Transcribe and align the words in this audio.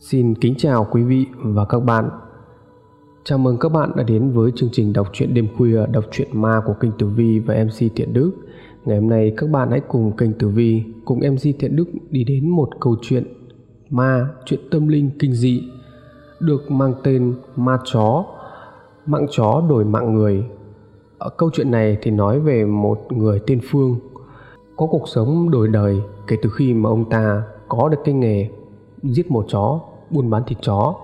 Xin 0.00 0.34
kính 0.34 0.54
chào 0.58 0.86
quý 0.90 1.02
vị 1.02 1.26
và 1.42 1.64
các 1.64 1.80
bạn. 1.80 2.10
Chào 3.24 3.38
mừng 3.38 3.58
các 3.58 3.68
bạn 3.68 3.92
đã 3.96 4.02
đến 4.02 4.30
với 4.30 4.52
chương 4.56 4.68
trình 4.72 4.92
đọc 4.92 5.08
truyện 5.12 5.34
đêm 5.34 5.48
khuya 5.56 5.86
đọc 5.86 6.04
truyện 6.10 6.28
ma 6.32 6.60
của 6.66 6.72
kênh 6.80 6.92
Tử 6.98 7.06
Vi 7.06 7.38
và 7.38 7.54
MC 7.64 7.92
Thiện 7.96 8.12
Đức. 8.12 8.32
Ngày 8.84 9.00
hôm 9.00 9.08
nay 9.08 9.34
các 9.36 9.50
bạn 9.50 9.70
hãy 9.70 9.80
cùng 9.88 10.16
kênh 10.16 10.32
Tử 10.32 10.48
Vi 10.48 10.84
cùng 11.04 11.18
MC 11.18 11.42
Thiện 11.58 11.76
Đức 11.76 11.84
đi 12.10 12.24
đến 12.24 12.48
một 12.48 12.68
câu 12.80 12.96
chuyện 13.02 13.24
ma, 13.90 14.28
chuyện 14.46 14.60
tâm 14.70 14.88
linh 14.88 15.10
kinh 15.18 15.32
dị 15.32 15.62
được 16.40 16.70
mang 16.70 16.94
tên 17.02 17.34
Ma 17.56 17.78
chó. 17.84 18.24
Mạng 19.06 19.26
chó 19.30 19.62
đổi 19.68 19.84
mạng 19.84 20.14
người. 20.14 20.44
Ở 21.18 21.30
câu 21.30 21.50
chuyện 21.52 21.70
này 21.70 21.98
thì 22.02 22.10
nói 22.10 22.40
về 22.40 22.64
một 22.64 22.98
người 23.12 23.40
tên 23.46 23.60
Phương 23.70 23.98
có 24.76 24.86
cuộc 24.86 25.08
sống 25.08 25.50
đổi 25.50 25.68
đời 25.68 26.00
kể 26.26 26.36
từ 26.42 26.50
khi 26.50 26.74
mà 26.74 26.90
ông 26.90 27.10
ta 27.10 27.42
có 27.68 27.88
được 27.88 27.98
cái 28.04 28.14
nghề 28.14 28.48
giết 29.02 29.30
mổ 29.30 29.44
chó, 29.48 29.80
buôn 30.10 30.30
bán 30.30 30.42
thịt 30.46 30.58
chó. 30.62 30.94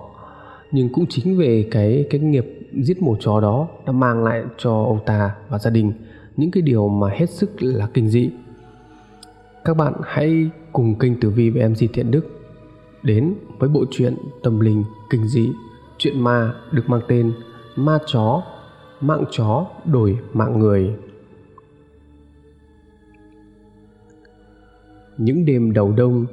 Nhưng 0.71 0.93
cũng 0.93 1.05
chính 1.09 1.37
về 1.37 1.67
cái 1.71 2.07
cái 2.09 2.21
nghiệp 2.21 2.45
giết 2.73 3.01
mổ 3.01 3.15
chó 3.19 3.39
đó 3.39 3.67
đã 3.85 3.91
mang 3.91 4.23
lại 4.23 4.43
cho 4.57 4.71
ông 4.71 4.99
ta 5.05 5.35
và 5.49 5.59
gia 5.59 5.69
đình 5.69 5.93
những 6.37 6.51
cái 6.51 6.61
điều 6.61 6.87
mà 6.87 7.09
hết 7.09 7.29
sức 7.29 7.63
là 7.63 7.87
kinh 7.93 8.09
dị. 8.09 8.29
Các 9.65 9.77
bạn 9.77 9.93
hãy 10.03 10.49
cùng 10.71 10.95
kênh 10.99 11.19
tử 11.19 11.29
vi 11.29 11.49
về 11.49 11.67
mc 11.67 11.93
thiện 11.93 12.11
đức 12.11 12.25
đến 13.03 13.33
với 13.59 13.69
bộ 13.69 13.85
truyện 13.91 14.15
tâm 14.43 14.59
linh 14.59 14.83
kinh 15.09 15.27
dị, 15.27 15.49
chuyện 15.97 16.21
ma 16.21 16.53
được 16.71 16.83
mang 16.89 17.01
tên 17.07 17.33
ma 17.75 17.99
chó, 18.05 18.43
mạng 19.01 19.23
chó 19.31 19.67
đổi 19.85 20.17
mạng 20.33 20.59
người. 20.59 20.95
Những 25.17 25.45
đêm 25.45 25.73
đầu 25.73 25.91
đông 25.91 26.25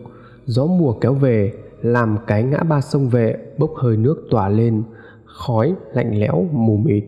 gió 0.51 0.67
mùa 0.67 0.93
kéo 0.93 1.15
về, 1.15 1.53
làm 1.83 2.19
cái 2.27 2.43
ngã 2.43 2.59
ba 2.59 2.81
sông 2.81 3.09
vệ 3.09 3.37
bốc 3.59 3.71
hơi 3.77 3.97
nước 3.97 4.27
tỏa 4.31 4.49
lên, 4.49 4.83
khói 5.25 5.75
lạnh 5.95 6.21
lẽo, 6.21 6.49
mù 6.53 6.77
mịt. 6.77 7.05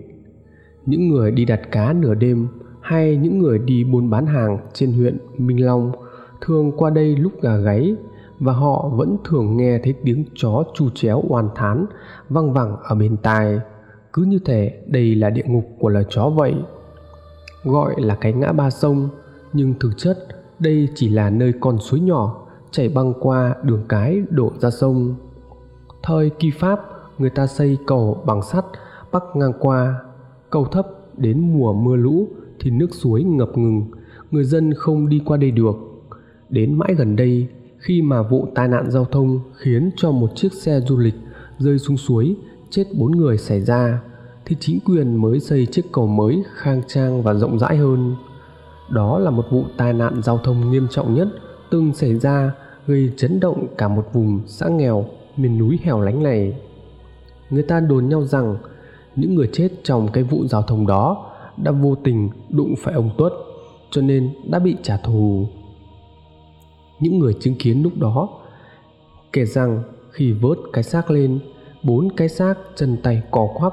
Những 0.87 1.09
người 1.09 1.31
đi 1.31 1.45
đặt 1.45 1.61
cá 1.71 1.93
nửa 1.93 2.15
đêm 2.15 2.49
hay 2.81 3.17
những 3.17 3.39
người 3.39 3.59
đi 3.59 3.85
buôn 3.85 4.11
bán 4.11 4.27
hàng 4.27 4.59
trên 4.73 4.93
huyện 4.93 5.19
minh 5.39 5.65
long 5.65 5.93
thường 6.41 6.73
qua 6.77 6.91
đây 6.91 7.17
lúc 7.17 7.33
gà 7.43 7.57
gáy 7.57 7.97
và 8.39 8.53
họ 8.53 8.89
vẫn 8.93 9.17
thường 9.25 9.57
nghe 9.57 9.79
thấy 9.79 9.95
tiếng 10.05 10.25
chó 10.35 10.65
chu 10.75 10.91
chéo 10.95 11.23
oan 11.29 11.49
thán 11.55 11.87
văng 12.29 12.53
vẳng 12.53 12.77
ở 12.83 12.95
bên 12.95 13.17
tai. 13.17 13.61
Cứ 14.13 14.23
như 14.23 14.39
thể 14.45 14.83
đây 14.87 15.15
là 15.15 15.31
địa 15.31 15.45
ngục 15.47 15.65
của 15.79 15.89
loài 15.89 16.05
chó 16.09 16.29
vậy. 16.29 16.55
Gọi 17.65 17.95
là 17.99 18.15
cái 18.15 18.33
ngã 18.33 18.53
ba 18.53 18.71
sông, 18.71 19.09
nhưng 19.53 19.75
thực 19.81 19.91
chất 19.97 20.19
đây 20.59 20.89
chỉ 20.95 21.09
là 21.09 21.31
nơi 21.31 21.53
con 21.61 21.79
suối 21.79 22.01
nhỏ 22.01 22.42
chảy 22.73 22.89
băng 22.89 23.13
qua 23.21 23.55
đường 23.63 23.83
cái 23.89 24.23
đổ 24.31 24.53
ra 24.59 24.71
sông. 24.71 25.15
Thời 26.03 26.31
kỳ 26.31 26.51
pháp, 26.51 26.81
người 27.19 27.31
ta 27.31 27.47
xây 27.47 27.79
cầu 27.87 28.23
bằng 28.27 28.43
sắt, 28.43 28.65
bắc 29.13 29.23
ngang 29.35 29.53
qua, 29.61 29.95
cầu 30.51 30.65
thấp 30.65 30.87
đến 31.17 31.53
mùa 31.53 31.73
mưa 31.73 31.97
lũ 31.97 32.29
thì 32.61 32.71
nước 32.71 32.95
suối 32.95 33.23
ngập 33.23 33.59
ngừng, 33.59 33.83
người 34.31 34.45
dân 34.45 34.75
không 34.75 35.09
đi 35.09 35.23
qua 35.25 35.37
đây 35.37 35.51
được. 35.51 35.75
Đến 36.49 36.79
mãi 36.79 36.95
gần 36.95 37.17
đây, 37.17 37.49
khi 37.79 38.03
mà 38.03 38.23
vụ 38.23 38.49
tai 38.55 38.69
nạn 38.69 38.91
giao 38.91 39.05
thông 39.05 39.41
khiến 39.55 39.91
cho 39.97 40.11
một 40.11 40.31
chiếc 40.35 40.53
xe 40.53 40.81
du 40.81 40.99
lịch 40.99 41.15
rơi 41.59 41.79
xuống 41.79 41.97
suối, 41.97 42.37
chết 42.71 42.85
bốn 42.99 43.13
người 43.13 43.39
xảy 43.39 43.61
ra, 43.61 44.03
thì 44.45 44.57
chính 44.61 44.79
quyền 44.85 45.17
mới 45.17 45.41
xây 45.41 45.67
chiếc 45.67 45.93
cầu 45.93 46.07
mới 46.07 46.43
khang 46.55 46.83
trang 46.89 47.23
và 47.23 47.35
rộng 47.35 47.59
rãi 47.59 47.77
hơn. 47.77 48.17
Đó 48.91 49.19
là 49.19 49.31
một 49.31 49.45
vụ 49.51 49.65
tai 49.77 49.93
nạn 49.93 50.23
giao 50.23 50.39
thông 50.39 50.71
nghiêm 50.71 50.87
trọng 50.91 51.15
nhất 51.15 51.29
từng 51.71 51.95
xảy 51.95 52.19
ra 52.19 52.53
gây 52.87 53.11
chấn 53.17 53.41
động 53.41 53.67
cả 53.79 53.89
một 53.89 54.09
vùng 54.13 54.41
xã 54.47 54.69
nghèo, 54.69 55.07
miền 55.37 55.59
núi 55.59 55.79
hẻo 55.83 56.01
lánh 56.01 56.23
này. 56.23 56.57
Người 57.51 57.63
ta 57.63 57.81
đồn 57.81 58.09
nhau 58.09 58.25
rằng 58.25 58.57
những 59.17 59.35
người 59.35 59.49
chết 59.53 59.69
trong 59.83 60.09
cái 60.13 60.25
vụ 60.25 60.47
giao 60.47 60.63
thông 60.63 60.87
đó 60.87 61.31
đã 61.57 61.73
vô 61.73 61.95
tình 61.95 62.31
đụng 62.51 62.75
phải 62.79 62.95
ông 62.95 63.11
tuất, 63.19 63.33
cho 63.91 64.03
nên 64.03 64.31
đã 64.51 64.59
bị 64.59 64.77
trả 64.83 64.97
thù. 64.97 65.47
Những 67.01 67.19
người 67.19 67.35
chứng 67.41 67.55
kiến 67.59 67.83
lúc 67.83 67.93
đó 67.99 68.29
kể 69.33 69.45
rằng 69.45 69.83
khi 70.11 70.33
vớt 70.33 70.59
cái 70.73 70.85
xác 70.85 71.11
lên, 71.11 71.39
bốn 71.83 72.09
cái 72.17 72.29
xác 72.29 72.55
chân 72.77 72.97
tay 73.03 73.23
cò 73.31 73.49
quắp, 73.55 73.73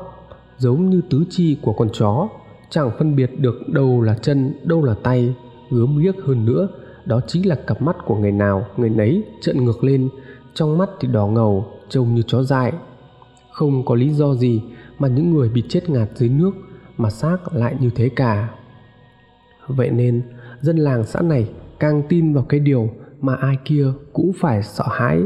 giống 0.58 0.90
như 0.90 1.02
tứ 1.10 1.24
chi 1.30 1.58
của 1.62 1.74
con 1.74 1.90
chó, 1.94 2.30
chẳng 2.70 2.92
phân 2.98 3.16
biệt 3.16 3.40
được 3.40 3.70
đâu 3.70 4.02
là 4.02 4.16
chân, 4.16 4.54
đâu 4.64 4.84
là 4.84 4.96
tay 5.04 5.36
gớm 5.70 5.98
ghiếc 5.98 6.16
hơn 6.24 6.46
nữa 6.46 6.68
đó 7.10 7.22
chính 7.28 7.48
là 7.48 7.56
cặp 7.56 7.82
mắt 7.82 7.96
của 8.06 8.16
người 8.16 8.32
nào 8.32 8.66
người 8.78 8.90
nấy 8.90 9.24
trợn 9.42 9.66
ngược 9.66 9.84
lên, 9.84 10.10
trong 10.54 10.78
mắt 10.78 10.90
thì 11.00 11.08
đỏ 11.08 11.28
ngầu, 11.28 11.66
trông 11.90 12.16
như 12.16 12.22
chó 12.28 12.44
dại. 12.44 12.74
Không 13.52 13.86
có 13.86 13.96
lý 13.96 14.10
do 14.10 14.34
gì 14.34 14.64
mà 15.00 15.08
những 15.08 15.34
người 15.34 15.50
bị 15.50 15.64
chết 15.70 15.90
ngạt 15.90 16.10
dưới 16.16 16.30
nước 16.30 16.52
mà 16.98 17.10
xác 17.10 17.38
lại 17.54 17.76
như 17.80 17.90
thế 17.96 18.10
cả. 18.10 18.50
Vậy 19.68 19.90
nên, 19.90 20.22
dân 20.62 20.78
làng 20.78 21.04
xã 21.04 21.22
này 21.22 21.50
càng 21.80 22.02
tin 22.10 22.34
vào 22.34 22.44
cái 22.50 22.60
điều 22.60 22.90
mà 23.22 23.36
ai 23.36 23.58
kia 23.66 23.86
cũng 24.14 24.32
phải 24.40 24.64
sợ 24.64 24.86
hãi. 24.92 25.22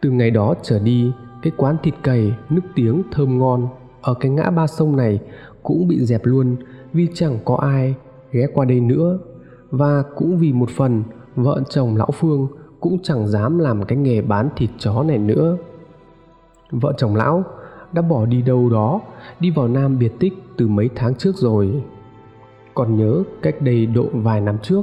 Từ 0.00 0.10
ngày 0.10 0.30
đó 0.30 0.54
trở 0.62 0.78
đi, 0.78 1.12
cái 1.42 1.52
quán 1.56 1.76
thịt 1.82 1.94
cầy 2.02 2.32
nước 2.50 2.62
tiếng, 2.74 3.02
thơm 3.12 3.38
ngon 3.38 3.68
ở 4.02 4.14
cái 4.14 4.30
ngã 4.30 4.50
ba 4.50 4.66
sông 4.66 4.96
này 4.96 5.20
cũng 5.62 5.88
bị 5.88 6.04
dẹp 6.04 6.24
luôn, 6.24 6.56
vì 6.92 7.08
chẳng 7.14 7.38
có 7.44 7.56
ai 7.56 7.94
ghé 8.32 8.46
qua 8.54 8.64
đây 8.64 8.80
nữa 8.80 9.18
và 9.72 10.02
cũng 10.16 10.38
vì 10.38 10.52
một 10.52 10.70
phần, 10.70 11.02
vợ 11.36 11.62
chồng 11.68 11.96
lão 11.96 12.10
phương 12.14 12.48
cũng 12.80 12.98
chẳng 13.02 13.28
dám 13.28 13.58
làm 13.58 13.84
cái 13.84 13.98
nghề 13.98 14.22
bán 14.22 14.48
thịt 14.56 14.70
chó 14.78 15.02
này 15.02 15.18
nữa. 15.18 15.56
Vợ 16.70 16.92
chồng 16.96 17.16
lão 17.16 17.44
đã 17.92 18.02
bỏ 18.02 18.26
đi 18.26 18.42
đâu 18.42 18.70
đó, 18.70 19.00
đi 19.40 19.50
vào 19.50 19.68
nam 19.68 19.98
biệt 19.98 20.12
tích 20.20 20.32
từ 20.56 20.68
mấy 20.68 20.90
tháng 20.94 21.14
trước 21.14 21.36
rồi. 21.36 21.82
Còn 22.74 22.96
nhớ 22.96 23.22
cách 23.42 23.62
đây 23.62 23.86
độ 23.86 24.06
vài 24.12 24.40
năm 24.40 24.58
trước, 24.62 24.82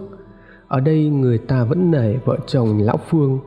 ở 0.67 0.79
đây 0.79 1.09
người 1.09 1.37
ta 1.37 1.63
vẫn 1.63 1.91
nể 1.91 2.17
vợ 2.17 2.37
chồng 2.47 2.77
lão 2.77 2.97
phương. 3.09 3.39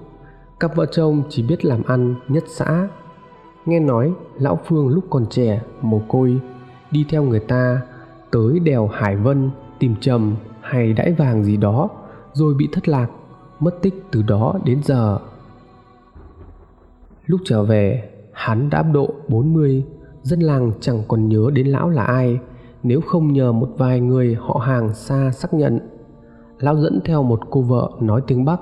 Cặp 0.60 0.76
vợ 0.76 0.86
chồng 0.86 1.22
chỉ 1.28 1.42
biết 1.42 1.64
làm 1.64 1.82
ăn 1.82 2.14
nhất 2.28 2.44
xã. 2.46 2.88
Nghe 3.66 3.80
nói 3.80 4.12
lão 4.38 4.58
phương 4.66 4.88
lúc 4.88 5.04
còn 5.10 5.26
trẻ 5.26 5.62
mồ 5.82 6.02
côi, 6.08 6.40
đi 6.90 7.04
theo 7.08 7.22
người 7.22 7.40
ta 7.40 7.80
tới 8.30 8.58
đèo 8.58 8.86
hải 8.86 9.16
vân 9.16 9.50
tìm 9.78 9.94
trầm 10.00 10.36
hay 10.72 10.92
đãi 10.92 11.12
vàng 11.12 11.44
gì 11.44 11.56
đó, 11.56 11.88
rồi 12.32 12.54
bị 12.54 12.68
thất 12.72 12.88
lạc, 12.88 13.06
mất 13.60 13.82
tích 13.82 13.94
từ 14.10 14.22
đó 14.22 14.54
đến 14.64 14.80
giờ. 14.84 15.18
Lúc 17.26 17.40
trở 17.44 17.62
về, 17.62 18.10
hắn 18.32 18.70
đã 18.70 18.82
độ 18.82 19.14
40 19.28 19.84
dân 20.22 20.40
làng 20.40 20.72
chẳng 20.80 21.02
còn 21.08 21.28
nhớ 21.28 21.50
đến 21.52 21.66
lão 21.66 21.88
là 21.88 22.04
ai, 22.04 22.38
nếu 22.82 23.00
không 23.00 23.32
nhờ 23.32 23.52
một 23.52 23.68
vài 23.78 24.00
người 24.00 24.36
họ 24.40 24.54
hàng 24.54 24.94
xa 24.94 25.30
xác 25.30 25.54
nhận. 25.54 25.78
Lão 26.58 26.76
dẫn 26.76 27.00
theo 27.04 27.22
một 27.22 27.40
cô 27.50 27.60
vợ 27.60 27.90
nói 28.00 28.22
tiếng 28.26 28.44
bắc, 28.44 28.60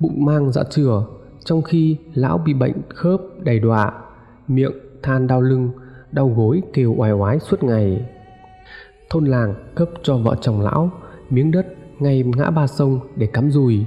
bụng 0.00 0.24
mang 0.24 0.52
dạ 0.52 0.62
chửa 0.70 1.04
trong 1.44 1.62
khi 1.62 1.96
lão 2.14 2.38
bị 2.38 2.54
bệnh 2.54 2.82
khớp 2.88 3.20
đầy 3.38 3.58
đọa, 3.58 3.92
miệng 4.48 4.72
than 5.02 5.26
đau 5.26 5.40
lưng, 5.40 5.70
đau 6.12 6.28
gối 6.36 6.62
kêu 6.72 6.94
oai 6.96 7.12
oái 7.12 7.38
suốt 7.38 7.62
ngày. 7.62 8.08
Thôn 9.10 9.24
làng 9.24 9.54
cấp 9.74 9.88
cho 10.02 10.16
vợ 10.16 10.36
chồng 10.40 10.60
lão 10.60 10.90
miếng 11.32 11.50
đất 11.50 11.66
ngay 11.98 12.24
ngã 12.36 12.50
ba 12.50 12.66
sông 12.66 13.00
để 13.16 13.26
cắm 13.26 13.50
rùi, 13.50 13.84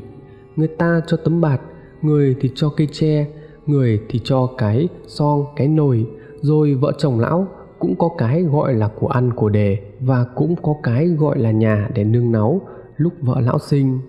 người 0.56 0.67
ta 0.67 1.01
cho 1.07 1.17
tấm 1.17 1.41
bạt 1.41 1.61
người 2.01 2.35
thì 2.41 2.51
cho 2.56 2.69
cây 2.69 2.88
tre 2.91 3.28
người 3.66 4.01
thì 4.09 4.19
cho 4.23 4.47
cái 4.57 4.88
song 5.07 5.45
cái 5.55 5.67
nồi. 5.67 6.07
Rồi 6.41 6.73
vợ 6.73 6.91
chồng 6.97 7.19
lão 7.19 7.47
cũng 7.79 7.95
có 7.95 8.09
cái 8.17 8.44
gọi 8.44 8.73
là 8.73 8.88
của 8.88 9.07
ăn 9.07 9.34
của 9.34 9.50
đề 9.50 9.78
và 10.00 10.25
cũng 10.35 10.55
có 10.55 10.75
cái 10.84 11.07
gọi 11.07 11.39
là 11.39 11.51
nhà 11.51 11.89
để 11.94 12.03
nương 12.03 12.31
náu 12.31 12.61
lúc 12.97 13.13
vợ 13.22 13.39
lão 13.39 13.59
sinh. 13.59 14.00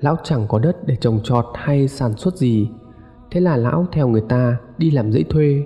Lão 0.00 0.16
chẳng 0.24 0.46
có 0.48 0.58
đất 0.58 0.86
để 0.86 0.96
trồng 0.96 1.20
trọt 1.24 1.44
hay 1.54 1.88
sản 1.88 2.16
xuất 2.16 2.36
gì. 2.36 2.68
Thế 3.30 3.40
là 3.40 3.56
lão 3.56 3.86
theo 3.92 4.08
người 4.08 4.24
ta 4.28 4.56
đi 4.78 4.90
làm 4.90 5.12
dãy 5.12 5.24
thuê. 5.28 5.64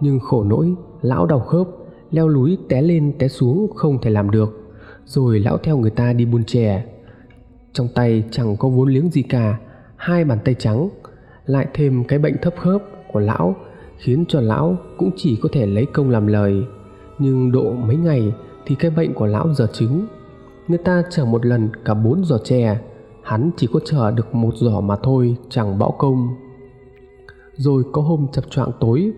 Nhưng 0.00 0.20
khổ 0.20 0.44
nỗi 0.44 0.74
lão 1.02 1.26
đau 1.26 1.40
khớp 1.40 1.66
leo 2.10 2.28
núi 2.28 2.58
té 2.68 2.82
lên 2.82 3.12
té 3.18 3.28
xuống 3.28 3.72
không 3.74 3.98
thể 4.02 4.10
làm 4.10 4.30
được 4.30 4.65
rồi 5.06 5.40
lão 5.40 5.58
theo 5.58 5.78
người 5.78 5.90
ta 5.90 6.12
đi 6.12 6.24
buôn 6.24 6.44
chè. 6.44 6.84
Trong 7.72 7.88
tay 7.94 8.24
chẳng 8.30 8.56
có 8.56 8.68
vốn 8.68 8.88
liếng 8.88 9.10
gì 9.10 9.22
cả, 9.22 9.58
hai 9.96 10.24
bàn 10.24 10.38
tay 10.44 10.54
trắng, 10.54 10.88
lại 11.46 11.66
thêm 11.74 12.04
cái 12.04 12.18
bệnh 12.18 12.36
thấp 12.42 12.54
khớp 12.58 12.82
của 13.12 13.20
lão, 13.20 13.56
khiến 13.98 14.24
cho 14.28 14.40
lão 14.40 14.76
cũng 14.98 15.10
chỉ 15.16 15.38
có 15.42 15.48
thể 15.52 15.66
lấy 15.66 15.86
công 15.86 16.10
làm 16.10 16.26
lời. 16.26 16.64
Nhưng 17.18 17.52
độ 17.52 17.72
mấy 17.72 17.96
ngày 17.96 18.32
thì 18.66 18.74
cái 18.74 18.90
bệnh 18.90 19.14
của 19.14 19.26
lão 19.26 19.54
giờ 19.54 19.66
chứng 19.72 20.06
người 20.68 20.78
ta 20.78 21.02
chở 21.10 21.24
một 21.24 21.46
lần 21.46 21.68
cả 21.84 21.94
bốn 21.94 22.24
giò 22.24 22.38
chè, 22.38 22.78
hắn 23.22 23.50
chỉ 23.56 23.68
có 23.72 23.80
chở 23.84 24.10
được 24.10 24.34
một 24.34 24.54
giỏ 24.56 24.80
mà 24.80 24.96
thôi, 25.02 25.36
chẳng 25.50 25.78
bão 25.78 25.90
công. 25.98 26.28
Rồi 27.54 27.82
có 27.92 28.02
hôm 28.02 28.26
chập 28.32 28.44
choạng 28.50 28.70
tối, 28.80 29.12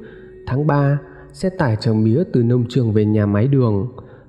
tháng 0.47 0.67
3 0.67 0.99
xe 1.33 1.51
tải 1.59 1.77
chở 1.81 1.95
mía 1.95 2.25
từ 2.33 2.43
nông 2.43 2.65
trường 2.69 2.93
về 2.93 3.05
nhà 3.05 3.27
máy 3.27 3.49
đường 3.49 3.89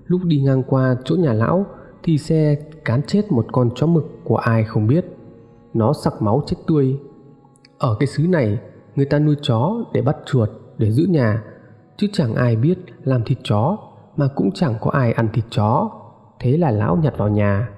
lúc 0.09 0.21
đi 0.23 0.41
ngang 0.41 0.63
qua 0.63 0.95
chỗ 1.05 1.15
nhà 1.15 1.33
lão 1.33 1.65
thì 2.03 2.17
xe 2.17 2.55
cán 2.85 3.01
chết 3.07 3.31
một 3.31 3.45
con 3.51 3.69
chó 3.75 3.87
mực 3.87 4.05
của 4.23 4.35
ai 4.35 4.63
không 4.63 4.87
biết. 4.87 5.05
Nó 5.73 5.93
sặc 5.93 6.21
máu 6.21 6.43
chết 6.45 6.57
tươi. 6.67 6.99
Ở 7.77 7.95
cái 7.99 8.07
xứ 8.07 8.27
này, 8.27 8.59
người 8.95 9.05
ta 9.05 9.19
nuôi 9.19 9.35
chó 9.41 9.73
để 9.93 10.01
bắt 10.01 10.17
chuột, 10.25 10.49
để 10.77 10.91
giữ 10.91 11.05
nhà. 11.09 11.43
Chứ 11.97 12.07
chẳng 12.13 12.35
ai 12.35 12.55
biết 12.55 12.77
làm 13.03 13.23
thịt 13.23 13.37
chó, 13.43 13.77
mà 14.17 14.27
cũng 14.35 14.51
chẳng 14.51 14.75
có 14.81 14.91
ai 14.91 15.13
ăn 15.13 15.27
thịt 15.33 15.45
chó. 15.49 15.89
Thế 16.39 16.57
là 16.57 16.71
lão 16.71 16.95
nhặt 16.95 17.13
vào 17.17 17.29
nhà. 17.29 17.69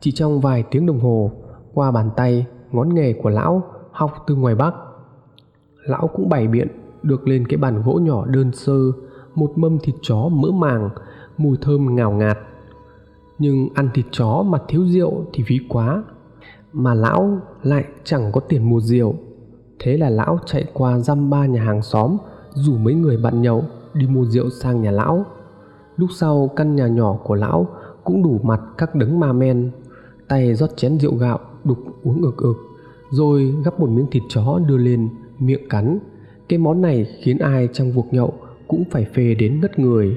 Chỉ 0.00 0.12
trong 0.12 0.40
vài 0.40 0.64
tiếng 0.70 0.86
đồng 0.86 1.00
hồ, 1.00 1.30
qua 1.74 1.90
bàn 1.90 2.10
tay, 2.16 2.46
ngón 2.70 2.94
nghề 2.94 3.12
của 3.12 3.28
lão 3.28 3.62
học 3.90 4.12
từ 4.26 4.34
ngoài 4.34 4.54
bắc. 4.54 4.74
Lão 5.86 6.08
cũng 6.14 6.28
bày 6.28 6.46
biện 6.46 6.68
được 7.02 7.28
lên 7.28 7.46
cái 7.48 7.56
bàn 7.56 7.82
gỗ 7.82 7.94
nhỏ 8.02 8.26
đơn 8.26 8.52
sơ, 8.52 8.78
một 9.34 9.52
mâm 9.56 9.78
thịt 9.78 9.94
chó 10.02 10.28
mỡ 10.28 10.50
màng 10.50 10.90
mùi 11.38 11.56
thơm 11.60 11.96
ngào 11.96 12.12
ngạt. 12.12 12.38
Nhưng 13.38 13.68
ăn 13.74 13.88
thịt 13.94 14.04
chó 14.10 14.42
mà 14.42 14.58
thiếu 14.68 14.86
rượu 14.86 15.24
thì 15.32 15.44
phí 15.46 15.58
quá, 15.68 16.04
mà 16.72 16.94
lão 16.94 17.38
lại 17.62 17.84
chẳng 18.04 18.32
có 18.32 18.40
tiền 18.40 18.70
mua 18.70 18.80
rượu. 18.80 19.14
Thế 19.78 19.96
là 19.96 20.10
lão 20.10 20.38
chạy 20.46 20.64
qua 20.72 20.98
dăm 20.98 21.30
ba 21.30 21.46
nhà 21.46 21.62
hàng 21.62 21.82
xóm, 21.82 22.16
rủ 22.50 22.76
mấy 22.76 22.94
người 22.94 23.16
bạn 23.16 23.42
nhậu 23.42 23.64
đi 23.94 24.06
mua 24.06 24.24
rượu 24.24 24.50
sang 24.50 24.82
nhà 24.82 24.90
lão. 24.90 25.24
Lúc 25.96 26.10
sau, 26.16 26.50
căn 26.56 26.76
nhà 26.76 26.86
nhỏ 26.86 27.18
của 27.24 27.34
lão 27.34 27.66
cũng 28.04 28.22
đủ 28.22 28.40
mặt 28.42 28.60
các 28.78 28.94
đấng 28.94 29.20
ma 29.20 29.32
men, 29.32 29.70
tay 30.28 30.54
rót 30.54 30.76
chén 30.76 30.98
rượu 30.98 31.14
gạo, 31.14 31.38
đục 31.64 31.78
uống 32.02 32.22
ực 32.22 32.36
ực 32.36 32.56
rồi 33.12 33.54
gắp 33.64 33.80
một 33.80 33.90
miếng 33.90 34.06
thịt 34.10 34.22
chó 34.28 34.58
đưa 34.68 34.76
lên 34.76 35.08
miệng 35.38 35.68
cắn. 35.68 35.98
Cái 36.48 36.58
món 36.58 36.82
này 36.82 37.06
khiến 37.22 37.38
ai 37.38 37.68
trong 37.72 37.92
cuộc 37.94 38.06
nhậu 38.12 38.34
cũng 38.68 38.84
phải 38.90 39.04
phê 39.04 39.34
đến 39.34 39.60
ngất 39.60 39.78
người 39.78 40.16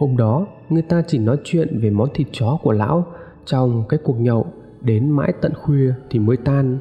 hôm 0.00 0.16
đó, 0.16 0.46
người 0.68 0.82
ta 0.82 1.02
chỉ 1.06 1.18
nói 1.18 1.36
chuyện 1.44 1.78
về 1.80 1.90
món 1.90 2.08
thịt 2.14 2.26
chó 2.32 2.58
của 2.62 2.72
lão, 2.72 3.06
trong 3.44 3.84
cái 3.88 4.00
cuộc 4.04 4.20
nhậu, 4.20 4.46
đến 4.80 5.10
mãi 5.10 5.32
tận 5.40 5.52
khuya 5.54 5.92
thì 6.10 6.18
mới 6.18 6.36
tan. 6.36 6.78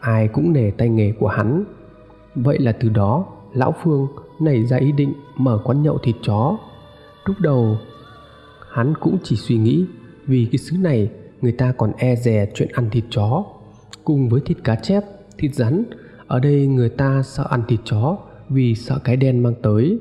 Ai 0.00 0.28
cũng 0.28 0.52
nể 0.52 0.70
tay 0.70 0.88
nghề 0.88 1.12
của 1.12 1.28
hắn. 1.28 1.64
Vậy 2.34 2.58
là 2.58 2.72
từ 2.72 2.88
đó, 2.88 3.26
lão 3.54 3.74
phương 3.82 4.08
nảy 4.40 4.66
ra 4.66 4.76
ý 4.76 4.92
định 4.92 5.12
mở 5.36 5.60
quán 5.64 5.82
nhậu 5.82 5.98
thịt 5.98 6.16
chó. 6.22 6.58
Lúc 7.24 7.36
đầu, 7.40 7.76
hắn 8.70 8.94
cũng 9.00 9.18
chỉ 9.22 9.36
suy 9.36 9.56
nghĩ 9.56 9.84
vì 10.26 10.48
cái 10.52 10.58
xứ 10.58 10.76
này 10.76 11.10
người 11.40 11.52
ta 11.52 11.72
còn 11.72 11.92
e 11.96 12.16
dè 12.16 12.48
chuyện 12.54 12.68
ăn 12.72 12.90
thịt 12.90 13.04
chó. 13.10 13.44
Cùng 14.04 14.28
với 14.28 14.40
thịt 14.44 14.56
cá 14.64 14.74
chép, 14.74 15.04
thịt 15.38 15.54
rắn, 15.54 15.84
ở 16.26 16.40
đây 16.40 16.66
người 16.66 16.88
ta 16.88 17.22
sợ 17.22 17.46
ăn 17.50 17.62
thịt 17.68 17.80
chó 17.84 18.18
vì 18.48 18.74
sợ 18.74 18.98
cái 19.04 19.16
đen 19.16 19.42
mang 19.42 19.54
tới 19.62 19.98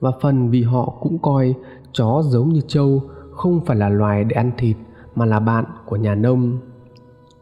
và 0.00 0.10
phần 0.20 0.50
vì 0.50 0.62
họ 0.62 0.96
cũng 1.00 1.18
coi 1.18 1.54
chó 1.92 2.22
giống 2.24 2.48
như 2.48 2.60
trâu, 2.66 3.02
không 3.32 3.60
phải 3.64 3.76
là 3.76 3.88
loài 3.88 4.24
để 4.24 4.36
ăn 4.36 4.50
thịt, 4.58 4.76
mà 5.14 5.26
là 5.26 5.40
bạn 5.40 5.64
của 5.86 5.96
nhà 5.96 6.14
nông. 6.14 6.58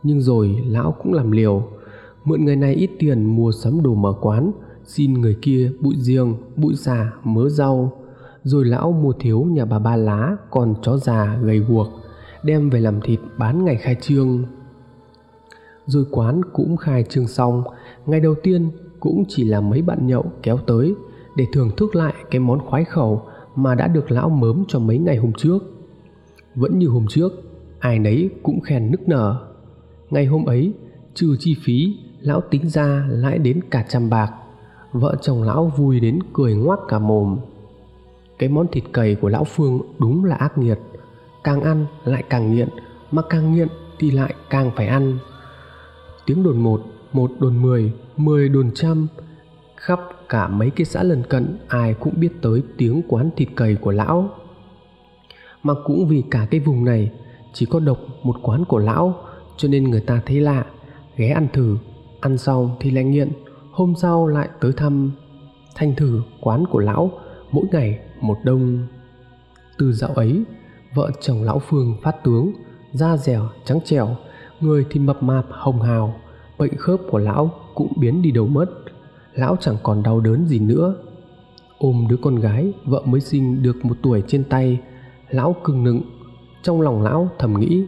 Nhưng 0.02 0.20
rồi 0.20 0.64
lão 0.66 0.94
cũng 1.02 1.12
làm 1.12 1.30
liều, 1.30 1.62
mượn 2.24 2.44
người 2.44 2.56
này 2.56 2.74
ít 2.74 2.90
tiền 2.98 3.24
mua 3.24 3.52
sắm 3.52 3.82
đồ 3.82 3.94
mở 3.94 4.14
quán, 4.20 4.52
xin 4.84 5.14
người 5.14 5.36
kia 5.42 5.72
bụi 5.80 5.94
riêng 5.98 6.34
bụi 6.56 6.74
xà, 6.74 7.12
mớ 7.24 7.48
rau. 7.48 7.92
Rồi 8.42 8.64
lão 8.64 8.92
mua 8.92 9.12
thiếu 9.12 9.42
nhà 9.42 9.64
bà 9.64 9.78
ba 9.78 9.96
lá, 9.96 10.36
còn 10.50 10.74
chó 10.82 10.96
già 10.96 11.38
gầy 11.42 11.58
guộc, 11.58 11.88
đem 12.42 12.70
về 12.70 12.80
làm 12.80 13.00
thịt 13.00 13.20
bán 13.38 13.64
ngày 13.64 13.76
khai 13.76 13.96
trương. 14.00 14.44
Rồi 15.86 16.04
quán 16.10 16.40
cũng 16.52 16.76
khai 16.76 17.04
trương 17.08 17.26
xong, 17.26 17.62
ngày 18.06 18.20
đầu 18.20 18.34
tiên 18.42 18.70
cũng 19.00 19.24
chỉ 19.28 19.44
là 19.44 19.60
mấy 19.60 19.82
bạn 19.82 20.06
nhậu 20.06 20.24
kéo 20.42 20.58
tới 20.66 20.94
để 21.38 21.46
thưởng 21.52 21.70
thức 21.76 21.96
lại 21.96 22.14
cái 22.30 22.40
món 22.40 22.58
khoái 22.58 22.84
khẩu 22.84 23.22
mà 23.56 23.74
đã 23.74 23.86
được 23.86 24.10
lão 24.10 24.28
mớm 24.28 24.64
cho 24.68 24.78
mấy 24.78 24.98
ngày 24.98 25.16
hôm 25.16 25.32
trước. 25.32 25.58
Vẫn 26.54 26.78
như 26.78 26.88
hôm 26.88 27.06
trước, 27.08 27.32
ai 27.78 27.98
nấy 27.98 28.30
cũng 28.42 28.60
khen 28.60 28.90
nức 28.90 29.08
nở. 29.08 29.46
Ngày 30.10 30.26
hôm 30.26 30.44
ấy, 30.44 30.72
trừ 31.14 31.36
chi 31.38 31.56
phí, 31.64 31.98
lão 32.20 32.40
tính 32.40 32.68
ra 32.68 33.06
lãi 33.08 33.38
đến 33.38 33.60
cả 33.70 33.84
trăm 33.88 34.10
bạc. 34.10 34.32
Vợ 34.92 35.16
chồng 35.20 35.42
lão 35.42 35.72
vui 35.76 36.00
đến 36.00 36.18
cười 36.32 36.54
ngoác 36.54 36.78
cả 36.88 36.98
mồm. 36.98 37.38
Cái 38.38 38.48
món 38.48 38.66
thịt 38.72 38.84
cầy 38.92 39.14
của 39.14 39.28
lão 39.28 39.44
phương 39.44 39.80
đúng 39.98 40.24
là 40.24 40.34
ác 40.34 40.58
nghiệt. 40.58 40.78
Càng 41.44 41.60
ăn 41.60 41.86
lại 42.04 42.24
càng 42.30 42.54
nghiện, 42.54 42.68
mà 43.10 43.22
càng 43.30 43.54
nghiện 43.54 43.68
thì 43.98 44.10
lại 44.10 44.34
càng 44.50 44.70
phải 44.76 44.86
ăn. 44.86 45.18
Tiếng 46.26 46.42
đồn 46.42 46.58
một 46.58 46.82
một 47.12 47.30
đồn 47.40 47.62
mười 47.62 47.92
mười 48.16 48.48
đồn 48.48 48.70
trăm 48.74 49.06
khắp 49.80 50.00
cả 50.28 50.48
mấy 50.48 50.70
cái 50.70 50.84
xã 50.84 51.02
lân 51.02 51.22
cận, 51.28 51.58
ai 51.68 51.94
cũng 51.94 52.12
biết 52.16 52.30
tới 52.42 52.62
tiếng 52.76 53.02
quán 53.08 53.30
thịt 53.36 53.48
cầy 53.56 53.74
của 53.74 53.90
lão. 53.90 54.30
Mà 55.62 55.74
cũng 55.84 56.08
vì 56.08 56.22
cả 56.30 56.46
cái 56.50 56.60
vùng 56.60 56.84
này 56.84 57.10
chỉ 57.52 57.66
có 57.66 57.80
độc 57.80 57.98
một 58.22 58.36
quán 58.42 58.64
của 58.64 58.78
lão, 58.78 59.14
cho 59.56 59.68
nên 59.68 59.84
người 59.84 60.00
ta 60.00 60.22
thấy 60.26 60.40
lạ, 60.40 60.64
ghé 61.16 61.28
ăn 61.28 61.48
thử. 61.52 61.76
Ăn 62.20 62.38
xong 62.38 62.76
thì 62.80 62.90
lại 62.90 63.04
nghiện, 63.04 63.32
hôm 63.70 63.94
sau 63.96 64.26
lại 64.26 64.48
tới 64.60 64.72
thăm 64.76 65.10
thanh 65.74 65.94
thử 65.94 66.22
quán 66.40 66.64
của 66.70 66.78
lão 66.78 67.10
mỗi 67.50 67.64
ngày 67.72 67.98
một 68.20 68.38
đông. 68.44 68.86
Từ 69.78 69.92
dạo 69.92 70.10
ấy, 70.10 70.44
vợ 70.94 71.10
chồng 71.20 71.42
lão 71.42 71.58
phương 71.58 71.96
phát 72.02 72.24
tướng, 72.24 72.52
da 72.92 73.16
dẻo, 73.16 73.48
trắng 73.64 73.80
trẻo, 73.84 74.16
người 74.60 74.86
thì 74.90 75.00
mập 75.00 75.22
mạp, 75.22 75.46
hồng 75.50 75.82
hào 75.82 76.14
bệnh 76.58 76.76
khớp 76.76 77.00
của 77.10 77.18
lão 77.18 77.50
cũng 77.74 77.92
biến 77.96 78.22
đi 78.22 78.30
đâu 78.30 78.46
mất 78.46 78.66
lão 79.38 79.56
chẳng 79.60 79.76
còn 79.82 80.02
đau 80.02 80.20
đớn 80.20 80.46
gì 80.46 80.58
nữa. 80.58 80.94
Ôm 81.78 82.06
đứa 82.10 82.16
con 82.22 82.36
gái, 82.36 82.72
vợ 82.84 83.02
mới 83.04 83.20
sinh 83.20 83.62
được 83.62 83.84
một 83.84 83.96
tuổi 84.02 84.22
trên 84.26 84.44
tay, 84.44 84.80
lão 85.30 85.56
cưng 85.64 85.84
nựng. 85.84 86.02
Trong 86.62 86.80
lòng 86.80 87.02
lão 87.02 87.28
thầm 87.38 87.60
nghĩ, 87.60 87.86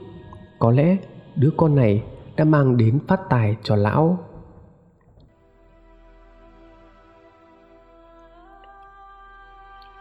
có 0.58 0.70
lẽ 0.70 0.96
đứa 1.36 1.50
con 1.56 1.74
này 1.74 2.02
đã 2.36 2.44
mang 2.44 2.76
đến 2.76 2.98
phát 3.08 3.20
tài 3.30 3.56
cho 3.62 3.76
lão. 3.76 4.18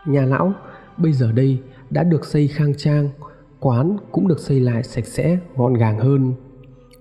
Nhà 0.06 0.25
lão 0.25 0.54
bây 0.98 1.13
giờ 1.13 1.31
đây 1.31 1.62
đã 1.90 2.04
được 2.04 2.25
xây 2.25 2.48
khang 2.48 2.74
trang, 2.78 3.10
quán 3.60 3.98
cũng 4.12 4.28
được 4.28 4.40
xây 4.40 4.60
lại 4.60 4.84
sạch 4.84 5.06
sẽ, 5.06 5.38
gọn 5.56 5.74
gàng 5.74 6.00
hơn. 6.00 6.34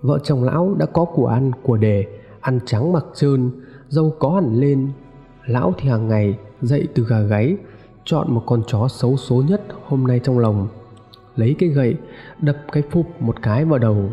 Vợ 0.00 0.18
chồng 0.24 0.44
lão 0.44 0.74
đã 0.74 0.86
có 0.86 1.04
của 1.04 1.26
ăn, 1.26 1.50
của 1.62 1.76
đề 1.76 2.06
ăn 2.40 2.58
trắng 2.66 2.92
mặc 2.92 3.04
trơn 3.14 3.50
dâu 3.88 4.14
có 4.18 4.30
hẳn 4.30 4.60
lên, 4.60 4.92
lão 5.46 5.74
thì 5.78 5.88
hàng 5.88 6.08
ngày 6.08 6.38
dậy 6.62 6.88
từ 6.94 7.04
gà 7.04 7.20
gáy, 7.20 7.56
chọn 8.04 8.34
một 8.34 8.42
con 8.46 8.62
chó 8.66 8.88
xấu 8.88 9.16
số 9.16 9.42
nhất 9.48 9.62
hôm 9.86 10.06
nay 10.06 10.20
trong 10.24 10.38
lồng 10.38 10.68
lấy 11.36 11.56
cái 11.58 11.68
gậy, 11.68 11.96
đập 12.40 12.56
cái 12.72 12.82
phục 12.90 13.22
một 13.22 13.42
cái 13.42 13.64
vào 13.64 13.78
đầu. 13.78 14.10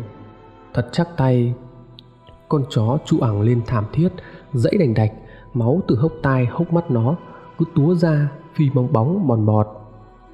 Thật 0.74 0.88
chắc 0.92 1.08
tay, 1.16 1.54
con 2.48 2.64
chó 2.70 2.98
trụ 3.04 3.18
ẳng 3.20 3.40
lên 3.40 3.62
thảm 3.66 3.84
thiết, 3.92 4.08
dãy 4.52 4.72
đành 4.78 4.94
đạch, 4.94 5.12
máu 5.54 5.80
từ 5.88 5.96
hốc 5.96 6.12
tai 6.22 6.46
hốc 6.46 6.72
mắt 6.72 6.90
nó 6.90 7.16
cứ 7.58 7.64
túa 7.74 7.94
ra 7.94 8.28
phi 8.54 8.70
bong 8.74 8.92
bóng 8.92 9.26
bòn 9.26 9.46
bọt 9.46 9.66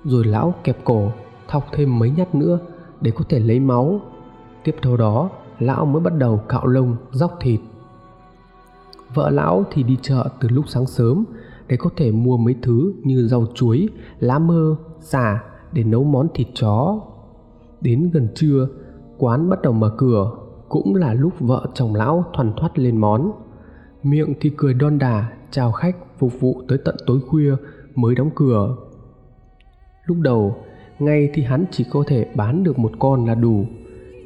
rồi 0.04 0.24
lão 0.24 0.54
kẹp 0.64 0.84
cổ, 0.84 1.10
thọc 1.48 1.66
thêm 1.72 1.98
mấy 1.98 2.10
nhát 2.10 2.34
nữa 2.34 2.58
để 3.00 3.10
có 3.10 3.24
thể 3.28 3.38
lấy 3.38 3.60
máu. 3.60 4.00
Tiếp 4.64 4.76
theo 4.82 4.96
đó, 4.96 5.30
lão 5.58 5.86
mới 5.86 6.02
bắt 6.02 6.12
đầu 6.18 6.40
cạo 6.48 6.66
lông, 6.66 6.96
róc 7.12 7.36
thịt 7.40 7.60
vợ 9.14 9.30
lão 9.30 9.64
thì 9.72 9.82
đi 9.82 9.96
chợ 10.02 10.28
từ 10.40 10.48
lúc 10.48 10.64
sáng 10.68 10.86
sớm, 10.86 11.24
để 11.68 11.76
có 11.76 11.90
thể 11.96 12.10
mua 12.10 12.36
mấy 12.36 12.54
thứ 12.62 12.92
như 13.02 13.28
rau 13.28 13.46
chuối, 13.54 13.88
lá 14.18 14.38
mơ, 14.38 14.76
xà 15.00 15.42
để 15.72 15.84
nấu 15.84 16.04
món 16.04 16.28
thịt 16.34 16.46
chó. 16.54 17.00
Đến 17.80 18.10
gần 18.12 18.28
trưa, 18.34 18.68
quán 19.18 19.50
bắt 19.50 19.62
đầu 19.62 19.72
mở 19.72 19.94
cửa, 19.98 20.30
cũng 20.68 20.94
là 20.94 21.14
lúc 21.14 21.32
vợ 21.40 21.66
chồng 21.74 21.94
lão 21.94 22.24
thoăn 22.32 22.52
thoắt 22.56 22.78
lên 22.78 22.96
món. 22.96 23.32
Miệng 24.02 24.34
thì 24.40 24.50
cười 24.56 24.74
đon 24.74 24.98
đà, 24.98 25.28
chào 25.50 25.72
khách 25.72 25.96
phục 26.18 26.40
vụ 26.40 26.62
tới 26.68 26.78
tận 26.84 26.96
tối 27.06 27.20
khuya 27.28 27.54
mới 27.94 28.14
đóng 28.14 28.30
cửa. 28.34 28.76
Lúc 30.04 30.16
đầu, 30.20 30.56
ngay 30.98 31.30
thì 31.34 31.42
hắn 31.42 31.64
chỉ 31.70 31.84
có 31.90 32.04
thể 32.06 32.26
bán 32.34 32.64
được 32.64 32.78
một 32.78 32.92
con 32.98 33.26
là 33.26 33.34
đủ. 33.34 33.64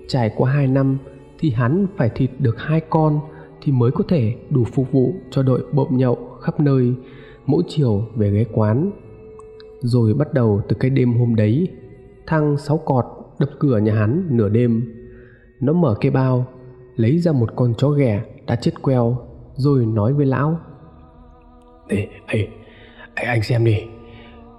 Trải 0.08 0.32
qua 0.36 0.52
hai 0.52 0.66
năm 0.66 0.98
thì 1.38 1.50
hắn 1.50 1.86
phải 1.96 2.10
thịt 2.14 2.30
được 2.38 2.58
hai 2.58 2.80
con 2.90 3.20
thì 3.66 3.72
mới 3.72 3.90
có 3.90 4.04
thể 4.08 4.34
đủ 4.50 4.64
phục 4.64 4.92
vụ 4.92 5.14
cho 5.30 5.42
đội 5.42 5.64
bộm 5.72 5.88
nhậu 5.90 6.16
khắp 6.40 6.60
nơi 6.60 6.94
mỗi 7.46 7.62
chiều 7.68 8.06
về 8.14 8.30
ghé 8.30 8.44
quán. 8.52 8.90
Rồi 9.80 10.14
bắt 10.14 10.34
đầu 10.34 10.62
từ 10.68 10.76
cái 10.80 10.90
đêm 10.90 11.18
hôm 11.18 11.34
đấy 11.34 11.68
thăng 12.26 12.56
sáu 12.56 12.78
cọt 12.78 13.04
đập 13.38 13.48
cửa 13.58 13.78
nhà 13.78 13.94
hắn 13.94 14.26
nửa 14.30 14.48
đêm. 14.48 14.92
Nó 15.60 15.72
mở 15.72 15.96
cái 16.00 16.10
bao 16.10 16.46
lấy 16.96 17.18
ra 17.18 17.32
một 17.32 17.56
con 17.56 17.74
chó 17.78 17.88
ghẻ 17.88 18.22
đã 18.46 18.56
chết 18.56 18.82
queo 18.82 19.18
rồi 19.54 19.86
nói 19.86 20.12
với 20.12 20.26
lão. 20.26 20.60
Ê, 21.88 22.08
ê, 22.26 22.48
anh 23.14 23.42
xem 23.42 23.64
đi 23.64 23.78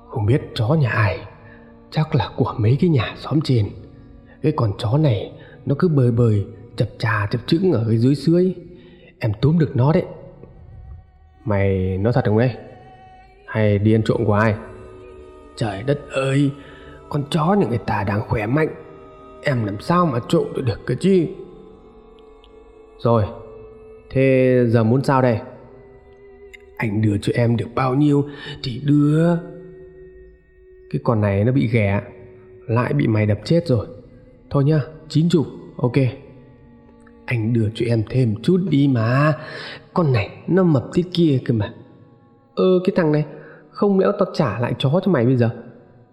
Không 0.08 0.26
biết 0.26 0.42
chó 0.54 0.68
nhà 0.68 0.90
ai 0.90 1.20
Chắc 1.92 2.16
là 2.16 2.30
của 2.38 2.54
mấy 2.58 2.78
cái 2.80 2.90
nhà 2.90 3.16
xóm 3.18 3.40
trên. 3.44 3.66
Cái 4.42 4.54
con 4.56 4.72
chó 4.78 4.98
này 4.98 5.32
Nó 5.66 5.76
cứ 5.80 5.88
bơi 5.88 6.12
bơi 6.12 6.46
chập 6.76 6.90
trà 6.98 7.28
chập 7.32 7.40
chững 7.48 7.72
ở 7.72 7.96
dưới 7.96 8.16
dưới 8.16 8.56
Em 9.20 9.32
túm 9.42 9.60
được 9.60 9.76
nó 9.76 9.94
đấy. 9.94 10.04
Mày 11.46 11.98
nói 11.98 12.14
thật 12.14 12.26
không 12.26 12.38
đấy? 12.38 12.56
Hay 13.46 13.80
đi 13.80 13.96
ăn 13.96 14.02
trộm 14.06 14.26
của 14.26 14.34
ai? 14.34 14.56
Trời 15.56 15.84
đất 15.84 16.00
ơi 16.12 16.52
Con 17.10 17.24
chó 17.30 17.54
nhà 17.54 17.68
người 17.68 17.78
ta 17.78 18.04
đang 18.04 18.22
khỏe 18.22 18.46
mạnh. 18.46 18.68
Em 19.44 19.66
làm 19.66 19.80
sao 19.80 20.06
mà 20.06 20.20
trộm 20.28 20.48
được 20.66 20.86
cơ 20.86 20.96
chứ? 21.00 21.26
Rồi 23.00 23.26
thế 24.10 24.56
giờ 24.68 24.84
muốn 24.84 25.04
sao 25.04 25.22
đây? 25.22 25.40
Anh 26.78 27.02
đưa 27.02 27.18
cho 27.18 27.34
em 27.36 27.58
được 27.58 27.68
bao 27.76 27.96
nhiêu 27.96 28.30
thì 28.64 28.82
đưa. 28.86 29.36
Cái 30.92 31.02
con 31.04 31.22
này 31.22 31.44
nó 31.44 31.52
bị 31.52 31.68
ghẻ 31.68 32.02
lại 32.68 32.94
bị 32.94 33.08
mày 33.08 33.26
đập 33.26 33.40
chết 33.44 33.68
rồi. 33.68 33.88
Thôi 34.50 34.64
nhá 34.64 34.82
chín 35.10 35.30
chục 35.30 35.48
ok 35.78 35.98
anh 37.28 37.54
đưa 37.54 37.70
cho 37.76 37.86
em 37.86 38.04
thêm 38.10 38.36
chút 38.44 38.62
đi 38.70 38.88
mà. 38.88 39.34
Con 39.94 40.12
này, 40.12 40.30
nó 40.48 40.64
mập 40.64 40.84
thế 40.94 41.04
kia 41.14 41.40
cơ 41.46 41.54
mà. 41.54 41.74
Ơ, 42.56 42.80
cái 42.84 42.94
thằng 42.96 43.12
này, 43.12 43.26
không 43.70 44.00
lẽ 44.00 44.08
tao 44.20 44.28
trả 44.34 44.60
lại 44.60 44.74
chó 44.80 45.00
cho 45.06 45.12
mày 45.12 45.26
bây 45.26 45.36
giờ? 45.36 45.50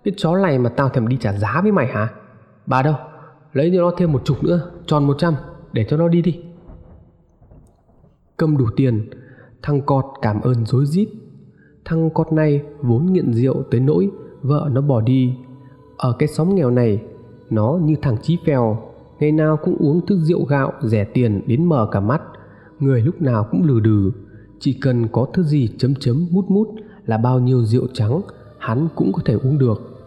Cái 0.04 0.14
chó 0.16 0.36
này 0.36 0.58
mà 0.58 0.70
tao 0.70 0.88
thèm 0.88 1.08
đi 1.08 1.16
trả 1.20 1.32
giá 1.32 1.60
với 1.62 1.72
mày 1.72 1.86
hả? 1.86 2.08
Bà 2.66 2.82
đâu, 2.82 2.94
lấy 3.52 3.70
cho 3.74 3.82
nó 3.82 3.92
thêm 3.96 4.12
một 4.12 4.22
chục 4.24 4.44
nữa, 4.44 4.70
tròn 4.86 5.06
một 5.06 5.14
trăm, 5.18 5.34
để 5.72 5.86
cho 5.88 5.96
nó 5.96 6.08
đi 6.08 6.22
đi. 6.22 6.40
Cầm 8.36 8.56
đủ 8.56 8.66
tiền, 8.76 9.10
thằng 9.62 9.80
cọt 9.80 10.04
cảm 10.22 10.40
ơn 10.40 10.66
rối 10.66 10.86
rít. 10.86 11.08
Thằng 11.84 12.10
cọt 12.10 12.32
này 12.32 12.62
vốn 12.80 13.12
nghiện 13.12 13.32
rượu 13.32 13.62
tới 13.70 13.80
nỗi 13.80 14.10
vợ 14.42 14.68
nó 14.72 14.80
bỏ 14.80 15.00
đi. 15.00 15.34
Ở 15.96 16.16
cái 16.18 16.28
xóm 16.28 16.54
nghèo 16.54 16.70
này, 16.70 17.02
nó 17.50 17.78
như 17.82 17.94
thằng 18.02 18.16
chí 18.22 18.38
phèo 18.46 18.93
ngày 19.24 19.32
nào 19.32 19.56
cũng 19.56 19.76
uống 19.78 20.06
thức 20.06 20.18
rượu 20.22 20.44
gạo, 20.44 20.72
rẻ 20.82 21.04
tiền 21.04 21.40
đến 21.46 21.64
mờ 21.64 21.88
cả 21.92 22.00
mắt. 22.00 22.22
Người 22.80 23.02
lúc 23.02 23.22
nào 23.22 23.48
cũng 23.50 23.64
lừ 23.64 23.80
đừ. 23.80 24.12
Chỉ 24.60 24.72
cần 24.72 25.08
có 25.08 25.26
thứ 25.32 25.42
gì 25.42 25.68
chấm 25.78 25.94
chấm, 25.94 26.26
mút 26.30 26.44
mút 26.48 26.68
là 27.06 27.18
bao 27.18 27.40
nhiêu 27.40 27.64
rượu 27.64 27.86
trắng, 27.92 28.20
hắn 28.58 28.88
cũng 28.94 29.12
có 29.12 29.22
thể 29.24 29.34
uống 29.34 29.58
được. 29.58 30.04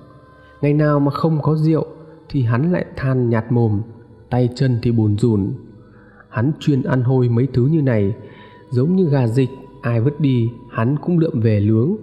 Ngày 0.62 0.74
nào 0.74 1.00
mà 1.00 1.12
không 1.12 1.42
có 1.42 1.56
rượu 1.56 1.86
thì 2.30 2.44
hắn 2.44 2.72
lại 2.72 2.86
than 2.96 3.30
nhạt 3.30 3.52
mồm, 3.52 3.82
tay 4.30 4.50
chân 4.56 4.80
thì 4.82 4.92
bùn 4.92 5.18
rùn. 5.18 5.54
Hắn 6.30 6.52
chuyên 6.60 6.84
ăn 6.84 7.02
hôi 7.02 7.30
mấy 7.30 7.48
thứ 7.54 7.66
như 7.66 7.82
này, 7.82 8.16
giống 8.70 8.96
như 8.96 9.10
gà 9.10 9.28
dịch, 9.28 9.50
ai 9.82 10.02
vứt 10.02 10.20
đi, 10.20 10.50
hắn 10.72 10.96
cũng 11.02 11.20
lượm 11.20 11.42
về 11.42 11.60
lướng 11.60 11.96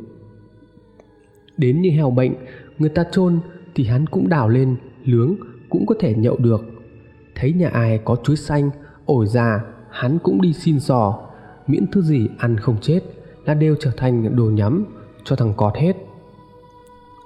đến 1.57 1.81
như 1.81 1.91
heo 1.91 2.11
bệnh, 2.11 2.35
người 2.79 2.91
ta 2.91 3.05
chôn 3.13 3.39
thì 3.75 3.85
hắn 3.85 4.07
cũng 4.07 4.29
đào 4.29 4.49
lên 4.49 4.77
lướng 5.05 5.37
cũng 5.69 5.87
có 5.87 5.95
thể 6.01 6.15
nhậu 6.15 6.37
được 6.37 6.74
thấy 7.35 7.53
nhà 7.53 7.69
ai 7.69 8.01
có 8.05 8.17
chuối 8.25 8.37
xanh, 8.37 8.71
ổi 9.07 9.27
già, 9.27 9.65
hắn 9.91 10.19
cũng 10.19 10.41
đi 10.41 10.53
xin 10.53 10.81
sò. 10.81 11.19
Miễn 11.67 11.87
thứ 11.93 12.03
gì 12.03 12.29
ăn 12.39 12.59
không 12.59 12.77
chết 12.81 13.01
là 13.45 13.55
đều 13.55 13.77
trở 13.81 13.91
thành 13.97 14.37
đồ 14.37 14.45
nhắm, 14.45 14.85
cho 15.25 15.37
thằng 15.37 15.55
cọt 15.57 15.77
hết. 15.77 15.97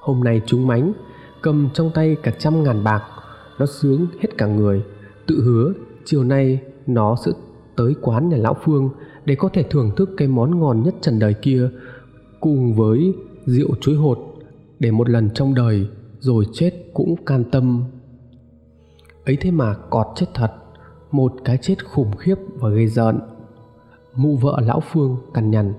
Hôm 0.00 0.24
nay 0.24 0.42
chúng 0.46 0.66
mánh, 0.66 0.92
cầm 1.42 1.68
trong 1.74 1.90
tay 1.94 2.16
cả 2.22 2.32
trăm 2.38 2.62
ngàn 2.62 2.84
bạc, 2.84 3.02
nó 3.58 3.66
sướng 3.66 4.06
hết 4.20 4.28
cả 4.38 4.46
người. 4.46 4.82
Tự 5.26 5.42
hứa, 5.44 5.72
chiều 6.04 6.24
nay 6.24 6.60
nó 6.86 7.16
sẽ 7.24 7.32
tới 7.76 7.94
quán 8.02 8.28
nhà 8.28 8.36
lão 8.36 8.56
phương 8.64 8.90
để 9.24 9.34
có 9.34 9.48
thể 9.52 9.62
thưởng 9.62 9.90
thức 9.96 10.10
cái 10.16 10.28
món 10.28 10.60
ngon 10.60 10.82
nhất 10.82 10.94
trần 11.00 11.18
đời 11.18 11.34
kia, 11.34 11.70
cùng 12.40 12.74
với 12.74 13.14
rượu 13.46 13.68
chuối 13.80 13.94
hột 13.94 14.18
để 14.80 14.90
một 14.90 15.08
lần 15.08 15.30
trong 15.34 15.54
đời 15.54 15.88
rồi 16.18 16.44
chết 16.52 16.72
cũng 16.94 17.24
can 17.24 17.44
tâm 17.50 17.84
ấy 19.28 19.36
thế 19.40 19.50
mà 19.50 19.74
cọt 19.90 20.06
chết 20.16 20.26
thật, 20.34 20.52
một 21.10 21.32
cái 21.44 21.58
chết 21.62 21.84
khủng 21.84 22.16
khiếp 22.16 22.34
và 22.60 22.68
gây 22.68 22.86
giận 22.86 23.18
mụ 24.18 24.36
vợ 24.36 24.58
lão 24.66 24.80
phương 24.80 25.16
cằn 25.34 25.50
nhằn. 25.50 25.74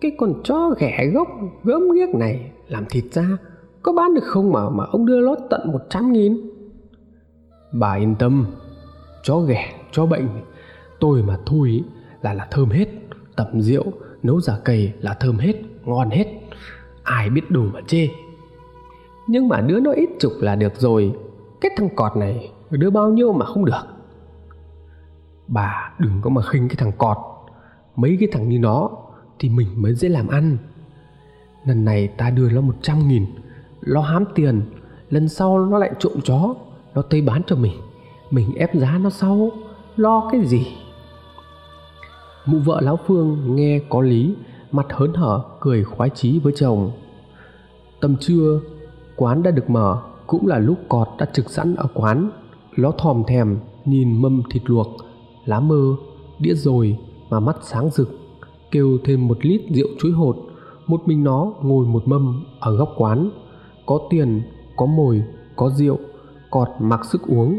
Cái 0.00 0.12
con 0.18 0.42
chó 0.44 0.74
ghẻ 0.78 1.06
gốc, 1.14 1.28
gớm 1.64 1.90
ghiếc 1.90 2.08
này, 2.08 2.50
làm 2.68 2.84
thịt 2.90 3.04
ra, 3.12 3.36
có 3.82 3.92
bán 3.92 4.14
được 4.14 4.24
không 4.24 4.52
mà 4.52 4.68
mà 4.68 4.84
ông 4.84 5.06
đưa 5.06 5.20
lót 5.20 5.38
tận 5.50 5.72
một 5.72 5.80
trăm 5.90 6.12
nghìn? 6.12 6.50
Bà 7.72 7.94
yên 7.94 8.14
tâm, 8.18 8.46
chó 9.22 9.38
ghẻ, 9.38 9.72
chó 9.92 10.06
bệnh, 10.06 10.28
tôi 11.00 11.22
mà 11.22 11.38
thui 11.46 11.84
là 12.22 12.34
là 12.34 12.48
thơm 12.50 12.70
hết. 12.70 12.86
Tẩm 13.36 13.60
rượu, 13.60 13.84
nấu 14.22 14.40
giả 14.40 14.58
cầy 14.64 14.92
là 15.00 15.14
thơm 15.14 15.38
hết, 15.38 15.54
ngon 15.84 16.10
hết. 16.10 16.26
Ai 17.02 17.30
biết 17.30 17.50
đủ 17.50 17.62
mà 17.74 17.80
chê. 17.86 18.08
Nhưng 19.26 19.48
mà 19.48 19.60
đứa 19.60 19.80
nó 19.80 19.92
ít 19.92 20.08
chục 20.20 20.32
là 20.40 20.56
được 20.56 20.76
rồi 20.76 21.12
cái 21.60 21.70
thằng 21.76 21.88
cọt 21.96 22.16
này 22.16 22.52
đứa 22.70 22.90
bao 22.90 23.08
nhiêu 23.08 23.32
mà 23.32 23.46
không 23.46 23.64
được. 23.64 23.82
Bà 25.48 25.92
đừng 25.98 26.20
có 26.22 26.30
mà 26.30 26.42
khinh 26.42 26.68
cái 26.68 26.76
thằng 26.76 26.92
cọt. 26.98 27.16
Mấy 27.96 28.16
cái 28.20 28.28
thằng 28.32 28.48
như 28.48 28.58
nó 28.58 28.90
thì 29.38 29.48
mình 29.48 29.68
mới 29.82 29.94
dễ 29.94 30.08
làm 30.08 30.28
ăn. 30.28 30.58
Lần 31.66 31.84
này 31.84 32.08
ta 32.08 32.30
đưa 32.30 32.50
nó 32.50 32.60
một 32.60 32.74
trăm 32.82 33.08
nghìn, 33.08 33.26
nó 33.82 34.00
hám 34.00 34.24
tiền. 34.34 34.62
Lần 35.10 35.28
sau 35.28 35.58
nó 35.58 35.78
lại 35.78 35.92
trộm 35.98 36.12
chó, 36.24 36.54
nó 36.94 37.02
tới 37.02 37.20
bán 37.20 37.42
cho 37.46 37.56
mình. 37.56 37.72
Mình 38.30 38.54
ép 38.54 38.74
giá 38.74 38.98
nó 38.98 39.10
sau, 39.10 39.50
lo 39.96 40.28
cái 40.32 40.44
gì? 40.44 40.66
Mụ 42.46 42.58
vợ 42.58 42.80
lão 42.80 42.98
phương 43.06 43.56
nghe 43.56 43.80
có 43.88 44.00
lý, 44.00 44.36
mặt 44.72 44.86
hớn 44.90 45.14
hở, 45.14 45.42
cười 45.60 45.84
khoái 45.84 46.10
chí 46.10 46.38
với 46.38 46.52
chồng. 46.56 46.90
Tầm 48.00 48.16
trưa, 48.16 48.60
quán 49.16 49.42
đã 49.42 49.50
được 49.50 49.70
mở 49.70 50.02
cũng 50.26 50.46
là 50.46 50.58
lúc 50.58 50.78
cọt 50.88 51.08
đã 51.18 51.26
trực 51.32 51.50
sẵn 51.50 51.74
ở 51.74 51.86
quán. 51.94 52.30
Nó 52.76 52.92
thòm 52.98 53.22
thèm, 53.26 53.58
nhìn 53.84 54.22
mâm 54.22 54.42
thịt 54.50 54.62
luộc, 54.66 54.88
lá 55.44 55.60
mơ, 55.60 55.96
đĩa 56.38 56.54
rồi 56.54 56.98
mà 57.30 57.40
mắt 57.40 57.56
sáng 57.62 57.90
rực, 57.90 58.18
kêu 58.70 58.98
thêm 59.04 59.28
một 59.28 59.38
lít 59.46 59.62
rượu 59.70 59.88
chuối 59.98 60.12
hột. 60.12 60.36
Một 60.86 61.02
mình 61.06 61.24
nó 61.24 61.52
ngồi 61.62 61.86
một 61.86 62.08
mâm 62.08 62.44
ở 62.60 62.76
góc 62.76 62.94
quán. 62.96 63.30
Có 63.86 63.98
tiền, 64.10 64.42
có 64.76 64.86
mồi, 64.86 65.22
có 65.56 65.70
rượu, 65.70 65.98
cọt 66.50 66.68
mặc 66.80 67.04
sức 67.04 67.22
uống. 67.22 67.58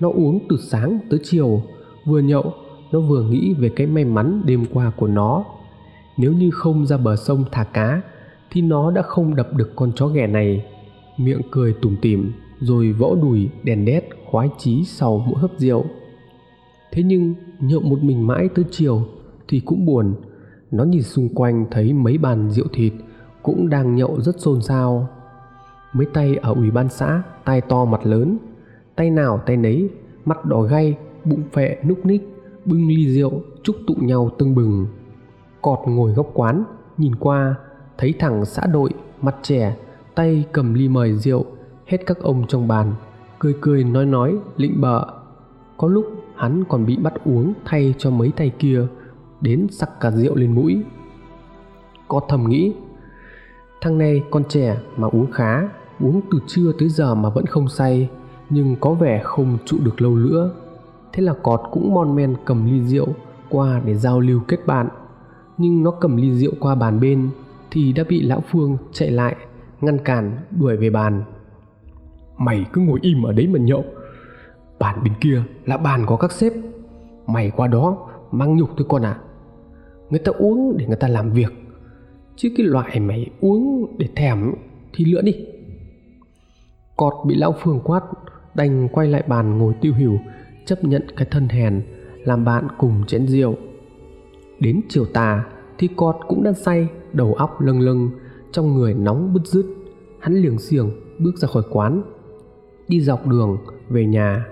Nó 0.00 0.08
uống 0.08 0.38
từ 0.48 0.56
sáng 0.70 0.98
tới 1.10 1.20
chiều. 1.22 1.62
Vừa 2.04 2.20
nhậu, 2.20 2.52
nó 2.92 3.00
vừa 3.00 3.22
nghĩ 3.22 3.54
về 3.54 3.68
cái 3.68 3.86
may 3.86 4.04
mắn 4.04 4.42
đêm 4.44 4.64
qua 4.72 4.92
của 4.96 5.06
nó. 5.06 5.44
Nếu 6.16 6.32
như 6.32 6.50
không 6.50 6.86
ra 6.86 6.96
bờ 6.96 7.16
sông 7.16 7.44
thả 7.52 7.64
cá, 7.64 8.02
thì 8.50 8.62
nó 8.62 8.90
đã 8.90 9.02
không 9.02 9.36
đập 9.36 9.48
được 9.54 9.72
con 9.76 9.92
chó 9.96 10.06
ghẻ 10.06 10.26
này 10.26 10.64
miệng 11.18 11.40
cười 11.50 11.72
tủm 11.72 11.96
tỉm, 12.02 12.32
rồi 12.60 12.92
vỗ 12.92 13.16
đùi, 13.22 13.48
đèn 13.62 13.84
đét, 13.84 14.04
khoái 14.26 14.48
chí 14.58 14.84
sau 14.84 15.24
mỗi 15.26 15.38
hớp 15.40 15.50
rượu. 15.56 15.84
Thế 16.92 17.02
nhưng, 17.02 17.34
nhậu 17.60 17.80
một 17.80 18.02
mình 18.02 18.26
mãi 18.26 18.48
tới 18.54 18.64
chiều 18.70 19.02
thì 19.48 19.60
cũng 19.60 19.86
buồn. 19.86 20.14
Nó 20.70 20.84
nhìn 20.84 21.02
xung 21.02 21.28
quanh 21.28 21.66
thấy 21.70 21.92
mấy 21.92 22.18
bàn 22.18 22.50
rượu 22.50 22.66
thịt 22.72 22.92
cũng 23.42 23.68
đang 23.68 23.94
nhậu 23.94 24.20
rất 24.20 24.40
xôn 24.40 24.62
xao. 24.62 25.08
Mấy 25.92 26.06
tay 26.14 26.36
ở 26.36 26.54
ủy 26.54 26.70
ban 26.70 26.88
xã 26.88 27.22
tay 27.44 27.60
to 27.60 27.84
mặt 27.84 28.06
lớn. 28.06 28.38
Tay 28.96 29.10
nào 29.10 29.42
tay 29.46 29.56
nấy, 29.56 29.88
mặt 30.24 30.44
đỏ 30.44 30.62
gay, 30.62 30.96
bụng 31.24 31.42
phệ 31.52 31.76
núc 31.88 32.06
ních, 32.06 32.28
bưng 32.64 32.88
ly 32.88 33.08
rượu 33.08 33.42
chúc 33.62 33.76
tụ 33.86 33.94
nhau 33.94 34.30
tưng 34.38 34.54
bừng. 34.54 34.86
Cọt 35.62 35.78
ngồi 35.86 36.12
góc 36.12 36.30
quán, 36.34 36.64
nhìn 36.98 37.14
qua, 37.14 37.54
thấy 37.98 38.14
thằng 38.18 38.44
xã 38.44 38.66
đội, 38.66 38.90
mặt 39.22 39.36
trẻ 39.42 39.76
tay 40.18 40.44
cầm 40.52 40.74
ly 40.74 40.88
mời 40.88 41.12
rượu 41.12 41.44
hết 41.86 41.98
các 42.06 42.18
ông 42.18 42.46
trong 42.48 42.68
bàn, 42.68 42.92
cười 43.38 43.54
cười 43.60 43.84
nói 43.84 44.06
nói, 44.06 44.36
lịnh 44.56 44.80
bợ. 44.80 45.06
Có 45.76 45.88
lúc 45.88 46.06
hắn 46.36 46.64
còn 46.68 46.86
bị 46.86 46.96
bắt 46.96 47.14
uống 47.24 47.52
thay 47.64 47.94
cho 47.98 48.10
mấy 48.10 48.32
tay 48.36 48.50
kia, 48.58 48.86
đến 49.40 49.66
sặc 49.70 50.00
cả 50.00 50.10
rượu 50.10 50.36
lên 50.36 50.54
mũi. 50.54 50.82
Có 52.08 52.20
thầm 52.28 52.48
nghĩ, 52.48 52.72
thằng 53.80 53.98
này 53.98 54.22
con 54.30 54.44
trẻ 54.48 54.78
mà 54.96 55.08
uống 55.08 55.30
khá, 55.32 55.68
uống 56.00 56.20
từ 56.30 56.38
trưa 56.46 56.72
tới 56.78 56.88
giờ 56.88 57.14
mà 57.14 57.28
vẫn 57.28 57.46
không 57.46 57.68
say, 57.68 58.10
nhưng 58.50 58.76
có 58.80 58.94
vẻ 58.94 59.20
không 59.24 59.58
trụ 59.64 59.78
được 59.84 60.02
lâu 60.02 60.14
nữa. 60.16 60.50
Thế 61.12 61.22
là 61.22 61.34
cọt 61.42 61.60
cũng 61.70 61.94
mon 61.94 62.16
men 62.16 62.34
cầm 62.44 62.66
ly 62.66 62.84
rượu 62.84 63.08
qua 63.48 63.82
để 63.84 63.94
giao 63.94 64.20
lưu 64.20 64.40
kết 64.48 64.66
bạn. 64.66 64.88
Nhưng 65.58 65.82
nó 65.82 65.90
cầm 65.90 66.16
ly 66.16 66.32
rượu 66.34 66.52
qua 66.60 66.74
bàn 66.74 67.00
bên 67.00 67.30
thì 67.70 67.92
đã 67.92 68.04
bị 68.08 68.22
lão 68.22 68.42
phương 68.50 68.76
chạy 68.92 69.10
lại 69.10 69.36
ngăn 69.80 69.98
cản, 69.98 70.36
đuổi 70.50 70.76
về 70.76 70.90
bàn. 70.90 71.22
Mày 72.38 72.66
cứ 72.72 72.80
ngồi 72.80 72.98
im 73.02 73.22
ở 73.22 73.32
đấy 73.32 73.46
mà 73.46 73.58
nhậu. 73.58 73.84
Bàn 74.78 75.00
bên 75.04 75.12
kia 75.20 75.42
là 75.64 75.76
bàn 75.76 76.06
có 76.06 76.16
các 76.16 76.32
sếp. 76.32 76.52
Mày 77.26 77.50
qua 77.50 77.66
đó 77.66 78.08
mang 78.32 78.56
nhục 78.56 78.70
thôi 78.76 78.86
con 78.88 79.02
à 79.02 79.18
người 80.10 80.18
ta 80.18 80.32
uống 80.38 80.76
để 80.78 80.86
người 80.86 80.96
ta 80.96 81.08
làm 81.08 81.32
việc. 81.32 81.52
Chứ 82.36 82.52
cái 82.56 82.66
loại 82.66 83.00
mày 83.00 83.30
uống 83.40 83.96
để 83.98 84.08
thèm 84.16 84.54
thì 84.92 85.04
lựa 85.04 85.22
đi. 85.22 85.46
Cọt 86.96 87.14
bị 87.26 87.34
lão 87.34 87.54
phương 87.62 87.80
quát, 87.84 88.02
đành 88.54 88.88
quay 88.88 89.08
lại 89.08 89.22
bàn 89.26 89.58
ngồi 89.58 89.74
tiêu 89.80 89.94
hiểu 89.94 90.18
chấp 90.66 90.84
nhận 90.84 91.02
cái 91.16 91.26
thân 91.30 91.48
hèn, 91.48 91.82
làm 92.24 92.44
bạn 92.44 92.68
cùng 92.78 93.04
chén 93.06 93.26
rượu. 93.26 93.54
Đến 94.60 94.80
chiều 94.88 95.04
tà 95.04 95.44
thì 95.78 95.88
cọt 95.96 96.16
cũng 96.28 96.42
đang 96.42 96.54
say, 96.54 96.88
đầu 97.12 97.34
óc 97.34 97.60
lâng 97.60 97.80
lâng 97.80 98.10
trong 98.52 98.74
người 98.74 98.94
nóng 98.94 99.34
bứt 99.34 99.46
rứt, 99.46 99.66
hắn 100.18 100.34
liềng 100.34 100.58
xiềng 100.58 100.90
bước 101.18 101.36
ra 101.36 101.48
khỏi 101.48 101.62
quán, 101.70 102.02
đi 102.88 103.00
dọc 103.00 103.26
đường 103.26 103.58
về 103.88 104.06
nhà. 104.06 104.46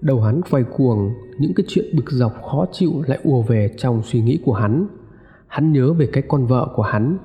Đầu 0.00 0.20
hắn 0.20 0.40
quay 0.50 0.64
cuồng, 0.76 1.10
những 1.38 1.54
cái 1.54 1.64
chuyện 1.68 1.96
bực 1.96 2.10
dọc 2.10 2.32
khó 2.42 2.66
chịu 2.72 2.92
lại 3.06 3.18
ùa 3.22 3.42
về 3.42 3.74
trong 3.76 4.02
suy 4.02 4.20
nghĩ 4.20 4.40
của 4.44 4.52
hắn. 4.52 4.86
Hắn 5.46 5.72
nhớ 5.72 5.92
về 5.92 6.06
cái 6.12 6.22
con 6.28 6.46
vợ 6.46 6.68
của 6.74 6.82
hắn 6.82 7.18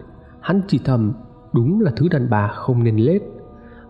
hắn 0.46 0.62
chỉ 0.68 0.80
thầm 0.84 1.14
đúng 1.54 1.82
là 1.82 1.92
thứ 1.96 2.08
đàn 2.08 2.30
bà 2.30 2.48
không 2.48 2.84
nên 2.84 2.98
lết. 2.98 3.22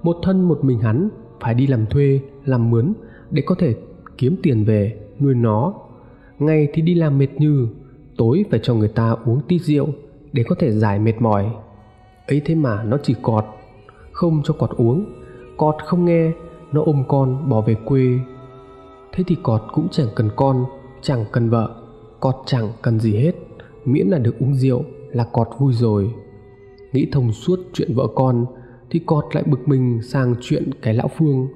Một 0.04 0.18
thân 0.24 0.48
một 0.48 0.64
mình 0.64 0.80
hắn 0.80 1.10
phải 1.40 1.54
đi 1.54 1.68
làm 1.68 1.86
thuê, 1.86 2.20
làm 2.46 2.72
mướn 2.72 2.94
để 3.32 3.44
có 3.46 3.56
thể 3.60 3.76
kiếm 4.18 4.36
tiền 4.44 4.66
về 4.66 5.00
nuôi 5.20 5.36
nó. 5.36 5.74
Ngày 6.40 6.68
thì 6.74 6.82
đi 6.82 6.94
làm 6.94 7.18
mệt 7.18 7.28
như 7.38 7.68
tối 8.18 8.46
phải 8.52 8.60
cho 8.64 8.74
người 8.76 8.88
ta 8.88 9.16
uống 9.26 9.42
tí 9.48 9.60
rượu 9.60 9.88
để 10.34 10.44
có 10.48 10.56
thể 10.60 10.72
giải 10.72 11.00
mệt 11.00 11.22
mỏi 11.22 11.52
ấy 12.28 12.42
thế 12.46 12.56
mà 12.56 12.84
nó 12.84 12.98
chỉ 13.04 13.16
cọt, 13.22 13.46
không 14.12 14.42
cho 14.44 14.54
cọt 14.54 14.70
uống. 14.78 15.06
Cọt 15.58 15.76
không 15.86 16.06
nghe, 16.06 16.32
nó 16.72 16.82
ôm 16.86 17.04
con 17.08 17.50
bỏ 17.50 17.62
về 17.62 17.76
quê. 17.86 18.20
Thế 19.12 19.24
thì 19.28 19.36
cọt 19.44 19.62
cũng 19.74 19.88
chẳng 19.92 20.08
cần 20.16 20.30
con, 20.36 20.66
chẳng 21.02 21.26
cần 21.32 21.50
vợ, 21.50 21.76
cọt 22.20 22.36
chẳng 22.46 22.70
cần 22.82 23.00
gì 23.00 23.16
hết. 23.16 23.32
Miễn 23.86 24.08
là 24.08 24.18
được 24.18 24.36
uống 24.40 24.56
rượu 24.56 24.84
là 25.12 25.24
cọt 25.24 25.48
vui 25.60 25.74
rồi. 25.74 26.14
Nghĩ 26.92 27.08
thông 27.12 27.32
suốt 27.32 27.60
chuyện 27.74 27.94
vợ 27.96 28.08
con, 28.16 28.46
thì 28.90 29.00
cọt 29.00 29.26
lại 29.36 29.44
bực 29.48 29.68
mình 29.68 30.02
sang 30.02 30.36
chuyện 30.42 30.70
cái 30.82 30.94
lão 30.94 31.08
phương. 31.18 31.48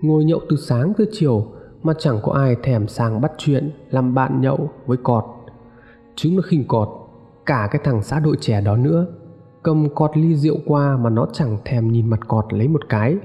Ngồi 0.00 0.24
nhậu 0.24 0.40
từ 0.48 0.56
sáng 0.56 0.92
tới 0.98 1.06
chiều, 1.12 1.46
mà 1.82 1.92
chẳng 1.98 2.18
có 2.22 2.32
ai 2.32 2.56
thèm 2.62 2.88
sang 2.88 3.20
bắt 3.20 3.32
chuyện, 3.38 3.70
làm 3.90 4.14
bạn 4.14 4.40
nhậu 4.40 4.70
với 4.86 4.96
cọt. 4.96 5.24
Chúng 6.16 6.36
nó 6.36 6.42
khinh 6.42 6.64
cọt, 6.68 6.88
cả 7.46 7.68
cái 7.70 7.80
thằng 7.84 8.02
xã 8.02 8.20
đội 8.20 8.36
trẻ 8.40 8.60
đó 8.60 8.76
nữa 8.76 9.06
cầm 9.62 9.88
cọt 9.94 10.16
ly 10.16 10.36
rượu 10.36 10.56
qua 10.66 10.96
mà 10.96 11.10
nó 11.10 11.26
chẳng 11.32 11.58
thèm 11.64 11.92
nhìn 11.92 12.10
mặt 12.10 12.28
cọt 12.28 12.52
lấy 12.52 12.68
một 12.68 12.88
cái. 12.88 13.16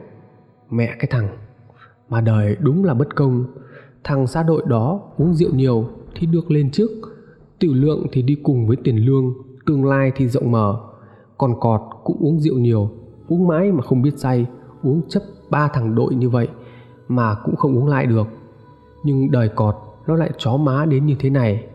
Mẹ 0.69 0.95
cái 0.99 1.07
thằng, 1.11 1.27
mà 2.09 2.21
đời 2.21 2.57
đúng 2.59 2.85
là 2.85 2.93
bất 2.93 3.15
công. 3.15 3.45
Thằng 4.03 4.27
xã 4.27 4.43
đội 4.43 4.63
đó 4.67 5.01
uống 5.17 5.33
rượu 5.33 5.55
nhiều 5.55 5.89
thì 6.15 6.27
được 6.27 6.51
lên 6.51 6.71
trước, 6.71 6.89
tiểu 7.59 7.73
lượng 7.73 8.07
thì 8.11 8.21
đi 8.21 8.35
cùng 8.35 8.67
với 8.67 8.77
tiền 8.83 9.05
lương, 9.05 9.33
tương 9.65 9.85
lai 9.85 10.11
thì 10.15 10.27
rộng 10.27 10.51
mở. 10.51 10.79
Còn 11.37 11.59
cọt 11.59 11.81
cũng 12.03 12.17
uống 12.19 12.39
rượu 12.39 12.57
nhiều, 12.57 12.89
uống 13.27 13.47
mãi 13.47 13.71
mà 13.71 13.81
không 13.81 14.01
biết 14.01 14.17
say, 14.17 14.45
uống 14.83 15.01
chấp 15.09 15.23
ba 15.49 15.67
thằng 15.67 15.95
đội 15.95 16.15
như 16.15 16.29
vậy 16.29 16.47
mà 17.07 17.35
cũng 17.43 17.55
không 17.55 17.77
uống 17.77 17.87
lại 17.87 18.05
được. 18.05 18.27
Nhưng 19.03 19.31
đời 19.31 19.49
cọt 19.49 19.75
nó 20.07 20.15
lại 20.15 20.31
chó 20.37 20.57
má 20.57 20.85
đến 20.85 21.05
như 21.05 21.15
thế 21.19 21.29
này. 21.29 21.65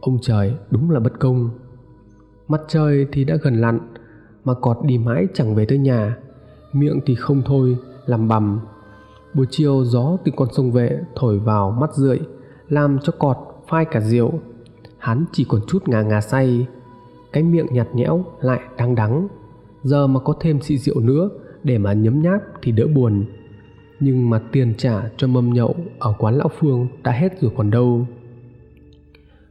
Ông 0.00 0.18
trời 0.22 0.54
đúng 0.70 0.90
là 0.90 1.00
bất 1.00 1.20
công. 1.20 1.50
Mặt 2.48 2.60
trời 2.68 3.06
thì 3.12 3.24
đã 3.24 3.36
gần 3.42 3.60
lặn 3.60 3.80
mà 4.44 4.54
cọt 4.54 4.76
đi 4.84 4.98
mãi 4.98 5.26
chẳng 5.34 5.54
về 5.54 5.66
tới 5.66 5.78
nhà. 5.78 6.16
Miệng 6.72 7.00
thì 7.06 7.14
không 7.14 7.42
thôi, 7.46 7.76
làm 8.06 8.28
bầm. 8.28 8.60
Buổi 9.34 9.46
chiều 9.50 9.84
gió 9.84 10.16
từ 10.24 10.32
con 10.36 10.48
sông 10.52 10.72
vệ 10.72 11.00
thổi 11.14 11.38
vào 11.38 11.70
mắt 11.70 11.94
rượi, 11.94 12.20
làm 12.68 12.98
cho 13.02 13.12
cọt 13.18 13.36
phai 13.68 13.84
cả 13.84 14.00
rượu. 14.00 14.32
Hắn 14.98 15.24
chỉ 15.32 15.46
còn 15.48 15.60
chút 15.66 15.88
ngà 15.88 16.02
ngà 16.02 16.20
say. 16.20 16.66
Cái 17.32 17.42
miệng 17.42 17.66
nhạt 17.70 17.88
nhẽo 17.94 18.24
lại 18.40 18.60
đắng 18.76 18.94
đắng. 18.94 19.28
Giờ 19.82 20.06
mà 20.06 20.20
có 20.20 20.34
thêm 20.40 20.60
xị 20.60 20.78
rượu 20.78 21.00
nữa, 21.00 21.30
để 21.62 21.78
mà 21.78 21.92
nhấm 21.92 22.22
nháp 22.22 22.40
thì 22.62 22.72
đỡ 22.72 22.86
buồn. 22.94 23.24
Nhưng 24.00 24.30
mà 24.30 24.42
tiền 24.52 24.74
trả 24.78 25.10
cho 25.16 25.26
mâm 25.26 25.52
nhậu 25.52 25.74
ở 25.98 26.14
quán 26.18 26.34
lão 26.34 26.50
phương 26.58 26.88
đã 27.02 27.12
hết 27.12 27.40
rồi 27.40 27.52
còn 27.56 27.70
đâu. 27.70 28.06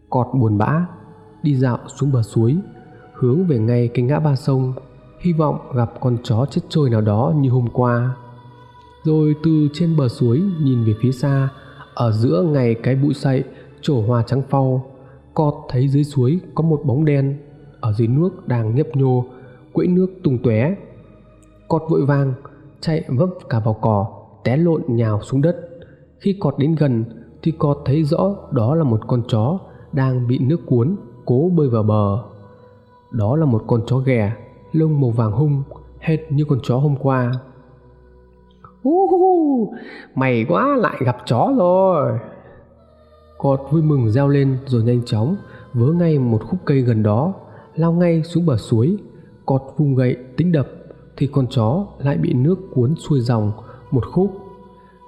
Cọt 0.10 0.28
buồn 0.34 0.58
bã, 0.58 0.86
đi 1.44 1.56
dạo 1.56 1.80
xuống 1.88 2.12
bờ 2.12 2.22
suối 2.22 2.58
hướng 3.24 3.46
về 3.46 3.60
ngay 3.60 3.88
cái 3.88 4.06
ngã 4.06 4.20
ba 4.20 4.36
sông, 4.36 4.74
hy 5.20 5.34
vọng 5.34 5.58
gặp 5.76 5.94
con 6.02 6.18
chó 6.24 6.46
chết 6.52 6.62
trôi 6.70 6.90
nào 6.90 7.02
đó 7.02 7.34
như 7.38 7.50
hôm 7.50 7.68
qua. 7.74 8.16
Rồi 9.04 9.36
từ 9.44 9.68
trên 9.74 9.98
bờ 9.98 10.08
suối 10.08 10.44
nhìn 10.62 10.84
về 10.84 10.94
phía 11.02 11.12
xa, 11.12 11.50
ở 11.94 12.12
giữa 12.12 12.44
ngày 12.54 12.76
cái 12.76 12.96
bụi 12.96 13.14
sậy 13.14 13.44
trổ 13.82 14.02
hoa 14.02 14.24
trắng 14.24 14.42
phau, 14.50 14.86
cọt 15.34 15.54
thấy 15.70 15.88
dưới 15.88 16.04
suối 16.04 16.40
có 16.56 16.64
một 16.64 16.82
bóng 16.86 17.06
đen, 17.06 17.38
ở 17.80 17.94
dưới 17.94 18.08
nước 18.08 18.48
đang 18.48 18.76
nhấp 18.76 18.88
nhô, 18.94 19.26
quẫy 19.74 19.88
nước 19.88 20.08
tung 20.24 20.38
tóe. 20.44 20.76
Cọt 21.68 21.82
vội 21.90 22.06
vàng, 22.06 22.34
chạy 22.82 23.04
vấp 23.08 23.30
cả 23.50 23.60
vào 23.60 23.74
cỏ, 23.82 24.08
té 24.44 24.58
lộn 24.58 24.82
nhào 24.88 25.22
xuống 25.22 25.42
đất. 25.42 25.70
Khi 26.20 26.38
cọt 26.40 26.58
đến 26.58 26.76
gần, 26.76 27.06
thì 27.42 27.52
cọt 27.52 27.78
thấy 27.86 28.04
rõ 28.04 28.36
đó 28.52 28.76
là 28.76 28.84
một 28.84 29.00
con 29.08 29.24
chó 29.28 29.60
đang 29.92 30.28
bị 30.28 30.40
nước 30.40 30.60
cuốn, 30.66 30.96
cố 31.26 31.52
bơi 31.56 31.70
vào 31.70 31.84
bờ 31.84 32.33
đó 33.14 33.36
là 33.36 33.46
một 33.46 33.64
con 33.68 33.82
chó 33.88 33.98
ghẻ 33.98 34.34
lông 34.72 35.02
màu 35.02 35.10
vàng 35.10 35.32
hung 35.32 35.64
hệt 36.00 36.20
như 36.32 36.46
con 36.46 36.60
chó 36.64 36.78
hôm 36.78 36.96
qua. 36.96 37.32
Uh, 38.88 39.74
mày 40.16 40.46
quá 40.50 40.76
lại 40.76 40.98
gặp 41.06 41.18
chó 41.26 41.54
rồi. 41.58 42.20
Cọt 43.38 43.62
vui 43.72 43.82
mừng 43.82 44.10
reo 44.10 44.28
lên 44.28 44.58
rồi 44.66 44.84
nhanh 44.84 45.02
chóng 45.06 45.36
vớ 45.74 45.92
ngay 45.94 46.20
một 46.20 46.42
khúc 46.48 46.60
cây 46.66 46.82
gần 46.82 47.04
đó 47.04 47.34
lao 47.76 47.94
ngay 47.94 48.24
xuống 48.24 48.46
bờ 48.46 48.58
suối. 48.58 48.98
Cọt 49.46 49.62
vung 49.78 49.96
gậy 49.96 50.18
tính 50.38 50.52
đập 50.52 50.68
thì 51.18 51.28
con 51.28 51.48
chó 51.50 51.86
lại 52.00 52.18
bị 52.18 52.34
nước 52.34 52.56
cuốn 52.74 52.96
xuôi 52.96 53.20
dòng 53.20 53.52
một 53.92 54.04
khúc. 54.12 54.32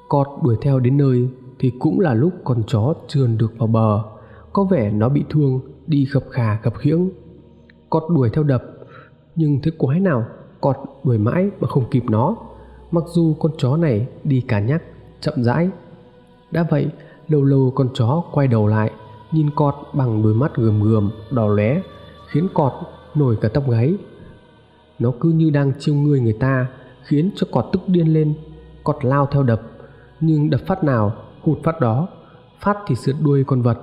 Cọt 0.09 0.27
đuổi 0.43 0.55
theo 0.61 0.79
đến 0.79 0.97
nơi 0.97 1.29
thì 1.59 1.71
cũng 1.79 1.99
là 1.99 2.13
lúc 2.13 2.33
con 2.43 2.63
chó 2.67 2.93
trườn 3.07 3.37
được 3.37 3.53
vào 3.57 3.67
bờ. 3.67 4.03
Có 4.53 4.63
vẻ 4.63 4.91
nó 4.91 5.09
bị 5.09 5.23
thương 5.29 5.59
đi 5.87 6.05
khập 6.05 6.23
khà 6.31 6.59
khập 6.63 6.77
khiễng 6.77 7.09
cọt 7.95 8.03
đuổi 8.09 8.29
theo 8.29 8.43
đập. 8.43 8.63
Nhưng 9.35 9.59
thế 9.63 9.71
quái 9.77 9.99
nào 9.99 10.25
cọt 10.61 10.75
đuổi 11.03 11.17
mãi 11.17 11.49
mà 11.59 11.67
không 11.67 11.89
kịp 11.91 12.03
nó. 12.09 12.35
Mặc 12.91 13.03
dù 13.07 13.35
con 13.39 13.51
chó 13.57 13.77
này 13.77 14.07
đi 14.23 14.41
cả 14.41 14.59
nhắc 14.59 14.83
chậm 15.21 15.43
rãi. 15.43 15.69
Đã 16.51 16.65
vậy, 16.69 16.87
lâu 17.27 17.43
lâu 17.43 17.71
con 17.75 17.89
chó 17.93 18.23
quay 18.31 18.47
đầu 18.47 18.67
lại, 18.67 18.91
nhìn 19.31 19.49
cọt 19.55 19.75
bằng 19.93 20.23
đôi 20.23 20.33
mắt 20.33 20.55
gườm 20.55 20.83
gườm, 20.83 21.11
đỏ 21.31 21.47
lóe, 21.47 21.81
khiến 22.27 22.47
cọt 22.53 22.73
nổi 23.15 23.37
cả 23.41 23.49
tóc 23.53 23.69
gáy. 23.69 23.97
Nó 24.99 25.11
cứ 25.19 25.29
như 25.29 25.49
đang 25.49 25.71
chiêu 25.79 25.95
người 25.95 26.19
người 26.19 26.37
ta, 26.39 26.67
khiến 27.03 27.31
cho 27.35 27.47
cọt 27.51 27.65
tức 27.71 27.81
điên 27.87 28.13
lên. 28.13 28.33
Cọt 28.83 29.05
lao 29.05 29.27
theo 29.31 29.43
đập, 29.43 29.61
nhưng 30.19 30.49
đập 30.49 30.61
phát 30.67 30.83
nào, 30.83 31.13
hụt 31.41 31.57
phát 31.63 31.79
đó. 31.81 32.07
Phát 32.59 32.77
thì 32.87 32.95
sượt 32.95 33.15
đuôi 33.21 33.43
con 33.43 33.61
vật, 33.61 33.79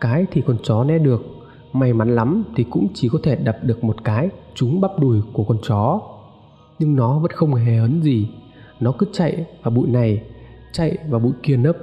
cái 0.00 0.26
thì 0.30 0.42
con 0.46 0.56
chó 0.62 0.84
né 0.84 0.98
được 0.98 1.22
may 1.72 1.92
mắn 1.92 2.14
lắm 2.14 2.44
thì 2.56 2.64
cũng 2.70 2.88
chỉ 2.94 3.08
có 3.08 3.18
thể 3.22 3.36
đập 3.36 3.58
được 3.62 3.84
một 3.84 4.04
cái, 4.04 4.28
trúng 4.54 4.80
bắp 4.80 4.98
đùi 4.98 5.20
của 5.32 5.44
con 5.44 5.58
chó. 5.62 6.00
Nhưng 6.78 6.96
nó 6.96 7.18
vẫn 7.18 7.30
không 7.30 7.54
hề 7.54 7.76
hấn 7.76 8.02
gì. 8.02 8.28
Nó 8.80 8.92
cứ 8.98 9.06
chạy 9.12 9.46
vào 9.62 9.70
bụi 9.70 9.88
này, 9.88 10.22
chạy 10.72 10.98
vào 11.08 11.20
bụi 11.20 11.32
kia 11.42 11.56
nấp. 11.56 11.76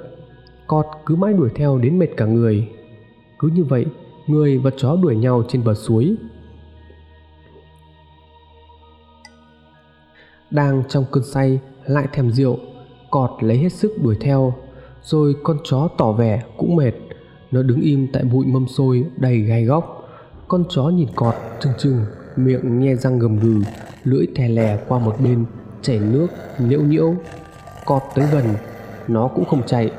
Cọt 0.66 0.86
cứ 1.06 1.16
mãi 1.16 1.32
đuổi 1.32 1.50
theo 1.54 1.78
đến 1.78 1.98
mệt 1.98 2.08
cả 2.16 2.26
người. 2.26 2.68
Cứ 3.38 3.48
như 3.48 3.64
vậy, 3.64 3.86
người 4.26 4.58
và 4.58 4.70
chó 4.76 4.96
đuổi 4.96 5.16
nhau 5.16 5.42
trên 5.48 5.64
bờ 5.64 5.74
suối. 5.74 6.16
Đang 10.50 10.82
trong 10.88 11.04
cơn 11.12 11.24
say, 11.24 11.60
lại 11.86 12.06
thèm 12.12 12.30
rượu, 12.30 12.58
cọt 13.10 13.30
lấy 13.40 13.58
hết 13.58 13.72
sức 13.72 13.92
đuổi 14.02 14.16
theo. 14.20 14.54
Rồi 15.02 15.34
con 15.42 15.56
chó 15.64 15.88
tỏ 15.98 16.12
vẻ 16.12 16.42
cũng 16.56 16.76
mệt 16.76 16.92
nó 17.50 17.62
đứng 17.62 17.80
im 17.80 18.08
tại 18.12 18.24
bụi 18.24 18.46
mâm 18.46 18.66
xôi 18.68 19.04
đầy 19.16 19.38
gai 19.38 19.64
góc. 19.64 20.08
Con 20.48 20.64
chó 20.68 20.82
nhìn 20.82 21.08
cọt, 21.14 21.34
trừng 21.60 21.72
trừng, 21.78 22.04
miệng 22.36 22.80
nhe 22.80 22.94
răng 22.94 23.18
gầm 23.18 23.38
gừ, 23.38 23.60
lưỡi 24.04 24.26
thè 24.34 24.48
lè 24.48 24.78
qua 24.88 24.98
một 24.98 25.16
bên, 25.24 25.44
chảy 25.82 25.98
nước 25.98 26.26
nhiễu 26.58 26.80
nhiễu 26.80 27.14
cọt 27.84 28.02
tới 28.14 28.26
gần, 28.32 28.44
nó 29.08 29.28
cũng 29.28 29.44
không 29.44 29.66
chạy. 29.66 29.90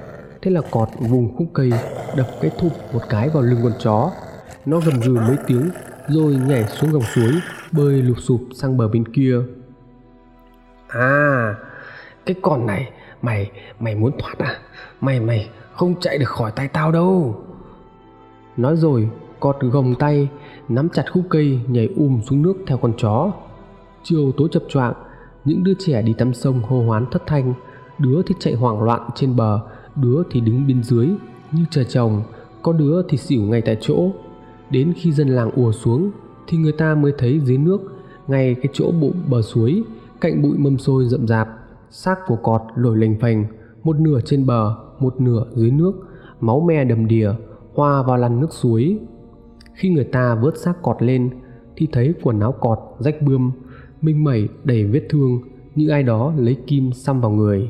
Thế 0.41 0.51
là 0.51 0.61
cọt 0.71 0.89
vùng 0.99 1.35
khúc 1.37 1.47
cây, 1.53 1.71
đập 2.17 2.27
cái 2.41 2.51
thụp 2.59 2.71
một 2.93 3.01
cái 3.09 3.29
vào 3.29 3.43
lưng 3.43 3.59
con 3.63 3.73
chó. 3.79 4.11
Nó 4.65 4.79
gầm 4.79 4.99
gừ 4.99 5.13
mấy 5.13 5.37
tiếng, 5.47 5.69
rồi 6.07 6.35
nhảy 6.47 6.63
xuống 6.63 6.91
dòng 6.91 7.03
suối, 7.03 7.31
bơi 7.71 8.01
lụp 8.01 8.17
sụp 8.19 8.41
sang 8.55 8.77
bờ 8.77 8.87
bên 8.87 9.07
kia. 9.13 9.35
À 10.87 11.55
cái 12.25 12.35
con 12.41 12.65
này, 12.65 12.91
mày 13.21 13.51
mày 13.79 13.95
muốn 13.95 14.11
thoát 14.19 14.35
à? 14.39 14.59
Mày 15.01 15.19
mày 15.19 15.49
không 15.81 15.99
chạy 15.99 16.17
được 16.17 16.29
khỏi 16.29 16.51
tay 16.51 16.67
tao 16.67 16.91
đâu. 16.91 17.35
Nói 18.57 18.77
rồi, 18.77 19.09
cọt 19.39 19.55
gồng 19.61 19.95
tay, 19.95 20.29
nắm 20.69 20.89
chặt 20.89 21.03
khúc 21.13 21.23
cây, 21.29 21.59
nhảy 21.67 21.89
um 21.95 22.21
xuống 22.21 22.41
nước 22.41 22.53
theo 22.67 22.77
con 22.77 22.93
chó. 22.97 23.31
Chiều 24.03 24.31
tối 24.37 24.49
chập 24.51 24.63
choạng, 24.69 24.93
những 25.45 25.63
đứa 25.63 25.73
trẻ 25.79 26.01
đi 26.01 26.13
tắm 26.17 26.33
sông 26.33 26.61
hô 26.61 26.83
hoán 26.85 27.05
thất 27.11 27.23
thanh. 27.27 27.53
Đứa 27.97 28.21
thì 28.25 28.35
chạy 28.39 28.53
hoảng 28.53 28.83
loạn 28.83 29.09
trên 29.15 29.35
bờ, 29.35 29.59
đứa 29.95 30.23
thì 30.31 30.41
đứng 30.41 30.67
bên 30.67 30.83
dưới 30.83 31.07
như 31.51 31.65
chờ 31.71 31.83
chồng, 31.83 32.23
có 32.61 32.73
đứa 32.73 33.01
thì 33.09 33.17
xỉu 33.17 33.41
ngay 33.41 33.61
tại 33.61 33.77
chỗ. 33.81 34.11
Đến 34.69 34.93
khi 34.97 35.11
dân 35.11 35.29
làng 35.29 35.51
ùa 35.51 35.71
xuống 35.71 36.11
thì 36.47 36.57
người 36.57 36.71
ta 36.71 36.95
mới 36.95 37.13
thấy 37.17 37.39
dưới 37.39 37.57
nước, 37.57 37.81
ngay 38.27 38.55
cái 38.55 38.67
chỗ 38.73 38.91
bụng 38.91 39.15
bờ 39.29 39.41
suối, 39.41 39.83
cạnh 40.21 40.41
bụi 40.41 40.57
mâm 40.57 40.77
xôi 40.77 41.05
rậm 41.05 41.27
rạp, 41.27 41.49
xác 41.89 42.19
của 42.27 42.35
cọt 42.35 42.61
lồi 42.75 42.97
lềnh 42.97 43.19
phềnh 43.19 43.45
một 43.83 43.99
nửa 43.99 44.19
trên 44.25 44.45
bờ 44.45 44.90
một 45.01 45.21
nửa 45.21 45.45
dưới 45.55 45.71
nước, 45.71 45.93
máu 46.39 46.59
me 46.59 46.83
đầm 46.83 47.07
đìa, 47.07 47.31
hoa 47.73 48.03
vào 48.03 48.17
lăn 48.17 48.39
nước 48.39 48.53
suối. 48.53 48.99
Khi 49.73 49.89
người 49.89 50.03
ta 50.03 50.35
vớt 50.35 50.57
xác 50.57 50.81
cọt 50.81 51.01
lên, 51.01 51.29
thì 51.75 51.87
thấy 51.91 52.13
quần 52.23 52.39
áo 52.39 52.51
cọt, 52.51 52.79
rách 52.99 53.21
bươm, 53.21 53.51
minh 54.01 54.23
mẩy 54.23 54.49
đầy 54.63 54.85
vết 54.85 55.01
thương 55.09 55.39
như 55.75 55.89
ai 55.89 56.03
đó 56.03 56.33
lấy 56.37 56.57
kim 56.67 56.91
xăm 56.91 57.21
vào 57.21 57.31
người. 57.31 57.69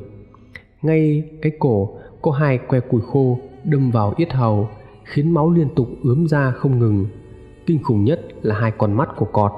Ngay 0.81 1.29
cái 1.41 1.51
cổ, 1.59 1.89
có 2.21 2.31
hai 2.31 2.57
que 2.57 2.79
củi 2.79 3.01
khô 3.01 3.39
đâm 3.63 3.91
vào 3.91 4.13
yết 4.17 4.33
hầu, 4.33 4.69
khiến 5.03 5.31
máu 5.31 5.51
liên 5.51 5.67
tục 5.75 5.87
ướm 6.03 6.27
ra 6.27 6.51
không 6.51 6.79
ngừng. 6.79 7.05
Kinh 7.65 7.83
khủng 7.83 8.03
nhất 8.03 8.19
là 8.41 8.55
hai 8.55 8.71
con 8.71 8.93
mắt 8.93 9.09
của 9.17 9.25
cọt, 9.25 9.51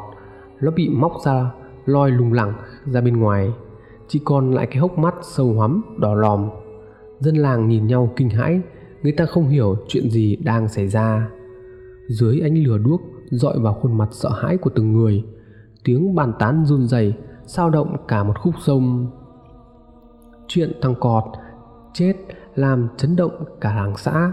nó 0.62 0.72
bị 0.72 0.90
móc 0.90 1.12
ra, 1.26 1.52
loi 1.86 2.12
lùng 2.12 2.34
lẳng 2.34 2.54
ra 2.86 3.02
bên 3.02 3.18
ngoài. 3.18 3.54
Chỉ 4.08 4.22
còn 4.26 4.52
lại 4.52 4.68
cái 4.68 4.78
hốc 4.78 4.98
mắt 4.98 5.16
sâu 5.22 5.54
hoắm, 5.54 5.82
đỏ 5.98 6.14
lòm 6.14 6.50
dân 7.24 7.36
làng 7.36 7.68
nhìn 7.68 7.88
nhau 7.88 8.14
kinh 8.16 8.30
hãi, 8.30 8.62
người 9.04 9.12
ta 9.12 9.26
không 9.26 9.50
hiểu 9.50 9.76
chuyện 9.88 10.10
gì 10.10 10.36
đang 10.36 10.68
xảy 10.68 10.88
ra. 10.88 11.30
Dưới 12.10 12.40
ánh 12.40 12.58
lửa 12.64 12.78
đuốc 12.78 13.02
dọi 13.32 13.60
vào 13.60 13.74
khuôn 13.74 13.98
mặt 13.98 14.08
sợ 14.12 14.30
hãi 14.30 14.58
của 14.58 14.70
từng 14.76 14.94
người, 14.94 15.24
tiếng 15.84 16.16
bàn 16.16 16.34
tán 16.40 16.66
run 16.66 16.88
rẩy 16.88 17.14
sao 17.46 17.70
động 17.70 17.96
cả 18.08 18.24
một 18.24 18.40
khúc 18.40 18.54
sông. 18.66 19.12
Chuyện 20.48 20.72
thằng 20.82 20.96
cọt 21.00 21.24
chết 21.94 22.14
làm 22.56 22.88
chấn 22.98 23.16
động 23.16 23.32
cả 23.62 23.76
làng 23.76 23.98
xã. 23.98 24.32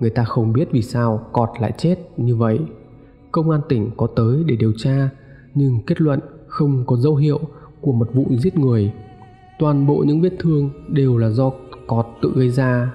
Người 0.00 0.10
ta 0.10 0.24
không 0.24 0.52
biết 0.52 0.68
vì 0.72 0.82
sao 0.82 1.26
cọt 1.32 1.48
lại 1.60 1.72
chết 1.78 1.96
như 2.16 2.36
vậy. 2.36 2.60
Công 3.32 3.50
an 3.50 3.60
tỉnh 3.68 3.90
có 3.96 4.06
tới 4.06 4.44
để 4.46 4.56
điều 4.56 4.72
tra, 4.76 5.10
nhưng 5.54 5.80
kết 5.86 6.00
luận 6.00 6.20
không 6.46 6.84
có 6.86 6.96
dấu 6.96 7.16
hiệu 7.16 7.40
của 7.80 7.92
một 7.92 8.08
vụ 8.14 8.26
giết 8.38 8.58
người. 8.58 8.92
Toàn 9.58 9.86
bộ 9.86 10.04
những 10.06 10.20
vết 10.20 10.32
thương 10.38 10.70
đều 10.88 11.18
là 11.18 11.30
do 11.30 11.50
cọt 11.86 12.06
tự 12.22 12.32
gây 12.36 12.50
ra. 12.50 12.94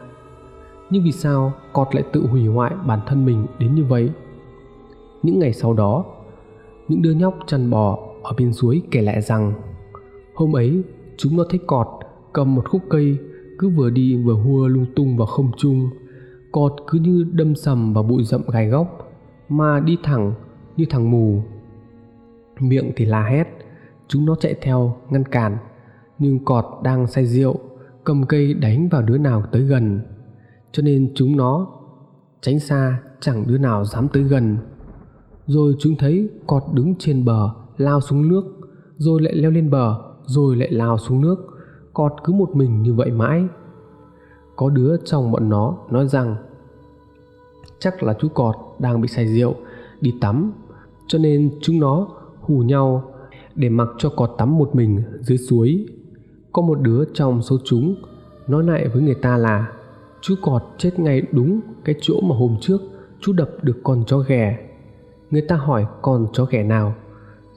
Nhưng 0.89 1.04
vì 1.04 1.12
sao 1.12 1.54
cọt 1.73 1.95
lại 1.95 2.04
tự 2.13 2.28
hủy 2.28 2.47
hoại 2.47 2.73
bản 2.88 2.99
thân 3.08 3.25
mình 3.25 3.45
đến 3.60 3.75
như 3.75 3.84
vậy? 3.84 4.12
Những 5.23 5.39
ngày 5.39 5.54
sau 5.54 5.73
đó, 5.73 6.06
những 6.88 7.02
đứa 7.02 7.12
nhóc 7.12 7.38
chăn 7.47 7.69
bò 7.69 7.99
ở 8.23 8.34
bên 8.38 8.54
suối 8.54 8.82
kể 8.91 9.02
lại 9.02 9.21
rằng, 9.21 9.54
hôm 10.36 10.56
ấy, 10.56 10.84
chúng 11.17 11.38
nó 11.38 11.43
thấy 11.49 11.60
cọt 11.67 11.88
cầm 12.34 12.56
một 12.56 12.69
khúc 12.69 12.82
cây, 12.89 13.17
cứ 13.60 13.69
vừa 13.69 13.89
đi 13.89 14.15
vừa 14.15 14.34
hua 14.34 14.67
lung 14.67 14.86
tung 14.95 15.17
vào 15.17 15.28
không 15.28 15.52
trung 15.58 15.89
cọt 16.52 16.73
cứ 16.88 16.99
như 16.99 17.25
đâm 17.32 17.56
sầm 17.56 17.93
vào 17.93 18.04
bụi 18.04 18.23
rậm 18.23 18.41
gai 18.52 18.67
góc, 18.67 19.12
mà 19.49 19.80
đi 19.80 19.97
thẳng 20.04 20.34
như 20.78 20.86
thằng 20.89 21.12
mù. 21.12 21.41
Miệng 22.60 22.91
thì 22.95 23.06
la 23.06 23.23
hét, 23.23 23.47
chúng 24.08 24.25
nó 24.25 24.36
chạy 24.36 24.56
theo 24.62 24.97
ngăn 25.10 25.23
cản, 25.23 25.58
nhưng 26.19 26.45
cọt 26.45 26.65
đang 26.84 27.08
say 27.08 27.25
rượu 27.25 27.56
cầm 28.10 28.24
cây 28.26 28.54
đánh 28.54 28.89
vào 28.89 29.02
đứa 29.02 29.17
nào 29.17 29.43
tới 29.52 29.62
gần. 29.62 30.02
Cho 30.72 30.84
nên 30.84 31.12
chúng 31.15 31.38
nó 31.38 31.67
tránh 32.41 32.60
xa, 32.60 33.00
chẳng 33.19 33.43
đứa 33.48 33.58
nào 33.58 33.86
dám 33.86 34.08
tới 34.08 34.24
gần. 34.24 34.58
Rồi 35.45 35.76
chúng 35.80 35.95
thấy 36.00 36.30
cọt 36.48 36.63
đứng 36.74 36.95
trên 37.00 37.26
bờ, 37.26 37.50
lao 37.78 38.02
xuống 38.02 38.28
nước, 38.28 38.43
rồi 38.98 39.22
lại 39.22 39.36
leo 39.36 39.52
lên 39.52 39.69
bờ, 39.69 39.95
rồi 40.26 40.56
lại 40.56 40.72
lao 40.72 40.98
xuống 40.98 41.22
nước. 41.22 41.36
Cọt 41.93 42.12
cứ 42.24 42.34
một 42.34 42.56
mình 42.56 42.82
như 42.82 42.93
vậy 42.93 43.12
mãi. 43.12 43.48
Có 44.56 44.69
đứa 44.69 44.98
trong 45.06 45.32
bọn 45.32 45.50
nó 45.50 45.78
nói 45.91 46.08
rằng, 46.08 46.36
chắc 47.80 48.04
là 48.04 48.13
chú 48.19 48.28
cọt 48.28 48.56
đang 48.80 49.02
bị 49.02 49.08
say 49.08 49.28
rượu, 49.28 49.56
đi 50.02 50.13
tắm. 50.22 50.52
Cho 51.08 51.19
nên 51.19 51.52
chúng 51.62 51.80
nó 51.80 52.08
hù 52.41 52.60
nhau 52.60 53.13
để 53.56 53.69
mặc 53.69 53.88
cho 53.98 54.10
cọt 54.10 54.32
tắm 54.38 54.58
một 54.58 54.76
mình 54.76 55.02
dưới 55.22 55.38
suối 55.38 55.86
có 56.52 56.62
một 56.62 56.80
đứa 56.82 57.04
trong 57.14 57.42
số 57.42 57.58
chúng, 57.66 57.96
nói 58.48 58.64
lại 58.64 58.88
với 58.88 59.02
người 59.02 59.16
ta 59.16 59.38
là, 59.38 59.68
chú 60.22 60.36
cọt 60.42 60.64
chết 60.78 61.00
ngay 61.00 61.22
đúng 61.32 61.62
cái 61.84 61.96
chỗ 62.02 62.22
mà 62.22 62.36
hôm 62.36 62.58
trước 62.62 62.82
chú 63.20 63.34
đập 63.34 63.50
được 63.62 63.78
con 63.84 64.04
chó 64.08 64.18
ghẻ 64.18 64.70
người 65.32 65.42
ta 65.42 65.56
hỏi, 65.56 65.86
con 66.02 66.28
chó 66.34 66.46
ghẻ 66.46 66.64
nào? 66.64 66.96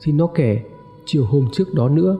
Thì 0.03 0.13
nó 0.13 0.27
kể, 0.35 0.63
chiều 1.05 1.25
hôm 1.25 1.49
trước 1.53 1.75
đó 1.75 1.89
nữa, 1.89 2.19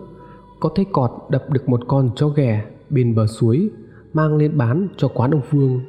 có 0.61 0.71
thấy 0.75 0.87
cọt 0.93 1.11
đập 1.29 1.51
được 1.51 1.69
một 1.69 1.81
con 1.89 2.11
chó 2.17 2.29
ghẻ 2.29 2.65
bên 2.91 3.15
bờ 3.15 3.27
suối, 3.27 3.71
mang 4.13 4.37
lên 4.37 4.59
bán 4.59 4.89
cho 4.97 5.09
quán 5.09 5.31
ông 5.31 5.41
phương. 5.51 5.81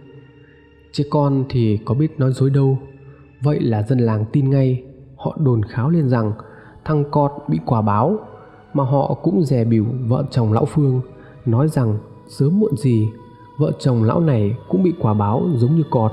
Trẻ 0.92 1.04
con 1.10 1.46
thì 1.50 1.80
có 1.86 1.94
biết 1.96 2.20
nói 2.20 2.32
dối 2.32 2.50
đâu. 2.50 2.80
Vậy 3.42 3.60
là 3.60 3.84
dân 3.84 4.00
làng 4.00 4.26
tin 4.32 4.50
ngay, 4.50 4.84
họ 5.18 5.38
đồn 5.40 5.64
kháo 5.64 5.90
lên 5.90 6.10
rằng 6.10 6.32
thằng 6.86 7.12
cọt 7.12 7.32
bị 7.48 7.60
quả 7.66 7.82
báo 7.82 8.20
mà 8.74 8.84
họ 8.84 9.14
cũng 9.24 9.44
dè 9.44 9.66
bỉu 9.66 9.86
vợ 10.08 10.24
chồng 10.32 10.54
lão 10.54 10.66
phương, 10.66 11.02
nói 11.46 11.68
rằng 11.68 11.98
sớm 12.28 12.60
muộn 12.60 12.78
gì, 12.78 13.08
vợ 13.58 13.72
chồng 13.80 14.04
lão 14.04 14.20
này 14.20 14.58
cũng 14.70 14.84
bị 14.84 14.94
quả 15.00 15.14
báo 15.14 15.50
giống 15.56 15.76
như 15.76 15.84
cọt. 15.90 16.12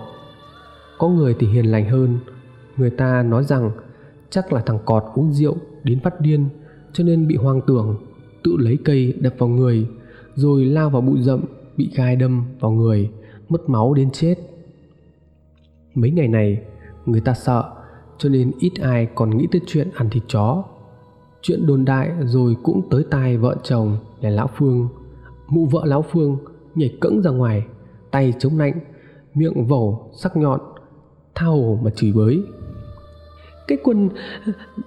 Có 0.99 1.09
người 1.09 1.35
thì 1.39 1.47
hiền 1.47 1.67
lành 1.67 1.89
hơn, 1.91 2.19
người 2.77 2.91
ta 2.91 3.23
nói 3.23 3.45
rằng 3.45 3.71
chắc 4.31 4.53
là 4.53 4.61
thằng 4.67 4.79
cọt 4.85 5.05
uống 5.15 5.33
rượu 5.33 5.57
đến 5.85 6.01
phát 6.01 6.21
điên, 6.21 6.49
cho 6.93 7.05
nên 7.05 7.29
bị 7.29 7.37
hoang 7.37 7.61
tưởng, 7.67 7.97
tự 8.43 8.57
lấy 8.59 8.79
cây 8.85 9.15
đập 9.21 9.35
vào 9.39 9.49
người, 9.49 9.87
rồi 10.35 10.65
lao 10.65 10.91
vào 10.91 11.03
bụi 11.03 11.23
rậm, 11.23 11.41
bị 11.77 11.91
gai 11.95 12.17
đâm 12.17 12.45
vào 12.61 12.71
người, 12.71 13.11
mất 13.49 13.69
máu 13.69 13.95
đến 13.95 14.11
chết. 14.11 14.35
Mấy 15.95 16.11
ngày 16.11 16.29
này, 16.29 16.63
người 17.07 17.21
ta 17.21 17.35
sợ, 17.35 17.73
cho 18.19 18.29
nên 18.29 18.53
ít 18.59 18.73
ai 18.83 19.09
còn 19.15 19.37
nghĩ 19.37 19.47
tới 19.53 19.61
chuyện 19.67 19.91
ăn 19.95 20.11
thịt 20.11 20.23
chó 20.29 20.65
chuyện 21.43 21.67
đồn 21.67 21.85
đại 21.85 22.13
rồi 22.25 22.57
cũng 22.63 22.83
tới 22.91 23.05
tai 23.11 23.37
vợ 23.37 23.57
chồng 23.63 23.97
nhà 24.21 24.31
lão 24.31 24.51
phương. 24.57 24.89
Mụ 25.49 25.67
vợ 25.67 25.83
lão 25.85 26.03
phương 26.03 26.39
nhảy 26.75 26.99
cẫng 27.01 27.23
ra 27.23 27.31
ngoài, 27.31 27.65
tay 28.11 28.35
chống 28.39 28.59
lạnh 28.59 28.81
miệng 29.35 29.67
vẩu 29.67 30.11
sắc 30.13 30.37
nhọn, 30.37 30.61
thao 31.35 31.53
hồ 31.53 31.79
mà 31.83 31.91
chửi 31.91 32.13
bới. 32.13 32.43
Cái 33.69 33.79
quân 33.85 34.09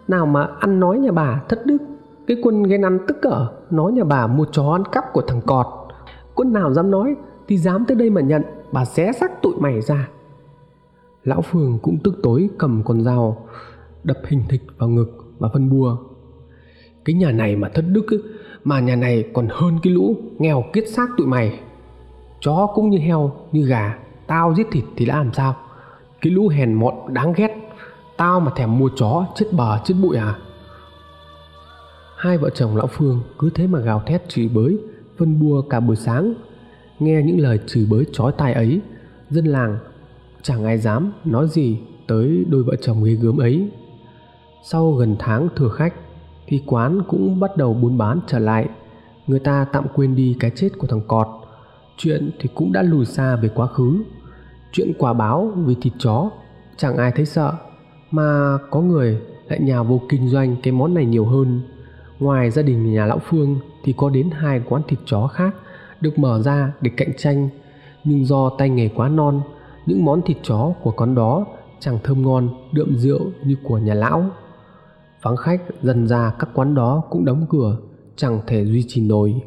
nào 0.08 0.26
mà 0.26 0.50
ăn 0.60 0.80
nói 0.80 1.00
nhà 1.00 1.12
bà 1.12 1.42
thất 1.50 1.66
đức? 1.66 1.78
Cái 2.28 2.38
quân 2.44 2.64
ghen 2.64 2.86
ăn 2.86 3.00
tức 3.08 3.18
cỡ, 3.22 3.48
nói 3.70 3.92
nhà 3.92 4.04
bà 4.04 4.28
mua 4.28 4.46
chó 4.52 4.72
ăn 4.72 4.84
cắp 4.92 5.04
của 5.14 5.22
thằng 5.28 5.42
cọt. 5.42 5.66
Quân 6.36 6.54
nào 6.54 6.74
dám 6.74 6.92
nói 6.92 7.16
thì 7.48 7.58
dám 7.58 7.86
tới 7.86 7.98
đây 7.98 8.10
mà 8.10 8.22
nhận, 8.22 8.44
bà 8.72 8.86
xé 8.86 9.12
xác 9.12 9.42
tụi 9.42 9.54
mày 9.60 9.82
ra. 9.82 10.10
Lão 11.24 11.42
phường 11.42 11.80
cũng 11.82 11.98
tức 12.04 12.14
tối 12.24 12.50
cầm 12.58 12.82
con 12.86 13.02
dao, 13.02 13.48
đập 14.04 14.18
hình 14.28 14.44
thịch 14.50 14.62
vào 14.78 14.90
ngực 14.90 15.08
và 15.40 15.50
phân 15.54 15.70
bua 15.70 15.98
cái 17.06 17.14
nhà 17.14 17.32
này 17.32 17.56
mà 17.56 17.70
thất 17.70 17.86
đức 17.88 18.14
ấy, 18.14 18.20
mà 18.64 18.80
nhà 18.80 18.96
này 18.96 19.24
còn 19.34 19.48
hơn 19.52 19.80
cái 19.84 19.94
lũ 19.94 20.16
nghèo 20.40 20.64
kiết 20.74 20.90
xác 20.90 21.10
tụi 21.18 21.28
mày. 21.28 21.60
Chó 22.42 22.68
cũng 22.76 22.90
như 22.90 22.98
heo 22.98 23.32
như 23.52 23.66
gà 23.66 23.98
tao 24.28 24.54
giết 24.56 24.68
thịt 24.72 24.84
thì 24.96 25.06
đã 25.06 25.18
làm 25.18 25.34
sao? 25.34 25.56
Cái 26.22 26.34
lũ 26.34 26.48
hèn 26.48 26.74
mọn 26.74 27.14
đáng 27.14 27.34
ghét 27.34 27.52
tao 28.18 28.40
mà 28.40 28.52
thèm 28.56 28.80
mua 28.80 28.90
chó 28.96 29.26
chết 29.36 29.46
bờ 29.52 29.80
chết 29.86 29.94
bụi 30.02 30.18
à? 30.18 30.36
Hai 32.18 32.38
vợ 32.38 32.50
chồng 32.50 32.78
lão 32.78 32.88
phương 32.88 33.22
cứ 33.40 33.50
thế 33.50 33.68
mà 33.68 33.80
gào 33.80 34.04
thét 34.06 34.30
chửi 34.30 34.48
bới 34.48 34.78
phân 35.18 35.40
bua 35.40 35.62
cả 35.62 35.80
buổi 35.80 35.96
sáng. 35.96 36.34
Nghe 37.00 37.22
những 37.26 37.40
lời 37.40 37.60
chửi 37.68 37.86
bới 37.90 38.06
chói 38.12 38.32
tai 38.38 38.54
ấy 38.54 38.82
dân 39.30 39.46
làng 39.46 39.78
chẳng 40.42 40.66
ai 40.66 40.78
dám 40.78 41.12
nói 41.26 41.48
gì 41.48 41.80
tới 42.08 42.46
đôi 42.50 42.64
vợ 42.64 42.76
chồng 42.82 43.04
ghê 43.04 43.14
gớm 43.14 43.38
ấy. 43.38 43.70
Sau 44.64 44.92
gần 44.92 45.16
tháng 45.20 45.50
thừa 45.56 45.70
khách 45.70 45.94
thì 46.54 46.62
quán 46.66 47.02
cũng 47.08 47.40
bắt 47.40 47.58
đầu 47.58 47.74
buôn 47.74 47.98
bán 47.98 48.20
trở 48.28 48.40
lại, 48.40 48.70
người 49.28 49.40
ta 49.40 49.66
tạm 49.72 49.86
quên 49.96 50.16
đi 50.16 50.36
cái 50.40 50.52
chết 50.56 50.70
của 50.78 50.88
thằng 50.88 51.02
cọt. 51.08 51.28
Chuyện 51.98 52.32
thì 52.40 52.50
cũng 52.56 52.72
đã 52.72 52.82
lùi 52.82 53.06
xa 53.06 53.36
về 53.36 53.50
quá 53.56 53.68
khứ. 53.68 54.04
Chuyện 54.72 54.92
quả 55.00 55.14
báo 55.14 55.52
vì 55.56 55.76
thịt 55.82 55.94
chó, 56.00 56.30
chẳng 56.78 56.98
ai 56.98 57.12
thấy 57.12 57.26
sợ, 57.26 57.54
mà 58.12 58.58
có 58.72 58.82
người 58.82 59.22
lại 59.48 59.60
nhà 59.60 59.84
vô 59.84 60.02
kinh 60.10 60.30
doanh 60.30 60.56
cái 60.64 60.72
món 60.72 60.94
này 60.94 61.06
nhiều 61.06 61.26
hơn. 61.26 61.62
Ngoài 62.20 62.52
gia 62.52 62.62
đình 62.62 62.94
nhà 62.94 63.06
lão 63.06 63.20
phương 63.20 63.60
thì 63.84 63.94
có 63.98 64.10
đến 64.10 64.30
hai 64.32 64.62
quán 64.70 64.82
thịt 64.88 65.00
chó 65.06 65.28
khác 65.28 65.56
được 66.02 66.20
mở 66.20 66.42
ra 66.42 66.74
để 66.82 66.92
cạnh 66.98 67.12
tranh. 67.18 67.50
Nhưng 68.04 68.26
do 68.26 68.50
tay 68.50 68.70
nghề 68.70 68.88
quá 68.88 69.10
non, 69.10 69.42
những 69.86 70.06
món 70.06 70.22
thịt 70.22 70.38
chó 70.44 70.74
của 70.84 70.92
con 70.92 71.16
đó 71.16 71.46
chẳng 71.80 72.00
thơm 72.04 72.22
ngon, 72.22 72.50
đượm 72.72 72.98
rượu 72.98 73.22
như 73.44 73.56
của 73.64 73.78
nhà 73.78 73.94
lão 73.94 74.30
vắng 75.24 75.36
khách 75.36 75.62
dần 75.82 76.08
ra, 76.08 76.32
các 76.40 76.50
quán 76.54 76.76
đó 76.76 77.04
cũng 77.10 77.26
đóng 77.26 77.46
cửa, 77.50 77.78
chẳng 78.16 78.40
thể 78.48 78.66
duy 78.66 78.86
trì 78.88 79.02
nổi. 79.02 79.42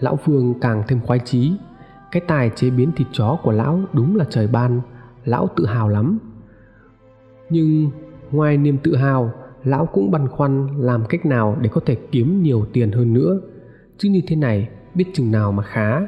Lão 0.00 0.16
phương 0.16 0.54
càng 0.60 0.82
thêm 0.88 1.00
khoái 1.00 1.18
chí, 1.24 1.52
cái 2.10 2.22
tài 2.28 2.50
chế 2.56 2.70
biến 2.70 2.92
thịt 2.96 3.06
chó 3.12 3.38
của 3.42 3.52
lão 3.52 3.80
đúng 3.92 4.16
là 4.16 4.24
trời 4.30 4.46
ban, 4.46 4.80
lão 5.24 5.48
tự 5.56 5.66
hào 5.66 5.88
lắm. 5.88 6.18
Nhưng 7.50 7.90
ngoài 8.30 8.56
niềm 8.56 8.78
tự 8.82 8.96
hào, 8.96 9.32
lão 9.64 9.86
cũng 9.86 10.10
băn 10.10 10.28
khoăn 10.28 10.68
làm 10.80 11.04
cách 11.08 11.26
nào 11.26 11.56
để 11.60 11.70
có 11.72 11.80
thể 11.86 11.96
kiếm 12.12 12.42
nhiều 12.42 12.66
tiền 12.72 12.92
hơn 12.92 13.14
nữa. 13.14 13.40
Chứ 13.98 14.08
như 14.08 14.20
thế 14.26 14.36
này, 14.36 14.68
biết 14.94 15.04
chừng 15.14 15.30
nào 15.30 15.52
mà 15.52 15.62
khá. 15.62 16.00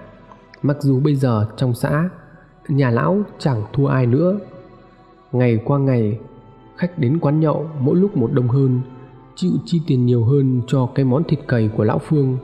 Mặc 0.62 0.76
dù 0.80 1.00
bây 1.00 1.14
giờ 1.14 1.46
trong 1.56 1.74
xã, 1.74 2.08
nhà 2.68 2.90
lão 2.90 3.22
chẳng 3.38 3.62
thua 3.72 3.86
ai 3.86 4.06
nữa. 4.06 4.38
Ngày 5.32 5.60
qua 5.64 5.78
ngày 5.78 6.18
khách 6.80 6.98
đến 6.98 7.18
quán 7.18 7.40
nhậu 7.40 7.66
mỗi 7.80 7.96
lúc 7.96 8.16
một 8.16 8.32
đông 8.32 8.48
hơn, 8.48 8.80
chịu 9.34 9.50
chi 9.64 9.80
tiền 9.86 10.06
nhiều 10.06 10.24
hơn 10.24 10.62
cho 10.66 10.88
cái 10.94 11.04
món 11.04 11.24
thịt 11.24 11.38
cầy 11.46 11.68
của 11.76 11.84
lão 11.84 11.98
phương. 11.98 12.38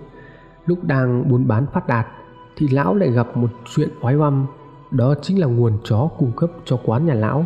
Lúc 0.66 0.84
đang 0.84 1.28
buôn 1.28 1.48
bán 1.48 1.66
phát 1.72 1.86
đạt, 1.86 2.06
thì 2.56 2.68
lão 2.68 2.94
lại 2.94 3.10
gặp 3.10 3.36
một 3.36 3.50
chuyện 3.74 3.88
oái 4.02 4.16
oăm, 4.16 4.46
đó 4.90 5.14
chính 5.22 5.40
là 5.40 5.46
nguồn 5.46 5.72
chó 5.84 6.08
cung 6.18 6.32
cấp 6.36 6.50
cho 6.64 6.78
quán 6.84 7.06
nhà 7.06 7.14
lão 7.14 7.44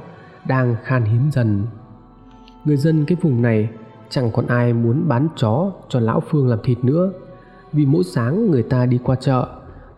đang 0.48 0.76
khan 0.83 1.05
hiếm 1.05 1.31
dần. 1.33 1.62
Người 2.64 2.76
dân 2.76 3.05
cái 3.05 3.18
vùng 3.22 3.42
này 3.42 3.68
chẳng 4.09 4.31
còn 4.33 4.46
ai 4.46 4.72
muốn 4.72 5.09
bán 5.09 5.29
chó 5.37 5.72
cho 5.88 6.00
lão 6.00 6.22
phương 6.31 6.48
làm 6.48 6.59
thịt 6.62 6.85
nữa, 6.85 7.12
vì 7.72 7.87
mỗi 7.87 8.05
sáng 8.05 8.50
người 8.50 8.62
ta 8.62 8.87
đi 8.87 8.98
qua 9.05 9.16
chợ 9.16 9.48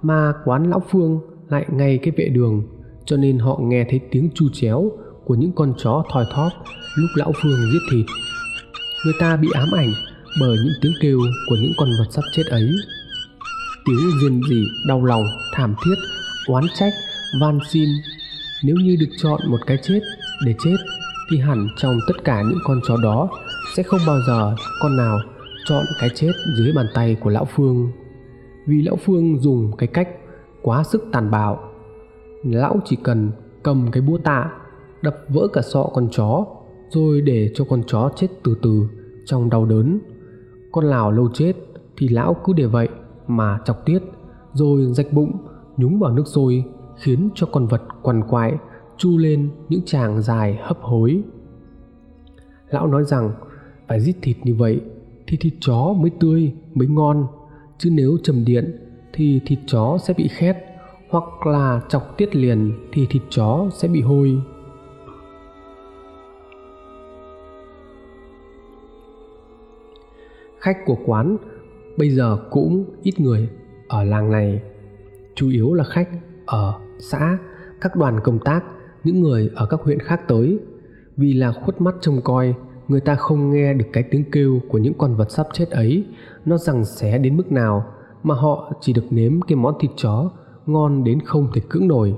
mà 0.02 0.32
quán 0.44 0.70
lão 0.70 0.82
phương 0.90 1.20
lại 1.48 1.66
ngay 1.70 1.98
cái 1.98 2.14
vệ 2.16 2.28
đường, 2.28 2.62
cho 3.04 3.16
nên 3.16 3.38
họ 3.38 3.58
nghe 3.62 3.86
thấy 3.90 4.00
tiếng 4.10 4.30
chu 4.34 4.46
chéo 4.52 4.90
của 5.24 5.34
những 5.34 5.52
con 5.52 5.74
chó 5.78 6.04
thoi 6.12 6.26
thóp 6.32 6.50
lúc 6.96 7.10
lão 7.14 7.32
phương 7.42 7.72
giết 7.72 7.78
thịt. 7.90 8.06
Người 9.04 9.14
ta 9.20 9.36
bị 9.36 9.48
ám 9.54 9.68
ảnh 9.76 9.92
bởi 10.40 10.56
những 10.64 10.74
tiếng 10.80 10.92
kêu 11.00 11.18
của 11.48 11.56
những 11.56 11.72
con 11.78 11.88
vật 11.98 12.06
sắp 12.10 12.22
chết 12.32 12.42
ấy. 12.50 12.70
Tiếng 13.84 14.10
rên 14.22 14.40
rỉ, 14.50 14.64
đau 14.88 15.04
lòng, 15.04 15.24
thảm 15.54 15.74
thiết, 15.84 15.94
oán 16.48 16.64
trách, 16.74 16.92
van 17.40 17.58
xin. 17.70 17.88
Nếu 18.64 18.76
như 18.76 18.96
được 19.00 19.10
chọn 19.22 19.40
một 19.48 19.58
cái 19.66 19.78
chết 19.82 20.00
để 20.46 20.54
chết, 20.64 20.76
thì 21.30 21.38
hẳn 21.38 21.68
trong 21.76 21.98
tất 22.08 22.24
cả 22.24 22.42
những 22.42 22.58
con 22.64 22.80
chó 22.88 22.96
đó 23.02 23.28
sẽ 23.76 23.82
không 23.82 24.00
bao 24.06 24.18
giờ 24.26 24.54
con 24.82 24.96
nào 24.96 25.18
chọn 25.64 25.84
cái 26.00 26.10
chết 26.14 26.32
dưới 26.56 26.72
bàn 26.76 26.86
tay 26.94 27.16
của 27.20 27.30
lão 27.30 27.48
phương. 27.54 27.92
Vì 28.66 28.82
lão 28.82 28.96
phương 28.96 29.40
dùng 29.40 29.76
cái 29.76 29.86
cách 29.86 30.08
quá 30.62 30.84
sức 30.84 31.04
tàn 31.12 31.30
bạo, 31.30 31.72
lão 32.44 32.80
chỉ 32.84 32.96
cần 33.02 33.30
cầm 33.62 33.90
cái 33.92 34.02
búa 34.02 34.18
tạ 34.24 34.50
đập 35.02 35.16
vỡ 35.28 35.48
cả 35.52 35.62
sọ 35.62 35.84
con 35.92 36.08
chó, 36.10 36.46
rồi 36.88 37.20
để 37.20 37.50
cho 37.54 37.64
con 37.64 37.82
chó 37.86 38.10
chết 38.16 38.28
từ 38.44 38.56
từ 38.62 38.88
trong 39.24 39.50
đau 39.50 39.64
đớn. 39.64 39.98
Con 40.72 40.84
lào 40.84 41.12
lâu 41.12 41.28
chết 41.34 41.52
thì 41.96 42.08
lão 42.08 42.36
cứ 42.44 42.52
để 42.52 42.66
vậy 42.66 42.88
mà 43.26 43.58
chọc 43.64 43.86
tiết, 43.86 44.02
rồi 44.52 44.84
rạch 44.84 45.12
bụng, 45.12 45.32
nhúng 45.76 45.98
vào 45.98 46.12
nước 46.12 46.26
sôi, 46.26 46.64
khiến 46.96 47.30
cho 47.34 47.46
con 47.52 47.66
vật 47.66 47.82
quằn 48.02 48.22
quại, 48.28 48.54
chu 48.96 49.18
lên 49.18 49.50
những 49.68 49.82
tràng 49.84 50.22
dài 50.22 50.58
hấp 50.62 50.78
hối. 50.80 51.22
Lão 52.70 52.86
nói 52.86 53.04
rằng, 53.04 53.32
phải 53.88 54.00
giết 54.00 54.16
thịt 54.22 54.36
như 54.42 54.54
vậy 54.54 54.80
thì 55.26 55.36
thịt 55.36 55.52
chó 55.60 55.94
mới 56.00 56.10
tươi, 56.20 56.52
mới 56.74 56.88
ngon, 56.88 57.26
chứ 57.78 57.90
nếu 57.92 58.16
trầm 58.22 58.44
điện 58.44 58.76
thì 59.12 59.40
thịt 59.46 59.58
chó 59.66 59.98
sẽ 59.98 60.14
bị 60.16 60.28
khét, 60.28 60.56
hoặc 61.10 61.46
là 61.46 61.80
chọc 61.88 62.16
tiết 62.16 62.36
liền 62.36 62.72
thì 62.92 63.06
thịt 63.10 63.22
chó 63.30 63.68
sẽ 63.72 63.88
bị 63.88 64.00
hôi. 64.00 64.42
Khách 70.62 70.76
của 70.86 70.96
quán 71.06 71.36
bây 71.96 72.10
giờ 72.10 72.38
cũng 72.50 72.84
ít 73.02 73.20
người 73.20 73.48
ở 73.88 74.04
làng 74.04 74.30
này. 74.30 74.62
Chủ 75.34 75.48
yếu 75.48 75.74
là 75.74 75.84
khách 75.84 76.08
ở 76.46 76.74
xã, 76.98 77.38
các 77.80 77.96
đoàn 77.96 78.20
công 78.20 78.38
tác, 78.38 78.64
những 79.04 79.20
người 79.20 79.50
ở 79.54 79.66
các 79.66 79.80
huyện 79.80 79.98
khác 79.98 80.20
tới. 80.28 80.58
Vì 81.16 81.32
là 81.32 81.52
khuất 81.52 81.80
mắt 81.80 81.94
trông 82.00 82.20
coi, 82.24 82.54
người 82.88 83.00
ta 83.00 83.14
không 83.14 83.50
nghe 83.50 83.74
được 83.74 83.84
cái 83.92 84.02
tiếng 84.10 84.24
kêu 84.32 84.60
của 84.68 84.78
những 84.78 84.94
con 84.98 85.16
vật 85.16 85.30
sắp 85.30 85.46
chết 85.52 85.70
ấy, 85.70 86.06
nó 86.44 86.56
rằng 86.56 86.84
xé 86.84 87.18
đến 87.18 87.36
mức 87.36 87.52
nào 87.52 87.84
mà 88.22 88.34
họ 88.34 88.72
chỉ 88.80 88.92
được 88.92 89.04
nếm 89.10 89.40
cái 89.40 89.56
món 89.56 89.74
thịt 89.80 89.90
chó 89.96 90.30
ngon 90.66 91.04
đến 91.04 91.20
không 91.20 91.48
thể 91.54 91.60
cưỡng 91.68 91.88
nổi. 91.88 92.14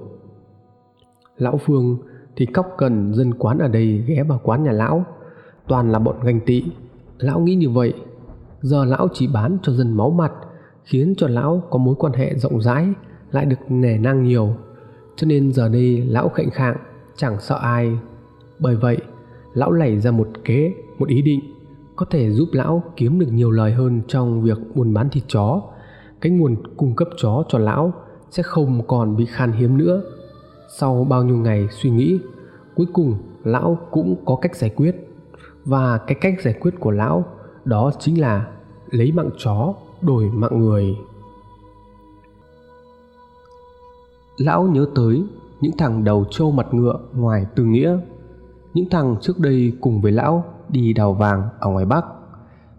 Lão 1.36 1.58
phương 1.66 1.98
thì 2.36 2.46
cóc 2.46 2.66
cần 2.78 3.14
dân 3.14 3.34
quán 3.34 3.58
ở 3.58 3.68
đây 3.68 4.04
ghé 4.06 4.22
vào 4.22 4.40
quán 4.42 4.62
nhà 4.62 4.72
lão. 4.72 5.04
Toàn 5.68 5.92
là 5.92 5.98
bọn 5.98 6.16
ganh 6.24 6.40
tị. 6.40 6.64
Lão 7.18 7.40
nghĩ 7.40 7.54
như 7.54 7.70
vậy 7.70 7.94
giờ 8.64 8.84
lão 8.84 9.08
chỉ 9.12 9.26
bán 9.26 9.58
cho 9.62 9.72
dân 9.72 9.92
máu 9.92 10.10
mặt, 10.10 10.32
khiến 10.84 11.14
cho 11.16 11.28
lão 11.28 11.62
có 11.70 11.78
mối 11.78 11.94
quan 11.98 12.12
hệ 12.12 12.34
rộng 12.34 12.60
rãi, 12.60 12.88
lại 13.30 13.44
được 13.44 13.56
nể 13.68 13.98
nang 13.98 14.22
nhiều. 14.22 14.54
Cho 15.16 15.26
nên 15.26 15.52
giờ 15.52 15.68
đây 15.68 16.04
lão 16.06 16.28
khệnh 16.28 16.50
khạng, 16.50 16.76
chẳng 17.16 17.40
sợ 17.40 17.58
ai. 17.62 17.98
Bởi 18.58 18.76
vậy, 18.76 18.98
lão 19.52 19.72
lẩy 19.72 20.00
ra 20.00 20.10
một 20.10 20.28
kế, 20.44 20.74
một 20.98 21.08
ý 21.08 21.22
định, 21.22 21.40
có 21.96 22.06
thể 22.10 22.30
giúp 22.30 22.48
lão 22.52 22.82
kiếm 22.96 23.18
được 23.18 23.26
nhiều 23.32 23.50
lời 23.50 23.72
hơn 23.72 24.00
trong 24.08 24.42
việc 24.42 24.58
buôn 24.74 24.94
bán 24.94 25.08
thịt 25.08 25.24
chó. 25.28 25.62
Cái 26.20 26.32
nguồn 26.32 26.56
cung 26.76 26.96
cấp 26.96 27.08
chó 27.16 27.44
cho 27.48 27.58
lão 27.58 27.92
sẽ 28.30 28.42
không 28.42 28.86
còn 28.86 29.16
bị 29.16 29.26
khan 29.26 29.52
hiếm 29.52 29.78
nữa. 29.78 30.02
Sau 30.78 31.04
bao 31.04 31.24
nhiêu 31.24 31.36
ngày 31.36 31.68
suy 31.70 31.90
nghĩ, 31.90 32.18
cuối 32.74 32.86
cùng 32.92 33.14
lão 33.44 33.78
cũng 33.90 34.16
có 34.24 34.36
cách 34.36 34.56
giải 34.56 34.70
quyết. 34.70 34.96
Và 35.64 35.98
cái 35.98 36.14
cách 36.20 36.34
giải 36.42 36.54
quyết 36.60 36.74
của 36.80 36.90
lão 36.90 37.24
đó 37.64 37.92
chính 37.98 38.20
là 38.20 38.46
lấy 38.94 39.12
mạng 39.12 39.30
chó, 39.38 39.74
đổi 40.00 40.24
mạng 40.24 40.58
người. 40.58 40.98
Lão 44.36 44.62
nhớ 44.62 44.86
tới 44.94 45.24
những 45.60 45.76
thằng 45.78 46.04
đầu 46.04 46.24
trâu 46.30 46.50
mặt 46.50 46.66
ngựa 46.74 46.98
ngoài 47.12 47.46
tư 47.54 47.64
nghĩa, 47.64 47.98
những 48.74 48.88
thằng 48.90 49.16
trước 49.20 49.38
đây 49.38 49.72
cùng 49.80 50.00
với 50.00 50.12
lão 50.12 50.44
đi 50.68 50.92
đào 50.92 51.12
vàng 51.12 51.48
ở 51.60 51.70
ngoài 51.70 51.84
bắc. 51.84 52.04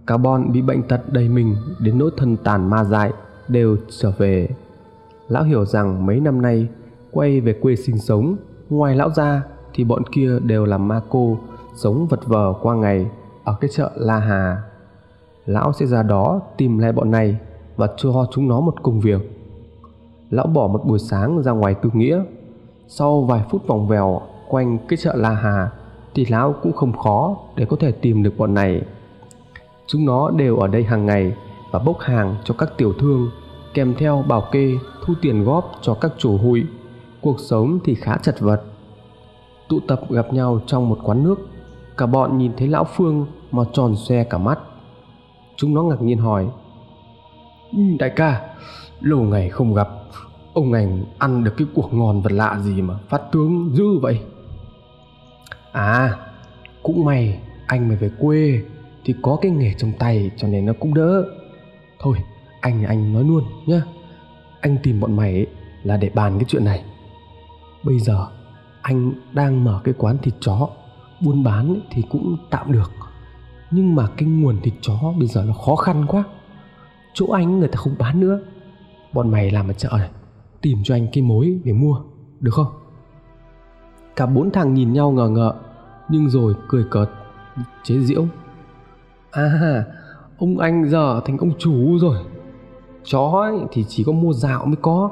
Cả 0.08 0.17
bọn 0.17 0.51
bị 0.51 0.62
bệnh 0.62 0.84
tật 0.84 1.01
đầy 1.12 1.30
mình 1.30 1.56
đến 1.80 1.97
nỗi 1.97 2.12
thân 2.17 2.38
tàn 2.38 2.69
ma 2.69 2.84
dại 2.84 3.13
đều 3.47 3.78
trở 3.89 4.12
về. 4.17 4.49
Lão 5.28 5.43
hiểu 5.43 5.65
rằng 5.65 6.06
mấy 6.06 6.19
năm 6.19 6.41
nay 6.41 6.67
quay 7.12 7.41
về 7.41 7.54
quê 7.54 7.75
sinh 7.75 7.99
sống, 7.99 8.36
ngoài 8.69 8.95
lão 8.95 9.10
ra 9.10 9.43
thì 9.73 9.84
bọn 9.84 10.04
kia 10.12 10.39
đều 10.39 10.65
là 10.65 10.78
ma 10.78 11.01
cô, 11.10 11.38
sống 11.75 12.08
vật 12.08 12.28
vờ 12.28 12.54
qua 12.62 12.75
ngày 12.75 13.12
ở 13.43 13.56
cái 13.62 13.69
chợ 13.73 13.91
la 13.95 14.19
hà 14.19 14.63
lão 15.45 15.73
sẽ 15.73 15.86
ra 15.86 16.03
đó 16.03 16.41
tìm 16.58 16.77
lại 16.77 16.91
bọn 16.91 17.12
này 17.12 17.38
và 17.75 17.88
cho 17.97 18.25
chúng 18.31 18.47
nó 18.47 18.60
một 18.60 18.84
công 18.84 18.99
việc. 18.99 19.21
Lão 20.29 20.47
bỏ 20.47 20.67
một 20.67 20.86
buổi 20.86 20.99
sáng 20.99 21.41
ra 21.43 21.51
ngoài 21.51 21.73
tư 21.73 21.89
nghĩa. 21.93 22.23
Sau 22.88 23.21
vài 23.21 23.43
phút 23.49 23.67
vòng 23.67 23.88
vèo 23.88 24.21
quanh 24.49 24.77
cái 24.88 24.97
chợ 24.97 25.13
la 25.15 25.29
hà 25.29 25.71
thì 26.13 26.25
lão 26.29 26.53
cũng 26.62 26.73
không 26.73 26.97
khó 26.97 27.38
để 27.55 27.65
có 27.65 27.77
thể 27.79 27.91
tìm 27.91 28.23
được 28.23 28.34
bọn 28.38 28.53
này. 28.53 28.81
Chúng 29.88 30.05
nó 30.05 30.29
đều 30.29 30.58
ở 30.58 30.67
đây 30.67 30.84
hàng 30.84 31.05
ngày 31.05 31.36
và 31.71 31.79
bốc 31.79 31.99
hàng 31.99 32.36
cho 32.43 32.55
các 32.58 32.69
tiểu 32.77 32.93
thương, 32.99 33.29
kèm 33.73 33.95
theo 33.97 34.23
bảo 34.27 34.43
kê, 34.51 34.73
thu 35.05 35.13
tiền 35.21 35.43
góp 35.43 35.71
cho 35.81 35.93
các 35.93 36.12
chủ 36.17 36.38
hụi. 36.38 36.63
Cuộc 37.21 37.39
sống 37.39 37.79
thì 37.84 37.95
khá 37.95 38.17
chật 38.17 38.39
vật. 38.39 38.62
Tụ 39.69 39.79
tập 39.88 40.01
gặp 40.10 40.34
nhau 40.34 40.60
trong 40.65 40.89
một 40.89 40.99
quán 41.03 41.23
nước. 41.23 41.36
Cả 41.97 42.05
bọn 42.05 42.38
nhìn 42.38 42.51
thấy 42.58 42.67
lão 42.67 42.84
phương 42.95 43.25
mà 43.51 43.63
tròn 43.73 43.95
xe 43.95 44.23
cả 44.23 44.38
mắt 44.38 44.60
chúng 45.57 45.73
nó 45.73 45.83
ngạc 45.83 46.01
nhiên 46.01 46.17
hỏi 46.17 46.47
ừ, 47.71 47.79
đại 47.99 48.09
ca 48.09 48.55
lâu 49.01 49.21
ngày 49.21 49.49
không 49.49 49.73
gặp 49.73 49.89
ông 50.53 50.73
anh 50.73 51.03
ăn 51.17 51.43
được 51.43 51.53
cái 51.57 51.67
cuộc 51.73 51.93
ngon 51.93 52.21
vật 52.21 52.31
lạ 52.31 52.59
gì 52.59 52.81
mà 52.81 52.93
phát 53.09 53.21
tướng 53.31 53.71
dữ 53.73 53.99
vậy? 54.01 54.19
À 55.71 56.15
cũng 56.83 57.05
may 57.05 57.39
anh 57.67 57.87
mới 57.87 57.97
về 57.97 58.09
quê 58.19 58.61
thì 59.05 59.13
có 59.21 59.37
cái 59.41 59.51
nghề 59.51 59.73
trong 59.73 59.91
tay 59.99 60.31
cho 60.37 60.47
nên 60.47 60.65
nó 60.65 60.73
cũng 60.79 60.93
đỡ. 60.93 61.25
Thôi 61.99 62.17
anh 62.61 62.83
anh 62.83 63.13
nói 63.13 63.23
luôn 63.23 63.43
nhá. 63.65 63.81
Anh 64.61 64.77
tìm 64.83 64.99
bọn 64.99 65.15
mày 65.15 65.33
ấy 65.33 65.47
là 65.83 65.97
để 65.97 66.09
bàn 66.09 66.39
cái 66.39 66.45
chuyện 66.47 66.65
này. 66.65 66.83
Bây 67.83 67.99
giờ 67.99 68.27
anh 68.81 69.11
đang 69.33 69.63
mở 69.63 69.81
cái 69.83 69.93
quán 69.97 70.17
thịt 70.17 70.33
chó 70.39 70.69
buôn 71.21 71.43
bán 71.43 71.79
thì 71.91 72.03
cũng 72.09 72.37
tạm 72.49 72.71
được 72.71 72.91
nhưng 73.75 73.95
mà 73.95 74.07
cái 74.17 74.29
nguồn 74.29 74.61
thịt 74.61 74.73
chó 74.81 75.13
bây 75.19 75.27
giờ 75.27 75.43
nó 75.47 75.53
khó 75.53 75.75
khăn 75.75 76.05
quá. 76.07 76.23
Chỗ 77.13 77.25
anh 77.31 77.59
người 77.59 77.67
ta 77.67 77.77
không 77.77 77.95
bán 77.99 78.19
nữa. 78.19 78.39
Bọn 79.13 79.31
mày 79.31 79.51
làm 79.51 79.67
ở 79.67 79.73
chợ 79.73 79.89
này, 79.91 80.09
tìm 80.61 80.77
cho 80.83 80.95
anh 80.95 81.07
cái 81.13 81.23
mối 81.23 81.59
để 81.63 81.73
mua, 81.73 82.01
được 82.39 82.51
không? 82.53 82.67
Cả 84.15 84.25
bốn 84.25 84.51
thằng 84.51 84.73
nhìn 84.73 84.93
nhau 84.93 85.11
ngờ 85.11 85.29
ngợ, 85.29 85.55
nhưng 86.09 86.29
rồi 86.29 86.53
cười 86.67 86.83
cợt, 86.91 87.09
chế 87.83 87.99
giễu. 87.99 88.25
À 89.31 89.83
ông 90.38 90.59
anh 90.59 90.89
giờ 90.89 91.21
thành 91.25 91.38
ông 91.38 91.51
chủ 91.59 91.97
rồi. 91.97 92.17
Chó 93.03 93.41
ấy 93.41 93.57
thì 93.71 93.85
chỉ 93.88 94.03
có 94.03 94.11
mua 94.11 94.33
dạo 94.33 94.65
mới 94.65 94.75
có, 94.81 95.11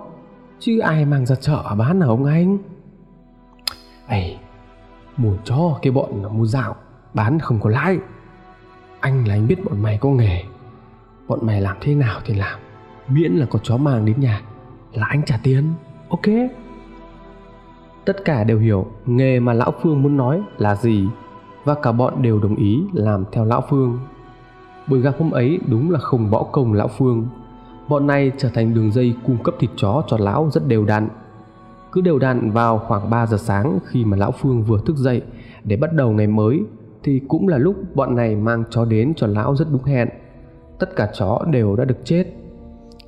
chứ 0.60 0.80
ai 0.80 1.06
mang 1.06 1.26
ra 1.26 1.36
chợ 1.36 1.64
bán 1.78 2.02
hả 2.02 2.08
ông 2.08 2.26
anh? 2.26 2.58
Ây 4.08 4.38
mua 5.18 5.34
cho 5.44 5.80
cái 5.82 5.92
bọn 5.92 6.38
mua 6.38 6.46
dạo 6.46 6.76
bán 7.14 7.40
không 7.40 7.60
có 7.60 7.70
lãi 7.70 7.98
anh 9.04 9.28
là 9.28 9.34
anh 9.34 9.48
biết 9.48 9.66
bọn 9.66 9.82
mày 9.82 9.98
có 9.98 10.10
nghề. 10.10 10.44
Bọn 11.28 11.40
mày 11.42 11.62
làm 11.62 11.78
thế 11.82 11.96
nào 11.96 12.20
thì 12.26 12.34
làm. 12.34 12.60
Miễn 13.08 13.32
là 13.32 13.46
có 13.46 13.60
chó 13.64 13.78
mang 13.78 14.06
đến 14.06 14.20
nhà 14.20 14.42
là 14.94 15.08
anh 15.10 15.24
trả 15.26 15.40
tiền. 15.44 15.74
Ok? 16.10 16.26
Tất 18.06 18.26
cả 18.26 18.44
đều 18.44 18.60
hiểu 18.60 18.86
nghề 19.06 19.40
mà 19.40 19.54
lão 19.54 19.74
phương 19.82 20.02
muốn 20.04 20.18
nói 20.18 20.42
là 20.58 20.76
gì 20.76 21.08
và 21.64 21.76
cả 21.82 21.92
bọn 21.92 22.22
đều 22.22 22.40
đồng 22.40 22.56
ý 22.56 22.84
làm 22.94 23.26
theo 23.32 23.46
lão 23.46 23.64
phương. 23.70 24.00
Buổi 24.88 25.02
gặp 25.02 25.16
hôm 25.20 25.32
ấy 25.32 25.60
đúng 25.68 25.92
là 25.92 26.00
không 26.00 26.32
bỏ 26.32 26.44
công 26.44 26.74
lão 26.74 26.88
phương. 26.88 27.28
Bọn 27.90 28.08
này 28.08 28.32
trở 28.38 28.50
thành 28.50 28.74
đường 28.74 28.92
dây 28.92 29.16
cung 29.26 29.44
cấp 29.44 29.56
thịt 29.60 29.70
chó 29.76 30.04
cho 30.08 30.18
lão 30.18 30.50
rất 30.50 30.68
đều 30.68 30.86
đặn. 30.86 31.08
Cứ 31.92 32.02
đều 32.02 32.20
đặn 32.20 32.52
vào 32.52 32.80
khoảng 32.80 33.10
3 33.10 33.26
giờ 33.26 33.38
sáng 33.38 33.80
khi 33.86 34.06
mà 34.06 34.18
lão 34.18 34.32
phương 34.32 34.64
vừa 34.64 34.80
thức 34.86 34.98
dậy 34.98 35.22
để 35.64 35.76
bắt 35.76 35.94
đầu 35.94 36.12
ngày 36.12 36.28
mới 36.28 36.64
thì 37.04 37.22
cũng 37.28 37.48
là 37.48 37.58
lúc 37.58 37.76
bọn 37.96 38.16
này 38.16 38.36
mang 38.36 38.64
chó 38.70 38.86
đến 38.86 39.14
cho 39.16 39.28
lão 39.28 39.56
rất 39.56 39.68
đúng 39.72 39.84
hẹn. 39.84 40.10
Tất 40.80 40.96
cả 40.96 41.10
chó 41.14 41.42
đều 41.52 41.76
đã 41.76 41.86
được 41.86 41.98
chết. 42.04 42.26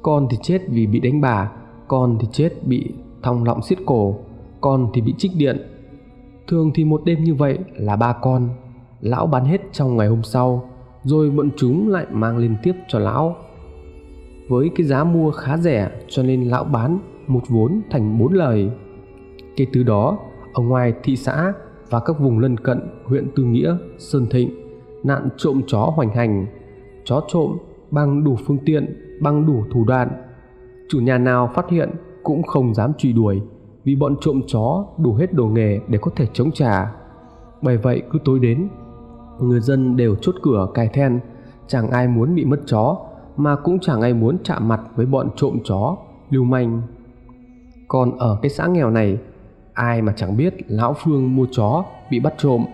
Con 0.01 0.27
thì 0.29 0.37
chết 0.41 0.61
vì 0.69 0.87
bị 0.87 0.99
đánh 0.99 1.21
bà, 1.21 1.51
con 1.87 2.17
thì 2.19 2.27
chết 2.31 2.67
bị 2.67 2.93
thòng 3.23 3.43
lọng 3.43 3.61
xiết 3.61 3.77
cổ, 3.85 4.15
con 4.61 4.89
thì 4.93 5.01
bị 5.01 5.13
trích 5.17 5.31
điện. 5.37 5.57
Thường 6.47 6.71
thì 6.75 6.85
một 6.85 7.01
đêm 7.05 7.23
như 7.23 7.33
vậy 7.33 7.57
là 7.75 7.95
ba 7.95 8.13
con, 8.13 8.49
lão 9.01 9.27
bán 9.27 9.45
hết 9.45 9.61
trong 9.71 9.97
ngày 9.97 10.07
hôm 10.07 10.23
sau, 10.23 10.69
rồi 11.03 11.29
bọn 11.29 11.49
chúng 11.57 11.89
lại 11.89 12.05
mang 12.11 12.37
lên 12.37 12.55
tiếp 12.63 12.73
cho 12.87 12.99
lão. 12.99 13.35
Với 14.49 14.69
cái 14.75 14.85
giá 14.85 15.03
mua 15.03 15.31
khá 15.31 15.57
rẻ 15.57 15.91
cho 16.07 16.23
nên 16.23 16.43
lão 16.43 16.63
bán 16.63 16.99
một 17.27 17.41
vốn 17.49 17.81
thành 17.89 18.19
bốn 18.19 18.33
lời. 18.33 18.69
Kể 19.55 19.65
từ 19.73 19.83
đó, 19.83 20.17
ở 20.53 20.63
ngoài 20.63 20.93
thị 21.03 21.15
xã 21.15 21.53
và 21.89 21.99
các 21.99 22.19
vùng 22.19 22.39
lân 22.39 22.57
cận 22.57 22.79
huyện 23.05 23.27
Tư 23.35 23.43
Nghĩa, 23.43 23.77
Sơn 23.97 24.25
Thịnh, 24.31 24.49
nạn 25.03 25.29
trộm 25.37 25.61
chó 25.67 25.79
hoành 25.95 26.09
hành, 26.09 26.45
chó 27.05 27.21
trộm 27.27 27.57
bằng 27.91 28.23
đủ 28.23 28.37
phương 28.45 28.57
tiện, 28.65 29.01
bằng 29.21 29.45
đủ 29.45 29.63
thủ 29.71 29.83
đoạn. 29.83 30.09
Chủ 30.89 30.99
nhà 30.99 31.17
nào 31.17 31.51
phát 31.55 31.69
hiện 31.69 31.89
cũng 32.23 32.43
không 32.43 32.73
dám 32.73 32.93
truy 32.97 33.13
đuổi 33.13 33.41
vì 33.83 33.95
bọn 33.95 34.15
trộm 34.21 34.41
chó 34.47 34.85
đủ 34.97 35.13
hết 35.13 35.33
đồ 35.33 35.45
nghề 35.47 35.79
để 35.87 35.97
có 36.01 36.11
thể 36.15 36.27
chống 36.33 36.51
trả. 36.51 36.91
Bởi 37.61 37.77
vậy 37.77 38.01
cứ 38.11 38.19
tối 38.25 38.39
đến, 38.39 38.67
người 39.39 39.59
dân 39.59 39.97
đều 39.97 40.15
chốt 40.15 40.35
cửa 40.41 40.67
cài 40.73 40.87
then, 40.87 41.19
chẳng 41.67 41.89
ai 41.89 42.07
muốn 42.07 42.35
bị 42.35 42.45
mất 42.45 42.59
chó 42.65 42.97
mà 43.37 43.55
cũng 43.55 43.79
chẳng 43.79 44.01
ai 44.01 44.13
muốn 44.13 44.37
chạm 44.43 44.67
mặt 44.67 44.81
với 44.95 45.05
bọn 45.05 45.29
trộm 45.35 45.59
chó, 45.63 45.97
lưu 46.29 46.43
manh. 46.43 46.81
Còn 47.87 48.17
ở 48.17 48.39
cái 48.41 48.49
xã 48.49 48.67
nghèo 48.67 48.89
này, 48.89 49.17
ai 49.75 50.01
mà 50.01 50.13
chẳng 50.15 50.37
biết 50.37 50.55
lão 50.67 50.95
Phương 51.03 51.35
mua 51.35 51.47
chó 51.51 51.85
bị 52.11 52.19
bắt 52.19 52.33
trộm. 52.37 52.65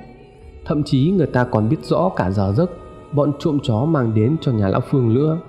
Thậm 0.66 0.84
chí 0.84 1.12
người 1.12 1.28
ta 1.28 1.44
còn 1.44 1.70
biết 1.70 1.84
rõ 1.84 2.10
cả 2.16 2.32
giờ 2.32 2.54
giấc 2.58 2.72
bọn 3.14 3.34
trộm 3.40 3.60
chó 3.64 3.86
mang 3.86 4.14
đến 4.14 4.36
cho 4.42 4.52
nhà 4.52 4.68
lão 4.68 4.82
Phương 4.90 5.14
nữa. 5.14 5.40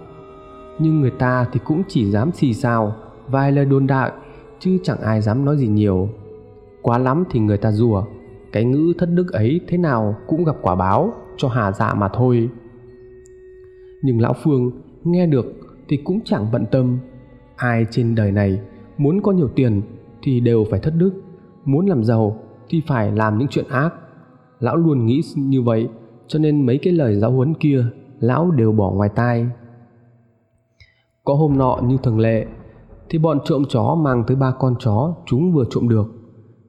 Nhưng 0.79 1.01
người 1.01 1.11
ta 1.11 1.47
thì 1.53 1.61
cũng 1.65 1.83
chỉ 1.89 2.11
dám 2.11 2.33
xì 2.33 2.55
xào, 2.55 2.95
vài 3.29 3.53
lời 3.53 3.65
đồn 3.65 3.87
đại, 3.87 4.13
chứ 4.59 4.79
chẳng 4.83 5.01
ai 5.01 5.21
dám 5.21 5.45
nói 5.45 5.57
gì 5.57 5.67
nhiều. 5.67 6.09
Quá 6.83 6.99
lắm 6.99 7.25
thì 7.31 7.41
người 7.41 7.59
ta 7.59 7.73
rùa, 7.73 8.05
cái 8.53 8.65
ngữ 8.65 8.93
thất 8.99 9.07
đức 9.07 9.33
ấy 9.33 9.61
thế 9.69 9.79
nào 9.79 10.17
cũng 10.27 10.45
gặp 10.45 10.57
quả 10.63 10.75
báo 10.75 11.13
cho 11.37 11.49
hà 11.49 11.73
dạ 11.73 11.95
mà 11.95 12.09
thôi. 12.09 12.49
Nhưng 14.03 14.21
lão 14.21 14.35
Phương 14.43 14.71
nghe 15.05 15.27
được 15.27 15.47
thì 15.89 15.97
cũng 15.97 16.21
chẳng 16.25 16.47
bận 16.53 16.67
tâm. 16.71 16.99
Ai 17.57 17.87
trên 17.91 18.15
đời 18.15 18.33
này 18.33 18.61
muốn 18.99 19.23
có 19.23 19.33
nhiều 19.33 19.49
tiền 19.49 19.83
thì 20.23 20.41
đều 20.41 20.65
phải 20.71 20.81
thất 20.81 20.95
đức, 20.97 21.13
muốn 21.65 21.87
làm 21.87 22.05
giàu 22.05 22.37
thì 22.69 22.83
phải 22.87 23.13
làm 23.13 23.39
những 23.39 23.49
chuyện 23.49 23.69
ác. 23.69 23.95
Lão 24.61 24.77
luôn 24.77 25.07
nghĩ 25.07 25.21
như 25.37 25.63
vậy 25.63 25.89
cho 26.27 26.39
nên 26.39 26.67
mấy 26.67 26.79
cái 26.83 26.93
lời 26.93 27.17
giáo 27.17 27.31
huấn 27.33 27.55
kia 27.55 27.85
lão 28.21 28.51
đều 28.51 28.73
bỏ 28.73 28.91
ngoài 28.91 29.09
tai. 29.15 29.47
Có 31.25 31.35
hôm 31.35 31.59
nọ 31.59 31.79
như 31.87 31.97
thường 32.03 32.19
lệ 32.19 32.47
thì 33.09 33.19
bọn 33.19 33.39
trộm 33.45 33.65
chó 33.69 33.95
mang 33.95 34.25
tới 34.27 34.37
ba 34.37 34.53
con 34.59 34.75
chó 34.79 35.15
chúng 35.27 35.53
vừa 35.53 35.65
trộm 35.71 35.89
được. 35.89 36.07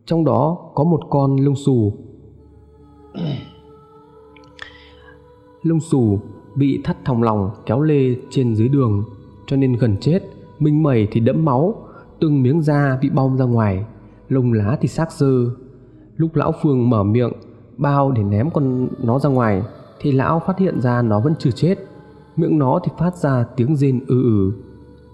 Trong 0.06 0.26
đó 0.26 0.72
có 0.76 0.84
một 0.84 1.00
con 1.10 1.36
lông 1.36 1.56
xù. 1.56 1.94
lông 5.64 5.80
xù 5.80 6.20
bị 6.56 6.82
thắt 6.84 7.06
thòng 7.06 7.24
lòng 7.24 7.50
kéo 7.66 7.82
lê 7.82 8.16
trên 8.30 8.56
dưới 8.56 8.68
đường 8.68 9.04
cho 9.48 9.58
nên 9.58 9.74
gần 9.74 9.98
chết, 10.02 10.20
minh 10.60 10.84
mẩy 10.84 11.08
thì 11.12 11.20
đẫm 11.20 11.46
máu, 11.46 11.76
từng 12.20 12.44
miếng 12.44 12.62
da 12.62 12.98
bị 13.02 13.10
bong 13.10 13.38
ra 13.38 13.46
ngoài, 13.46 13.86
lông 14.34 14.54
lá 14.54 14.78
thì 14.82 14.88
xác 14.88 15.12
dơ. 15.12 15.46
Lúc 16.18 16.36
lão 16.36 16.54
Phương 16.62 16.90
mở 16.90 17.04
miệng 17.04 17.32
bao 17.78 18.12
để 18.12 18.24
ném 18.24 18.50
con 18.50 18.88
nó 19.04 19.20
ra 19.20 19.30
ngoài 19.30 19.64
thì 20.00 20.12
lão 20.12 20.42
phát 20.46 20.58
hiện 20.58 20.82
ra 20.82 21.02
nó 21.02 21.20
vẫn 21.20 21.34
chưa 21.40 21.52
chết. 21.52 21.76
Miệng 22.36 22.60
nó 22.60 22.80
thì 22.84 22.92
phát 22.98 23.16
ra 23.16 23.46
tiếng 23.56 23.76
rên 23.76 24.00
ư 24.08 24.24
ử. 24.24 24.52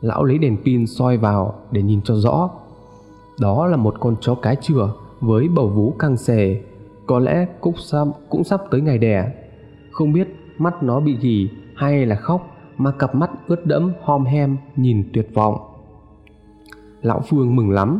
Lão 0.01 0.23
lấy 0.23 0.37
đèn 0.37 0.57
pin 0.65 0.87
soi 0.87 1.17
vào 1.17 1.55
để 1.71 1.81
nhìn 1.81 2.01
cho 2.01 2.15
rõ. 2.15 2.49
Đó 3.39 3.67
là 3.67 3.77
một 3.77 3.95
con 3.99 4.15
chó 4.21 4.35
cái 4.35 4.55
chửa 4.55 4.93
với 5.21 5.47
bầu 5.47 5.67
vú 5.67 5.91
căng 5.99 6.17
xề 6.17 6.61
có 7.07 7.19
lẽ 7.19 7.45
cũng 7.61 7.77
sắp, 7.77 8.07
cũng 8.29 8.43
sắp 8.43 8.61
tới 8.71 8.81
ngày 8.81 8.97
đẻ. 8.97 9.33
Không 9.91 10.13
biết 10.13 10.27
mắt 10.57 10.83
nó 10.83 10.99
bị 10.99 11.17
gì 11.17 11.51
hay 11.75 12.05
là 12.05 12.15
khóc 12.15 12.47
mà 12.77 12.91
cặp 12.91 13.15
mắt 13.15 13.31
ướt 13.47 13.65
đẫm 13.65 13.93
hom 14.01 14.25
hem 14.25 14.57
nhìn 14.75 15.09
tuyệt 15.13 15.29
vọng. 15.33 15.55
Lão 17.01 17.21
phương 17.29 17.55
mừng 17.55 17.71
lắm 17.71 17.99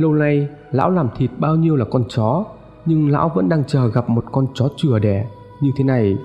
lâu 0.00 0.14
nay, 0.14 0.48
lão 0.72 0.90
làm 0.90 1.08
thịt 1.16 1.30
bao 1.38 1.56
nhiêu 1.56 1.76
là 1.76 1.84
con 1.90 2.04
chó, 2.08 2.44
nhưng 2.86 3.08
lão 3.08 3.28
vẫn 3.34 3.48
đang 3.48 3.64
chờ 3.64 3.88
gặp 3.88 4.08
một 4.08 4.24
con 4.32 4.46
chó 4.54 4.68
chừa 4.76 4.98
đẻ. 4.98 5.26
Như 5.60 5.70
thế 5.76 5.84
này, 5.84 6.16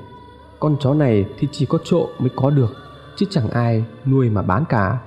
con 0.59 0.75
chó 0.79 0.93
này 0.93 1.25
thì 1.39 1.47
chỉ 1.51 1.65
có 1.65 1.77
trộm 1.83 2.09
mới 2.19 2.29
có 2.35 2.49
được, 2.49 2.69
chứ 3.15 3.25
chẳng 3.29 3.49
ai 3.49 3.85
nuôi 4.05 4.29
mà 4.29 4.41
bán 4.41 4.63
cả. 4.69 5.01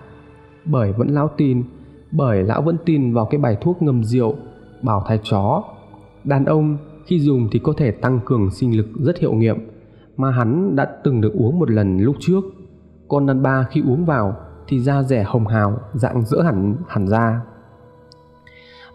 Bởi 0.65 0.93
vẫn 0.93 1.09
lão 1.09 1.31
tin, 1.37 1.63
bởi 2.11 2.43
lão 2.43 2.63
vẫn 2.63 2.77
tin 2.85 3.15
vào 3.15 3.27
cái 3.27 3.41
bài 3.41 3.57
thuốc 3.61 3.83
ngâm 3.83 4.05
rượu, 4.05 4.35
bảo 4.83 5.05
thai 5.07 5.21
chó, 5.23 5.63
đàn 6.25 6.45
ông 6.45 6.77
khi 7.07 7.21
dùng 7.21 7.49
thì 7.53 7.59
có 7.59 7.73
thể 7.77 7.91
tăng 7.91 8.21
cường 8.25 8.51
sinh 8.51 8.77
lực 8.77 8.87
rất 9.01 9.19
hiệu 9.19 9.33
nghiệm, 9.33 9.57
mà 10.17 10.31
hắn 10.31 10.77
đã 10.77 10.89
từng 11.05 11.21
được 11.21 11.33
uống 11.35 11.59
một 11.59 11.71
lần 11.71 11.99
lúc 11.99 12.17
trước. 12.21 12.41
Còn 13.09 13.27
đàn 13.27 13.43
ba 13.43 13.67
khi 13.71 13.83
uống 13.87 14.05
vào 14.05 14.37
thì 14.67 14.81
da 14.81 15.03
rẻ 15.03 15.23
hồng 15.23 15.47
hào, 15.47 15.81
dạng 15.95 16.23
dỡ 16.23 16.43
hẳn 16.43 16.77
hẳn 16.89 17.09
ra 17.09 17.41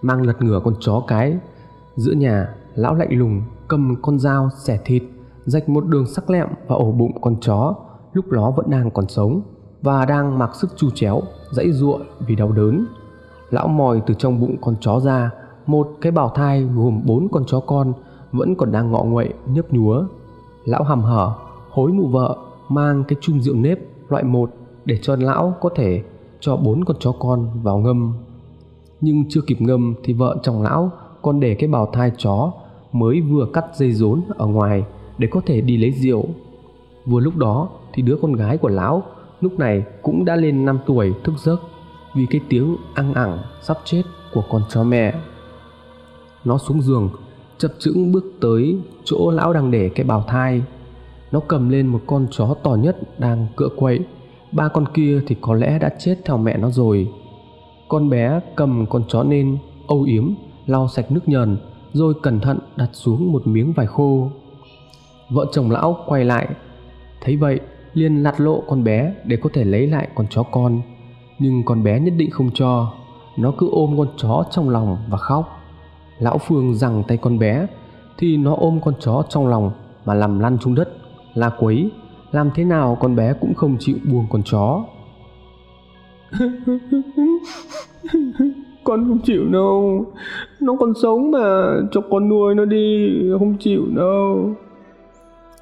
mang 0.03 0.21
lật 0.21 0.41
ngửa 0.41 0.59
con 0.63 0.73
chó 0.79 1.03
cái. 1.07 1.37
Giữa 1.95 2.11
nhà, 2.11 2.55
lão 2.75 2.95
lạnh 2.95 3.19
lùng 3.19 3.41
cầm 3.67 3.95
con 4.01 4.19
dao 4.19 4.49
xẻ 4.57 4.79
thịt, 4.85 5.03
rạch 5.45 5.69
một 5.69 5.85
đường 5.87 6.05
sắc 6.05 6.29
lẹm 6.29 6.47
vào 6.67 6.77
ổ 6.79 6.91
bụng 6.91 7.21
con 7.21 7.35
chó. 7.41 7.75
Lúc 8.13 8.25
nó 8.27 8.51
vẫn 8.51 8.69
đang 8.69 8.91
còn 8.91 9.07
sống 9.07 9.41
và 9.81 10.05
đang 10.05 10.39
mặc 10.39 10.55
sức 10.55 10.69
chu 10.75 10.89
chéo, 10.89 11.21
dãy 11.51 11.71
giụa 11.71 11.99
vì 12.27 12.35
đau 12.35 12.51
đớn. 12.51 12.85
Lão 13.49 13.67
mòi 13.67 14.01
từ 14.05 14.13
trong 14.13 14.39
bụng 14.39 14.55
con 14.61 14.75
chó 14.81 14.99
ra, 14.99 15.31
một 15.65 15.89
cái 16.01 16.11
bào 16.11 16.29
thai 16.29 16.63
gồm 16.63 17.01
bốn 17.05 17.27
con 17.31 17.43
chó 17.45 17.59
con 17.59 17.93
vẫn 18.31 18.55
còn 18.55 18.71
đang 18.71 18.91
ngọ 18.91 19.03
nguậy, 19.03 19.33
nhấp 19.45 19.73
nhúa. 19.73 20.03
Lão 20.65 20.83
hầm 20.83 21.01
hở, 21.01 21.33
hối 21.69 21.91
mụ 21.91 22.07
vợ, 22.07 22.37
mang 22.69 23.03
cái 23.07 23.17
chung 23.21 23.41
rượu 23.41 23.55
nếp 23.55 23.79
loại 24.09 24.23
một 24.23 24.51
để 24.85 24.99
cho 25.01 25.15
lão 25.15 25.55
có 25.61 25.69
thể 25.75 26.03
cho 26.39 26.57
bốn 26.57 26.85
con 26.85 26.97
chó 26.99 27.11
con 27.19 27.49
vào 27.63 27.77
ngâm 27.77 28.13
nhưng 29.03 29.23
chưa 29.29 29.41
kịp 29.47 29.61
ngâm 29.61 29.95
thì 30.03 30.13
vợ 30.13 30.37
chồng 30.43 30.61
lão 30.61 30.91
còn 31.21 31.39
để 31.39 31.55
cái 31.55 31.67
bào 31.69 31.89
thai 31.93 32.11
chó 32.17 32.51
mới 32.91 33.21
vừa 33.21 33.45
cắt 33.53 33.65
dây 33.75 33.91
rốn 33.91 34.21
ở 34.37 34.45
ngoài 34.45 34.83
để 35.17 35.27
có 35.31 35.41
thể 35.45 35.61
đi 35.61 35.77
lấy 35.77 35.91
rượu. 35.91 36.25
Vừa 37.05 37.19
lúc 37.19 37.37
đó 37.37 37.69
thì 37.93 38.03
đứa 38.03 38.17
con 38.21 38.33
gái 38.33 38.57
của 38.57 38.69
lão 38.69 39.03
lúc 39.41 39.59
này 39.59 39.83
cũng 40.01 40.25
đã 40.25 40.35
lên 40.35 40.65
5 40.65 40.79
tuổi 40.85 41.13
thức 41.23 41.33
giấc 41.37 41.61
vì 42.15 42.25
cái 42.29 42.41
tiếng 42.49 42.77
ăn 42.93 43.13
ẳng 43.13 43.37
sắp 43.61 43.77
chết 43.85 44.03
của 44.33 44.43
con 44.49 44.61
chó 44.69 44.83
mẹ. 44.83 45.13
Nó 46.45 46.57
xuống 46.57 46.81
giường, 46.81 47.09
chập 47.57 47.71
chững 47.79 48.11
bước 48.11 48.25
tới 48.41 48.77
chỗ 49.03 49.31
lão 49.31 49.53
đang 49.53 49.71
để 49.71 49.89
cái 49.89 50.05
bào 50.05 50.23
thai. 50.27 50.63
Nó 51.31 51.39
cầm 51.39 51.69
lên 51.69 51.87
một 51.87 52.01
con 52.07 52.27
chó 52.31 52.55
to 52.63 52.75
nhất 52.75 53.19
đang 53.19 53.47
cựa 53.55 53.69
quậy. 53.75 53.99
Ba 54.51 54.67
con 54.67 54.85
kia 54.93 55.21
thì 55.27 55.35
có 55.41 55.53
lẽ 55.53 55.79
đã 55.79 55.89
chết 55.99 56.15
theo 56.25 56.37
mẹ 56.37 56.57
nó 56.57 56.69
rồi. 56.69 57.11
Con 57.93 58.09
bé 58.09 58.39
cầm 58.55 58.85
con 58.89 59.03
chó 59.07 59.23
nên, 59.23 59.57
âu 59.87 60.01
yếm, 60.01 60.29
lau 60.65 60.87
sạch 60.87 61.11
nước 61.11 61.27
nhờn, 61.27 61.57
rồi 61.93 62.13
cẩn 62.23 62.39
thận 62.39 62.59
đặt 62.75 62.89
xuống 62.91 63.31
một 63.31 63.47
miếng 63.47 63.73
vải 63.73 63.87
khô. 63.87 64.29
Vợ 65.29 65.45
chồng 65.51 65.71
lão 65.71 65.97
quay 66.07 66.25
lại. 66.25 66.47
Thấy 67.21 67.37
vậy, 67.37 67.59
liền 67.93 68.23
lặt 68.23 68.39
lộ 68.39 68.63
con 68.67 68.83
bé 68.83 69.13
để 69.25 69.37
có 69.37 69.49
thể 69.53 69.63
lấy 69.63 69.87
lại 69.87 70.07
con 70.15 70.27
chó 70.29 70.43
con. 70.43 70.81
Nhưng 71.39 71.63
con 71.65 71.83
bé 71.83 71.99
nhất 71.99 72.13
định 72.17 72.31
không 72.31 72.51
cho. 72.53 72.93
Nó 73.37 73.53
cứ 73.57 73.69
ôm 73.71 73.97
con 73.97 74.07
chó 74.17 74.43
trong 74.51 74.69
lòng 74.69 74.97
và 75.09 75.17
khóc. 75.17 75.59
Lão 76.19 76.37
phương 76.37 76.75
giằng 76.75 77.03
tay 77.07 77.17
con 77.17 77.39
bé, 77.39 77.67
thì 78.17 78.37
nó 78.37 78.55
ôm 78.55 78.79
con 78.83 78.93
chó 78.99 79.23
trong 79.29 79.47
lòng 79.47 79.71
mà 80.05 80.13
làm 80.13 80.39
lăn 80.39 80.57
xuống 80.61 80.75
đất, 80.75 80.89
la 81.33 81.51
quấy. 81.59 81.91
Làm 82.31 82.49
thế 82.55 82.63
nào 82.63 82.97
con 82.99 83.15
bé 83.15 83.33
cũng 83.33 83.53
không 83.53 83.77
chịu 83.79 83.97
buông 84.11 84.25
con 84.29 84.43
chó. 84.43 84.83
con 88.83 89.07
không 89.07 89.19
chịu 89.23 89.45
đâu. 89.51 90.05
Nó 90.59 90.75
còn 90.79 90.93
sống 91.01 91.31
mà, 91.31 91.73
cho 91.91 92.01
con 92.11 92.29
nuôi 92.29 92.55
nó 92.55 92.65
đi, 92.65 93.09
không 93.39 93.57
chịu 93.59 93.85
đâu. 93.95 94.51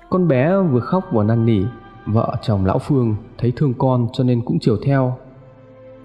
Con 0.09 0.27
bé 0.27 0.57
vừa 0.71 0.79
khóc 0.79 1.03
vừa 1.11 1.23
năn 1.23 1.45
nỉ, 1.45 1.61
vợ 2.05 2.35
chồng 2.41 2.65
lão 2.65 2.79
phương 2.79 3.15
thấy 3.37 3.53
thương 3.55 3.73
con 3.77 4.07
cho 4.13 4.23
nên 4.23 4.41
cũng 4.41 4.59
chiều 4.59 4.77
theo. 4.83 5.17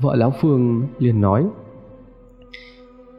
Vợ 0.00 0.16
lão 0.16 0.32
phương 0.40 0.82
liền 0.98 1.20
nói, 1.20 1.46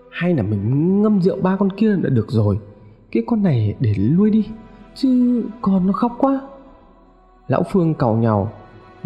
hay 0.10 0.34
là 0.34 0.44
mình 0.44 1.02
ngâm 1.02 1.22
rượu 1.22 1.38
ba 1.42 1.56
con 1.56 1.70
kia 1.70 1.96
đã 2.04 2.10
được 2.10 2.26
rồi, 2.30 2.60
cái 3.12 3.24
con 3.28 3.44
này 3.44 3.76
để 3.80 3.94
nuôi 4.18 4.30
đi, 4.30 4.48
chứ 4.96 5.44
con 5.62 5.88
nó 5.88 5.94
khóc 5.94 6.12
quá. 6.18 6.42
Lão 7.48 7.64
phương 7.72 7.94
cầu 7.94 8.16
nhau 8.16 8.52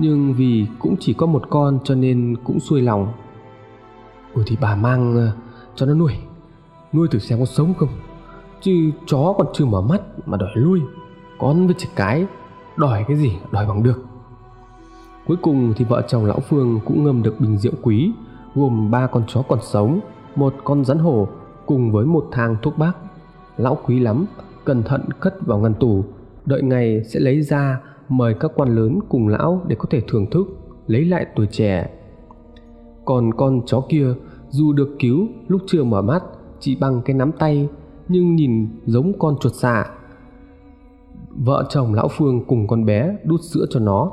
nhưng 0.01 0.33
vì 0.33 0.67
cũng 0.79 0.95
chỉ 0.99 1.13
có 1.13 1.25
một 1.25 1.49
con 1.49 1.79
cho 1.83 1.95
nên 1.95 2.35
cũng 2.43 2.59
xuôi 2.59 2.81
lòng. 2.81 3.13
Ừ 4.33 4.43
thì 4.45 4.57
bà 4.61 4.75
mang 4.75 5.15
ờ, 5.15 5.31
cho 5.75 5.85
nó 5.85 5.93
nuôi. 5.93 6.13
Nuôi 6.93 7.07
thử 7.11 7.19
xem 7.19 7.39
có 7.39 7.45
sống 7.45 7.73
không. 7.73 7.89
Chứ 8.61 8.91
chó 9.05 9.33
còn 9.37 9.47
chưa 9.53 9.65
mở 9.65 9.81
mắt 9.81 10.01
mà 10.25 10.37
đòi 10.37 10.49
lui, 10.53 10.81
con 11.39 11.67
với 11.67 11.75
chị 11.77 11.87
cái 11.95 12.25
đòi 12.77 13.05
cái 13.07 13.17
gì? 13.17 13.31
Đòi 13.51 13.67
bằng 13.67 13.83
được. 13.83 14.05
Cuối 15.27 15.37
cùng 15.41 15.73
thì 15.77 15.85
vợ 15.85 16.01
chồng 16.07 16.25
lão 16.25 16.39
phương 16.39 16.79
cũng 16.85 17.03
ngâm 17.03 17.23
được 17.23 17.39
bình 17.39 17.57
rượu 17.57 17.73
quý 17.81 18.11
gồm 18.55 18.91
ba 18.91 19.07
con 19.07 19.23
chó 19.27 19.41
còn 19.41 19.59
sống 19.61 19.99
một 20.35 20.55
con 20.63 20.85
rắn 20.85 20.99
hổ 20.99 21.27
cùng 21.65 21.91
với 21.91 22.05
một 22.05 22.27
thang 22.31 22.55
thuốc 22.61 22.77
bắc. 22.77 22.93
Lão 23.57 23.77
quý 23.85 23.99
lắm 23.99 24.25
cẩn 24.65 24.83
thận 24.83 25.01
cất 25.19 25.45
vào 25.45 25.59
ngăn 25.59 25.73
tủ 25.73 26.03
đợi 26.45 26.61
ngày 26.61 27.03
sẽ 27.03 27.19
lấy 27.19 27.41
ra 27.41 27.79
mời 28.11 28.33
các 28.39 28.51
quan 28.55 28.75
lớn 28.75 28.99
cùng 29.09 29.27
lão 29.27 29.61
để 29.67 29.75
có 29.79 29.85
thể 29.89 30.01
thưởng 30.07 30.29
thức, 30.29 30.47
lấy 30.87 31.05
lại 31.05 31.25
tuổi 31.35 31.47
trẻ. 31.51 31.89
Còn 33.05 33.33
con 33.33 33.61
chó 33.65 33.81
kia, 33.89 34.13
dù 34.49 34.73
được 34.73 34.95
cứu 34.99 35.27
lúc 35.47 35.61
chưa 35.67 35.83
mở 35.83 36.01
mắt, 36.01 36.23
chỉ 36.59 36.75
bằng 36.75 37.01
cái 37.05 37.15
nắm 37.15 37.31
tay, 37.31 37.69
nhưng 38.07 38.35
nhìn 38.35 38.67
giống 38.85 39.19
con 39.19 39.35
chuột 39.41 39.53
xạ. 39.53 39.85
Vợ 41.29 41.65
chồng 41.69 41.93
lão 41.93 42.07
phương 42.07 42.45
cùng 42.47 42.67
con 42.67 42.85
bé 42.85 43.17
đút 43.23 43.41
sữa 43.41 43.65
cho 43.69 43.79
nó. 43.79 44.11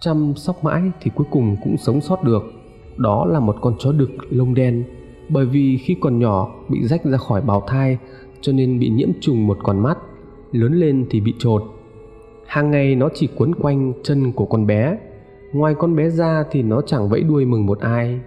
Chăm 0.00 0.34
sóc 0.36 0.64
mãi 0.64 0.82
thì 1.00 1.10
cuối 1.14 1.26
cùng 1.30 1.56
cũng 1.64 1.76
sống 1.76 2.00
sót 2.00 2.24
được. 2.24 2.42
Đó 2.96 3.26
là 3.26 3.40
một 3.40 3.56
con 3.60 3.74
chó 3.78 3.92
đực 3.92 4.10
lông 4.30 4.54
đen, 4.54 4.84
bởi 5.28 5.46
vì 5.46 5.76
khi 5.76 5.96
còn 6.00 6.18
nhỏ 6.18 6.54
bị 6.68 6.86
rách 6.86 7.04
ra 7.04 7.18
khỏi 7.18 7.42
bào 7.42 7.62
thai, 7.66 7.98
cho 8.40 8.52
nên 8.52 8.78
bị 8.78 8.90
nhiễm 8.90 9.08
trùng 9.20 9.46
một 9.46 9.58
con 9.62 9.78
mắt, 9.78 9.98
lớn 10.52 10.72
lên 10.72 11.06
thì 11.10 11.20
bị 11.20 11.34
trột 11.38 11.62
hàng 12.52 12.70
ngày 12.70 12.94
nó 12.94 13.08
chỉ 13.14 13.28
quấn 13.36 13.54
quanh 13.54 13.92
chân 14.02 14.32
của 14.32 14.46
con 14.46 14.66
bé. 14.66 14.98
Ngoài 15.52 15.74
con 15.78 15.96
bé 15.96 16.08
ra 16.10 16.44
thì 16.50 16.62
nó 16.62 16.82
chẳng 16.82 17.08
vẫy 17.08 17.22
đuôi 17.22 17.44
mừng 17.44 17.66
một 17.66 17.78
ai. 17.78 18.20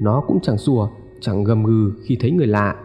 Nó 0.00 0.22
cũng 0.26 0.38
chẳng 0.42 0.58
sủa, 0.58 0.88
chẳng 1.20 1.44
gầm 1.44 1.64
gừ 1.64 1.92
khi 2.04 2.16
thấy 2.20 2.30
người 2.30 2.46
lạ. 2.46 2.76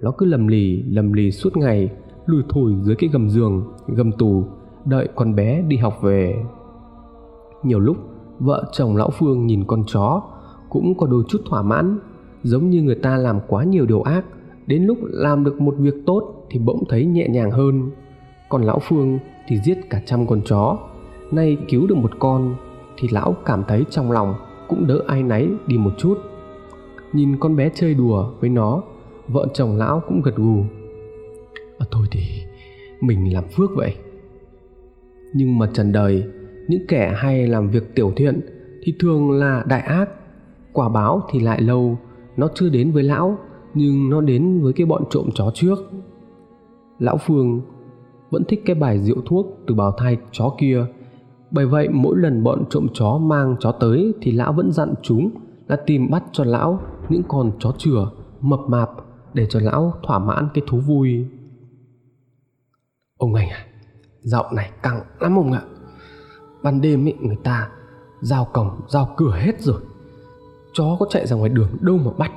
Nó 0.00 0.10
cứ 0.10 0.26
lầm 0.26 0.46
lì 0.46 0.82
lầm 0.82 1.12
lì 1.12 1.30
suốt 1.30 1.56
ngày 1.56 1.90
lùi 2.26 2.42
thủi 2.48 2.74
dưới 2.82 2.96
cái 2.96 3.10
gầm 3.12 3.30
giường, 3.30 3.72
gầm 3.86 4.12
tù, 4.12 4.44
đợi 4.84 5.08
con 5.14 5.34
bé 5.34 5.62
đi 5.68 5.76
học 5.76 5.98
về. 6.02 6.34
Nhiều 7.62 7.80
lúc, 7.80 7.96
vợ 8.38 8.64
chồng 8.72 8.96
lão 8.96 9.10
phương 9.10 9.46
nhìn 9.46 9.64
con 9.66 9.84
chó 9.86 10.22
cũng 10.68 10.94
có 10.98 11.06
đôi 11.06 11.24
chút 11.28 11.42
thỏa 11.50 11.62
mãn, 11.62 11.98
giống 12.42 12.70
như 12.70 12.82
người 12.82 12.94
ta 13.02 13.16
làm 13.16 13.40
quá 13.48 13.64
nhiều 13.64 13.86
điều 13.86 14.02
ác. 14.02 14.24
Đến 14.66 14.84
lúc 14.84 14.98
làm 15.02 15.44
được 15.44 15.60
một 15.60 15.74
việc 15.78 15.94
tốt 16.06 16.46
thì 16.50 16.58
bỗng 16.58 16.84
thấy 16.88 17.04
nhẹ 17.06 17.28
nhàng 17.28 17.50
hơn. 17.50 17.90
Còn 18.48 18.62
lão 18.62 18.78
phương 18.82 19.18
thì 19.48 19.58
giết 19.58 19.78
cả 19.90 20.02
trăm 20.06 20.26
con 20.26 20.40
chó. 20.44 20.78
Nay 21.30 21.56
cứu 21.68 21.86
được 21.86 21.94
một 21.94 22.10
con 22.18 22.54
thì 22.98 23.08
lão 23.10 23.36
cảm 23.44 23.64
thấy 23.68 23.84
trong 23.90 24.12
lòng 24.12 24.34
cũng 24.68 24.86
đỡ 24.86 25.00
ai 25.06 25.22
náy 25.22 25.48
đi 25.66 25.78
một 25.78 25.90
chút. 25.98 26.18
Nhìn 27.12 27.36
con 27.40 27.56
bé 27.56 27.70
chơi 27.74 27.94
đùa 27.94 28.30
với 28.40 28.50
nó 28.50 28.82
vợ 29.28 29.46
chồng 29.54 29.76
lão 29.76 30.02
cũng 30.08 30.22
gật 30.22 30.36
gù. 30.36 30.64
À, 31.78 31.86
thôi 31.90 32.06
thì 32.10 32.20
mình 33.00 33.34
làm 33.34 33.44
phước 33.56 33.70
vậy. 33.76 33.94
Nhưng 35.34 35.58
mà 35.58 35.70
trần 35.72 35.92
đời 35.92 36.24
những 36.68 36.86
kẻ 36.88 37.14
hay 37.16 37.46
làm 37.46 37.70
việc 37.70 37.94
tiểu 37.94 38.12
thiện 38.16 38.40
thì 38.82 38.94
thường 39.00 39.30
là 39.30 39.64
đại 39.66 39.80
ác. 39.80 40.10
Quả 40.72 40.88
báo 40.88 41.22
thì 41.30 41.40
lại 41.40 41.62
lâu 41.62 41.98
nó 42.36 42.48
chưa 42.54 42.68
đến 42.68 42.90
với 42.90 43.02
lão 43.02 43.38
nhưng 43.74 44.10
nó 44.10 44.20
đến 44.20 44.62
với 44.62 44.72
cái 44.72 44.86
bọn 44.86 45.04
trộm 45.10 45.28
chó 45.34 45.50
trước. 45.54 45.78
Lão 46.98 47.18
phương 47.26 47.60
vẫn 48.30 48.44
thích 48.44 48.62
cái 48.66 48.74
bài 48.74 48.98
rượu 48.98 49.16
thuốc 49.26 49.46
từ 49.66 49.74
bào 49.74 49.92
thai 49.98 50.18
chó 50.32 50.54
kia. 50.58 50.86
Bởi 51.50 51.66
vậy, 51.66 51.88
mỗi 51.88 52.16
lần 52.18 52.44
bọn 52.44 52.64
trộm 52.70 52.86
chó 52.94 53.18
mang 53.18 53.56
chó 53.60 53.72
tới 53.72 54.14
thì 54.20 54.32
lão 54.32 54.52
vẫn 54.52 54.72
dặn 54.72 54.94
chúng 55.02 55.30
là 55.68 55.76
tìm 55.86 56.10
bắt 56.10 56.24
cho 56.32 56.44
lão 56.44 56.80
những 57.08 57.22
con 57.28 57.52
chó 57.58 57.72
chửa 57.78 58.10
mập 58.40 58.60
mạp 58.68 58.90
để 59.34 59.46
cho 59.50 59.60
lão 59.60 59.94
thỏa 60.02 60.18
mãn 60.18 60.48
cái 60.54 60.64
thú 60.68 60.78
vui. 60.78 61.26
Ông 63.18 63.34
anh 63.34 63.48
à 63.48 63.66
dạo 64.22 64.52
này 64.52 64.70
căng 64.82 65.00
lắm 65.20 65.38
ông 65.38 65.52
ạ. 65.52 65.62
Ban 66.62 66.80
đêm 66.80 67.06
ấy, 67.06 67.14
người 67.20 67.36
ta 67.44 67.68
giao 68.20 68.44
cổng, 68.44 68.70
giao 68.88 69.14
cửa 69.16 69.32
hết 69.36 69.60
rồi. 69.60 69.80
Chó 70.72 70.96
có 71.00 71.06
chạy 71.10 71.26
ra 71.26 71.36
ngoài 71.36 71.50
đường 71.50 71.68
đâu 71.80 71.96
mà 71.96 72.10
bắt. 72.18 72.32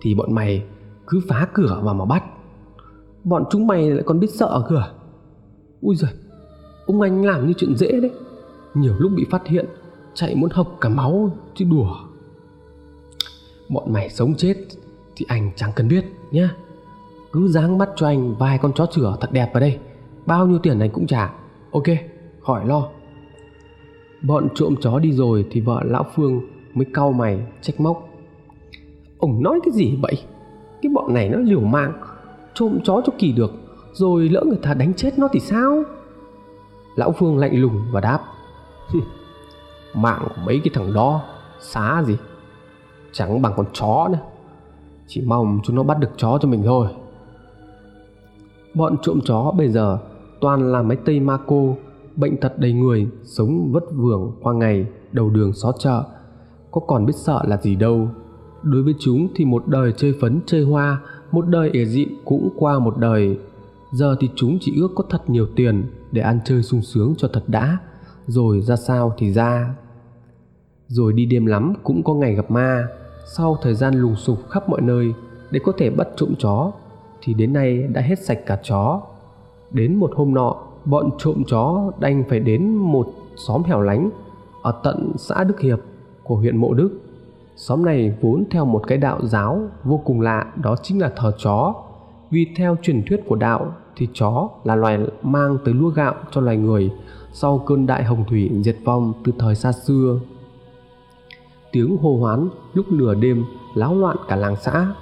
Thì 0.00 0.14
bọn 0.14 0.34
mày 0.34 0.64
cứ 1.06 1.20
phá 1.28 1.48
cửa 1.52 1.80
vào 1.82 1.94
mà 1.94 2.04
bắt 2.04 2.24
bọn 3.24 3.44
chúng 3.50 3.66
mày 3.66 3.90
lại 3.90 4.02
còn 4.06 4.20
biết 4.20 4.30
sợ 4.30 4.64
cửa. 4.68 4.92
Ui 5.80 5.96
giời, 5.96 6.10
ông 6.86 7.00
anh 7.00 7.24
làm 7.24 7.46
như 7.46 7.52
chuyện 7.56 7.76
dễ 7.76 8.00
đấy. 8.00 8.10
Nhiều 8.74 8.94
lúc 8.98 9.12
bị 9.16 9.26
phát 9.30 9.46
hiện, 9.46 9.66
chạy 10.14 10.34
muốn 10.34 10.50
hộc 10.50 10.76
cả 10.80 10.88
máu 10.88 11.30
chứ 11.54 11.64
đùa. 11.70 11.96
Bọn 13.68 13.92
mày 13.92 14.08
sống 14.08 14.34
chết 14.34 14.56
thì 15.16 15.26
anh 15.28 15.50
chẳng 15.56 15.70
cần 15.76 15.88
biết 15.88 16.04
nhá. 16.30 16.56
Cứ 17.32 17.48
dáng 17.48 17.78
bắt 17.78 17.88
cho 17.96 18.06
anh 18.06 18.34
vài 18.34 18.58
con 18.58 18.72
chó 18.72 18.86
chửa 18.86 19.16
thật 19.20 19.32
đẹp 19.32 19.50
vào 19.52 19.60
đây. 19.60 19.78
Bao 20.26 20.46
nhiêu 20.46 20.58
tiền 20.58 20.78
anh 20.80 20.90
cũng 20.90 21.06
trả. 21.06 21.32
Ok, 21.70 21.84
khỏi 22.40 22.66
lo. 22.66 22.88
Bọn 24.22 24.48
trộm 24.54 24.74
chó 24.80 24.98
đi 24.98 25.12
rồi 25.12 25.46
thì 25.50 25.60
vợ 25.60 25.80
lão 25.84 26.06
phương 26.14 26.40
mới 26.74 26.86
cau 26.94 27.12
mày, 27.12 27.46
trách 27.60 27.80
móc. 27.80 28.08
Ông 29.18 29.42
nói 29.42 29.60
cái 29.64 29.72
gì 29.72 29.98
vậy? 30.02 30.14
Cái 30.82 30.92
bọn 30.94 31.14
này 31.14 31.28
nó 31.28 31.38
liều 31.38 31.60
mạng 31.60 31.92
trộm 32.54 32.78
chó 32.84 33.00
cho 33.06 33.12
kỳ 33.18 33.32
được, 33.32 33.52
rồi 33.92 34.28
lỡ 34.28 34.44
người 34.46 34.58
ta 34.62 34.74
đánh 34.74 34.94
chết 34.94 35.18
nó 35.18 35.28
thì 35.32 35.40
sao? 35.40 35.82
Lão 36.96 37.12
phương 37.12 37.38
lạnh 37.38 37.60
lùng 37.60 37.82
và 37.92 38.00
đáp 38.00 38.20
mạng 39.94 40.22
của 40.28 40.42
mấy 40.46 40.60
cái 40.64 40.70
thằng 40.74 40.92
đó 40.94 41.22
xá 41.60 42.02
gì? 42.06 42.16
Chẳng 43.12 43.42
bằng 43.42 43.52
con 43.56 43.66
chó 43.72 44.08
nữa, 44.12 44.18
chỉ 45.06 45.22
mong 45.26 45.60
chúng 45.64 45.76
nó 45.76 45.82
bắt 45.82 45.98
được 45.98 46.10
chó 46.16 46.38
cho 46.42 46.48
mình 46.48 46.62
thôi. 46.64 46.88
Bọn 48.74 48.96
trộm 49.02 49.20
chó 49.24 49.52
bây 49.56 49.68
giờ 49.68 49.98
toàn 50.40 50.72
là 50.72 50.82
mấy 50.82 50.96
tây 50.96 51.20
ma 51.20 51.38
cô, 51.46 51.76
bệnh 52.16 52.36
tật 52.36 52.58
đầy 52.58 52.72
người, 52.72 53.08
sống 53.24 53.72
vất 53.72 53.84
vưởng 53.92 54.32
qua 54.42 54.52
ngày 54.52 54.86
đầu 55.12 55.30
đường 55.30 55.52
xó 55.52 55.72
chợ, 55.78 56.04
có 56.70 56.80
còn 56.80 57.06
biết 57.06 57.16
sợ 57.16 57.42
là 57.46 57.56
gì 57.56 57.76
đâu. 57.76 58.08
Đối 58.62 58.82
với 58.82 58.94
chúng 58.98 59.28
thì 59.34 59.44
một 59.44 59.66
đời 59.66 59.92
chơi 59.96 60.14
phấn, 60.20 60.40
chơi 60.46 60.64
hoa 60.64 61.00
một 61.32 61.46
đời 61.48 61.70
ỉa 61.70 61.84
dị 61.84 62.06
cũng 62.24 62.50
qua 62.56 62.78
một 62.78 62.98
đời. 62.98 63.38
Giờ 63.92 64.16
thì 64.20 64.30
chúng 64.34 64.58
chỉ 64.60 64.72
ước 64.76 64.88
có 64.94 65.04
thật 65.10 65.30
nhiều 65.30 65.46
tiền 65.56 65.84
để 66.12 66.22
ăn 66.22 66.38
chơi 66.44 66.62
sung 66.62 66.82
sướng 66.82 67.14
cho 67.18 67.28
thật 67.32 67.44
đã. 67.46 67.78
Rồi 68.26 68.60
ra 68.60 68.76
sao 68.76 69.14
thì 69.18 69.32
ra. 69.32 69.74
Rồi 70.86 71.12
đi 71.12 71.26
đêm 71.26 71.46
lắm 71.46 71.74
cũng 71.82 72.02
có 72.02 72.14
ngày 72.14 72.34
gặp 72.34 72.50
ma. 72.50 72.86
Sau 73.36 73.56
thời 73.62 73.74
gian 73.74 73.94
lùng 73.94 74.16
sục 74.16 74.48
khắp 74.48 74.68
mọi 74.68 74.80
nơi 74.80 75.12
để 75.50 75.60
có 75.64 75.72
thể 75.78 75.90
bắt 75.90 76.08
trộm 76.16 76.34
chó, 76.38 76.72
thì 77.22 77.34
đến 77.34 77.52
nay 77.52 77.78
đã 77.78 78.00
hết 78.00 78.18
sạch 78.24 78.38
cả 78.46 78.58
chó. 78.62 79.02
Đến 79.70 79.96
một 79.96 80.10
hôm 80.14 80.34
nọ, 80.34 80.56
bọn 80.84 81.10
trộm 81.18 81.42
chó 81.46 81.92
đành 82.00 82.24
phải 82.28 82.40
đến 82.40 82.74
một 82.74 83.06
xóm 83.36 83.62
hẻo 83.62 83.80
lánh 83.80 84.10
ở 84.62 84.80
tận 84.82 85.12
xã 85.16 85.44
Đức 85.44 85.60
Hiệp 85.60 85.78
của 86.22 86.36
huyện 86.36 86.56
Mộ 86.56 86.74
Đức. 86.74 87.00
Xóm 87.60 87.84
này 87.84 88.14
vốn 88.20 88.44
theo 88.50 88.64
một 88.64 88.82
cái 88.86 88.98
đạo 88.98 89.18
giáo 89.22 89.60
vô 89.84 90.00
cùng 90.04 90.20
lạ 90.20 90.46
đó 90.56 90.76
chính 90.82 91.00
là 91.00 91.12
thờ 91.16 91.32
chó. 91.38 91.74
Vì 92.30 92.46
theo 92.56 92.76
truyền 92.82 93.02
thuyết 93.06 93.20
của 93.26 93.36
đạo 93.36 93.74
thì 93.96 94.08
chó 94.14 94.48
là 94.64 94.74
loài 94.76 94.98
mang 95.22 95.58
tới 95.64 95.74
lúa 95.74 95.88
gạo 95.88 96.14
cho 96.30 96.40
loài 96.40 96.56
người 96.56 96.90
sau 97.32 97.58
cơn 97.58 97.86
đại 97.86 98.04
hồng 98.04 98.24
thủy 98.28 98.50
diệt 98.62 98.76
vong 98.84 99.12
từ 99.24 99.32
thời 99.38 99.54
xa 99.54 99.72
xưa. 99.72 100.20
Tiếng 101.72 101.96
hô 101.96 102.16
hoán 102.16 102.48
lúc 102.74 102.92
nửa 102.92 103.14
đêm 103.14 103.44
láo 103.74 103.94
loạn 103.94 104.16
cả 104.28 104.36
làng 104.36 104.56
xã. 104.56 104.94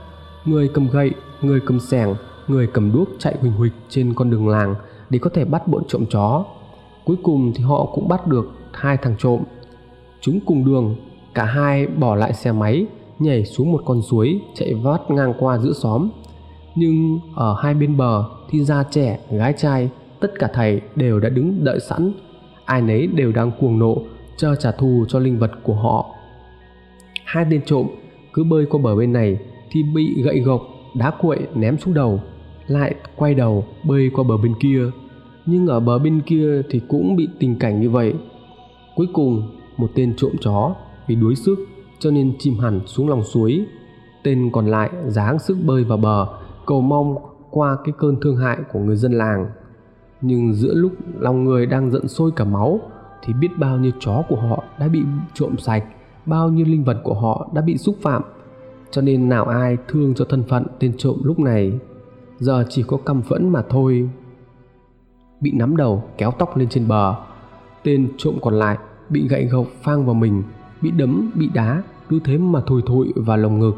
Người 0.45 0.71
cầm 0.75 0.89
gậy, 0.93 1.11
người 1.43 1.61
cầm 1.67 1.81
sẻng, 1.81 2.15
người 2.49 2.67
cầm 2.67 2.93
đuốc 2.93 3.09
chạy 3.19 3.37
huỳnh 3.41 3.53
huỳnh 3.53 3.73
trên 3.89 4.15
con 4.15 4.31
đường 4.31 4.49
làng 4.49 4.75
để 5.11 5.19
có 5.19 5.31
thể 5.35 5.45
bắt 5.45 5.69
bọn 5.69 5.83
trộm 5.89 6.05
chó. 6.11 6.45
Cuối 7.05 7.17
cùng 7.23 7.53
thì 7.55 7.65
họ 7.65 7.87
cũng 7.95 8.09
bắt 8.09 8.27
được 8.27 8.51
hai 8.73 8.97
thằng 8.97 9.15
trộm. 9.19 9.41
Chúng 10.21 10.41
cùng 10.47 10.65
đường, 10.65 10.97
cả 11.35 11.45
hai 11.45 11.87
bỏ 11.87 12.15
lại 12.15 12.33
xe 12.33 12.53
máy, 12.53 12.87
nhảy 13.19 13.45
xuống 13.45 13.73
một 13.73 13.83
con 13.85 14.03
suối 14.03 14.41
chạy 14.55 14.75
vót 14.75 15.01
ngang 15.09 15.35
qua 15.39 15.59
giữa 15.59 15.73
xóm. 15.73 16.09
Nhưng 16.75 17.19
ở 17.35 17.57
hai 17.63 17.75
bên 17.75 17.97
bờ 17.97 18.25
thì 18.51 18.65
già 18.65 18.85
trẻ, 18.91 19.19
gái 19.31 19.53
trai, 19.53 19.91
tất 20.21 20.29
cả 20.39 20.49
thầy 20.55 20.81
đều 20.97 21.21
đã 21.21 21.29
đứng 21.29 21.65
đợi 21.65 21.81
sẵn. 21.81 22.13
Ai 22.65 22.83
nấy 22.83 23.07
đều 23.07 23.33
đang 23.33 23.51
cuồng 23.61 23.79
nộ, 23.79 23.97
chờ 24.37 24.55
trả 24.55 24.73
thù 24.73 25.05
cho 25.09 25.19
linh 25.19 25.39
vật 25.39 25.51
của 25.63 25.75
họ. 25.75 26.07
Hai 27.25 27.47
tên 27.51 27.61
trộm 27.67 27.87
cứ 28.33 28.45
bơi 28.45 28.67
qua 28.67 28.81
bờ 28.83 28.97
bên 28.97 29.13
này 29.13 29.39
thì 29.71 29.83
bị 29.83 30.23
gậy 30.23 30.41
gộc, 30.41 30.63
đá 30.95 31.11
cuội 31.11 31.39
ném 31.55 31.79
xuống 31.79 31.95
đầu 31.95 32.21
lại 32.69 32.95
quay 33.17 33.35
đầu 33.35 33.65
bơi 33.85 34.11
qua 34.15 34.25
bờ 34.29 34.37
bên 34.37 34.55
kia 34.61 34.83
nhưng 35.47 35.67
ở 35.67 35.81
bờ 35.81 35.99
bên 35.99 36.21
kia 36.21 36.63
thì 36.71 36.81
cũng 36.89 37.17
bị 37.17 37.29
tình 37.39 37.59
cảnh 37.59 37.81
như 37.81 37.91
vậy 37.91 38.15
cuối 38.97 39.07
cùng 39.13 39.43
một 39.77 39.91
tên 39.95 40.15
trộm 40.17 40.33
chó 40.41 40.75
vì 41.09 41.15
đuối 41.15 41.35
sức, 41.37 41.57
cho 41.99 42.11
nên 42.11 42.33
chìm 42.39 42.59
hẳn 42.59 42.81
xuống 42.87 43.09
lòng 43.09 43.23
suối. 43.23 43.67
Tên 44.23 44.51
còn 44.53 44.67
lại 44.67 44.91
dáng 45.07 45.39
sức 45.39 45.59
bơi 45.67 45.85
vào 45.85 45.99
bờ, 45.99 46.27
cầu 46.67 46.81
mong 46.81 47.17
qua 47.51 47.77
cái 47.85 47.95
cơn 47.99 48.17
thương 48.21 48.37
hại 48.37 48.59
của 48.73 48.79
người 48.79 48.97
dân 48.97 49.13
làng. 49.13 49.47
Nhưng 50.21 50.55
giữa 50.55 50.75
lúc 50.75 50.93
lòng 51.19 51.45
người 51.45 51.67
đang 51.67 51.91
giận 51.91 52.09
sôi 52.09 52.31
cả 52.37 52.45
máu, 52.45 52.81
thì 53.23 53.33
biết 53.33 53.49
bao 53.59 53.79
nhiêu 53.79 53.93
chó 54.01 54.23
của 54.29 54.37
họ 54.37 54.65
đã 54.79 54.89
bị 54.89 55.03
trộm 55.35 55.59
sạch, 55.59 55.85
bao 56.27 56.49
nhiêu 56.49 56.67
linh 56.67 56.85
vật 56.85 56.97
của 57.05 57.15
họ 57.15 57.49
đã 57.55 57.63
bị 57.63 57.79
xúc 57.79 57.97
phạm. 58.03 58.23
Cho 58.91 59.03
nên 59.03 59.29
nào 59.29 59.45
ai 59.45 59.77
thương 59.89 60.15
cho 60.15 60.25
thân 60.25 60.45
phận 60.49 60.67
tên 60.79 60.93
trộm 60.99 61.17
lúc 61.23 61.39
này, 61.39 61.73
giờ 62.39 62.65
chỉ 62.69 62.83
có 62.87 62.97
căm 62.97 63.23
phẫn 63.23 63.49
mà 63.49 63.63
thôi. 63.69 64.11
Bị 65.41 65.53
nắm 65.55 65.77
đầu, 65.77 66.03
kéo 66.19 66.31
tóc 66.31 66.57
lên 66.57 66.69
trên 66.69 66.89
bờ, 66.89 67.15
tên 67.83 68.09
trộm 68.17 68.35
còn 68.43 68.55
lại 68.55 68.79
bị 69.09 69.29
gậy 69.29 69.45
gộc 69.45 69.67
phang 69.83 70.07
vào 70.07 70.15
mình 70.15 70.43
bị 70.83 70.91
đấm, 70.91 71.31
bị 71.35 71.51
đá, 71.55 71.83
cứ 72.09 72.19
thế 72.25 72.39
mà 72.39 72.61
thổi 72.67 72.83
thổi 72.87 73.13
vào 73.17 73.37
lồng 73.37 73.59
ngực. 73.59 73.75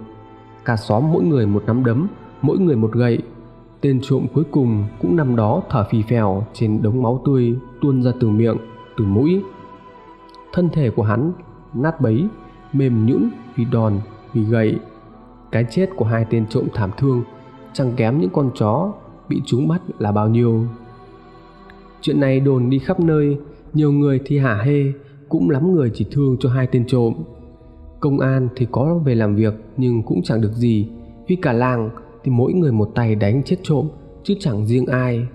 Cả 0.65 0.77
xóm 0.77 1.13
mỗi 1.13 1.25
người 1.25 1.47
một 1.47 1.63
nắm 1.67 1.85
đấm, 1.85 2.09
mỗi 2.43 2.59
người 2.59 2.77
một 2.77 2.93
gậy. 2.93 3.19
Tên 3.81 4.01
trộm 4.03 4.27
cuối 4.35 4.45
cùng 4.51 4.85
cũng 5.01 5.17
nằm 5.17 5.37
đó 5.37 5.63
thở 5.71 5.85
phì 5.91 6.03
phèo 6.03 6.47
trên 6.53 6.83
đống 6.83 7.03
máu 7.03 7.23
tươi 7.25 7.57
tuôn 7.81 8.03
ra 8.03 8.13
từ 8.21 8.29
miệng, 8.29 8.57
từ 8.97 9.05
mũi. 9.05 9.43
Thân 10.53 10.69
thể 10.73 10.91
của 10.91 11.03
hắn 11.03 11.33
nát 11.75 12.01
bấy, 12.01 12.29
mềm 12.73 13.07
nhũn 13.07 13.31
vì 13.57 13.65
đòn, 13.65 14.01
vì 14.33 14.45
gậy. 14.45 14.79
Cái 15.51 15.67
chết 15.71 15.91
của 15.97 16.05
hai 16.05 16.27
tên 16.31 16.47
trộm 16.47 16.65
thảm 16.75 16.91
thương, 16.99 17.23
chẳng 17.73 17.93
kém 17.97 18.21
những 18.21 18.31
con 18.31 18.51
chó 18.55 18.93
bị 19.29 19.43
trúng 19.47 19.69
bắt 19.69 19.83
là 19.99 20.13
bao 20.13 20.29
nhiêu. 20.29 20.65
Chuyện 22.01 22.21
này 22.21 22.41
đồn 22.41 22.71
đi 22.71 22.79
khắp 22.79 23.01
nơi, 23.01 23.39
nhiều 23.73 23.93
người 23.93 24.21
thì 24.25 24.39
hả 24.39 24.63
hê 24.65 24.93
cũng 25.31 25.51
lắm 25.51 25.75
người 25.75 25.91
chỉ 25.95 26.07
thương 26.11 26.37
cho 26.41 26.51
hai 26.51 26.67
tên 26.67 26.85
trộm. 26.87 27.15
Công 28.01 28.19
an 28.19 28.49
thì 28.57 28.67
có 28.71 29.01
về 29.05 29.15
làm 29.15 29.35
việc 29.35 29.55
nhưng 29.77 30.03
cũng 30.03 30.23
chẳng 30.23 30.41
được 30.41 30.53
gì. 30.53 30.89
Vì 31.29 31.37
cả 31.37 31.53
làng 31.53 31.91
thì 32.25 32.31
mỗi 32.31 32.53
người 32.53 32.73
một 32.73 32.91
tay 32.95 33.15
đánh 33.15 33.43
chết 33.43 33.57
trộm, 33.63 33.89
chứ 34.23 34.35
chẳng 34.41 34.67
riêng 34.67 34.87
ai. 34.87 35.27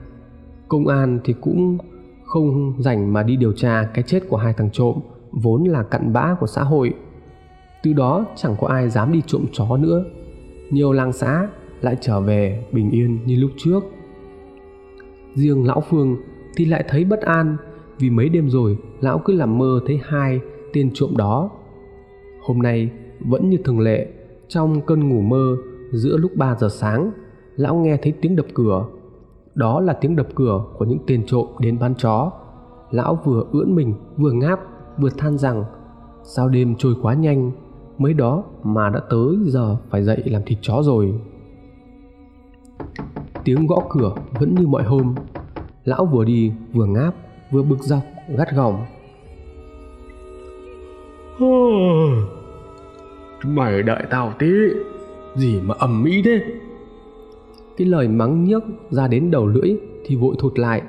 Công 0.68 0.88
an 0.88 1.20
thì 1.24 1.34
cũng 1.42 1.78
không 2.26 2.74
rảnh 2.80 3.14
mà 3.14 3.24
đi 3.24 3.36
điều 3.36 3.54
tra 3.54 3.90
cái 3.94 4.04
chết 4.04 4.20
của 4.30 4.38
hai 4.38 4.54
thằng 4.54 4.70
trộm, 4.74 4.96
vốn 5.32 5.64
là 5.64 5.84
cặn 5.84 6.14
bã 6.14 6.36
của 6.40 6.48
xã 6.48 6.64
hội. 6.64 6.94
Từ 7.84 7.94
đó 7.94 8.26
chẳng 8.36 8.56
có 8.60 8.68
ai 8.68 8.90
dám 8.90 9.12
đi 9.12 9.22
trộm 9.28 9.46
chó 9.52 9.78
nữa. 9.78 10.06
Nhiều 10.72 10.92
làng 10.92 11.14
xã 11.14 11.48
lại 11.82 11.98
trở 12.02 12.22
về 12.22 12.66
bình 12.72 12.92
yên 12.92 13.20
như 13.26 13.36
lúc 13.36 13.52
trước. 13.58 13.84
Riêng 15.36 15.68
lão 15.68 15.84
phương 15.90 16.18
thì 16.56 16.66
lại 16.66 16.86
thấy 16.88 17.04
bất 17.06 17.22
an 17.22 17.58
vì 18.00 18.10
mấy 18.10 18.30
đêm 18.30 18.50
rồi 18.50 18.78
lão 19.02 19.20
cứ 19.20 19.34
làm 19.34 19.58
mơ 19.58 19.80
thấy 19.88 20.00
hai 20.04 20.40
tên 20.74 20.92
trộm 20.94 21.18
đó. 21.18 21.50
Hôm 22.42 22.62
nay 22.62 22.92
vẫn 23.20 23.50
như 23.50 23.58
thường 23.58 23.80
lệ, 23.80 24.08
trong 24.48 24.82
cơn 24.82 25.10
ngủ 25.10 25.22
mơ 25.22 25.58
giữa 25.92 26.18
lúc 26.18 26.32
3 26.36 26.56
giờ 26.60 26.70
sáng, 26.70 27.12
lão 27.56 27.76
nghe 27.76 27.98
thấy 27.98 28.14
tiếng 28.22 28.36
đập 28.36 28.46
cửa. 28.54 28.86
Đó 29.56 29.80
là 29.80 29.94
tiếng 29.94 30.16
đập 30.16 30.28
cửa 30.36 30.64
của 30.78 30.86
những 30.86 31.00
tên 31.08 31.26
trộm 31.26 31.48
đến 31.60 31.80
bán 31.80 31.96
chó. 31.96 32.32
Lão 32.92 33.20
vừa 33.26 33.46
ưỡn 33.52 33.76
mình, 33.76 33.94
vừa 34.18 34.32
ngáp, 34.32 34.60
vừa 34.98 35.10
than 35.10 35.38
rằng, 35.38 35.64
sao 36.24 36.50
đêm 36.50 36.76
trôi 36.76 36.96
quá 37.02 37.14
nhanh, 37.14 37.52
mới 37.98 38.14
đó 38.14 38.44
mà 38.64 38.90
đã 38.90 39.02
tới 39.10 39.38
giờ 39.46 39.78
phải 39.90 40.04
dậy 40.04 40.24
làm 40.26 40.42
thịt 40.46 40.58
chó 40.62 40.82
rồi. 40.84 41.14
Tiếng 43.44 43.68
gõ 43.68 43.78
cửa 43.90 44.14
vẫn 44.40 44.56
như 44.56 44.68
mọi 44.68 44.84
hôm. 44.84 45.16
Lão 45.84 46.06
vừa 46.06 46.26
đi, 46.26 46.52
vừa 46.74 46.86
ngáp 46.86 47.16
vừa 47.56 47.64
bực 47.64 47.80
dọc 47.84 48.04
gắt 48.38 48.48
gỏng. 48.52 48.86
Mày 53.46 53.84
đợi 53.84 54.04
tao 54.10 54.34
tí 54.40 54.48
gì 55.36 55.62
mà 55.62 55.76
ầm 55.80 56.04
mỹ 56.04 56.22
thế? 56.26 56.44
Cái 57.78 57.88
lời 57.88 58.08
mắng 58.08 58.44
nhiếc 58.44 58.64
ra 58.90 59.08
đến 59.08 59.32
đầu 59.32 59.48
lưỡi 59.48 59.76
thì 60.06 60.16
vội 60.16 60.36
thụt 60.40 60.60
lại. 60.60 60.82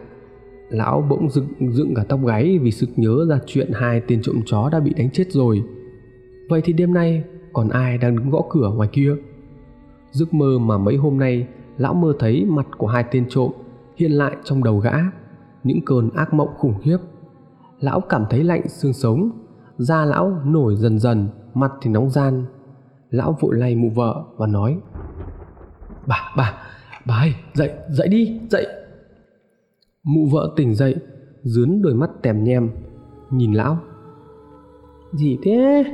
Lão 0.69 1.07
bỗng 1.11 1.31
dựng 1.31 1.47
dựng 1.73 1.95
cả 1.95 2.05
tóc 2.09 2.21
gáy 2.27 2.59
vì 2.59 2.71
sực 2.71 2.89
nhớ 2.97 3.27
ra 3.29 3.39
chuyện 3.47 3.71
hai 3.75 4.01
tên 4.01 4.23
trộm 4.23 4.41
chó 4.47 4.69
đã 4.73 4.81
bị 4.81 4.95
đánh 4.97 5.11
chết 5.11 5.25
rồi. 5.33 5.63
Vậy 6.49 6.61
thì 6.65 6.73
đêm 6.73 6.95
nay 6.95 7.25
còn 7.53 7.69
ai 7.69 7.99
đang 7.99 8.17
đứng 8.17 8.31
gõ 8.31 8.43
cửa 8.51 8.73
ngoài 8.77 8.89
kia? 8.93 9.17
Giấc 10.11 10.35
mơ 10.35 10.59
mà 10.59 10.79
mấy 10.79 10.97
hôm 10.97 11.19
nay 11.19 11.47
lão 11.79 11.95
mơ 11.95 12.13
thấy 12.19 12.45
mặt 12.45 12.67
của 12.79 12.87
hai 12.87 13.05
tên 13.11 13.25
trộm 13.29 13.51
hiện 13.97 14.11
lại 14.11 14.37
trong 14.45 14.65
đầu 14.65 14.79
gã 14.79 14.93
những 15.67 15.81
cơn 15.87 16.11
ác 16.11 16.35
mộng 16.35 16.55
khủng 16.59 16.75
khiếp. 16.83 16.99
Lão 17.81 18.01
cảm 18.01 18.25
thấy 18.31 18.45
lạnh 18.45 18.69
xương 18.69 18.93
sống, 18.93 19.31
da 19.79 20.05
lão 20.05 20.41
nổi 20.45 20.77
dần 20.77 20.99
dần, 20.99 21.29
mặt 21.55 21.73
thì 21.83 21.91
nóng 21.91 22.11
gian. 22.11 22.45
Lão 23.11 23.37
vội 23.41 23.57
lay 23.57 23.77
mụ 23.77 23.91
vợ 23.95 24.25
và 24.37 24.47
nói, 24.47 24.79
bà 26.07 26.33
bà 26.37 26.55
bà 27.07 27.15
ơi, 27.15 27.35
dậy 27.55 27.71
dậy 27.91 28.09
đi, 28.09 28.41
dậy. 28.51 28.67
Mụ 30.03 30.27
vợ 30.33 30.53
tỉnh 30.57 30.75
dậy, 30.75 30.97
dướn 31.43 31.83
đôi 31.83 31.95
mắt 31.95 32.11
tèm 32.23 32.45
nhem, 32.45 32.71
nhìn 33.31 33.53
lão. 33.53 33.79
Gì 35.13 35.39
thế? 35.43 35.85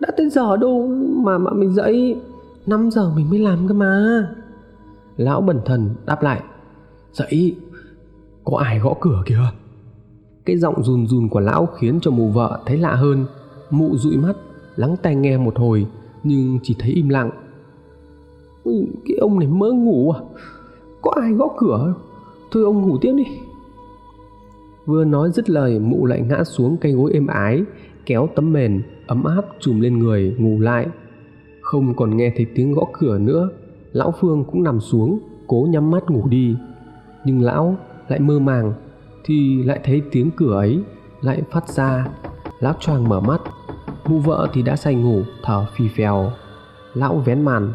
Đã 0.00 0.08
tới 0.16 0.30
giờ 0.30 0.56
đâu 0.56 0.88
mà 1.24 1.38
mà 1.38 1.50
mình 1.52 1.74
dậy? 1.74 2.16
5 2.66 2.90
giờ 2.90 3.10
mình 3.16 3.30
mới 3.30 3.38
làm 3.38 3.68
cơ 3.68 3.74
mà. 3.74 4.28
Lão 5.16 5.40
bẩn 5.40 5.60
thần 5.64 5.90
đáp 6.06 6.22
lại, 6.22 6.42
dậy 7.12 7.56
có 8.44 8.56
ai 8.56 8.78
gõ 8.78 8.94
cửa 9.00 9.22
kìa? 9.26 9.38
Cái 10.44 10.56
giọng 10.56 10.84
run 10.84 11.06
run 11.06 11.28
của 11.28 11.40
lão 11.40 11.66
khiến 11.66 11.98
cho 12.02 12.10
mụ 12.10 12.28
vợ 12.28 12.62
thấy 12.66 12.78
lạ 12.78 12.94
hơn. 12.94 13.26
Mụ 13.70 13.96
dụi 13.96 14.16
mắt, 14.16 14.36
lắng 14.76 14.96
tai 15.02 15.16
nghe 15.16 15.36
một 15.38 15.56
hồi, 15.56 15.86
nhưng 16.22 16.58
chỉ 16.62 16.76
thấy 16.78 16.90
im 16.90 17.08
lặng. 17.08 17.30
Cái 19.04 19.16
ông 19.20 19.38
này 19.38 19.48
mơ 19.48 19.72
ngủ 19.72 20.10
à? 20.10 20.20
Có 21.02 21.12
ai 21.22 21.32
gõ 21.32 21.48
cửa? 21.58 21.94
Thôi 22.50 22.64
ông 22.64 22.82
ngủ 22.82 22.98
tiếp 23.00 23.12
đi. 23.16 23.24
Vừa 24.86 25.04
nói 25.04 25.30
dứt 25.30 25.50
lời, 25.50 25.78
mụ 25.78 26.06
lại 26.06 26.20
ngã 26.20 26.44
xuống 26.44 26.76
cây 26.76 26.92
gối 26.92 27.12
êm 27.12 27.26
ái, 27.26 27.62
kéo 28.06 28.28
tấm 28.34 28.52
mền 28.52 28.82
ấm 29.06 29.24
áp 29.24 29.44
chùm 29.60 29.80
lên 29.80 29.98
người, 29.98 30.36
ngủ 30.38 30.60
lại. 30.60 30.86
Không 31.60 31.94
còn 31.94 32.16
nghe 32.16 32.32
thấy 32.36 32.46
tiếng 32.54 32.72
gõ 32.72 32.82
cửa 32.92 33.18
nữa, 33.18 33.48
lão 33.92 34.14
phương 34.20 34.44
cũng 34.44 34.62
nằm 34.62 34.80
xuống, 34.80 35.18
cố 35.46 35.66
nhắm 35.70 35.90
mắt 35.90 36.10
ngủ 36.10 36.28
đi. 36.28 36.56
Nhưng 37.24 37.42
lão 37.42 37.76
lại 38.08 38.20
mơ 38.20 38.38
màng 38.38 38.72
thì 39.24 39.62
lại 39.62 39.80
thấy 39.84 40.02
tiếng 40.12 40.30
cửa 40.30 40.54
ấy 40.54 40.82
lại 41.20 41.42
phát 41.50 41.68
ra. 41.68 42.06
Lão 42.60 42.74
choàng 42.80 43.08
mở 43.08 43.20
mắt, 43.20 43.40
mụ 44.06 44.18
vợ 44.18 44.48
thì 44.52 44.62
đã 44.62 44.76
say 44.76 44.94
ngủ, 44.94 45.22
thở 45.42 45.66
phì 45.76 45.88
phèo. 45.88 46.32
Lão 46.94 47.16
vén 47.16 47.42
màn, 47.42 47.72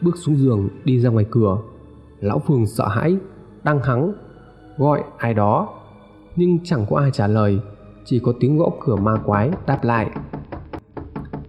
bước 0.00 0.16
xuống 0.16 0.36
giường 0.36 0.68
đi 0.84 1.00
ra 1.00 1.10
ngoài 1.10 1.26
cửa. 1.30 1.58
Lão 2.20 2.38
phường 2.38 2.66
sợ 2.66 2.88
hãi, 2.88 3.16
đang 3.64 3.82
hắng, 3.82 4.12
gọi 4.76 5.02
ai 5.18 5.34
đó? 5.34 5.68
Nhưng 6.36 6.58
chẳng 6.64 6.86
có 6.90 6.96
ai 6.96 7.10
trả 7.10 7.26
lời, 7.26 7.60
chỉ 8.04 8.18
có 8.18 8.32
tiếng 8.40 8.58
gõ 8.58 8.70
cửa 8.80 8.96
ma 8.96 9.16
quái 9.24 9.50
đáp 9.66 9.84
lại. 9.84 10.10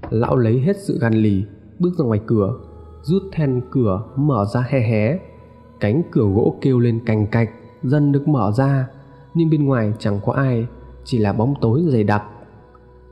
Lão 0.10 0.36
lấy 0.36 0.60
hết 0.60 0.78
sự 0.78 0.98
gan 1.02 1.14
lì, 1.14 1.44
bước 1.80 1.92
ra 1.98 2.06
ngoài 2.06 2.22
cửa, 2.26 2.54
rút 3.02 3.24
then 3.32 3.62
cửa 3.72 4.04
mở 4.16 4.46
ra 4.54 4.66
hé 4.70 4.80
hé. 4.80 5.20
Cánh 5.80 6.02
cửa 6.12 6.26
gỗ 6.36 6.58
kêu 6.62 6.80
lên 6.80 7.00
cành 7.06 7.28
cạch 7.28 7.50
dần 7.84 8.12
được 8.12 8.28
mở 8.28 8.52
ra, 8.52 8.88
nhưng 9.34 9.50
bên 9.50 9.66
ngoài 9.66 9.94
chẳng 10.00 10.20
có 10.26 10.34
ai, 10.34 10.68
chỉ 11.04 11.18
là 11.18 11.34
bóng 11.34 11.54
tối 11.62 11.84
dày 11.88 12.04
đặc. 12.04 12.24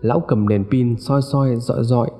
Lão 0.02 0.20
cầm 0.20 0.48
đèn 0.48 0.64
pin 0.72 0.96
soi 1.00 1.22
soi 1.22 1.56
dọi 1.56 1.84
dọi, 1.84 2.12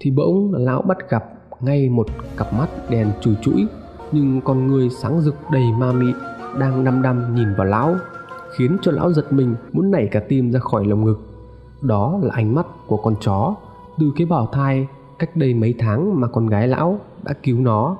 thì 0.00 0.10
bỗng 0.10 0.54
lão 0.54 0.82
bắt 0.82 1.10
gặp 1.10 1.24
ngay 1.60 1.88
một 1.88 2.06
cặp 2.36 2.52
mắt 2.52 2.68
đèn 2.90 3.10
chùi 3.20 3.34
chũi, 3.42 3.66
nhưng 4.12 4.40
con 4.40 4.66
người 4.66 4.90
sáng 4.90 5.20
rực 5.20 5.34
đầy 5.52 5.72
ma 5.78 5.92
mị 5.92 6.12
đang 6.58 6.84
đăm 6.84 7.02
đăm 7.02 7.34
nhìn 7.34 7.54
vào 7.54 7.66
lão, 7.66 7.96
khiến 8.56 8.76
cho 8.82 8.92
lão 8.92 9.12
giật 9.12 9.32
mình 9.32 9.54
muốn 9.72 9.90
nảy 9.90 10.08
cả 10.10 10.20
tim 10.28 10.52
ra 10.52 10.60
khỏi 10.60 10.86
lồng 10.86 11.04
ngực. 11.04 11.20
Đó 11.82 12.18
là 12.22 12.34
ánh 12.34 12.54
mắt 12.54 12.66
của 12.86 12.96
con 12.96 13.14
chó, 13.20 13.54
từ 13.98 14.12
cái 14.16 14.26
bào 14.26 14.46
thai 14.52 14.88
cách 15.18 15.36
đây 15.36 15.54
mấy 15.54 15.74
tháng 15.78 16.20
mà 16.20 16.28
con 16.28 16.46
gái 16.46 16.68
lão 16.68 16.98
đã 17.22 17.32
cứu 17.42 17.60
nó. 17.60 17.96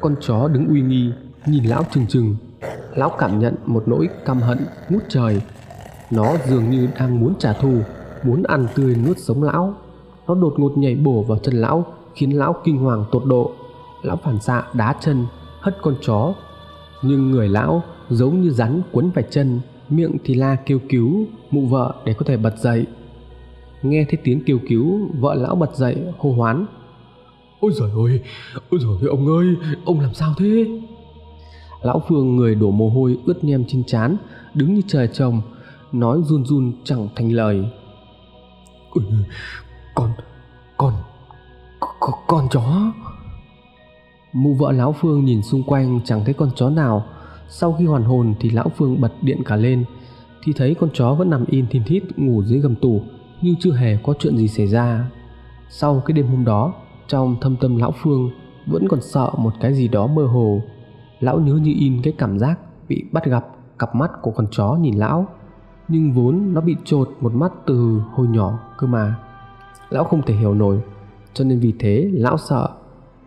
Con 0.00 0.14
chó 0.20 0.48
đứng 0.48 0.68
uy 0.68 0.82
nghi 0.82 1.12
nhìn 1.46 1.64
lão 1.64 1.84
trừng 1.92 2.06
trừng, 2.06 2.36
lão 2.94 3.10
cảm 3.18 3.38
nhận 3.38 3.54
một 3.66 3.82
nỗi 3.86 4.08
căm 4.24 4.40
hận 4.40 4.58
ngút 4.88 5.02
trời. 5.08 5.40
Nó 6.10 6.34
dường 6.46 6.70
như 6.70 6.88
đang 6.98 7.20
muốn 7.20 7.34
trả 7.38 7.52
thù, 7.52 7.78
muốn 8.22 8.42
ăn 8.42 8.66
tươi 8.74 8.96
nuốt 9.06 9.18
sống 9.18 9.42
lão. 9.42 9.74
Nó 10.26 10.34
đột 10.34 10.54
ngột 10.56 10.78
nhảy 10.78 10.94
bổ 10.94 11.22
vào 11.22 11.38
chân 11.38 11.54
lão, 11.54 11.84
khiến 12.14 12.38
lão 12.38 12.54
kinh 12.64 12.78
hoàng 12.78 13.04
tột 13.12 13.22
độ. 13.26 13.52
Lão 14.02 14.16
phản 14.16 14.40
xạ 14.40 14.62
đá 14.72 14.94
chân, 15.00 15.26
hất 15.60 15.76
con 15.82 15.94
chó. 16.00 16.34
Nhưng 17.02 17.30
người 17.30 17.48
lão 17.48 17.82
giống 18.10 18.40
như 18.40 18.50
rắn 18.50 18.82
quấn 18.92 19.10
phải 19.14 19.24
chân, 19.30 19.60
miệng 19.88 20.16
thì 20.24 20.34
la 20.34 20.56
kêu 20.66 20.78
cứu, 20.88 21.24
mụ 21.50 21.66
vợ 21.66 21.94
để 22.04 22.14
có 22.14 22.24
thể 22.26 22.36
bật 22.36 22.54
dậy. 22.58 22.86
Nghe 23.82 24.06
thấy 24.10 24.18
tiếng 24.24 24.44
kêu 24.44 24.58
cứu, 24.68 25.00
vợ 25.20 25.34
lão 25.34 25.54
bật 25.54 25.76
dậy, 25.76 25.96
hô 26.18 26.32
hoán. 26.32 26.66
Ôi 27.60 27.72
giời 27.74 27.90
ơi, 27.90 28.20
ôi 28.70 28.80
giời 28.82 28.90
ơi, 29.00 29.08
ông 29.08 29.26
ơi, 29.26 29.46
ông 29.84 30.00
làm 30.00 30.14
sao 30.14 30.34
thế? 30.38 30.66
Lão 31.82 32.02
phương 32.08 32.36
người 32.36 32.54
đổ 32.54 32.70
mồ 32.70 32.90
hôi 32.90 33.18
ướt 33.26 33.44
nhem 33.44 33.64
trên 33.64 33.84
trán 33.84 34.16
đứng 34.54 34.74
như 34.74 34.82
trời 34.86 35.08
trồng 35.12 35.40
nói 35.92 36.20
run 36.24 36.44
run 36.44 36.72
chẳng 36.84 37.08
thành 37.16 37.32
lời. 37.32 37.64
Ừ, 38.94 39.02
con 39.94 40.10
con 40.76 40.92
con, 41.80 42.14
con 42.26 42.48
chó. 42.50 42.92
Mụ 44.32 44.54
vợ 44.54 44.72
lão 44.72 44.92
phương 44.92 45.24
nhìn 45.24 45.42
xung 45.42 45.62
quanh 45.62 46.00
chẳng 46.04 46.24
thấy 46.24 46.34
con 46.34 46.50
chó 46.56 46.70
nào. 46.70 47.04
Sau 47.48 47.72
khi 47.72 47.84
hoàn 47.84 48.04
hồn 48.04 48.34
thì 48.40 48.50
lão 48.50 48.70
phương 48.76 49.00
bật 49.00 49.12
điện 49.22 49.44
cả 49.44 49.56
lên 49.56 49.84
thì 50.44 50.52
thấy 50.52 50.74
con 50.74 50.90
chó 50.94 51.14
vẫn 51.14 51.30
nằm 51.30 51.44
in 51.46 51.66
thìn 51.66 51.82
thít 51.84 52.18
ngủ 52.18 52.42
dưới 52.42 52.60
gầm 52.60 52.74
tủ 52.74 53.02
như 53.42 53.54
chưa 53.60 53.72
hề 53.72 53.98
có 54.02 54.14
chuyện 54.18 54.36
gì 54.36 54.48
xảy 54.48 54.66
ra. 54.66 55.10
Sau 55.70 56.02
cái 56.06 56.12
đêm 56.12 56.26
hôm 56.26 56.44
đó 56.44 56.74
trong 57.08 57.36
thâm 57.40 57.56
tâm 57.56 57.76
lão 57.76 57.94
phương 58.02 58.30
vẫn 58.66 58.88
còn 58.88 59.00
sợ 59.02 59.30
một 59.38 59.52
cái 59.60 59.74
gì 59.74 59.88
đó 59.88 60.06
mơ 60.06 60.26
hồ 60.26 60.62
lão 61.20 61.40
nhớ 61.40 61.54
như 61.54 61.74
in 61.78 62.02
cái 62.02 62.14
cảm 62.18 62.38
giác 62.38 62.58
bị 62.88 63.04
bắt 63.12 63.24
gặp 63.24 63.46
cặp 63.78 63.94
mắt 63.94 64.10
của 64.22 64.30
con 64.30 64.46
chó 64.50 64.78
nhìn 64.80 64.94
lão, 64.94 65.26
nhưng 65.88 66.12
vốn 66.12 66.54
nó 66.54 66.60
bị 66.60 66.76
trột 66.84 67.10
một 67.20 67.34
mắt 67.34 67.52
từ 67.66 68.00
hồi 68.12 68.26
nhỏ 68.28 68.58
cơ 68.78 68.86
mà 68.86 69.14
lão 69.90 70.04
không 70.04 70.22
thể 70.22 70.34
hiểu 70.34 70.54
nổi, 70.54 70.80
cho 71.32 71.44
nên 71.44 71.60
vì 71.60 71.74
thế 71.78 72.10
lão 72.12 72.36
sợ 72.38 72.68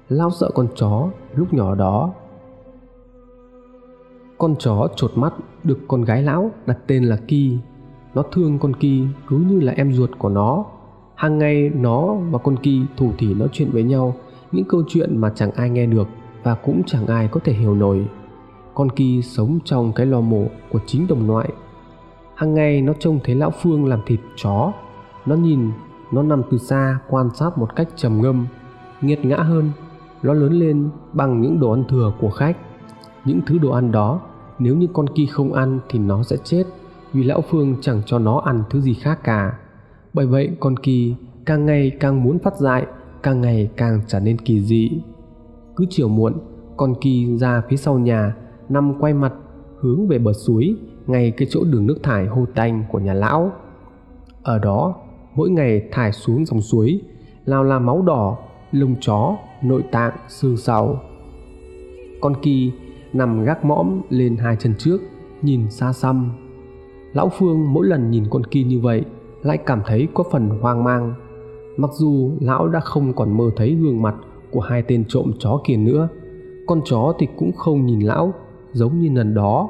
lão 0.09 0.29
sợ 0.31 0.49
con 0.53 0.67
chó 0.75 1.09
lúc 1.35 1.53
nhỏ 1.53 1.75
đó 1.75 2.13
con 4.41 4.55
chó 4.59 4.87
trột 4.95 5.11
mắt 5.15 5.33
được 5.63 5.79
con 5.87 6.01
gái 6.01 6.23
lão 6.23 6.51
đặt 6.65 6.77
tên 6.87 7.03
là 7.03 7.15
Ki. 7.15 7.57
Nó 8.13 8.23
thương 8.31 8.59
con 8.59 8.73
Ki 8.73 9.03
cứ 9.27 9.37
như 9.37 9.59
là 9.59 9.73
em 9.75 9.93
ruột 9.93 10.09
của 10.17 10.29
nó. 10.29 10.65
Hàng 11.15 11.37
ngày 11.37 11.71
nó 11.75 12.13
và 12.13 12.39
con 12.39 12.57
Ki 12.57 12.81
thủ 12.97 13.11
thỉ 13.17 13.33
nói 13.33 13.47
chuyện 13.51 13.69
với 13.71 13.83
nhau, 13.83 14.15
những 14.51 14.65
câu 14.69 14.83
chuyện 14.87 15.17
mà 15.17 15.31
chẳng 15.35 15.51
ai 15.51 15.69
nghe 15.69 15.85
được 15.85 16.07
và 16.43 16.55
cũng 16.55 16.81
chẳng 16.85 17.07
ai 17.07 17.27
có 17.27 17.39
thể 17.43 17.53
hiểu 17.53 17.75
nổi. 17.75 18.07
Con 18.73 18.89
Kỳ 18.89 19.21
sống 19.21 19.59
trong 19.65 19.93
cái 19.93 20.05
lò 20.05 20.21
mổ 20.21 20.45
của 20.71 20.79
chính 20.85 21.07
đồng 21.07 21.27
loại. 21.27 21.49
Hàng 22.35 22.53
ngày 22.53 22.81
nó 22.81 22.93
trông 22.99 23.19
thấy 23.23 23.35
lão 23.35 23.51
Phương 23.61 23.85
làm 23.85 23.99
thịt 24.05 24.19
chó. 24.35 24.73
Nó 25.25 25.35
nhìn, 25.35 25.71
nó 26.11 26.23
nằm 26.23 26.41
từ 26.51 26.57
xa 26.57 26.99
quan 27.09 27.29
sát 27.35 27.57
một 27.57 27.75
cách 27.75 27.87
trầm 27.95 28.21
ngâm, 28.21 28.47
nghiệt 29.01 29.25
ngã 29.25 29.37
hơn 29.37 29.71
nó 30.23 30.33
lớn 30.33 30.53
lên 30.53 30.89
bằng 31.13 31.41
những 31.41 31.59
đồ 31.59 31.71
ăn 31.71 31.83
thừa 31.89 32.13
của 32.19 32.29
khách 32.29 32.57
những 33.25 33.41
thứ 33.45 33.57
đồ 33.57 33.71
ăn 33.71 33.91
đó, 33.91 34.21
nếu 34.59 34.75
như 34.75 34.87
con 34.93 35.07
kỳ 35.09 35.25
không 35.25 35.53
ăn 35.53 35.79
thì 35.89 35.99
nó 35.99 36.23
sẽ 36.23 36.37
chết, 36.43 36.63
vì 37.13 37.23
lão 37.23 37.41
phương 37.41 37.75
chẳng 37.81 38.01
cho 38.05 38.19
nó 38.19 38.39
ăn 38.39 38.63
thứ 38.69 38.81
gì 38.81 38.93
khác 38.93 39.19
cả 39.23 39.53
bởi 40.13 40.25
vậy 40.25 40.51
con 40.59 40.77
kỳ 40.77 41.15
càng 41.45 41.65
ngày 41.65 41.91
càng 41.99 42.23
muốn 42.23 42.39
phát 42.39 42.57
dại, 42.57 42.85
càng 43.23 43.41
ngày 43.41 43.69
càng 43.77 44.01
trở 44.07 44.19
nên 44.19 44.37
kỳ 44.37 44.61
dị 44.61 44.91
cứ 45.81 45.87
chiều 45.89 46.07
muộn, 46.07 46.33
con 46.77 46.93
kỳ 47.01 47.37
ra 47.37 47.61
phía 47.69 47.77
sau 47.77 47.99
nhà, 47.99 48.35
nằm 48.69 48.99
quay 48.99 49.13
mặt 49.13 49.33
hướng 49.79 50.07
về 50.07 50.19
bờ 50.19 50.33
suối, 50.33 50.75
ngay 51.07 51.31
cái 51.31 51.47
chỗ 51.51 51.63
đường 51.63 51.87
nước 51.87 51.97
thải 52.03 52.27
hô 52.27 52.45
tanh 52.55 52.83
của 52.91 52.99
nhà 52.99 53.13
lão. 53.13 53.51
Ở 54.43 54.59
đó, 54.59 54.95
mỗi 55.35 55.49
ngày 55.49 55.81
thải 55.91 56.11
xuống 56.11 56.45
dòng 56.45 56.61
suối, 56.61 57.01
lao 57.45 57.63
là 57.63 57.79
máu 57.79 58.01
đỏ, 58.01 58.37
lông 58.71 58.95
chó, 58.99 59.37
nội 59.63 59.83
tạng, 59.91 60.13
xương 60.27 60.57
sầu 60.57 60.99
con 62.21 62.33
kỳ 62.41 62.71
nằm 63.13 63.43
gác 63.43 63.65
mõm 63.65 64.01
lên 64.09 64.37
hai 64.37 64.55
chân 64.55 64.73
trước, 64.77 64.97
nhìn 65.41 65.69
xa 65.69 65.93
xăm. 65.93 66.31
Lão 67.13 67.29
phương 67.29 67.73
mỗi 67.73 67.87
lần 67.87 68.11
nhìn 68.11 68.23
con 68.29 68.43
kỳ 68.43 68.63
như 68.63 68.79
vậy, 68.79 69.05
lại 69.43 69.57
cảm 69.57 69.81
thấy 69.85 70.07
có 70.13 70.23
phần 70.31 70.49
hoang 70.49 70.83
mang. 70.83 71.13
Mặc 71.77 71.89
dù 71.93 72.31
lão 72.39 72.67
đã 72.67 72.79
không 72.79 73.13
còn 73.13 73.37
mơ 73.37 73.51
thấy 73.55 73.75
gương 73.75 74.01
mặt 74.01 74.15
của 74.51 74.59
hai 74.59 74.81
tên 74.81 75.05
trộm 75.07 75.31
chó 75.39 75.61
kia 75.63 75.77
nữa 75.77 76.09
con 76.67 76.81
chó 76.85 77.13
thì 77.19 77.27
cũng 77.37 77.51
không 77.51 77.85
nhìn 77.85 77.99
lão, 77.99 78.33
giống 78.73 78.99
như 78.99 79.09
lần 79.13 79.33
đó 79.33 79.69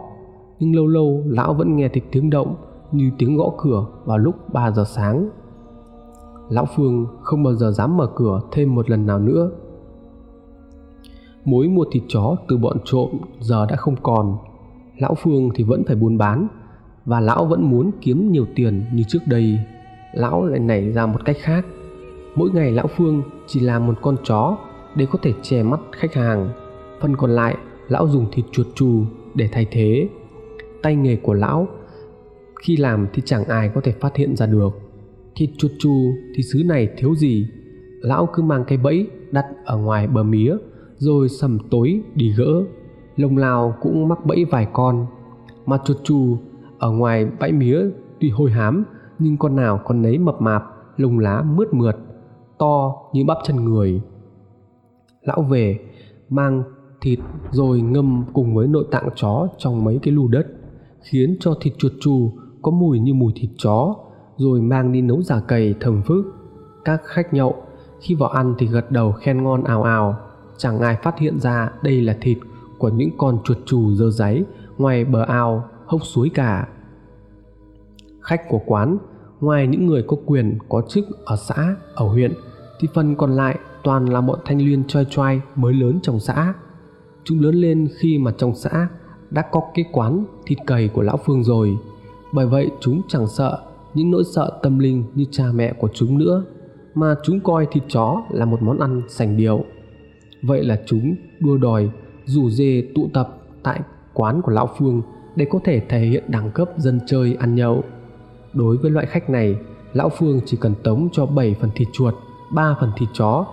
nhưng 0.59 0.75
lâu 0.75 0.87
lâu, 0.87 1.23
lão 1.25 1.53
vẫn 1.53 1.75
nghe 1.75 1.87
thấy 1.87 2.01
tiếng 2.11 2.29
động 2.29 2.55
như 2.91 3.11
tiếng 3.17 3.37
gõ 3.37 3.53
cửa 3.57 3.85
vào 4.05 4.17
lúc 4.17 4.53
3 4.53 4.71
giờ 4.71 4.83
sáng. 4.87 5.29
Lão 6.49 6.67
Phương 6.75 7.05
không 7.21 7.43
bao 7.43 7.53
giờ 7.53 7.71
dám 7.71 7.97
mở 7.97 8.07
cửa 8.15 8.41
thêm 8.51 8.75
một 8.75 8.89
lần 8.89 9.05
nào 9.05 9.19
nữa. 9.19 9.51
Mối 11.45 11.67
mua 11.67 11.85
thịt 11.91 12.03
chó 12.07 12.35
từ 12.47 12.57
bọn 12.57 12.77
trộm 12.85 13.09
giờ 13.39 13.65
đã 13.65 13.75
không 13.75 13.95
còn. 14.03 14.37
Lão 14.97 15.15
Phương 15.15 15.49
thì 15.55 15.63
vẫn 15.63 15.83
phải 15.87 15.95
buôn 15.95 16.17
bán, 16.17 16.47
và 17.05 17.19
lão 17.19 17.45
vẫn 17.45 17.69
muốn 17.69 17.91
kiếm 18.01 18.31
nhiều 18.31 18.45
tiền 18.55 18.85
như 18.93 19.03
trước 19.07 19.21
đây. 19.25 19.59
Lão 20.13 20.45
lại 20.45 20.59
nảy 20.59 20.91
ra 20.91 21.05
một 21.05 21.25
cách 21.25 21.37
khác. 21.39 21.65
Mỗi 22.35 22.49
ngày, 22.49 22.71
lão 22.71 22.87
Phương 22.87 23.23
chỉ 23.47 23.59
làm 23.59 23.87
một 23.87 23.93
con 24.01 24.15
chó 24.23 24.57
để 24.95 25.07
có 25.11 25.19
thể 25.21 25.33
che 25.41 25.63
mắt 25.63 25.79
khách 25.91 26.13
hàng. 26.13 26.49
Phần 27.01 27.15
còn 27.17 27.31
lại, 27.31 27.57
lão 27.87 28.07
dùng 28.07 28.25
thịt 28.31 28.45
chuột 28.51 28.67
chù 28.75 29.03
để 29.35 29.49
thay 29.51 29.67
thế. 29.71 30.09
Tay 30.81 30.95
nghề 30.95 31.15
của 31.15 31.33
lão, 31.33 31.67
khi 32.61 32.77
làm 32.77 33.07
thì 33.13 33.21
chẳng 33.25 33.45
ai 33.45 33.69
có 33.75 33.81
thể 33.81 33.91
phát 33.91 34.15
hiện 34.15 34.35
ra 34.35 34.45
được. 34.45 34.69
Thịt 35.35 35.49
chuột 35.57 35.71
chù 35.79 36.13
thì 36.35 36.43
xứ 36.43 36.63
này 36.65 36.89
thiếu 36.97 37.15
gì? 37.15 37.47
Lão 38.01 38.29
cứ 38.33 38.43
mang 38.43 38.63
cái 38.67 38.77
bẫy 38.77 39.07
đặt 39.31 39.45
ở 39.65 39.77
ngoài 39.77 40.07
bờ 40.07 40.23
mía, 40.23 40.55
rồi 40.95 41.29
sầm 41.29 41.57
tối 41.71 42.01
đi 42.15 42.33
gỡ. 42.37 42.63
Lồng 43.15 43.37
lao 43.37 43.75
cũng 43.81 44.07
mắc 44.07 44.25
bẫy 44.25 44.45
vài 44.45 44.67
con. 44.73 45.05
Mà 45.65 45.77
chuột 45.85 45.97
chù 46.03 46.37
ở 46.79 46.91
ngoài 46.91 47.27
bãi 47.39 47.51
mía 47.51 47.81
tuy 48.19 48.29
hôi 48.29 48.51
hám, 48.51 48.83
nhưng 49.19 49.37
con 49.37 49.55
nào 49.55 49.81
con 49.85 50.01
nấy 50.01 50.17
mập 50.17 50.41
mạp, 50.41 50.63
lông 50.97 51.19
lá 51.19 51.41
mướt 51.41 51.73
mượt, 51.73 51.95
to 52.57 52.95
như 53.13 53.25
bắp 53.25 53.37
chân 53.43 53.65
người 53.65 54.01
lão 55.23 55.41
về, 55.41 55.79
mang 56.29 56.63
thịt 57.01 57.19
rồi 57.51 57.81
ngâm 57.81 58.23
cùng 58.33 58.55
với 58.55 58.67
nội 58.67 58.85
tạng 58.91 59.09
chó 59.15 59.47
trong 59.57 59.83
mấy 59.83 59.99
cái 60.03 60.13
lù 60.13 60.27
đất, 60.27 60.47
khiến 61.01 61.37
cho 61.39 61.53
thịt 61.61 61.73
chuột 61.77 61.91
chù 62.01 62.31
có 62.61 62.71
mùi 62.71 62.99
như 62.99 63.13
mùi 63.13 63.33
thịt 63.35 63.49
chó, 63.57 63.95
rồi 64.37 64.61
mang 64.61 64.91
đi 64.91 65.01
nấu 65.01 65.21
giả 65.21 65.39
cầy 65.47 65.75
thầm 65.79 66.01
phức. 66.05 66.25
Các 66.85 67.01
khách 67.03 67.33
nhậu, 67.33 67.55
khi 67.99 68.15
vào 68.15 68.29
ăn 68.29 68.55
thì 68.57 68.67
gật 68.67 68.91
đầu 68.91 69.11
khen 69.11 69.43
ngon 69.43 69.63
ào 69.63 69.83
ào. 69.83 70.17
Chẳng 70.57 70.79
ai 70.79 70.97
phát 71.03 71.19
hiện 71.19 71.39
ra 71.39 71.71
đây 71.83 72.01
là 72.01 72.17
thịt 72.21 72.37
của 72.77 72.89
những 72.89 73.09
con 73.17 73.39
chuột 73.43 73.57
chù 73.65 73.91
dơ 73.93 74.09
giấy 74.09 74.45
ngoài 74.77 75.05
bờ 75.05 75.21
ao 75.21 75.65
hốc 75.85 76.01
suối 76.03 76.31
cả. 76.33 76.67
Khách 78.21 78.49
của 78.49 78.61
quán, 78.65 78.97
ngoài 79.39 79.67
những 79.67 79.85
người 79.85 80.03
có 80.07 80.17
quyền 80.25 80.57
có 80.69 80.81
chức 80.89 81.05
ở 81.25 81.35
xã, 81.35 81.75
ở 81.95 82.07
huyện, 82.07 82.33
thì 82.79 82.87
phần 82.93 83.15
còn 83.15 83.31
lại 83.31 83.59
toàn 83.83 84.05
là 84.05 84.21
bọn 84.21 84.39
thanh 84.45 84.57
liên 84.57 84.83
choi 84.87 85.05
choai 85.05 85.41
mới 85.55 85.73
lớn 85.73 85.99
trong 86.03 86.19
xã 86.19 86.53
chúng 87.23 87.41
lớn 87.41 87.55
lên 87.55 87.87
khi 87.99 88.17
mà 88.17 88.31
trong 88.37 88.55
xã 88.55 88.87
đã 89.29 89.41
có 89.51 89.61
cái 89.73 89.85
quán 89.91 90.25
thịt 90.45 90.57
cầy 90.65 90.87
của 90.87 91.01
lão 91.01 91.17
Phương 91.25 91.43
rồi. 91.43 91.77
Bởi 92.33 92.47
vậy 92.47 92.71
chúng 92.79 93.01
chẳng 93.07 93.27
sợ 93.27 93.59
những 93.93 94.11
nỗi 94.11 94.23
sợ 94.35 94.59
tâm 94.63 94.79
linh 94.79 95.03
như 95.15 95.25
cha 95.31 95.45
mẹ 95.53 95.73
của 95.73 95.89
chúng 95.93 96.17
nữa, 96.17 96.43
mà 96.95 97.15
chúng 97.23 97.39
coi 97.39 97.67
thịt 97.71 97.83
chó 97.87 98.23
là 98.29 98.45
một 98.45 98.61
món 98.61 98.79
ăn 98.79 99.01
sành 99.07 99.37
điệu. 99.37 99.65
Vậy 100.41 100.63
là 100.63 100.81
chúng 100.85 101.15
đua 101.39 101.57
đòi 101.57 101.89
rủ 102.25 102.49
dê 102.49 102.83
tụ 102.95 103.09
tập 103.13 103.37
tại 103.63 103.81
quán 104.13 104.41
của 104.41 104.51
lão 104.51 104.69
Phương 104.77 105.01
để 105.35 105.45
có 105.49 105.59
thể 105.63 105.81
thể 105.89 105.99
hiện 105.99 106.23
đẳng 106.27 106.51
cấp 106.51 106.69
dân 106.77 106.99
chơi 107.07 107.35
ăn 107.39 107.55
nhậu. 107.55 107.83
Đối 108.53 108.77
với 108.77 108.91
loại 108.91 109.05
khách 109.05 109.29
này, 109.29 109.55
lão 109.93 110.09
Phương 110.09 110.41
chỉ 110.45 110.57
cần 110.57 110.73
tống 110.83 111.09
cho 111.11 111.25
7 111.25 111.55
phần 111.61 111.69
thịt 111.75 111.87
chuột, 111.93 112.13
3 112.53 112.75
phần 112.79 112.91
thịt 112.97 113.09
chó, 113.13 113.45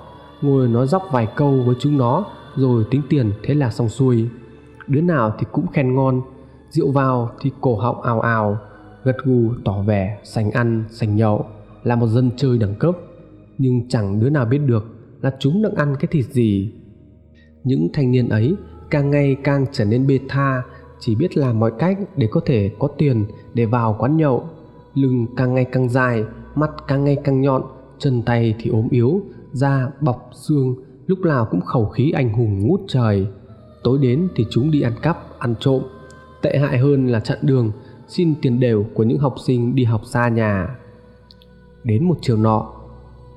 ngồi 0.42 0.68
nói 0.68 0.86
dóc 0.86 1.02
vài 1.12 1.28
câu 1.36 1.62
với 1.66 1.74
chúng 1.80 1.98
nó, 1.98 2.26
rồi 2.56 2.84
tính 2.90 3.02
tiền 3.08 3.32
thế 3.42 3.54
là 3.54 3.70
xong 3.70 3.88
xuôi. 3.88 4.28
Đứa 4.86 5.00
nào 5.00 5.34
thì 5.38 5.46
cũng 5.52 5.66
khen 5.66 5.94
ngon, 5.94 6.22
rượu 6.70 6.92
vào 6.92 7.30
thì 7.40 7.50
cổ 7.60 7.76
họng 7.76 8.02
ào 8.02 8.20
ào, 8.20 8.58
gật 9.04 9.16
gù, 9.24 9.50
tỏ 9.64 9.82
vẻ 9.82 10.18
sành 10.24 10.50
ăn, 10.50 10.84
sành 10.90 11.16
nhậu, 11.16 11.46
là 11.84 11.96
một 11.96 12.06
dân 12.06 12.30
chơi 12.36 12.58
đẳng 12.58 12.74
cấp. 12.74 12.96
Nhưng 13.58 13.88
chẳng 13.88 14.20
đứa 14.20 14.30
nào 14.30 14.44
biết 14.44 14.58
được 14.58 14.84
là 15.20 15.32
chúng 15.38 15.62
đang 15.62 15.74
ăn 15.74 15.96
cái 16.00 16.08
thịt 16.10 16.24
gì. 16.24 16.72
Những 17.64 17.88
thanh 17.92 18.10
niên 18.10 18.28
ấy 18.28 18.56
càng 18.90 19.10
ngày 19.10 19.36
càng 19.44 19.66
trở 19.72 19.84
nên 19.84 20.06
bê 20.06 20.18
tha, 20.28 20.62
chỉ 21.00 21.14
biết 21.14 21.36
làm 21.36 21.60
mọi 21.60 21.72
cách 21.78 21.98
để 22.16 22.28
có 22.30 22.40
thể 22.46 22.70
có 22.78 22.88
tiền 22.98 23.24
để 23.54 23.66
vào 23.66 23.96
quán 23.98 24.16
nhậu. 24.16 24.48
Lưng 24.94 25.26
càng 25.36 25.54
ngày 25.54 25.64
càng 25.64 25.88
dài, 25.88 26.24
mắt 26.54 26.70
càng 26.88 27.04
ngày 27.04 27.16
càng 27.24 27.40
nhọn, 27.40 27.62
chân 27.98 28.22
tay 28.22 28.54
thì 28.58 28.70
ốm 28.70 28.88
yếu 28.90 29.20
da, 29.52 29.90
bọc, 30.00 30.30
xương, 30.32 30.74
lúc 31.06 31.18
nào 31.18 31.48
cũng 31.50 31.60
khẩu 31.60 31.86
khí 31.86 32.10
anh 32.10 32.32
hùng 32.32 32.66
ngút 32.66 32.80
trời. 32.88 33.26
Tối 33.82 33.98
đến 34.02 34.28
thì 34.36 34.44
chúng 34.50 34.70
đi 34.70 34.80
ăn 34.80 34.92
cắp, 35.02 35.38
ăn 35.38 35.54
trộm. 35.60 35.82
Tệ 36.42 36.58
hại 36.58 36.78
hơn 36.78 37.06
là 37.06 37.20
chặn 37.20 37.38
đường, 37.42 37.72
xin 38.08 38.34
tiền 38.42 38.60
đều 38.60 38.86
của 38.94 39.02
những 39.02 39.18
học 39.18 39.34
sinh 39.46 39.74
đi 39.74 39.84
học 39.84 40.00
xa 40.04 40.28
nhà. 40.28 40.78
Đến 41.84 42.04
một 42.04 42.18
chiều 42.20 42.36
nọ, 42.36 42.72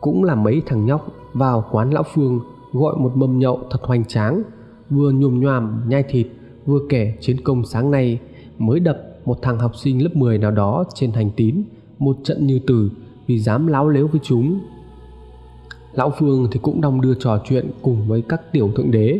cũng 0.01 0.23
là 0.23 0.35
mấy 0.35 0.61
thằng 0.65 0.85
nhóc 0.85 1.07
vào 1.33 1.65
quán 1.71 1.91
lão 1.91 2.03
phương 2.13 2.39
gọi 2.73 2.95
một 2.97 3.11
mâm 3.15 3.39
nhậu 3.39 3.59
thật 3.71 3.79
hoành 3.83 4.05
tráng, 4.05 4.43
vừa 4.89 5.11
nhồm 5.11 5.39
nhoàm 5.39 5.89
nhai 5.89 6.03
thịt, 6.09 6.27
vừa 6.65 6.79
kể 6.89 7.13
chiến 7.19 7.37
công 7.43 7.65
sáng 7.65 7.91
nay, 7.91 8.19
mới 8.57 8.79
đập 8.79 8.97
một 9.25 9.37
thằng 9.41 9.59
học 9.59 9.75
sinh 9.75 10.03
lớp 10.03 10.15
10 10.15 10.37
nào 10.37 10.51
đó 10.51 10.83
trên 10.93 11.11
hành 11.11 11.31
tín, 11.35 11.63
một 11.99 12.17
trận 12.23 12.47
như 12.47 12.59
tử 12.67 12.91
vì 13.27 13.39
dám 13.39 13.67
láo 13.67 13.89
lếu 13.89 14.07
với 14.07 14.21
chúng 14.23 14.59
lão 15.93 16.13
phương 16.19 16.47
thì 16.51 16.59
cũng 16.61 16.81
đong 16.81 17.01
đưa 17.01 17.13
trò 17.13 17.39
chuyện 17.45 17.71
cùng 17.81 18.07
với 18.07 18.21
các 18.29 18.51
tiểu 18.51 18.71
thượng 18.75 18.91
đế. 18.91 19.19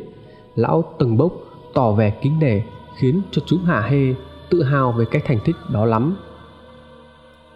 Lão 0.55 0.83
từng 0.99 1.17
bốc 1.17 1.33
tỏ 1.73 1.91
vẻ 1.91 2.13
kính 2.21 2.39
nể, 2.39 2.61
khiến 2.95 3.21
cho 3.31 3.41
chúng 3.45 3.63
hạ 3.63 3.81
hê, 3.81 4.13
tự 4.49 4.63
hào 4.63 4.91
về 4.91 5.05
cái 5.11 5.21
thành 5.25 5.39
tích 5.45 5.55
đó 5.73 5.85
lắm. 5.85 6.15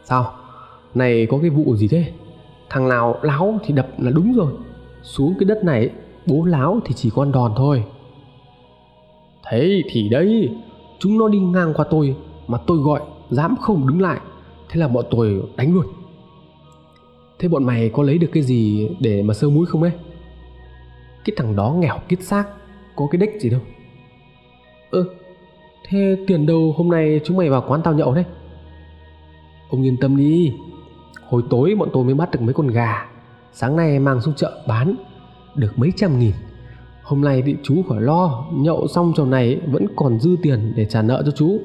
Sao? 0.03 0.31
Này 0.93 1.27
có 1.29 1.37
cái 1.41 1.49
vụ 1.49 1.75
gì 1.75 1.87
thế? 1.87 2.13
Thằng 2.69 2.89
nào 2.89 3.15
láo 3.21 3.59
thì 3.63 3.73
đập 3.73 3.87
là 3.97 4.11
đúng 4.11 4.33
rồi. 4.33 4.53
Xuống 5.03 5.35
cái 5.39 5.45
đất 5.45 5.63
này, 5.63 5.89
bố 6.25 6.45
láo 6.45 6.79
thì 6.85 6.93
chỉ 6.93 7.09
con 7.15 7.31
đòn 7.31 7.53
thôi. 7.55 7.83
Thế 9.49 9.81
thì 9.89 10.09
đấy, 10.09 10.49
chúng 10.99 11.17
nó 11.17 11.27
đi 11.27 11.39
ngang 11.39 11.73
qua 11.73 11.85
tôi, 11.89 12.15
mà 12.47 12.57
tôi 12.67 12.77
gọi 12.77 13.01
dám 13.29 13.55
không 13.61 13.87
đứng 13.87 14.01
lại. 14.01 14.19
Thế 14.69 14.79
là 14.79 14.87
bọn 14.87 15.05
tôi 15.11 15.41
đánh 15.55 15.73
luôn 15.73 15.85
thế 17.39 17.47
bọn 17.47 17.63
mày 17.63 17.89
có 17.89 18.03
lấy 18.03 18.17
được 18.17 18.29
cái 18.33 18.43
gì 18.43 18.89
để 18.99 19.23
mà 19.23 19.33
sơ 19.33 19.49
mũi 19.49 19.65
không 19.65 19.83
ấy? 19.83 19.91
Cái 21.25 21.33
thằng 21.37 21.55
đó 21.55 21.75
nghèo 21.79 21.99
kiết 22.09 22.23
xác 22.23 22.45
có 22.95 23.07
cái 23.11 23.19
đích 23.19 23.41
gì 23.41 23.49
đâu. 23.49 23.61
Ơ 24.91 24.99
ừ, 24.99 25.09
thế 25.87 26.17
tiền 26.27 26.45
đâu 26.45 26.73
hôm 26.77 26.89
nay 26.89 27.21
chúng 27.23 27.37
mày 27.37 27.49
vào 27.49 27.63
quán 27.67 27.81
tao 27.83 27.93
nhậu 27.93 28.13
đấy? 28.13 28.25
Ông 29.69 29.83
yên 29.83 29.97
tâm 29.97 30.17
đi. 30.17 30.53
Hồi 31.27 31.43
tối 31.49 31.75
bọn 31.79 31.89
tôi 31.93 32.03
mới 32.03 32.13
bắt 32.13 32.31
được 32.31 32.41
mấy 32.41 32.53
con 32.53 32.67
gà. 32.67 33.09
Sáng 33.53 33.75
nay 33.75 33.99
mang 33.99 34.21
xuống 34.21 34.33
chợ 34.33 34.63
bán 34.67 34.95
được 35.55 35.79
mấy 35.79 35.91
trăm 35.95 36.19
nghìn. 36.19 36.33
Hôm 37.03 37.21
nay 37.21 37.41
bị 37.41 37.55
chú 37.63 37.83
khỏi 37.89 38.01
lo 38.01 38.45
nhậu 38.53 38.87
xong 38.87 39.13
trò 39.15 39.25
này 39.25 39.61
vẫn 39.67 39.87
còn 39.95 40.19
dư 40.19 40.35
tiền 40.41 40.73
để 40.75 40.85
trả 40.85 41.01
nợ 41.01 41.23
cho 41.25 41.31
chú. 41.31 41.59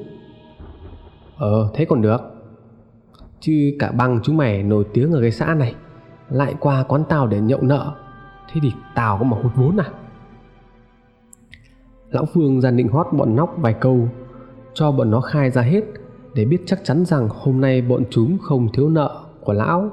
Ờ 1.37 1.71
thế 1.73 1.85
còn 1.85 2.01
được 2.01 2.21
chứ 3.41 3.71
cả 3.79 3.91
băng 3.91 4.19
chúng 4.23 4.37
mày 4.37 4.63
nổi 4.63 4.85
tiếng 4.93 5.11
ở 5.11 5.21
cái 5.21 5.31
xã 5.31 5.53
này, 5.53 5.75
lại 6.29 6.55
qua 6.59 6.83
quán 6.83 7.03
tao 7.09 7.27
để 7.27 7.41
nhậu 7.41 7.61
nợ. 7.61 7.91
Thế 8.51 8.61
thì 8.63 8.71
tao 8.95 9.17
có 9.17 9.23
mà 9.23 9.37
hút 9.43 9.51
vốn 9.55 9.77
à? 9.77 9.85
Lão 12.11 12.25
phương 12.33 12.61
ra 12.61 12.71
định 12.71 12.87
hót 12.87 13.07
bọn 13.11 13.35
nóc 13.35 13.55
vài 13.57 13.73
câu, 13.73 14.09
cho 14.73 14.91
bọn 14.91 15.11
nó 15.11 15.21
khai 15.21 15.49
ra 15.49 15.61
hết, 15.61 15.81
để 16.33 16.45
biết 16.45 16.63
chắc 16.65 16.79
chắn 16.83 17.05
rằng 17.05 17.29
hôm 17.29 17.61
nay 17.61 17.81
bọn 17.81 18.03
chúng 18.09 18.37
không 18.41 18.67
thiếu 18.73 18.89
nợ 18.89 19.21
của 19.41 19.53
lão. 19.53 19.89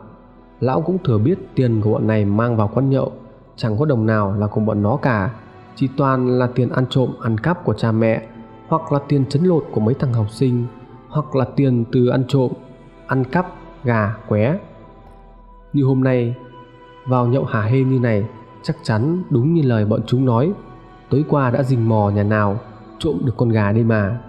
Lão 0.61 0.81
cũng 0.81 0.99
thừa 1.05 1.19
biết 1.19 1.39
tiền 1.55 1.81
của 1.81 1.93
bọn 1.93 2.07
này 2.07 2.25
mang 2.25 2.57
vào 2.57 2.71
quán 2.75 2.91
nhậu, 2.91 3.13
chẳng 3.57 3.79
có 3.79 3.85
đồng 3.85 4.07
nào 4.07 4.35
là 4.39 4.47
của 4.47 4.61
bọn 4.61 4.83
nó 4.83 4.97
cả. 4.97 5.35
Chỉ 5.75 5.89
toàn 5.97 6.39
là 6.39 6.47
tiền 6.47 6.69
ăn 6.69 6.85
trộm, 6.91 7.11
ăn 7.23 7.39
cắp 7.39 7.65
của 7.65 7.75
cha 7.75 7.93
mẹ, 7.93 8.27
hoặc 8.69 8.93
là 8.93 8.99
tiền 9.09 9.25
chấn 9.27 9.45
lột 9.45 9.65
của 9.73 9.81
mấy 9.81 9.95
thằng 9.95 10.13
học 10.13 10.31
sinh, 10.31 10.67
hoặc 11.09 11.37
là 11.37 11.45
tiền 11.57 11.85
từ 11.93 12.07
ăn 12.07 12.25
trộm 12.29 12.51
ăn 13.09 13.25
cắp, 13.25 13.47
gà 13.85 14.17
qué 14.29 14.59
như 15.73 15.85
hôm 15.85 16.05
nay, 16.05 16.35
vào 17.07 17.27
nhậu 17.27 17.45
hả 17.45 17.63
hê 17.63 17.85
như 17.85 17.99
này, 17.99 18.29
chắc 18.63 18.77
chắn 18.83 19.23
đúng 19.31 19.55
như 19.55 19.63
lời 19.63 19.85
bọn 19.85 20.01
chúng 20.07 20.25
nói, 20.25 20.53
tối 21.11 21.25
qua 21.29 21.51
đã 21.51 21.63
rình 21.63 21.89
mò 21.89 22.11
nhà 22.11 22.23
nào, 22.23 22.61
trộm 22.99 23.19
được 23.25 23.33
con 23.37 23.49
gà 23.49 23.73
đây 23.73 23.85
mà. 23.85 24.21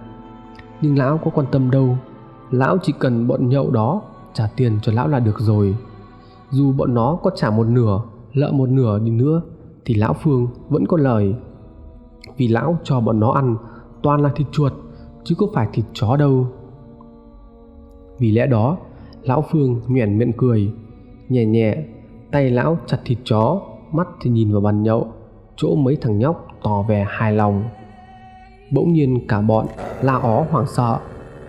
Nhưng 0.82 0.98
lão 0.98 1.18
có 1.18 1.32
quan 1.32 1.48
tâm 1.52 1.72
đâu, 1.72 1.98
lão 2.52 2.78
chỉ 2.82 2.94
cần 3.00 3.28
bọn 3.28 3.50
nhậu 3.50 3.72
đó 3.72 4.02
trả 4.34 4.48
tiền 4.56 4.80
cho 4.82 4.92
lão 4.92 5.08
là 5.08 5.20
được 5.20 5.40
rồi. 5.40 5.78
Dù 6.50 6.74
bọn 6.74 6.94
nó 6.94 7.18
có 7.24 7.32
trả 7.36 7.50
một 7.50 7.68
nửa, 7.68 8.02
lợ 8.34 8.52
một 8.52 8.70
nửa 8.70 9.00
đi 9.00 9.12
nữa, 9.12 9.42
thì 9.86 9.94
lão 9.94 10.14
phương 10.14 10.48
vẫn 10.70 10.86
có 10.88 10.98
lời. 10.98 11.36
Vì 12.38 12.48
lão 12.48 12.78
cho 12.84 13.00
bọn 13.00 13.20
nó 13.20 13.32
ăn, 13.32 13.56
toàn 14.04 14.22
là 14.22 14.30
thịt 14.36 14.48
chuột, 14.52 14.74
chứ 15.24 15.36
có 15.38 15.48
phải 15.54 15.68
thịt 15.74 15.86
chó 15.94 16.16
đâu 16.18 16.48
vì 18.20 18.32
lẽ 18.32 18.48
đó, 18.48 18.78
lão 19.24 19.46
phương 19.52 19.82
nhoẻn 19.88 20.18
miệng 20.18 20.34
cười, 20.38 20.72
nhẹ 21.30 21.46
nhẹ, 21.46 21.78
tay 22.32 22.50
lão 22.50 22.78
chặt 22.88 22.98
thịt 23.06 23.18
chó, 23.24 23.62
mắt 23.92 24.08
thì 24.22 24.30
nhìn 24.30 24.52
vào 24.52 24.62
bàn 24.62 24.84
nhậu, 24.84 25.08
chỗ 25.56 25.76
mấy 25.76 25.96
thằng 26.02 26.20
nhóc 26.20 26.48
tỏ 26.64 26.82
vẻ 26.82 27.06
hài 27.10 27.34
lòng. 27.34 27.64
Bỗng 28.72 28.94
nhiên 28.94 29.28
cả 29.28 29.42
bọn 29.42 29.68
la 30.02 30.14
ó 30.14 30.46
hoảng 30.50 30.66
sợ, 30.68 30.98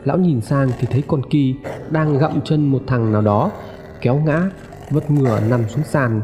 lão 0.05 0.19
nhìn 0.19 0.41
sang 0.41 0.69
thì 0.79 0.87
thấy 0.91 1.03
con 1.09 1.23
kỳ 1.31 1.55
đang 1.91 2.19
gặm 2.19 2.41
chân 2.45 2.67
một 2.67 2.83
thằng 2.87 3.13
nào 3.13 3.23
đó, 3.23 3.51
kéo 4.01 4.17
ngã 4.27 4.51
vất 4.91 5.11
ngửa 5.11 5.41
nằm 5.51 5.69
xuống 5.69 5.85
sàn. 5.85 6.21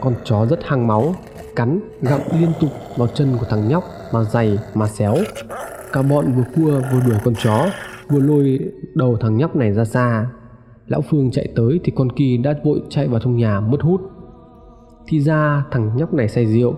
Con 0.00 0.14
chó 0.24 0.46
rất 0.46 0.64
hăng 0.64 0.86
máu, 0.86 1.14
cắn, 1.56 1.80
gặm 2.02 2.20
liên 2.40 2.52
tục 2.60 2.70
vào 2.96 3.08
chân 3.08 3.36
của 3.40 3.46
thằng 3.50 3.68
nhóc 3.68 3.84
mà 4.12 4.24
dày, 4.24 4.58
mà 4.74 4.86
xéo. 4.86 5.14
Cả 5.92 6.02
bọn 6.02 6.32
vừa 6.32 6.44
cua 6.56 6.80
vừa 6.92 7.00
đuổi 7.06 7.18
con 7.24 7.34
chó 7.34 7.66
vừa 8.10 8.20
lôi 8.20 8.58
đầu 8.94 9.16
thằng 9.16 9.36
nhóc 9.36 9.56
này 9.56 9.72
ra 9.72 9.84
xa. 9.84 10.30
Lão 10.86 11.00
phương 11.00 11.30
chạy 11.30 11.48
tới 11.56 11.80
thì 11.84 11.92
con 11.96 12.12
kỳ 12.12 12.36
đã 12.36 12.54
vội 12.64 12.82
chạy 12.88 13.08
vào 13.08 13.20
trong 13.20 13.36
nhà 13.36 13.60
mất 13.60 13.80
hút. 13.80 14.00
Thì 15.06 15.20
ra 15.20 15.64
thằng 15.70 15.90
nhóc 15.96 16.14
này 16.14 16.28
say 16.28 16.46
rượu, 16.46 16.74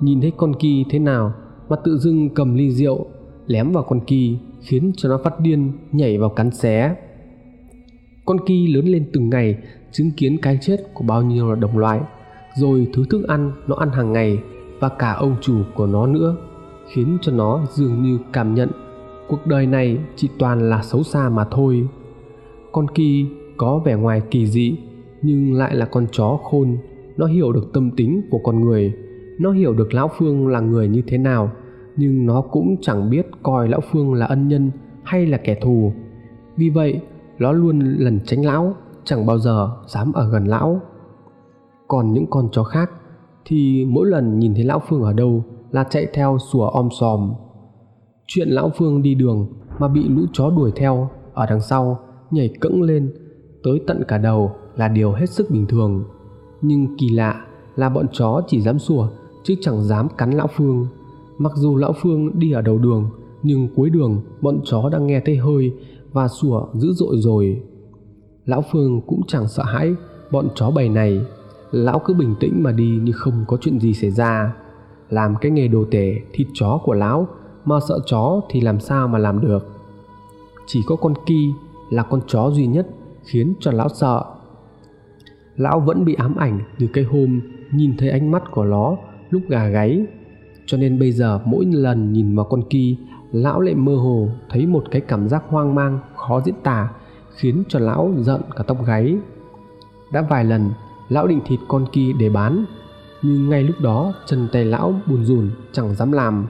nhìn 0.00 0.20
thấy 0.20 0.32
con 0.36 0.54
kỳ 0.54 0.84
thế 0.90 0.98
nào 0.98 1.32
mà 1.68 1.76
tự 1.84 1.98
dưng 1.98 2.34
cầm 2.34 2.54
ly 2.54 2.70
rượu, 2.70 3.06
lém 3.46 3.72
vào 3.72 3.84
con 3.88 4.00
kỳ, 4.00 4.38
khiến 4.60 4.92
cho 4.96 5.08
nó 5.08 5.20
phát 5.24 5.40
điên, 5.40 5.72
nhảy 5.92 6.18
vào 6.18 6.30
cắn 6.30 6.50
xé. 6.50 6.96
Con 8.24 8.36
kỳ 8.46 8.66
lớn 8.74 8.84
lên 8.84 9.10
từng 9.12 9.30
ngày, 9.30 9.58
chứng 9.92 10.10
kiến 10.16 10.36
cái 10.42 10.58
chết 10.60 10.76
của 10.94 11.04
bao 11.04 11.22
nhiêu 11.22 11.50
là 11.50 11.54
đồng 11.54 11.78
loại, 11.78 12.00
rồi 12.56 12.88
thứ 12.94 13.04
thức 13.10 13.28
ăn 13.28 13.52
nó 13.66 13.76
ăn 13.76 13.90
hàng 13.90 14.12
ngày 14.12 14.38
và 14.80 14.88
cả 14.88 15.12
ông 15.12 15.36
chủ 15.40 15.54
của 15.74 15.86
nó 15.86 16.06
nữa, 16.06 16.36
khiến 16.92 17.18
cho 17.22 17.32
nó 17.32 17.66
dường 17.70 18.02
như 18.02 18.18
cảm 18.32 18.54
nhận 18.54 18.68
cuộc 19.32 19.46
đời 19.46 19.66
này 19.66 19.98
chỉ 20.16 20.28
toàn 20.38 20.70
là 20.70 20.82
xấu 20.82 21.02
xa 21.02 21.28
mà 21.28 21.44
thôi. 21.50 21.88
Con 22.72 22.88
kỳ 22.88 23.26
có 23.56 23.78
vẻ 23.84 23.94
ngoài 23.94 24.22
kỳ 24.30 24.46
dị, 24.46 24.76
nhưng 25.22 25.54
lại 25.54 25.74
là 25.74 25.86
con 25.86 26.06
chó 26.12 26.38
khôn. 26.42 26.76
Nó 27.16 27.26
hiểu 27.26 27.52
được 27.52 27.72
tâm 27.72 27.90
tính 27.90 28.22
của 28.30 28.38
con 28.44 28.60
người. 28.60 28.92
Nó 29.38 29.50
hiểu 29.50 29.74
được 29.74 29.94
lão 29.94 30.10
phương 30.18 30.48
là 30.48 30.60
người 30.60 30.88
như 30.88 31.02
thế 31.06 31.18
nào, 31.18 31.50
nhưng 31.96 32.26
nó 32.26 32.40
cũng 32.40 32.76
chẳng 32.80 33.10
biết 33.10 33.26
coi 33.42 33.68
lão 33.68 33.80
phương 33.80 34.14
là 34.14 34.26
ân 34.26 34.48
nhân 34.48 34.70
hay 35.02 35.26
là 35.26 35.38
kẻ 35.38 35.54
thù. 35.62 35.92
Vì 36.56 36.70
vậy, 36.70 37.00
nó 37.38 37.52
luôn 37.52 37.78
lần 37.80 38.20
tránh 38.24 38.44
lão, 38.44 38.74
chẳng 39.04 39.26
bao 39.26 39.38
giờ 39.38 39.70
dám 39.86 40.12
ở 40.12 40.30
gần 40.30 40.44
lão. 40.44 40.80
Còn 41.88 42.12
những 42.12 42.26
con 42.30 42.48
chó 42.52 42.64
khác 42.64 42.90
thì 43.44 43.84
mỗi 43.88 44.06
lần 44.06 44.38
nhìn 44.38 44.54
thấy 44.54 44.64
lão 44.64 44.82
phương 44.88 45.02
ở 45.02 45.12
đâu 45.12 45.44
là 45.70 45.84
chạy 45.84 46.06
theo 46.12 46.38
sủa 46.38 46.66
om 46.66 46.88
sòm 47.00 47.32
chuyện 48.26 48.48
lão 48.48 48.70
phương 48.76 49.02
đi 49.02 49.14
đường 49.14 49.46
mà 49.78 49.88
bị 49.88 50.08
lũ 50.08 50.22
chó 50.32 50.50
đuổi 50.50 50.72
theo 50.76 51.10
ở 51.34 51.46
đằng 51.46 51.60
sau 51.60 51.98
nhảy 52.30 52.48
cẫng 52.60 52.82
lên 52.82 53.14
tới 53.62 53.80
tận 53.86 54.02
cả 54.08 54.18
đầu 54.18 54.52
là 54.76 54.88
điều 54.88 55.12
hết 55.12 55.30
sức 55.30 55.50
bình 55.50 55.66
thường. 55.66 56.04
Nhưng 56.62 56.96
kỳ 56.98 57.08
lạ 57.08 57.46
là 57.76 57.88
bọn 57.88 58.06
chó 58.12 58.42
chỉ 58.46 58.60
dám 58.60 58.78
sủa 58.78 59.08
chứ 59.44 59.54
chẳng 59.60 59.84
dám 59.84 60.08
cắn 60.18 60.30
lão 60.30 60.48
phương. 60.56 60.86
Mặc 61.38 61.52
dù 61.54 61.76
lão 61.76 61.92
phương 62.02 62.38
đi 62.38 62.52
ở 62.52 62.62
đầu 62.62 62.78
đường, 62.78 63.10
nhưng 63.42 63.68
cuối 63.74 63.90
đường 63.90 64.22
bọn 64.40 64.60
chó 64.64 64.88
đang 64.92 65.06
nghe 65.06 65.20
thấy 65.24 65.36
hơi 65.36 65.72
và 66.12 66.28
sủa 66.28 66.66
dữ 66.74 66.92
dội 66.92 67.16
rồi. 67.18 67.62
Lão 68.44 68.64
phương 68.72 69.00
cũng 69.06 69.20
chẳng 69.26 69.48
sợ 69.48 69.62
hãi 69.62 69.94
bọn 70.30 70.48
chó 70.54 70.70
bầy 70.70 70.88
này. 70.88 71.20
Lão 71.70 71.98
cứ 71.98 72.14
bình 72.14 72.34
tĩnh 72.40 72.62
mà 72.62 72.72
đi 72.72 72.98
như 73.02 73.12
không 73.12 73.44
có 73.48 73.56
chuyện 73.60 73.80
gì 73.80 73.94
xảy 73.94 74.10
ra. 74.10 74.54
Làm 75.10 75.34
cái 75.40 75.52
nghề 75.52 75.68
đồ 75.68 75.84
tể 75.90 76.16
thịt 76.32 76.46
chó 76.54 76.80
của 76.84 76.94
lão 76.94 77.28
mà 77.64 77.80
sợ 77.88 77.98
chó 78.06 78.40
thì 78.50 78.60
làm 78.60 78.80
sao 78.80 79.08
mà 79.08 79.18
làm 79.18 79.40
được? 79.40 79.66
Chỉ 80.66 80.80
có 80.86 80.96
con 80.96 81.14
ki 81.26 81.52
là 81.90 82.02
con 82.02 82.20
chó 82.26 82.50
duy 82.50 82.66
nhất 82.66 82.86
khiến 83.24 83.54
cho 83.60 83.72
lão 83.72 83.88
sợ. 83.88 84.24
Lão 85.56 85.80
vẫn 85.80 86.04
bị 86.04 86.14
ám 86.14 86.36
ảnh 86.36 86.60
từ 86.78 86.86
cái 86.92 87.04
hôm 87.04 87.40
nhìn 87.72 87.96
thấy 87.96 88.10
ánh 88.10 88.30
mắt 88.30 88.42
của 88.50 88.64
nó 88.64 88.96
lúc 89.30 89.42
gà 89.48 89.68
gáy. 89.68 90.06
Cho 90.66 90.78
nên 90.78 90.98
bây 90.98 91.12
giờ 91.12 91.40
mỗi 91.44 91.64
lần 91.64 92.12
nhìn 92.12 92.36
vào 92.36 92.44
con 92.44 92.62
ki, 92.70 92.96
lão 93.32 93.60
lại 93.60 93.74
mơ 93.74 93.96
hồ 93.96 94.28
thấy 94.48 94.66
một 94.66 94.84
cái 94.90 95.00
cảm 95.00 95.28
giác 95.28 95.44
hoang 95.48 95.74
mang, 95.74 95.98
khó 96.16 96.40
diễn 96.40 96.54
tả, 96.62 96.90
khiến 97.36 97.62
cho 97.68 97.78
lão 97.78 98.12
giận 98.18 98.40
cả 98.56 98.64
tóc 98.66 98.86
gáy. 98.86 99.16
Đã 100.12 100.22
vài 100.30 100.44
lần, 100.44 100.70
lão 101.08 101.26
định 101.26 101.40
thịt 101.46 101.60
con 101.68 101.86
kia 101.92 102.12
để 102.18 102.28
bán, 102.28 102.64
nhưng 103.22 103.48
ngay 103.48 103.62
lúc 103.62 103.76
đó 103.80 104.14
chân 104.26 104.48
tay 104.52 104.64
lão 104.64 104.94
buồn 105.06 105.24
rùn 105.24 105.50
chẳng 105.72 105.94
dám 105.94 106.12
làm 106.12 106.46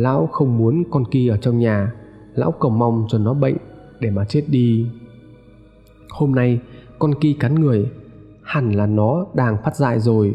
lão 0.00 0.26
không 0.26 0.58
muốn 0.58 0.84
con 0.90 1.04
kia 1.04 1.28
ở 1.28 1.36
trong 1.36 1.58
nhà. 1.58 1.92
Lão 2.34 2.52
cầu 2.52 2.70
mong 2.70 3.06
cho 3.08 3.18
nó 3.18 3.34
bệnh 3.34 3.56
để 4.00 4.10
mà 4.10 4.24
chết 4.24 4.44
đi. 4.48 4.86
Hôm 6.10 6.34
nay 6.34 6.60
con 6.98 7.14
kia 7.14 7.32
cắn 7.40 7.54
người. 7.54 7.90
Hẳn 8.42 8.72
là 8.72 8.86
nó 8.86 9.26
đang 9.34 9.56
phát 9.64 9.76
dại 9.76 10.00
rồi. 10.00 10.34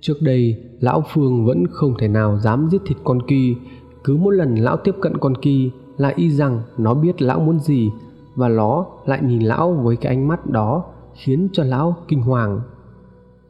Trước 0.00 0.16
đây 0.20 0.56
lão 0.80 1.04
phương 1.12 1.44
vẫn 1.44 1.66
không 1.70 1.94
thể 1.98 2.08
nào 2.08 2.38
dám 2.38 2.68
giết 2.70 2.80
thịt 2.86 2.96
con 3.04 3.22
kia, 3.22 3.54
cứ 4.04 4.16
mỗi 4.16 4.34
lần 4.34 4.54
lão 4.54 4.76
tiếp 4.76 4.94
cận 5.00 5.16
con 5.16 5.36
kia 5.36 5.70
là 5.96 6.12
y 6.16 6.30
rằng 6.30 6.62
nó 6.78 6.94
biết 6.94 7.22
lão 7.22 7.40
muốn 7.40 7.58
gì 7.58 7.90
và 8.34 8.48
nó 8.48 8.86
lại 9.06 9.22
nhìn 9.22 9.42
lão 9.42 9.72
với 9.72 9.96
cái 9.96 10.14
ánh 10.14 10.28
mắt 10.28 10.46
đó 10.46 10.84
khiến 11.14 11.48
cho 11.52 11.64
lão 11.64 11.96
kinh 12.08 12.22
hoàng. 12.22 12.60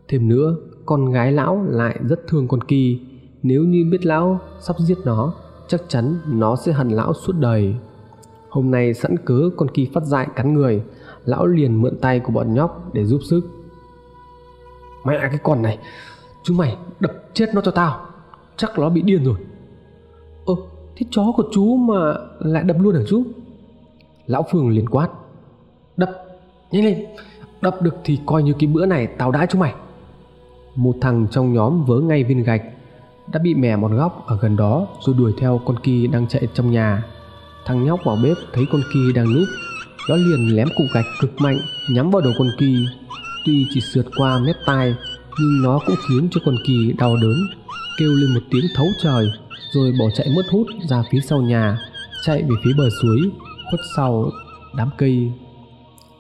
Thêm 0.09 0.29
nữa 0.29 0.57
con 0.87 1.13
gái 1.13 1.33
lão 1.33 1.65
lại 1.69 1.99
rất 2.09 2.27
thương 2.29 2.49
con 2.49 2.61
kỳ 2.61 3.01
nếu 3.49 3.63
như 3.63 3.89
biết 3.91 4.07
lão 4.07 4.41
sắp 4.61 4.79
giết 4.79 4.99
nó, 5.05 5.33
chắc 5.69 5.81
chắn 5.89 6.21
nó 6.27 6.57
sẽ 6.57 6.73
hận 6.73 6.89
lão 6.89 7.15
suốt 7.15 7.33
đời. 7.39 7.75
Hôm 8.49 8.71
nay 8.71 8.95
sẵn 8.95 9.17
cớ 9.17 9.51
con 9.57 9.71
kỳ 9.71 9.91
phát 9.95 10.05
dại 10.05 10.27
cắn 10.37 10.55
người, 10.55 10.83
lão 11.25 11.47
liền 11.47 11.83
mượn 11.83 11.99
tay 12.01 12.21
của 12.21 12.33
bọn 12.33 12.55
nhóc 12.55 12.95
để 12.95 13.05
giúp 13.05 13.21
sức. 13.25 13.41
Mẹ 15.05 15.19
cái 15.21 15.39
con 15.43 15.63
này 15.63 15.79
chúng 16.43 16.57
mày 16.57 16.77
đập 17.01 17.13
chết 17.33 17.55
nó 17.55 17.61
cho 17.61 17.71
tao, 17.71 18.07
chắc 18.57 18.79
nó 18.79 18.89
bị 18.89 19.03
điên 19.03 19.25
rồi. 19.25 19.39
Ơ, 20.47 20.55
thế 20.97 21.07
chó 21.11 21.33
của 21.37 21.45
chú 21.53 21.77
mà 21.77 22.15
lại 22.39 22.63
đập 22.63 22.77
luôn 22.81 22.95
hả 22.95 23.03
chú? 23.09 23.23
Lão 24.27 24.45
phường 24.53 24.69
liền 24.69 24.89
quát. 24.89 25.09
Đập, 25.97 26.11
nhanh 26.71 26.85
lên, 26.85 27.07
đập 27.61 27.83
được 27.83 27.95
thì 28.05 28.21
coi 28.27 28.43
như 28.43 28.53
cái 28.59 28.67
bữa 28.67 28.87
này 28.87 29.07
tao 29.07 29.31
đãi 29.31 29.47
chúng 29.47 29.61
mày. 29.61 29.75
Một 30.77 30.95
thằng 31.01 31.27
trong 31.31 31.53
nhóm 31.53 31.85
vớ 31.85 32.01
ngay 32.01 32.25
viên 32.25 32.43
gạch 32.43 32.63
đã 33.33 33.41
bị 33.43 33.55
mè 33.55 33.77
một 33.77 33.91
góc 33.93 34.27
ở 34.27 34.39
gần 34.41 34.57
đó 34.57 34.87
rồi 35.01 35.17
đuổi 35.19 35.33
theo 35.39 35.61
con 35.65 35.79
kỳ 35.79 36.07
đang 36.07 36.29
chạy 36.29 36.49
trong 36.55 36.71
nhà. 36.71 37.05
Thằng 37.65 37.85
nhóc 37.85 38.01
vào 38.05 38.19
bếp 38.23 38.37
thấy 38.53 38.65
con 38.73 38.81
kỳ 38.93 39.13
đang 39.15 39.35
núp 39.35 39.49
nó 40.09 40.17
liền 40.17 40.57
lém 40.57 40.69
cục 40.77 40.87
gạch 40.95 41.05
cực 41.21 41.41
mạnh, 41.41 41.59
nhắm 41.91 42.11
vào 42.11 42.23
đầu 42.23 42.33
con 42.39 42.49
kỳ. 42.59 42.87
Tuy 43.45 43.67
chỉ 43.71 43.81
sượt 43.81 44.07
qua 44.17 44.39
mép 44.39 44.57
tai, 44.67 44.95
nhưng 45.41 45.63
nó 45.63 45.81
cũng 45.87 45.97
khiến 46.09 46.29
cho 46.31 46.41
con 46.45 46.55
kỳ 46.67 46.93
đau 46.99 47.17
đớn, 47.17 47.37
kêu 47.99 48.15
lên 48.15 48.35
một 48.35 48.41
tiếng 48.51 48.65
thấu 48.77 48.87
trời, 49.03 49.31
rồi 49.73 49.93
bỏ 49.99 50.05
chạy 50.15 50.27
mất 50.37 50.43
hút 50.51 50.67
ra 50.89 51.03
phía 51.11 51.21
sau 51.21 51.41
nhà, 51.41 51.79
chạy 52.25 52.43
về 52.43 52.55
phía 52.65 52.71
bờ 52.79 52.89
suối, 53.03 53.19
khuất 53.71 53.81
sau 53.97 54.31
đám 54.77 54.91
cây. 54.99 55.33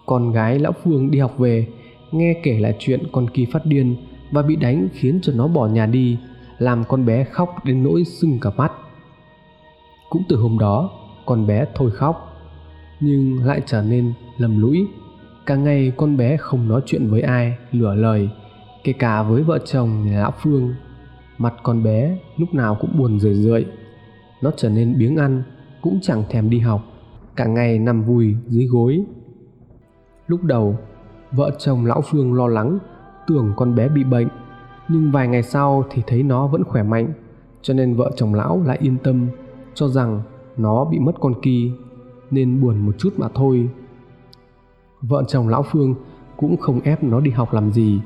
Con 0.06 0.32
gái 0.32 0.58
lão 0.58 0.72
phương 0.84 1.10
đi 1.10 1.18
học 1.18 1.38
về, 1.38 1.66
nghe 2.12 2.40
kể 2.42 2.58
lại 2.60 2.76
chuyện 2.78 3.02
con 3.12 3.30
kỳ 3.30 3.46
phát 3.52 3.66
điên 3.66 3.96
và 4.30 4.42
bị 4.42 4.56
đánh 4.56 4.88
khiến 4.92 5.20
cho 5.22 5.32
nó 5.36 5.48
bỏ 5.48 5.66
nhà 5.66 5.86
đi 5.86 6.16
làm 6.58 6.84
con 6.84 7.06
bé 7.06 7.24
khóc 7.24 7.64
đến 7.64 7.82
nỗi 7.82 8.04
sưng 8.04 8.38
cả 8.40 8.50
mắt. 8.56 8.72
Cũng 10.10 10.22
từ 10.28 10.36
hôm 10.36 10.58
đó, 10.58 10.90
con 11.26 11.46
bé 11.46 11.64
thôi 11.74 11.90
khóc, 11.90 12.36
nhưng 13.00 13.44
lại 13.44 13.62
trở 13.66 13.82
nên 13.82 14.12
lầm 14.38 14.60
lũi. 14.60 14.86
Cả 15.46 15.56
ngày 15.56 15.92
con 15.96 16.16
bé 16.16 16.36
không 16.36 16.68
nói 16.68 16.80
chuyện 16.86 17.10
với 17.10 17.20
ai, 17.20 17.56
lửa 17.72 17.94
lời, 17.94 18.30
kể 18.84 18.92
cả 18.92 19.22
với 19.22 19.42
vợ 19.42 19.58
chồng, 19.58 20.06
nhà 20.06 20.20
lão 20.20 20.32
phương. 20.42 20.74
Mặt 21.38 21.54
con 21.62 21.82
bé 21.82 22.18
lúc 22.36 22.54
nào 22.54 22.76
cũng 22.80 22.98
buồn 22.98 23.20
rười 23.20 23.34
rượi, 23.34 23.66
nó 24.42 24.50
trở 24.56 24.68
nên 24.68 24.98
biếng 24.98 25.16
ăn, 25.16 25.42
cũng 25.82 25.98
chẳng 26.02 26.24
thèm 26.30 26.50
đi 26.50 26.58
học. 26.58 26.82
Cả 27.36 27.46
ngày 27.46 27.78
nằm 27.78 28.02
vùi 28.02 28.36
dưới 28.46 28.66
gối. 28.66 29.04
Lúc 30.26 30.42
đầu, 30.42 30.78
vợ 31.32 31.50
chồng 31.58 31.86
lão 31.86 32.00
phương 32.00 32.34
lo 32.34 32.46
lắng, 32.46 32.78
tưởng 33.26 33.52
con 33.56 33.74
bé 33.74 33.88
bị 33.88 34.04
bệnh 34.04 34.28
nhưng 34.88 35.10
vài 35.10 35.28
ngày 35.28 35.42
sau 35.42 35.84
thì 35.90 36.02
thấy 36.06 36.22
nó 36.22 36.46
vẫn 36.46 36.64
khỏe 36.64 36.82
mạnh, 36.82 37.12
cho 37.62 37.74
nên 37.74 37.94
vợ 37.94 38.10
chồng 38.16 38.34
lão 38.34 38.62
lại 38.64 38.78
yên 38.80 38.96
tâm, 39.02 39.26
cho 39.74 39.88
rằng 39.88 40.22
nó 40.56 40.84
bị 40.84 40.98
mất 40.98 41.12
con 41.20 41.34
kỳ 41.42 41.72
nên 42.30 42.60
buồn 42.60 42.86
một 42.86 42.92
chút 42.98 43.14
mà 43.16 43.28
thôi. 43.34 43.68
Vợ 45.00 45.24
chồng 45.28 45.48
lão 45.48 45.62
phương 45.62 45.94
cũng 46.36 46.56
không 46.56 46.80
ép 46.80 47.04
nó 47.04 47.20
đi 47.20 47.30
học 47.30 47.52
làm 47.52 47.72
gì, 47.72 48.00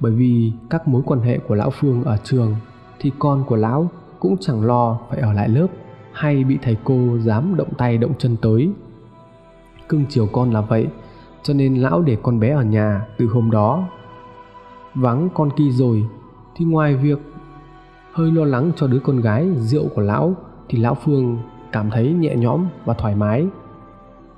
bởi 0.00 0.12
vì 0.12 0.52
các 0.70 0.88
mối 0.88 1.02
quan 1.06 1.20
hệ 1.20 1.38
của 1.38 1.54
lão 1.54 1.70
phương 1.70 2.04
ở 2.04 2.16
trường 2.24 2.54
thì 2.98 3.12
con 3.18 3.44
của 3.46 3.56
lão 3.56 3.90
cũng 4.18 4.36
chẳng 4.40 4.64
lo 4.64 4.98
phải 5.10 5.20
ở 5.20 5.32
lại 5.32 5.48
lớp 5.48 5.66
hay 6.12 6.44
bị 6.44 6.58
thầy 6.62 6.76
cô 6.84 7.18
dám 7.18 7.56
động 7.56 7.74
tay 7.78 7.98
động 7.98 8.12
chân 8.18 8.36
tới. 8.42 8.70
Cưng 9.88 10.04
chiều 10.08 10.26
con 10.32 10.50
là 10.50 10.60
vậy, 10.60 10.86
cho 11.42 11.54
nên 11.54 11.74
lão 11.74 12.02
để 12.02 12.16
con 12.22 12.40
bé 12.40 12.50
ở 12.50 12.62
nhà 12.62 13.06
từ 13.18 13.26
hôm 13.26 13.50
đó 13.50 13.88
vắng 14.94 15.28
con 15.34 15.50
kỳ 15.56 15.70
rồi, 15.70 16.06
thì 16.56 16.64
ngoài 16.64 16.96
việc 16.96 17.18
hơi 18.12 18.32
lo 18.32 18.44
lắng 18.44 18.72
cho 18.76 18.86
đứa 18.86 18.98
con 18.98 19.20
gái 19.20 19.48
rượu 19.56 19.88
của 19.94 20.02
lão, 20.02 20.34
thì 20.68 20.78
lão 20.78 20.94
phương 20.94 21.38
cảm 21.72 21.90
thấy 21.90 22.12
nhẹ 22.12 22.36
nhõm 22.36 22.66
và 22.84 22.94
thoải 22.94 23.16
mái. 23.16 23.46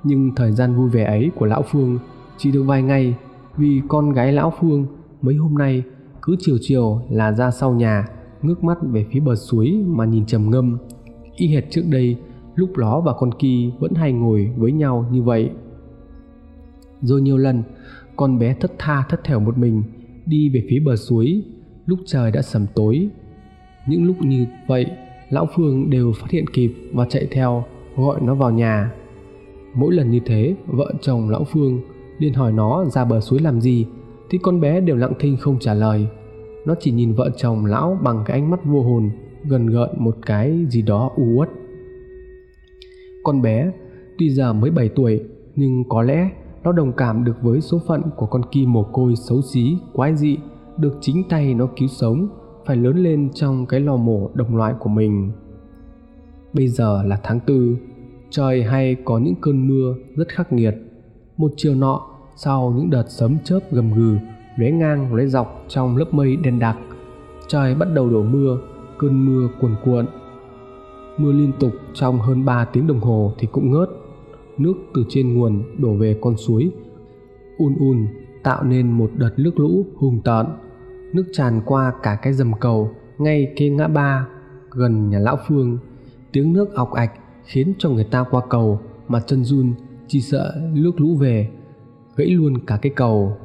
Nhưng 0.03 0.35
thời 0.35 0.51
gian 0.51 0.75
vui 0.75 0.89
vẻ 0.89 1.03
ấy 1.03 1.31
của 1.35 1.45
lão 1.45 1.61
phương 1.61 1.99
chỉ 2.37 2.51
được 2.51 2.63
vài 2.63 2.83
ngày, 2.83 3.15
vì 3.57 3.81
con 3.87 4.11
gái 4.11 4.31
lão 4.31 4.53
phương 4.59 4.85
mấy 5.21 5.35
hôm 5.35 5.57
nay 5.57 5.83
cứ 6.21 6.35
chiều 6.39 6.57
chiều 6.61 7.01
là 7.09 7.31
ra 7.31 7.51
sau 7.51 7.73
nhà, 7.73 8.07
ngước 8.41 8.63
mắt 8.63 8.77
về 8.81 9.05
phía 9.11 9.19
bờ 9.19 9.35
suối 9.35 9.83
mà 9.87 10.05
nhìn 10.05 10.25
trầm 10.25 10.49
ngâm. 10.49 10.77
Y 11.35 11.47
hệt 11.47 11.63
trước 11.69 11.83
đây, 11.89 12.17
lúc 12.55 12.69
nó 12.77 12.99
và 12.99 13.13
con 13.13 13.31
kỳ 13.39 13.71
vẫn 13.79 13.93
hay 13.93 14.11
ngồi 14.11 14.51
với 14.57 14.71
nhau 14.71 15.05
như 15.11 15.23
vậy. 15.23 15.51
Rồi 17.01 17.21
nhiều 17.21 17.37
lần, 17.37 17.63
con 18.15 18.39
bé 18.39 18.53
thất 18.53 18.71
tha 18.79 19.03
thất 19.09 19.23
thểu 19.23 19.39
một 19.39 19.57
mình 19.57 19.83
đi 20.25 20.49
về 20.49 20.63
phía 20.69 20.79
bờ 20.79 20.95
suối. 20.95 21.43
Lúc 21.85 21.99
trời 22.05 22.31
đã 22.31 22.41
sầm 22.41 22.65
tối, 22.75 23.09
những 23.87 24.05
lúc 24.05 24.15
như 24.21 24.45
vậy, 24.67 24.85
lão 25.29 25.47
phương 25.55 25.89
đều 25.89 26.11
phát 26.11 26.31
hiện 26.31 26.47
kịp 26.47 26.73
và 26.93 27.05
chạy 27.09 27.27
theo, 27.31 27.63
gọi 27.95 28.19
nó 28.21 28.35
vào 28.35 28.51
nhà. 28.51 28.91
Mỗi 29.73 29.93
lần 29.93 30.11
như 30.11 30.19
thế, 30.25 30.55
vợ 30.67 30.93
chồng 31.01 31.29
lão 31.29 31.43
phương 31.43 31.81
liền 32.17 32.33
hỏi 32.33 32.51
nó 32.51 32.85
ra 32.85 33.05
bờ 33.05 33.19
suối 33.19 33.39
làm 33.39 33.61
gì, 33.61 33.85
thì 34.29 34.37
con 34.41 34.61
bé 34.61 34.81
đều 34.81 34.95
lặng 34.95 35.13
thinh 35.19 35.37
không 35.37 35.59
trả 35.59 35.73
lời. 35.73 36.07
Nó 36.65 36.75
chỉ 36.79 36.91
nhìn 36.91 37.13
vợ 37.13 37.29
chồng 37.37 37.65
lão 37.65 37.99
bằng 38.03 38.23
cái 38.25 38.39
ánh 38.39 38.49
mắt 38.49 38.65
vô 38.65 38.81
hồn, 38.81 39.09
gần 39.43 39.67
gợn 39.67 39.89
một 39.97 40.17
cái 40.25 40.65
gì 40.69 40.81
đó 40.81 41.11
u 41.15 41.23
uất. 41.35 41.49
Con 43.23 43.41
bé 43.41 43.71
tuy 44.17 44.29
giờ 44.29 44.53
mới 44.53 44.71
7 44.71 44.89
tuổi, 44.89 45.21
nhưng 45.55 45.83
có 45.89 46.01
lẽ 46.01 46.29
nó 46.65 46.71
đồng 46.71 46.93
cảm 46.93 47.23
được 47.23 47.41
với 47.41 47.61
số 47.61 47.81
phận 47.87 48.01
của 48.15 48.25
con 48.25 48.41
kim 48.51 48.73
mồ 48.73 48.83
côi 48.83 49.15
xấu 49.15 49.41
xí, 49.41 49.77
quái 49.93 50.15
dị, 50.15 50.37
được 50.77 50.97
chính 51.01 51.23
tay 51.29 51.53
nó 51.53 51.67
cứu 51.77 51.87
sống, 51.87 52.27
phải 52.65 52.77
lớn 52.77 52.97
lên 52.97 53.29
trong 53.33 53.65
cái 53.65 53.79
lò 53.79 53.95
mổ 53.95 54.29
đồng 54.33 54.55
loại 54.55 54.73
của 54.79 54.89
mình. 54.89 55.31
Bây 56.53 56.67
giờ 56.67 57.03
là 57.03 57.19
tháng 57.23 57.39
tư, 57.39 57.77
trời 58.29 58.63
hay 58.63 58.95
có 59.05 59.17
những 59.17 59.35
cơn 59.41 59.67
mưa 59.67 59.95
rất 60.15 60.27
khắc 60.29 60.53
nghiệt. 60.53 60.75
Một 61.37 61.51
chiều 61.57 61.75
nọ, 61.75 62.01
sau 62.35 62.73
những 62.77 62.89
đợt 62.89 63.05
sấm 63.07 63.37
chớp 63.43 63.59
gầm 63.71 63.93
gừ, 63.93 64.17
lóe 64.55 64.71
ngang, 64.71 65.15
lóe 65.15 65.25
dọc 65.25 65.63
trong 65.67 65.97
lớp 65.97 66.13
mây 66.13 66.35
đen 66.35 66.59
đặc, 66.59 66.77
trời 67.47 67.75
bắt 67.75 67.87
đầu 67.93 68.09
đổ 68.09 68.23
mưa, 68.23 68.57
cơn 68.97 69.25
mưa 69.25 69.47
cuồn 69.61 69.75
cuộn. 69.85 70.05
Mưa 71.17 71.31
liên 71.31 71.51
tục 71.59 71.71
trong 71.93 72.19
hơn 72.19 72.45
3 72.45 72.65
tiếng 72.65 72.87
đồng 72.87 72.99
hồ 72.99 73.33
thì 73.37 73.47
cũng 73.51 73.71
ngớt 73.71 73.89
nước 74.57 74.73
từ 74.93 75.03
trên 75.09 75.33
nguồn 75.33 75.63
đổ 75.81 75.93
về 75.93 76.17
con 76.21 76.37
suối. 76.37 76.71
Un 77.57 77.75
un 77.79 78.07
tạo 78.43 78.63
nên 78.63 78.91
một 78.91 79.11
đợt 79.15 79.31
nước 79.37 79.59
lũ 79.59 79.85
hùng 79.95 80.21
tợn. 80.23 80.45
Nước 81.13 81.25
tràn 81.33 81.61
qua 81.65 81.93
cả 82.03 82.19
cái 82.21 82.33
dầm 82.33 82.51
cầu, 82.59 82.89
ngay 83.17 83.53
kế 83.55 83.69
ngã 83.69 83.87
ba 83.87 84.27
gần 84.71 85.09
nhà 85.09 85.19
lão 85.19 85.37
phương. 85.47 85.77
Tiếng 86.31 86.53
nước 86.53 86.73
ọc 86.75 86.91
ạch 86.91 87.11
khiến 87.43 87.73
cho 87.77 87.89
người 87.89 88.03
ta 88.03 88.25
qua 88.31 88.41
cầu, 88.49 88.79
mà 89.07 89.19
chân 89.19 89.43
run, 89.43 89.73
chỉ 90.07 90.21
sợ 90.21 90.53
nước 90.73 91.01
lũ 91.01 91.15
về, 91.15 91.49
gãy 92.15 92.27
luôn 92.27 92.65
cả 92.65 92.79
cái 92.81 92.91
cầu. 92.95 93.37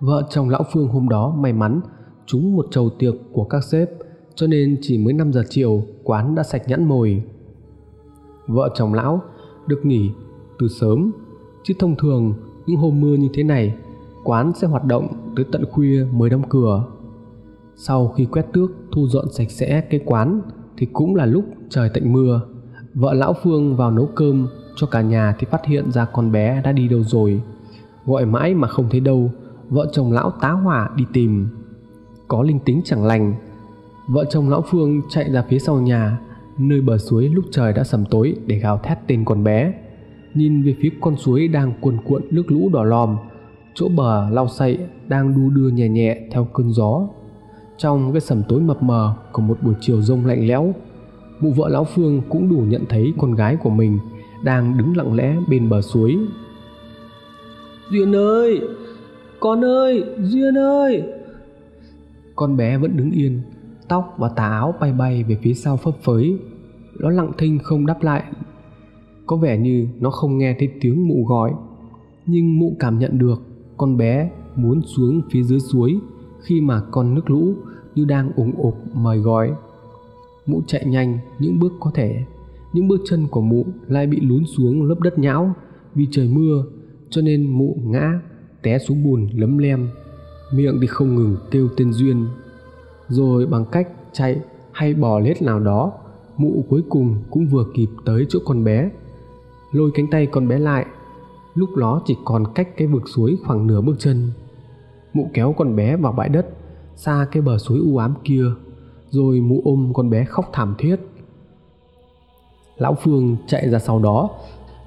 Vợ 0.00 0.22
chồng 0.30 0.48
lão 0.48 0.64
phương 0.72 0.88
hôm 0.88 1.08
đó 1.08 1.34
may 1.38 1.52
mắn, 1.52 1.80
trúng 2.26 2.56
một 2.56 2.66
chầu 2.70 2.90
tiệc 2.98 3.14
của 3.32 3.44
các 3.44 3.64
sếp, 3.64 3.88
cho 4.34 4.46
nên 4.46 4.76
chỉ 4.80 4.98
mới 4.98 5.12
5 5.12 5.32
giờ 5.32 5.42
chiều 5.48 5.82
quán 6.04 6.34
đã 6.34 6.42
sạch 6.42 6.62
nhãn 6.66 6.84
mồi. 6.84 7.22
Vợ 8.46 8.70
chồng 8.74 8.94
lão 8.94 9.22
được 9.68 9.86
nghỉ 9.86 10.10
từ 10.58 10.68
sớm. 10.68 11.10
Chứ 11.62 11.74
thông 11.78 11.96
thường, 11.96 12.34
những 12.66 12.76
hôm 12.76 13.00
mưa 13.00 13.14
như 13.16 13.28
thế 13.34 13.42
này, 13.42 13.74
quán 14.24 14.52
sẽ 14.54 14.66
hoạt 14.66 14.84
động 14.84 15.08
tới 15.36 15.44
tận 15.52 15.64
khuya 15.70 16.06
mới 16.12 16.30
đóng 16.30 16.42
cửa. 16.48 16.84
Sau 17.76 18.08
khi 18.08 18.24
quét 18.24 18.46
tước, 18.52 18.70
thu 18.92 19.08
dọn 19.08 19.32
sạch 19.32 19.50
sẽ 19.50 19.80
cái 19.80 20.00
quán, 20.06 20.40
thì 20.76 20.86
cũng 20.92 21.14
là 21.14 21.26
lúc 21.26 21.44
trời 21.70 21.90
tạnh 21.94 22.12
mưa. 22.12 22.40
Vợ 22.94 23.12
lão 23.14 23.34
phương 23.42 23.76
vào 23.76 23.90
nấu 23.90 24.06
cơm, 24.06 24.48
cho 24.76 24.86
cả 24.86 25.02
nhà 25.02 25.36
thì 25.38 25.46
phát 25.50 25.66
hiện 25.66 25.92
ra 25.92 26.04
con 26.04 26.32
bé 26.32 26.62
đã 26.64 26.72
đi 26.72 26.88
đâu 26.88 27.02
rồi. 27.02 27.42
Gọi 28.06 28.26
mãi 28.26 28.54
mà 28.54 28.68
không 28.68 28.88
thấy 28.90 29.00
đâu, 29.00 29.30
vợ 29.68 29.86
chồng 29.92 30.12
lão 30.12 30.30
tá 30.30 30.50
hỏa 30.50 30.90
đi 30.96 31.04
tìm. 31.12 31.48
Có 32.28 32.42
linh 32.42 32.58
tính 32.64 32.80
chẳng 32.84 33.04
lành. 33.04 33.34
Vợ 34.08 34.24
chồng 34.30 34.48
lão 34.48 34.62
phương 34.62 35.00
chạy 35.08 35.32
ra 35.32 35.44
phía 35.48 35.58
sau 35.58 35.80
nhà 35.80 36.18
nơi 36.58 36.80
bờ 36.80 36.98
suối 36.98 37.28
lúc 37.28 37.44
trời 37.50 37.72
đã 37.72 37.84
sầm 37.84 38.04
tối 38.04 38.34
để 38.46 38.56
gào 38.56 38.78
thét 38.78 38.98
tên 39.06 39.24
con 39.24 39.44
bé. 39.44 39.72
Nhìn 40.34 40.62
về 40.62 40.74
phía 40.80 40.90
con 41.00 41.16
suối 41.16 41.48
đang 41.48 41.72
cuồn 41.80 41.96
cuộn 42.04 42.22
nước 42.30 42.42
lũ 42.48 42.70
đỏ 42.72 42.84
lòm 42.84 43.16
chỗ 43.74 43.88
bờ 43.88 44.30
lau 44.30 44.48
sậy 44.48 44.78
đang 45.08 45.34
đu 45.34 45.50
đưa 45.50 45.68
nhẹ 45.68 45.88
nhẹ 45.88 46.20
theo 46.30 46.44
cơn 46.44 46.72
gió. 46.72 47.08
Trong 47.76 48.12
cái 48.12 48.20
sầm 48.20 48.42
tối 48.48 48.60
mập 48.60 48.82
mờ 48.82 49.14
của 49.32 49.42
một 49.42 49.58
buổi 49.62 49.74
chiều 49.80 50.02
rông 50.02 50.26
lạnh 50.26 50.46
lẽo 50.46 50.74
mụ 51.40 51.50
vợ 51.50 51.68
lão 51.68 51.84
phương 51.84 52.22
cũng 52.28 52.48
đủ 52.48 52.64
nhận 52.68 52.84
thấy 52.88 53.12
con 53.18 53.34
gái 53.34 53.56
của 53.56 53.70
mình 53.70 53.98
đang 54.44 54.78
đứng 54.78 54.96
lặng 54.96 55.14
lẽ 55.14 55.36
bên 55.48 55.68
bờ 55.68 55.82
suối. 55.82 56.18
Duyên 57.90 58.16
ơi 58.16 58.60
con 59.40 59.64
ơi 59.64 60.04
duyên 60.18 60.58
ơi! 60.58 61.02
Con 62.36 62.56
bé 62.56 62.78
vẫn 62.78 62.96
đứng 62.96 63.10
yên 63.10 63.40
tóc 63.88 64.14
và 64.18 64.28
tà 64.28 64.48
áo 64.48 64.74
bay 64.80 64.92
bay 64.92 65.24
về 65.24 65.38
phía 65.42 65.54
sau 65.54 65.76
phấp 65.76 65.94
phới. 66.02 66.38
Nó 66.98 67.10
lặng 67.10 67.32
thinh 67.38 67.58
không 67.62 67.86
đáp 67.86 68.02
lại. 68.02 68.24
Có 69.26 69.36
vẻ 69.36 69.58
như 69.58 69.88
nó 70.00 70.10
không 70.10 70.38
nghe 70.38 70.56
thấy 70.58 70.68
tiếng 70.80 71.08
mụ 71.08 71.24
gọi, 71.24 71.52
nhưng 72.26 72.58
mụ 72.58 72.76
cảm 72.78 72.98
nhận 72.98 73.18
được 73.18 73.42
con 73.76 73.96
bé 73.96 74.30
muốn 74.56 74.82
xuống 74.82 75.22
phía 75.30 75.42
dưới 75.42 75.60
suối 75.60 75.98
khi 76.40 76.60
mà 76.60 76.82
con 76.90 77.14
nước 77.14 77.30
lũ 77.30 77.54
như 77.94 78.04
đang 78.04 78.32
ủng 78.36 78.52
ục 78.56 78.74
mời 78.94 79.18
gọi. 79.18 79.52
Mụ 80.46 80.62
chạy 80.66 80.84
nhanh 80.86 81.18
những 81.38 81.58
bước 81.58 81.72
có 81.80 81.90
thể, 81.94 82.24
những 82.72 82.88
bước 82.88 83.00
chân 83.04 83.26
của 83.30 83.40
mụ 83.40 83.66
lại 83.88 84.06
bị 84.06 84.20
lún 84.20 84.44
xuống 84.46 84.82
lớp 84.82 85.00
đất 85.00 85.18
nhão 85.18 85.54
vì 85.94 86.06
trời 86.10 86.28
mưa, 86.28 86.64
cho 87.10 87.22
nên 87.22 87.50
mụ 87.50 87.76
ngã 87.84 88.20
té 88.62 88.78
xuống 88.78 89.04
bùn 89.04 89.28
lấm 89.34 89.58
lem, 89.58 89.88
miệng 90.52 90.78
thì 90.80 90.86
không 90.86 91.14
ngừng 91.14 91.36
kêu 91.50 91.68
tên 91.76 91.92
duyên 91.92 92.26
rồi 93.08 93.46
bằng 93.46 93.64
cách 93.64 93.88
chạy 94.12 94.40
hay 94.72 94.94
bò 94.94 95.18
lết 95.18 95.42
nào 95.42 95.60
đó, 95.60 95.92
mụ 96.36 96.64
cuối 96.68 96.82
cùng 96.88 97.16
cũng 97.30 97.46
vừa 97.46 97.64
kịp 97.74 97.88
tới 98.04 98.26
chỗ 98.28 98.38
con 98.44 98.64
bé. 98.64 98.90
Lôi 99.72 99.90
cánh 99.94 100.06
tay 100.10 100.26
con 100.26 100.48
bé 100.48 100.58
lại, 100.58 100.86
lúc 101.54 101.70
nó 101.76 102.02
chỉ 102.06 102.16
còn 102.24 102.44
cách 102.54 102.76
cái 102.76 102.86
vực 102.86 103.02
suối 103.08 103.38
khoảng 103.46 103.66
nửa 103.66 103.80
bước 103.80 103.96
chân. 103.98 104.30
Mụ 105.12 105.30
kéo 105.34 105.54
con 105.58 105.76
bé 105.76 105.96
vào 105.96 106.12
bãi 106.12 106.28
đất, 106.28 106.46
xa 106.96 107.26
cái 107.32 107.42
bờ 107.42 107.58
suối 107.58 107.78
u 107.78 107.96
ám 107.96 108.14
kia, 108.24 108.44
rồi 109.10 109.40
mụ 109.40 109.62
ôm 109.64 109.92
con 109.94 110.10
bé 110.10 110.24
khóc 110.24 110.50
thảm 110.52 110.74
thiết. 110.78 110.96
Lão 112.76 112.96
phương 113.02 113.36
chạy 113.46 113.68
ra 113.68 113.78
sau 113.78 113.98
đó, 113.98 114.30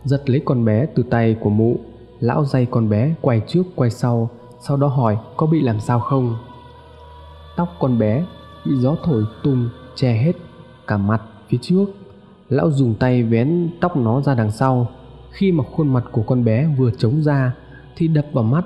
giật 0.04 0.30
lấy 0.30 0.42
con 0.46 0.66
bé 0.66 0.86
từ 0.86 1.04
tay 1.04 1.38
của 1.42 1.50
mụ. 1.50 1.76
Lão 2.20 2.46
dây 2.46 2.66
con 2.72 2.90
bé 2.90 3.16
quay 3.22 3.42
trước 3.48 3.64
quay 3.76 3.90
sau 3.90 4.30
sau 4.60 4.78
đó 4.78 4.88
hỏi 4.88 5.18
có 5.38 5.46
bị 5.46 5.62
làm 5.62 5.80
sao 5.80 6.00
không? 6.00 6.36
Tóc 7.56 7.76
con 7.80 8.00
bé 8.00 8.26
bị 8.66 8.72
gió 8.76 8.96
thổi 9.04 9.24
tung 9.44 9.70
che 9.96 10.14
hết 10.14 10.34
cả 10.88 10.98
mặt 10.98 11.22
phía 11.50 11.58
trước. 11.62 11.86
Lão 12.50 12.72
dùng 12.72 12.96
tay 12.96 13.24
vén 13.24 13.70
tóc 13.82 13.98
nó 13.98 14.22
ra 14.22 14.36
đằng 14.36 14.52
sau. 14.52 14.88
Khi 15.32 15.52
mà 15.52 15.64
khuôn 15.64 15.94
mặt 15.94 16.04
của 16.12 16.24
con 16.28 16.44
bé 16.44 16.68
vừa 16.78 16.92
trống 16.92 17.24
ra 17.24 17.54
thì 17.96 18.08
đập 18.08 18.26
vào 18.34 18.44
mắt. 18.44 18.66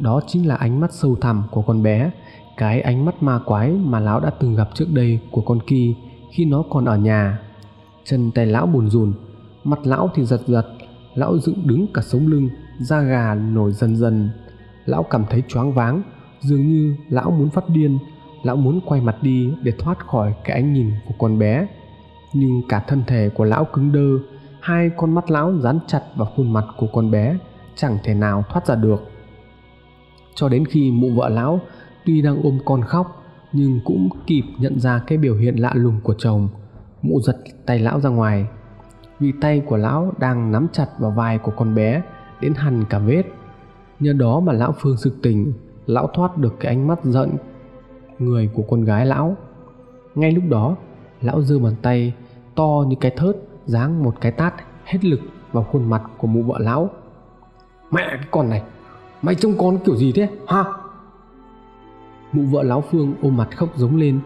Đó 0.00 0.20
chính 0.26 0.48
là 0.48 0.54
ánh 0.54 0.80
mắt 0.80 0.92
sâu 0.92 1.16
thẳm 1.20 1.42
của 1.50 1.62
con 1.62 1.82
bé, 1.82 2.10
cái 2.56 2.80
ánh 2.80 3.04
mắt 3.04 3.22
ma 3.22 3.38
quái 3.44 3.70
mà 3.70 4.00
lão 4.00 4.20
đã 4.20 4.30
từng 4.30 4.54
gặp 4.54 4.68
trước 4.74 4.86
đây 4.92 5.20
của 5.30 5.40
con 5.40 5.58
kỳ 5.66 5.94
khi 6.32 6.44
nó 6.44 6.62
còn 6.70 6.84
ở 6.84 6.96
nhà. 6.96 7.38
Chân 8.04 8.30
tay 8.30 8.46
lão 8.46 8.66
buồn 8.66 8.90
rùn, 8.90 9.12
mặt 9.64 9.78
lão 9.84 10.10
thì 10.14 10.24
giật 10.24 10.40
giật. 10.46 10.66
Lão 11.14 11.38
dựng 11.38 11.66
đứng 11.66 11.86
cả 11.94 12.02
sống 12.02 12.26
lưng, 12.26 12.48
da 12.80 13.00
gà 13.00 13.34
nổi 13.34 13.72
dần 13.72 13.96
dần. 13.96 14.30
Lão 14.84 15.02
cảm 15.02 15.24
thấy 15.30 15.42
choáng 15.48 15.72
váng, 15.72 16.02
dường 16.40 16.66
như 16.66 16.96
lão 17.08 17.30
muốn 17.30 17.50
phát 17.50 17.68
điên 17.68 17.98
lão 18.46 18.56
muốn 18.56 18.80
quay 18.86 19.00
mặt 19.00 19.16
đi 19.22 19.54
để 19.62 19.72
thoát 19.78 19.98
khỏi 20.06 20.34
cái 20.44 20.56
ánh 20.56 20.72
nhìn 20.72 20.90
của 21.08 21.14
con 21.18 21.38
bé. 21.38 21.66
Nhưng 22.32 22.62
cả 22.68 22.80
thân 22.86 23.02
thể 23.06 23.28
của 23.28 23.44
lão 23.44 23.64
cứng 23.64 23.92
đơ, 23.92 24.36
hai 24.60 24.90
con 24.96 25.14
mắt 25.14 25.30
lão 25.30 25.58
dán 25.58 25.78
chặt 25.86 26.02
vào 26.16 26.28
khuôn 26.36 26.52
mặt 26.52 26.64
của 26.78 26.86
con 26.92 27.10
bé, 27.10 27.38
chẳng 27.76 27.98
thể 28.04 28.14
nào 28.14 28.44
thoát 28.48 28.66
ra 28.66 28.74
được. 28.74 29.10
Cho 30.34 30.48
đến 30.48 30.64
khi 30.66 30.90
mụ 30.90 31.10
vợ 31.10 31.28
lão 31.28 31.60
tuy 32.04 32.22
đang 32.22 32.42
ôm 32.42 32.58
con 32.64 32.82
khóc, 32.82 33.22
nhưng 33.52 33.80
cũng 33.84 34.08
kịp 34.26 34.42
nhận 34.58 34.80
ra 34.80 35.00
cái 35.06 35.18
biểu 35.18 35.36
hiện 35.36 35.56
lạ 35.56 35.72
lùng 35.74 36.00
của 36.02 36.14
chồng, 36.18 36.48
mụ 37.02 37.20
giật 37.20 37.36
tay 37.66 37.78
lão 37.78 38.00
ra 38.00 38.10
ngoài. 38.10 38.46
Vì 39.20 39.32
tay 39.40 39.62
của 39.66 39.76
lão 39.76 40.12
đang 40.18 40.52
nắm 40.52 40.66
chặt 40.72 40.86
vào 40.98 41.10
vai 41.10 41.38
của 41.38 41.52
con 41.56 41.74
bé 41.74 42.02
đến 42.40 42.54
hằn 42.56 42.84
cả 42.84 42.98
vết. 42.98 43.22
Nhờ 44.00 44.12
đó 44.12 44.40
mà 44.40 44.52
lão 44.52 44.74
phương 44.78 44.96
sực 44.96 45.22
tỉnh, 45.22 45.52
lão 45.86 46.10
thoát 46.14 46.38
được 46.38 46.56
cái 46.60 46.72
ánh 46.72 46.86
mắt 46.86 47.04
giận 47.04 47.30
người 48.18 48.50
của 48.54 48.62
con 48.62 48.84
gái 48.84 49.06
lão. 49.06 49.36
Ngay 50.14 50.32
lúc 50.32 50.44
đó, 50.48 50.76
lão 51.20 51.42
giơ 51.42 51.58
bàn 51.58 51.74
tay 51.82 52.12
to 52.54 52.84
như 52.88 52.96
cái 53.00 53.10
thớt, 53.16 53.36
giáng 53.66 54.02
một 54.02 54.20
cái 54.20 54.32
tát 54.32 54.54
hết 54.84 55.04
lực 55.04 55.20
vào 55.52 55.64
khuôn 55.64 55.90
mặt 55.90 56.02
của 56.18 56.26
mụ 56.26 56.42
vợ 56.42 56.58
lão. 56.58 56.90
Mẹ, 57.90 58.02
cái 58.10 58.26
con 58.30 58.50
này, 58.50 58.62
mày 59.22 59.34
trông 59.34 59.54
con 59.58 59.78
kiểu 59.78 59.96
gì 59.96 60.12
thế, 60.12 60.28
ha? 60.46 60.64
Mụ 62.32 62.42
vợ 62.42 62.62
lão 62.62 62.80
phương 62.80 63.14
ôm 63.22 63.36
mặt 63.36 63.48
khóc 63.56 63.68
giống 63.76 63.96
lên, 63.96 64.20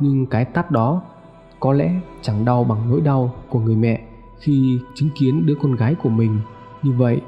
nhưng 0.00 0.26
cái 0.26 0.44
tát 0.44 0.70
đó 0.70 1.02
có 1.60 1.72
lẽ 1.72 1.94
chẳng 2.22 2.44
đau 2.44 2.64
bằng 2.64 2.90
nỗi 2.90 3.00
đau 3.00 3.34
của 3.48 3.58
người 3.58 3.76
mẹ 3.76 4.00
khi 4.38 4.80
chứng 4.94 5.10
kiến 5.14 5.46
đứa 5.46 5.54
con 5.62 5.76
gái 5.76 5.94
của 5.94 6.08
mình 6.08 6.40
như 6.82 6.92
vậy. 6.92 7.20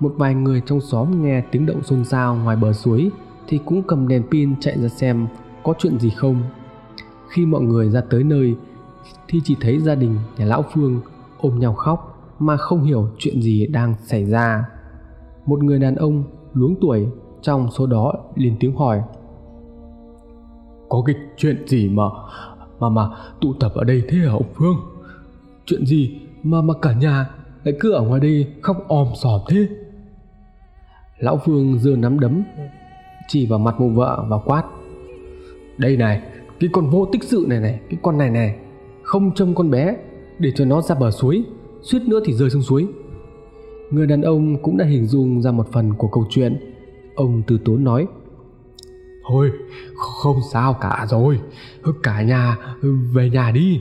Một 0.00 0.14
vài 0.16 0.34
người 0.34 0.62
trong 0.66 0.80
xóm 0.80 1.22
nghe 1.22 1.40
tiếng 1.40 1.66
động 1.66 1.82
xôn 1.82 2.04
xao 2.04 2.36
ngoài 2.36 2.56
bờ 2.56 2.72
suối 2.72 3.10
thì 3.48 3.60
cũng 3.64 3.82
cầm 3.82 4.08
đèn 4.08 4.22
pin 4.30 4.60
chạy 4.60 4.78
ra 4.78 4.88
xem 4.88 5.26
có 5.62 5.74
chuyện 5.78 5.98
gì 5.98 6.10
không 6.10 6.42
khi 7.28 7.46
mọi 7.46 7.62
người 7.62 7.90
ra 7.90 8.00
tới 8.10 8.24
nơi, 8.24 8.54
thì 9.28 9.40
chỉ 9.44 9.56
thấy 9.60 9.78
gia 9.78 9.94
đình 9.94 10.18
nhà 10.36 10.44
lão 10.44 10.64
phương 10.72 11.00
ôm 11.38 11.58
nhau 11.58 11.74
khóc 11.74 12.18
mà 12.38 12.56
không 12.56 12.82
hiểu 12.82 13.08
chuyện 13.18 13.42
gì 13.42 13.66
đang 13.66 13.94
xảy 14.04 14.24
ra 14.24 14.64
một 15.46 15.64
người 15.64 15.78
đàn 15.78 15.94
ông 15.94 16.24
luống 16.54 16.74
tuổi 16.80 17.06
trong 17.42 17.70
số 17.70 17.86
đó 17.86 18.14
liền 18.34 18.56
tiếng 18.60 18.76
hỏi, 18.76 19.02
có 20.88 21.02
cái 21.06 21.16
chuyện 21.36 21.66
gì 21.66 21.88
mà 21.88 22.04
mà 22.80 22.88
mà 22.88 23.08
tụ 23.40 23.54
tập 23.60 23.72
ở 23.74 23.84
đây 23.84 24.02
thế 24.08 24.18
hả 24.18 24.32
ông 24.32 24.52
Phương? 24.54 24.76
Chuyện 25.66 25.86
gì 25.86 26.20
mà 26.42 26.62
mà 26.62 26.74
cả 26.82 26.92
nhà 26.92 27.30
lại 27.64 27.74
cứ 27.80 27.92
ở 27.92 28.02
ngoài 28.02 28.20
đây 28.20 28.46
khóc 28.62 28.88
om 28.88 29.06
sòm 29.14 29.40
thế? 29.48 29.68
Lão 31.18 31.40
Phương 31.44 31.78
giơ 31.78 31.96
nắm 31.96 32.20
đấm 32.20 32.42
chỉ 33.28 33.46
vào 33.46 33.58
mặt 33.58 33.80
mụ 33.80 33.88
vợ 33.88 34.24
và 34.28 34.38
quát. 34.38 34.64
Đây 35.78 35.96
này, 35.96 36.22
cái 36.60 36.70
con 36.72 36.90
vô 36.90 37.08
tích 37.12 37.24
sự 37.24 37.44
này 37.48 37.60
này, 37.60 37.80
cái 37.90 37.98
con 38.02 38.18
này 38.18 38.30
này, 38.30 38.56
không 39.02 39.34
trông 39.34 39.54
con 39.54 39.70
bé 39.70 39.96
để 40.38 40.52
cho 40.54 40.64
nó 40.64 40.82
ra 40.82 40.94
bờ 40.94 41.10
suối, 41.10 41.44
suýt 41.82 42.02
nữa 42.06 42.20
thì 42.24 42.32
rơi 42.32 42.50
xuống 42.50 42.62
suối. 42.62 42.88
Người 43.90 44.06
đàn 44.06 44.22
ông 44.22 44.62
cũng 44.62 44.76
đã 44.76 44.84
hình 44.84 45.06
dung 45.06 45.42
ra 45.42 45.52
một 45.52 45.66
phần 45.72 45.94
của 45.94 46.08
câu 46.08 46.26
chuyện. 46.30 46.74
Ông 47.14 47.42
từ 47.46 47.58
tốn 47.64 47.84
nói. 47.84 48.06
Thôi, 49.28 49.50
không 49.96 50.36
sao 50.52 50.74
cả 50.80 51.06
rồi, 51.08 51.40
cả 52.02 52.22
nhà 52.22 52.58
về 53.12 53.30
nhà 53.30 53.50
đi. 53.50 53.80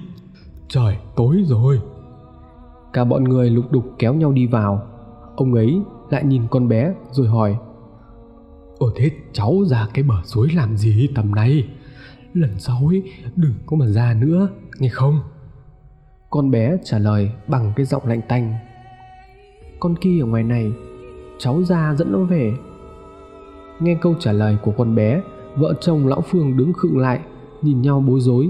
Trời 0.68 0.98
tối 1.16 1.44
rồi. 1.46 1.82
Cả 2.94 3.04
bọn 3.04 3.24
người 3.24 3.50
lục 3.50 3.72
đục 3.72 3.86
kéo 4.00 4.14
nhau 4.14 4.32
đi 4.32 4.48
vào. 4.48 4.88
Ông 5.36 5.54
ấy 5.54 5.82
lại 6.10 6.24
nhìn 6.26 6.42
con 6.52 6.68
bé 6.68 6.94
rồi 7.12 7.28
hỏi. 7.28 7.58
Ồ 8.82 8.90
thế 8.96 9.12
cháu 9.34 9.64
ra 9.66 9.88
cái 9.94 10.04
bờ 10.04 10.16
suối 10.24 10.50
làm 10.56 10.78
gì 10.78 11.10
tầm 11.16 11.36
này? 11.36 11.68
Lần 12.34 12.60
sau 12.60 12.88
ấy 12.88 13.04
đừng 13.36 13.54
có 13.66 13.78
mà 13.78 13.88
ra 13.88 14.14
nữa, 14.14 14.50
nghe 14.80 14.90
không? 14.90 15.20
Con 16.30 16.52
bé 16.52 16.78
trả 16.84 17.00
lời 17.00 17.32
bằng 17.48 17.74
cái 17.76 17.86
giọng 17.86 18.06
lạnh 18.06 18.22
tanh. 18.28 18.54
Con 19.80 19.96
kia 19.96 20.22
ở 20.22 20.26
ngoài 20.26 20.44
này, 20.44 20.72
cháu 21.40 21.64
ra 21.64 21.96
dẫn 21.98 22.12
nó 22.12 22.20
về. 22.20 22.54
Nghe 23.80 23.98
câu 24.02 24.16
trả 24.20 24.32
lời 24.32 24.58
của 24.64 24.74
con 24.78 24.96
bé, 24.96 25.22
vợ 25.56 25.74
chồng 25.82 26.08
lão 26.08 26.22
Phương 26.22 26.58
đứng 26.58 26.74
khựng 26.74 26.98
lại, 26.98 27.20
nhìn 27.62 27.82
nhau 27.82 28.04
bối 28.08 28.20
rối. 28.20 28.50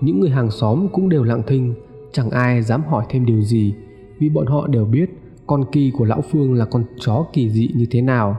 Những 0.00 0.20
người 0.20 0.30
hàng 0.30 0.50
xóm 0.50 0.88
cũng 0.92 1.08
đều 1.08 1.22
lặng 1.22 1.42
thinh, 1.46 1.74
chẳng 2.12 2.30
ai 2.30 2.62
dám 2.62 2.82
hỏi 2.82 3.04
thêm 3.08 3.26
điều 3.26 3.42
gì, 3.42 3.74
vì 4.18 4.28
bọn 4.28 4.46
họ 4.46 4.66
đều 4.66 4.84
biết 4.84 5.10
con 5.46 5.64
kỳ 5.72 5.92
của 5.98 6.04
lão 6.04 6.22
Phương 6.30 6.54
là 6.54 6.64
con 6.64 6.84
chó 6.98 7.26
kỳ 7.32 7.50
dị 7.50 7.68
như 7.74 7.86
thế 7.90 8.02
nào. 8.02 8.36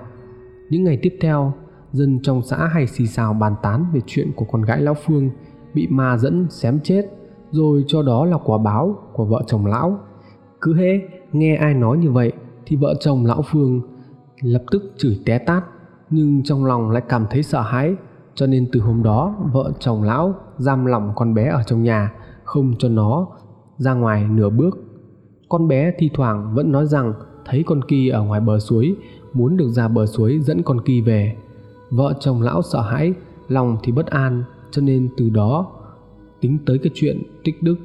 Những 0.71 0.83
ngày 0.83 0.99
tiếp 1.01 1.17
theo, 1.21 1.53
dân 1.91 2.19
trong 2.23 2.41
xã 2.41 2.67
hay 2.67 2.87
xì 2.87 3.07
xào 3.07 3.33
bàn 3.33 3.55
tán 3.61 3.85
về 3.93 4.01
chuyện 4.05 4.31
của 4.35 4.45
con 4.51 4.61
gái 4.61 4.81
lão 4.81 4.93
Phương 4.93 5.29
bị 5.73 5.87
ma 5.87 6.17
dẫn 6.17 6.47
xém 6.49 6.79
chết, 6.83 7.05
rồi 7.51 7.83
cho 7.87 8.03
đó 8.03 8.25
là 8.25 8.37
quả 8.43 8.57
báo 8.57 8.95
của 9.13 9.25
vợ 9.25 9.43
chồng 9.47 9.65
lão. 9.65 9.99
Cứ 10.61 10.75
hễ 10.75 10.99
nghe 11.31 11.55
ai 11.55 11.73
nói 11.73 11.97
như 11.97 12.11
vậy 12.11 12.31
thì 12.65 12.75
vợ 12.75 12.93
chồng 12.99 13.25
lão 13.25 13.41
Phương 13.51 13.81
lập 14.41 14.63
tức 14.71 14.83
chửi 14.97 15.19
té 15.25 15.37
tát, 15.37 15.63
nhưng 16.09 16.43
trong 16.43 16.65
lòng 16.65 16.91
lại 16.91 17.03
cảm 17.09 17.25
thấy 17.29 17.43
sợ 17.43 17.61
hãi, 17.61 17.95
cho 18.35 18.47
nên 18.47 18.69
từ 18.71 18.79
hôm 18.79 19.03
đó 19.03 19.35
vợ 19.53 19.71
chồng 19.79 20.03
lão 20.03 20.33
giam 20.57 20.85
lỏng 20.85 21.11
con 21.15 21.33
bé 21.33 21.49
ở 21.49 21.63
trong 21.63 21.83
nhà, 21.83 22.13
không 22.43 22.73
cho 22.79 22.89
nó 22.89 23.27
ra 23.77 23.93
ngoài 23.93 24.27
nửa 24.31 24.49
bước. 24.49 24.77
Con 25.49 25.67
bé 25.67 25.93
thi 25.97 26.09
thoảng 26.13 26.53
vẫn 26.55 26.71
nói 26.71 26.85
rằng 26.85 27.13
thấy 27.45 27.63
con 27.67 27.81
kỳ 27.87 28.09
ở 28.09 28.23
ngoài 28.23 28.41
bờ 28.41 28.59
suối, 28.59 28.95
muốn 29.33 29.57
được 29.57 29.69
ra 29.69 29.87
bờ 29.87 30.05
suối 30.05 30.39
dẫn 30.39 30.63
con 30.63 30.81
kỳ 30.85 31.01
về. 31.01 31.35
Vợ 31.89 32.13
chồng 32.19 32.41
lão 32.41 32.61
sợ 32.61 32.81
hãi, 32.81 33.13
lòng 33.47 33.77
thì 33.83 33.91
bất 33.91 34.05
an, 34.05 34.43
cho 34.71 34.81
nên 34.81 35.09
từ 35.17 35.29
đó 35.29 35.71
tính 36.41 36.57
tới 36.65 36.77
cái 36.77 36.91
chuyện 36.95 37.23
tích 37.43 37.63
đức. 37.63 37.75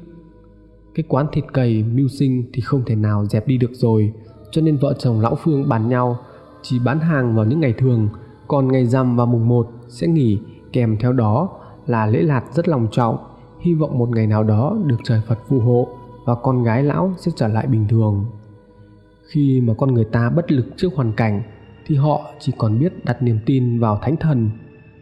Cái 0.95 1.03
quán 1.07 1.25
thịt 1.31 1.45
cầy 1.53 1.83
mưu 1.83 2.07
sinh 2.07 2.43
thì 2.53 2.61
không 2.61 2.81
thể 2.85 2.95
nào 2.95 3.25
dẹp 3.25 3.47
đi 3.47 3.57
được 3.57 3.71
rồi, 3.73 4.13
cho 4.51 4.61
nên 4.61 4.77
vợ 4.77 4.93
chồng 4.99 5.19
lão 5.19 5.35
Phương 5.35 5.69
bàn 5.69 5.89
nhau 5.89 6.17
chỉ 6.61 6.79
bán 6.79 6.99
hàng 6.99 7.35
vào 7.35 7.45
những 7.45 7.59
ngày 7.59 7.73
thường, 7.77 8.09
còn 8.47 8.67
ngày 8.67 8.85
rằm 8.85 9.15
và 9.15 9.25
mùng 9.25 9.47
1 9.47 9.67
sẽ 9.87 10.07
nghỉ 10.07 10.39
kèm 10.73 10.97
theo 10.99 11.13
đó 11.13 11.49
là 11.87 12.05
lễ 12.05 12.21
lạt 12.21 12.43
rất 12.53 12.67
lòng 12.67 12.87
trọng, 12.91 13.17
hy 13.59 13.73
vọng 13.73 13.99
một 13.99 14.09
ngày 14.09 14.27
nào 14.27 14.43
đó 14.43 14.77
được 14.85 14.97
trời 15.03 15.21
Phật 15.27 15.39
phù 15.47 15.59
hộ 15.59 15.87
và 16.25 16.35
con 16.35 16.63
gái 16.63 16.83
lão 16.83 17.13
sẽ 17.17 17.31
trở 17.35 17.47
lại 17.47 17.67
bình 17.67 17.87
thường. 17.89 18.25
Khi 19.27 19.61
mà 19.61 19.73
con 19.77 19.93
người 19.93 20.05
ta 20.05 20.29
bất 20.29 20.51
lực 20.51 20.65
trước 20.77 20.95
hoàn 20.95 21.13
cảnh 21.13 21.43
thì 21.85 21.95
họ 21.95 22.31
chỉ 22.39 22.53
còn 22.57 22.79
biết 22.79 23.05
đặt 23.05 23.23
niềm 23.23 23.39
tin 23.45 23.79
vào 23.79 23.99
thánh 24.01 24.15
thần, 24.17 24.49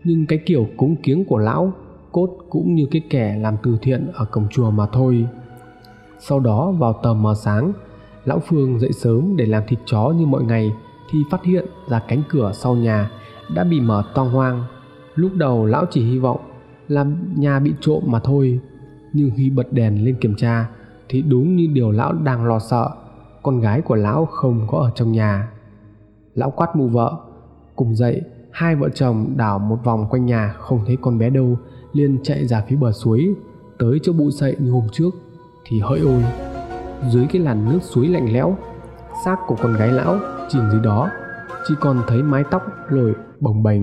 nhưng 0.03 0.26
cái 0.26 0.39
kiểu 0.45 0.67
cúng 0.78 0.95
kiếng 0.95 1.26
của 1.26 1.38
lão 1.38 1.73
cốt 2.11 2.30
cũng 2.49 2.76
như 2.76 2.86
cái 2.91 3.01
kẻ 3.09 3.38
làm 3.41 3.55
từ 3.63 3.78
thiện 3.82 4.11
ở 4.13 4.26
cổng 4.26 4.47
chùa 4.51 4.71
mà 4.71 4.86
thôi. 4.93 5.26
Sau 6.19 6.39
đó 6.39 6.71
vào 6.71 6.99
tờ 7.03 7.13
mờ 7.13 7.34
sáng, 7.43 7.73
lão 8.26 8.39
Phương 8.39 8.80
dậy 8.80 8.91
sớm 8.91 9.38
để 9.38 9.45
làm 9.45 9.63
thịt 9.67 9.80
chó 9.86 10.09
như 10.09 10.26
mọi 10.26 10.43
ngày 10.43 10.71
thì 11.11 11.19
phát 11.32 11.43
hiện 11.43 11.65
ra 11.89 12.01
cánh 12.07 12.23
cửa 12.30 12.51
sau 12.53 12.76
nhà 12.76 13.11
đã 13.55 13.63
bị 13.63 13.80
mở 13.80 14.03
toang 14.15 14.30
hoang. 14.30 14.63
Lúc 15.15 15.32
đầu 15.36 15.65
lão 15.65 15.86
chỉ 15.91 16.05
hy 16.05 16.19
vọng 16.19 16.39
là 16.88 17.05
nhà 17.36 17.59
bị 17.59 17.73
trộm 17.82 18.03
mà 18.05 18.19
thôi, 18.19 18.59
nhưng 19.13 19.32
khi 19.38 19.49
bật 19.49 19.73
đèn 19.73 20.05
lên 20.05 20.15
kiểm 20.21 20.36
tra 20.36 20.69
thì 21.09 21.21
đúng 21.21 21.55
như 21.55 21.67
điều 21.73 21.91
lão 21.91 22.13
đang 22.13 22.45
lo 22.45 22.59
sợ, 22.59 22.89
con 23.45 23.59
gái 23.59 23.81
của 23.81 23.95
lão 23.95 24.25
không 24.25 24.67
có 24.67 24.77
ở 24.77 24.91
trong 24.95 25.11
nhà. 25.11 25.51
Lão 26.33 26.51
quát 26.51 26.75
mụ 26.75 26.87
vợ, 26.87 27.17
cùng 27.75 27.95
dậy, 27.95 28.21
hai 28.51 28.75
vợ 28.75 28.89
chồng 28.89 29.33
đảo 29.37 29.59
một 29.59 29.77
vòng 29.83 30.07
quanh 30.09 30.25
nhà 30.25 30.55
không 30.59 30.79
thấy 30.85 30.97
con 31.01 31.17
bé 31.17 31.29
đâu, 31.29 31.57
liền 31.93 32.19
chạy 32.23 32.47
ra 32.47 32.63
phía 32.67 32.75
bờ 32.75 32.91
suối, 32.91 33.35
tới 33.79 33.99
chỗ 34.03 34.13
bụi 34.13 34.31
sậy 34.31 34.55
như 34.59 34.71
hôm 34.71 34.87
trước 34.91 35.09
thì 35.65 35.79
hỡi 35.79 35.99
ôi, 35.99 36.23
dưới 37.09 37.25
cái 37.31 37.41
làn 37.41 37.69
nước 37.69 37.79
suối 37.81 38.07
lạnh 38.07 38.33
lẽo, 38.33 38.55
xác 39.25 39.37
của 39.47 39.55
con 39.63 39.73
gái 39.73 39.91
lão 39.91 40.17
chìm 40.49 40.61
dưới 40.71 40.81
đó, 40.81 41.09
chỉ 41.67 41.73
còn 41.79 42.01
thấy 42.07 42.23
mái 42.23 42.43
tóc 42.51 42.63
lồi 42.89 43.13
bồng 43.39 43.63
bềnh. 43.63 43.81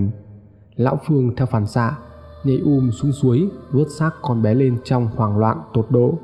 Lão 0.75 0.99
Phương 1.07 1.35
theo 1.35 1.45
phản 1.45 1.67
xạ 1.67 1.97
nhảy 2.43 2.57
um 2.57 2.91
xuống 2.91 3.11
suối 3.11 3.49
vớt 3.71 3.87
xác 3.99 4.11
con 4.21 4.41
bé 4.41 4.53
lên 4.53 4.77
trong 4.83 5.07
hoảng 5.15 5.37
loạn 5.37 5.57
tột 5.73 5.85
độ 5.89 6.17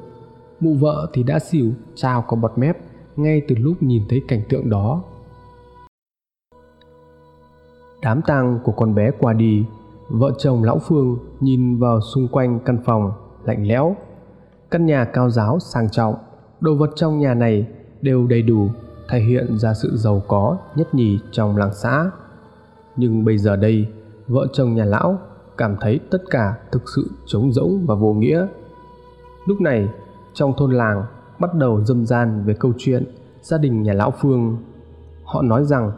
mụ 0.60 0.74
vợ 0.74 1.10
thì 1.14 1.24
đã 1.24 1.40
xỉu 1.40 1.72
trao 1.96 2.22
có 2.28 2.38
bọt 2.38 2.52
mép 2.58 2.78
ngay 3.20 3.42
từ 3.48 3.56
lúc 3.56 3.84
nhìn 3.84 4.04
thấy 4.10 4.22
cảnh 4.28 4.42
tượng 4.50 4.70
đó. 4.70 5.04
Đám 8.02 8.22
tang 8.22 8.60
của 8.64 8.72
con 8.72 8.96
bé 8.96 9.12
qua 9.20 9.34
đi, 9.34 9.66
vợ 10.10 10.32
chồng 10.38 10.64
lão 10.64 10.80
phương 10.80 11.18
nhìn 11.40 11.78
vào 11.80 12.02
xung 12.02 12.28
quanh 12.28 12.60
căn 12.66 12.78
phòng, 12.86 13.12
lạnh 13.46 13.68
lẽo. 13.68 13.96
Căn 14.72 14.86
nhà 14.86 15.06
cao 15.06 15.30
giáo, 15.30 15.60
sang 15.60 15.90
trọng, 15.90 16.16
đồ 16.60 16.76
vật 16.76 16.90
trong 16.96 17.20
nhà 17.20 17.34
này 17.34 17.68
đều 18.02 18.28
đầy 18.28 18.42
đủ, 18.42 18.68
thể 19.10 19.20
hiện 19.20 19.58
ra 19.58 19.74
sự 19.74 19.98
giàu 19.98 20.22
có, 20.28 20.58
nhất 20.76 20.96
nhì 20.96 21.20
trong 21.32 21.58
làng 21.58 21.74
xã. 21.74 22.12
Nhưng 22.96 23.26
bây 23.26 23.38
giờ 23.38 23.56
đây, 23.56 23.88
vợ 24.28 24.48
chồng 24.54 24.76
nhà 24.76 24.86
lão 24.86 25.18
cảm 25.58 25.76
thấy 25.82 26.00
tất 26.12 26.22
cả 26.30 26.54
thực 26.72 26.84
sự 26.96 27.12
trống 27.26 27.54
rỗng 27.54 27.86
và 27.86 27.96
vô 27.96 28.14
nghĩa. 28.14 28.48
Lúc 29.46 29.62
này, 29.62 29.90
trong 30.34 30.54
thôn 30.58 30.72
làng 30.72 31.04
bắt 31.40 31.54
đầu 31.54 31.84
dâm 31.86 32.06
gian 32.06 32.44
về 32.46 32.54
câu 32.54 32.74
chuyện 32.78 33.04
gia 33.42 33.58
đình 33.58 33.84
nhà 33.84 33.94
lão 33.94 34.14
phương. 34.22 34.58
Họ 35.24 35.42
nói 35.42 35.66
rằng, 35.66 35.92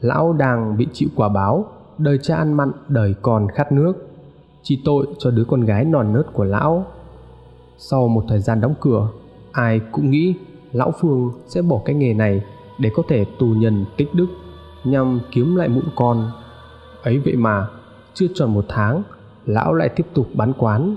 lão 0.00 0.32
đang 0.32 0.76
bị 0.76 0.86
chịu 0.92 1.08
quả 1.16 1.28
báo, 1.28 1.64
đời 1.98 2.18
cha 2.22 2.36
ăn 2.36 2.52
mặn, 2.52 2.72
đời 2.88 3.14
con 3.22 3.48
khát 3.48 3.72
nước. 3.72 3.92
Chỉ 4.62 4.82
tội 4.84 5.06
cho 5.18 5.30
đứa 5.30 5.44
con 5.44 5.60
gái 5.60 5.84
non 5.84 6.12
nớt 6.12 6.32
của 6.32 6.44
lão. 6.44 6.86
Sau 7.78 8.08
một 8.08 8.24
thời 8.28 8.40
gian 8.40 8.60
đóng 8.60 8.74
cửa, 8.80 9.08
ai 9.52 9.80
cũng 9.92 10.10
nghĩ 10.10 10.34
lão 10.72 10.92
phương 11.00 11.32
sẽ 11.46 11.62
bỏ 11.62 11.80
cái 11.84 11.94
nghề 11.94 12.14
này 12.14 12.44
để 12.78 12.90
có 12.94 13.02
thể 13.08 13.24
tù 13.38 13.46
nhân 13.46 13.84
tích 13.96 14.08
đức, 14.14 14.26
nhằm 14.84 15.20
kiếm 15.30 15.56
lại 15.56 15.68
mụn 15.68 15.84
con. 15.96 16.30
Ấy 17.02 17.18
vậy 17.18 17.36
mà, 17.36 17.68
chưa 18.14 18.26
tròn 18.34 18.54
một 18.54 18.64
tháng, 18.68 19.02
lão 19.46 19.74
lại 19.74 19.88
tiếp 19.88 20.06
tục 20.14 20.26
bán 20.34 20.52
quán. 20.58 20.96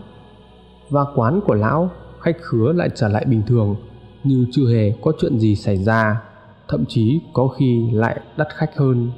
Và 0.89 1.05
quán 1.15 1.41
của 1.47 1.53
lão 1.53 1.89
khách 2.25 2.37
khứa 2.41 2.73
lại 2.73 2.89
trở 2.95 3.07
lại 3.07 3.25
bình 3.25 3.43
thường, 3.47 3.75
như 4.23 4.45
chưa 4.51 4.69
hề 4.73 4.93
có 5.01 5.11
chuyện 5.19 5.39
gì 5.39 5.55
xảy 5.55 5.77
ra, 5.77 6.21
thậm 6.67 6.85
chí 6.87 7.21
có 7.33 7.47
khi 7.47 7.91
lại 7.91 8.21
đắt 8.37 8.47
khách 8.55 8.77
hơn. 8.77 9.11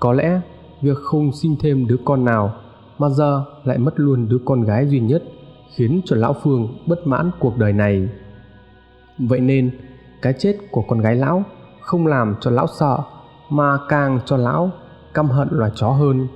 Có 0.00 0.12
lẽ 0.12 0.40
việc 0.80 0.96
không 0.96 1.32
sinh 1.32 1.56
thêm 1.60 1.86
đứa 1.86 1.96
con 2.04 2.24
nào 2.24 2.54
mà 2.98 3.08
giờ 3.08 3.44
lại 3.64 3.78
mất 3.78 3.94
luôn 3.96 4.28
đứa 4.28 4.38
con 4.44 4.62
gái 4.62 4.88
duy 4.88 5.00
nhất 5.00 5.22
khiến 5.74 6.00
cho 6.04 6.16
lão 6.16 6.36
phương 6.42 6.78
bất 6.86 7.06
mãn 7.06 7.30
cuộc 7.38 7.58
đời 7.58 7.72
này. 7.72 8.08
Vậy 9.18 9.40
nên, 9.40 9.70
cái 10.22 10.34
chết 10.38 10.56
của 10.70 10.82
con 10.88 11.00
gái 11.00 11.16
lão 11.16 11.42
không 11.80 12.06
làm 12.06 12.34
cho 12.40 12.50
lão 12.50 12.66
sợ, 12.78 12.98
mà 13.50 13.78
càng 13.88 14.20
cho 14.24 14.36
lão 14.36 14.70
căm 15.14 15.28
hận 15.28 15.48
loài 15.50 15.70
chó 15.74 15.88
hơn. 15.88 16.28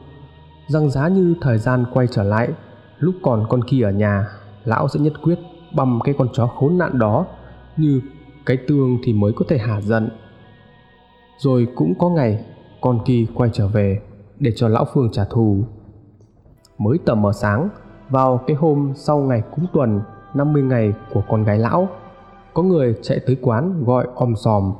Răng 0.68 0.90
giá 0.90 1.08
như 1.08 1.34
thời 1.40 1.58
gian 1.58 1.84
quay 1.92 2.06
trở 2.06 2.22
lại, 2.22 2.48
lúc 2.98 3.14
còn 3.22 3.46
con 3.48 3.64
kia 3.64 3.82
ở 3.82 3.90
nhà, 3.90 4.26
lão 4.64 4.88
sẽ 4.88 5.00
nhất 5.00 5.12
quyết 5.22 5.38
băm 5.74 5.98
cái 6.04 6.14
con 6.18 6.28
chó 6.32 6.46
khốn 6.46 6.78
nạn 6.78 6.98
đó 6.98 7.26
như 7.76 8.00
cái 8.46 8.56
tương 8.68 8.98
thì 9.04 9.12
mới 9.12 9.32
có 9.36 9.44
thể 9.48 9.58
hả 9.58 9.80
giận. 9.80 10.08
Rồi 11.38 11.68
cũng 11.76 11.94
có 11.98 12.08
ngày 12.08 12.44
con 12.80 13.00
kỳ 13.04 13.26
quay 13.34 13.50
trở 13.52 13.68
về 13.68 14.00
để 14.40 14.52
cho 14.56 14.68
lão 14.68 14.86
phương 14.94 15.08
trả 15.12 15.24
thù. 15.24 15.64
Mới 16.78 16.98
tầm 17.04 17.22
mờ 17.22 17.32
sáng 17.32 17.68
vào 18.08 18.40
cái 18.46 18.56
hôm 18.56 18.92
sau 18.94 19.18
ngày 19.18 19.42
cúng 19.56 19.66
tuần 19.72 20.00
50 20.34 20.62
ngày 20.62 20.92
của 21.12 21.22
con 21.28 21.44
gái 21.44 21.58
lão 21.58 21.88
có 22.54 22.62
người 22.62 22.94
chạy 23.02 23.20
tới 23.26 23.36
quán 23.42 23.84
gọi 23.84 24.06
om 24.14 24.36
sòm. 24.36 24.72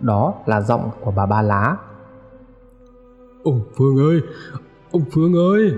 Đó 0.00 0.34
là 0.46 0.60
giọng 0.60 0.90
của 1.00 1.12
bà 1.16 1.26
ba 1.26 1.42
lá. 1.42 1.76
Ông 3.44 3.60
phương 3.76 3.96
ơi 3.96 4.20
ông 4.92 5.02
phương 5.12 5.34
ơi! 5.34 5.72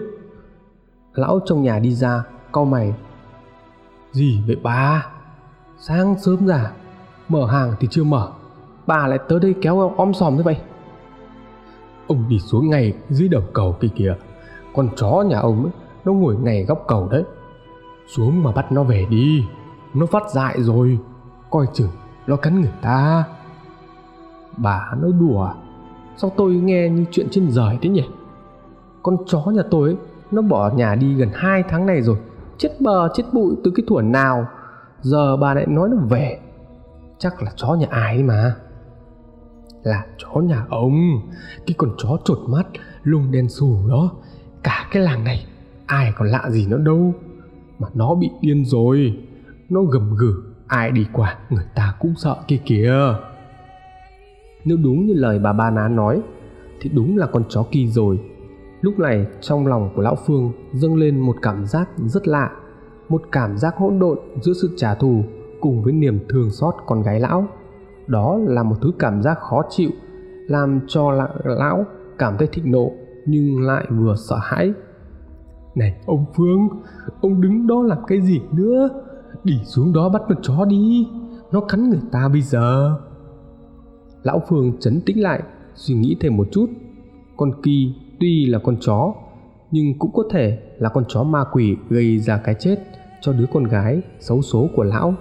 Lão 1.15 1.41
trong 1.47 1.63
nhà 1.63 1.79
đi 1.79 1.95
ra 1.95 2.25
cau 2.53 2.65
mày 2.65 2.95
gì 4.13 4.43
vậy 4.47 4.57
bà 4.63 5.07
sáng 5.79 6.19
sớm 6.19 6.47
ra 6.47 6.73
mở 7.29 7.47
hàng 7.47 7.75
thì 7.81 7.89
chưa 7.91 8.05
mở. 8.05 8.29
Bà 8.87 9.07
lại 9.07 9.19
tới 9.29 9.41
đây 9.41 9.55
kéo 9.63 9.93
om 9.97 10.15
sòm 10.15 10.37
thế 10.37 10.43
vậy? 10.43 10.57
Ông 12.07 12.25
đi 12.29 12.39
xuống 12.39 12.71
ngay 12.71 12.93
dưới 13.09 13.29
đầu 13.29 13.43
cầu 13.53 13.77
kia 13.81 13.89
kìa. 13.95 14.15
Con 14.75 14.89
chó 14.97 15.25
nhà 15.29 15.39
ông 15.39 15.63
ấy, 15.63 15.73
nó 16.05 16.13
ngồi 16.13 16.37
ngay 16.37 16.65
góc 16.65 16.85
cầu 16.89 17.09
đấy. 17.09 17.25
Xuống 18.07 18.43
mà 18.43 18.53
bắt 18.53 18.73
nó 18.73 18.83
về 18.83 19.07
đi. 19.11 19.45
Nó 19.95 20.07
phát 20.07 20.31
dại 20.31 20.63
rồi. 20.63 20.99
Coi 21.51 21.67
chừng 21.73 21.91
nó 22.27 22.37
cắn 22.37 22.61
người 22.61 22.73
ta. 22.83 23.25
Bà 24.57 24.91
nói 25.01 25.13
đùa 25.21 25.45
à? 25.45 25.55
sao 26.17 26.33
tôi 26.37 26.55
nghe 26.55 26.89
như 26.89 27.05
chuyện 27.11 27.27
trên 27.31 27.51
giời 27.51 27.79
thế 27.83 27.91
nhỉ? 27.91 28.05
Con 29.03 29.17
chó 29.27 29.41
nhà 29.47 29.63
tôi 29.71 29.89
ấy, 29.89 29.97
nó 30.31 30.43
bỏ 30.43 30.71
nhà 30.71 30.95
đi 30.95 31.15
gần 31.15 31.31
hai 31.35 31.63
tháng 31.69 31.87
này 31.87 32.03
rồi 32.03 32.17
chết 32.63 32.81
bờ, 32.81 33.09
chết 33.15 33.25
bụi 33.33 33.55
từ 33.65 33.73
cái 33.75 33.85
thuở 33.89 34.03
nào, 34.03 34.47
giờ 35.01 35.37
bà 35.37 35.55
lại 35.55 35.67
nói 35.67 35.89
nó 35.89 35.97
về. 36.09 36.39
Chắc 37.19 37.43
là 37.43 37.53
chó 37.57 37.75
nhà 37.75 37.87
ai 37.91 38.15
ấy 38.15 38.23
mà. 38.23 38.57
Là 39.83 40.07
chó 40.19 40.41
nhà 40.41 40.67
ông, 40.71 41.21
cái 41.67 41.75
con 41.79 41.91
chó 41.99 42.19
chột 42.25 42.39
mắt 42.49 42.67
lông 43.03 43.31
đen 43.31 43.49
xù 43.49 43.89
đó. 43.89 44.11
Cả 44.63 44.89
cái 44.91 45.03
làng 45.03 45.25
này, 45.25 45.47
ai 45.87 46.13
còn 46.17 46.29
lạ 46.29 46.51
gì 46.51 46.67
nữa 46.67 46.79
đâu. 46.79 47.15
Mà 47.79 47.89
nó 47.95 48.15
bị 48.15 48.31
điên 48.41 48.65
rồi. 48.65 49.19
Nó 49.69 49.83
gầm 49.83 50.15
gừ, 50.15 50.35
ai 50.67 50.91
đi 50.91 51.07
qua, 51.13 51.39
người 51.51 51.65
ta 51.75 51.95
cũng 52.01 52.15
sợ 52.17 52.37
kia 52.49 52.61
kìa. 52.65 53.15
Nếu 54.65 54.77
đúng 54.77 55.07
như 55.07 55.15
lời 55.15 55.39
bà 55.39 55.53
ba 55.53 55.71
ná 55.71 55.89
nói, 55.89 56.21
thì 56.81 56.91
đúng 56.95 57.17
là 57.17 57.27
con 57.27 57.45
chó 57.49 57.65
kỳ 57.71 57.89
rồi 57.89 58.21
lúc 58.83 58.99
này, 58.99 59.27
trong 59.41 59.67
lòng 59.67 59.91
của 59.97 60.03
lão 60.03 60.17
phương 60.27 60.53
dâng 60.73 60.95
lên 60.95 61.21
một 61.21 61.37
cảm 61.43 61.67
giác 61.67 61.89
rất 62.07 62.29
lạ, 62.29 62.51
một 63.09 63.23
cảm 63.33 63.59
giác 63.59 63.77
hỗn 63.77 63.99
độn 63.99 64.19
giữa 64.41 64.53
sự 64.63 64.71
trả 64.77 64.95
thù 64.95 65.23
cùng 65.61 65.83
với 65.83 65.93
niềm 65.93 66.19
thương 66.29 66.51
xót 66.51 66.75
con 66.87 67.03
gái 67.03 67.21
lão. 67.21 67.47
Đó 68.07 68.39
là 68.47 68.63
một 68.63 68.77
thứ 68.83 68.93
cảm 68.99 69.23
giác 69.23 69.39
khó 69.39 69.63
chịu, 69.71 69.91
làm 70.49 70.81
cho 70.87 71.29
lão 71.45 71.85
cảm 72.19 72.37
thấy 72.39 72.49
thịnh 72.53 72.71
nộ 72.71 72.93
nhưng 73.27 73.63
lại 73.63 73.87
vừa 73.91 74.15
sợ 74.29 74.37
hãi. 74.43 74.73
Này, 75.75 76.01
ông 76.07 76.25
phương, 76.37 76.69
ông 77.21 77.41
đứng 77.41 77.67
đó 77.67 77.83
làm 77.83 77.99
cái 78.07 78.21
gì 78.21 78.41
nữa? 78.53 78.89
Đi 79.45 79.55
xuống 79.65 79.93
đó 79.93 80.09
bắt 80.09 80.23
con 80.29 80.39
chó 80.43 80.65
đi, 80.65 81.09
nó 81.53 81.61
cắn 81.61 81.91
người 81.91 82.01
ta 82.13 82.29
bây 82.29 82.43
giờ. 82.43 82.97
Lão 84.23 84.43
phương 84.49 84.73
chấn 84.81 85.01
tĩnh 85.07 85.23
lại, 85.23 85.43
suy 85.75 85.95
nghĩ 85.95 86.17
thêm 86.21 86.37
một 86.37 86.49
chút. 86.51 86.67
Con 87.37 87.63
kỳ 87.63 87.95
tuy 88.23 88.47
là 88.47 88.59
con 88.59 88.77
chó, 88.81 89.15
nhưng 89.71 89.99
cũng 89.99 90.11
có 90.15 90.23
thể 90.31 90.59
là 90.79 90.89
con 90.89 91.05
chó 91.09 91.23
ma 91.23 91.45
quỷ 91.53 91.77
gây 91.91 92.19
ra 92.19 92.37
cái 92.37 92.55
chết 92.59 92.77
cho 93.21 93.33
đứa 93.33 93.47
con 93.53 93.65
gái 93.65 94.01
xấu 94.21 94.43
số 94.43 94.69
của 94.77 94.83
lão. 94.83 95.15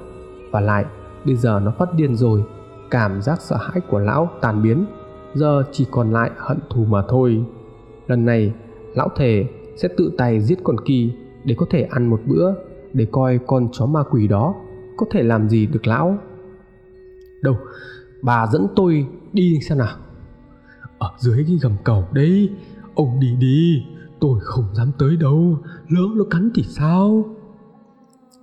Và 0.52 0.62
lại, 0.62 0.86
bây 1.26 1.36
giờ 1.36 1.62
nó 1.64 1.74
phát 1.78 1.94
điên 1.96 2.16
rồi, 2.16 2.44
cảm 2.92 3.22
giác 3.22 3.42
sợ 3.42 3.56
hãi 3.56 3.82
của 3.90 4.00
lão 4.00 4.30
tàn 4.42 4.64
biến, 4.64 4.86
giờ 5.34 5.64
chỉ 5.72 5.86
còn 5.92 6.12
lại 6.12 6.32
hận 6.38 6.58
thù 6.70 6.86
mà 6.86 7.04
thôi. 7.10 7.44
Lần 8.08 8.26
này, 8.26 8.54
lão 8.96 9.10
thề 9.18 9.46
sẽ 9.78 9.88
tự 9.98 10.12
tay 10.18 10.42
giết 10.42 10.60
con 10.64 10.76
kỳ 10.86 11.14
để 11.44 11.56
có 11.58 11.66
thể 11.70 11.82
ăn 11.82 12.10
một 12.10 12.22
bữa, 12.26 12.54
để 12.94 13.08
coi 13.12 13.40
con 13.48 13.70
chó 13.72 13.86
ma 13.86 14.04
quỷ 14.12 14.28
đó 14.28 14.56
có 14.98 15.06
thể 15.12 15.24
làm 15.24 15.50
gì 15.50 15.66
được 15.66 15.88
lão. 15.88 16.18
Đâu, 17.42 17.56
bà 18.22 18.48
dẫn 18.48 18.68
tôi 18.76 19.08
đi 19.34 19.60
xem 19.62 19.78
nào. 19.78 19.96
Ở 20.98 21.12
dưới 21.18 21.44
cái 21.48 21.60
gầm 21.62 21.72
cầu 21.84 22.04
đấy 22.12 22.50
ông 23.02 23.20
đi 23.20 23.36
đi, 23.40 23.86
tôi 24.20 24.40
không 24.42 24.66
dám 24.74 24.92
tới 25.00 25.18
đâu, 25.18 25.58
lỡ 25.90 26.02
nó 26.16 26.24
cắn 26.30 26.50
thì 26.56 26.64
sao? 26.64 27.26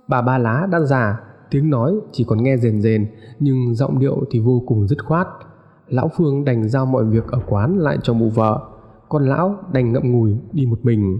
Bà 0.07 0.21
ba 0.21 0.37
lá 0.37 0.67
đã 0.71 0.79
già, 0.79 1.19
tiếng 1.51 1.69
nói 1.69 1.95
chỉ 2.11 2.23
còn 2.23 2.43
nghe 2.43 2.57
rền 2.57 2.81
rền, 2.81 3.07
nhưng 3.39 3.75
giọng 3.75 3.99
điệu 3.99 4.23
thì 4.31 4.39
vô 4.39 4.63
cùng 4.67 4.87
dứt 4.87 5.05
khoát. 5.05 5.27
Lão 5.87 6.09
phương 6.17 6.45
đành 6.45 6.69
giao 6.69 6.85
mọi 6.85 7.05
việc 7.05 7.27
ở 7.27 7.39
quán 7.47 7.77
lại 7.77 7.97
cho 8.03 8.13
mụ 8.13 8.29
vợ, 8.29 8.69
còn 9.09 9.25
lão 9.25 9.55
đành 9.73 9.93
ngậm 9.93 10.11
ngùi 10.11 10.37
đi 10.51 10.65
một 10.65 10.79
mình. 10.83 11.19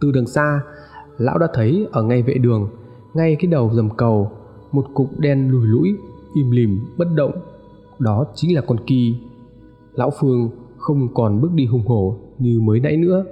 Từ 0.00 0.12
đường 0.12 0.26
xa, 0.26 0.60
lão 1.18 1.38
đã 1.38 1.46
thấy 1.54 1.88
ở 1.92 2.02
ngay 2.02 2.22
vệ 2.22 2.34
đường, 2.34 2.70
ngay 3.14 3.36
cái 3.40 3.50
đầu 3.50 3.70
dầm 3.74 3.90
cầu, 3.96 4.30
một 4.72 4.86
cục 4.94 5.18
đen 5.18 5.50
lùi 5.50 5.66
lũi, 5.66 5.96
im 6.34 6.50
lìm, 6.50 6.80
bất 6.98 7.08
động. 7.14 7.32
Đó 7.98 8.24
chính 8.34 8.54
là 8.54 8.60
con 8.66 8.78
kỳ. 8.86 9.14
Lão 9.94 10.10
phương 10.20 10.50
không 10.88 11.08
còn 11.14 11.40
bước 11.40 11.52
đi 11.52 11.66
hùng 11.66 11.86
hổ 11.86 12.16
như 12.38 12.60
mới 12.60 12.80
nãy 12.80 12.96
nữa. 12.96 13.24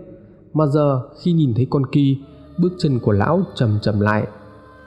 Mà 0.54 0.66
giờ 0.66 1.00
khi 1.22 1.32
nhìn 1.32 1.54
thấy 1.54 1.66
con 1.70 1.86
kỳ 1.86 2.18
bước 2.58 2.72
chân 2.78 2.98
của 2.98 3.12
lão 3.12 3.42
chầm 3.54 3.78
chậm 3.82 4.00
lại, 4.00 4.26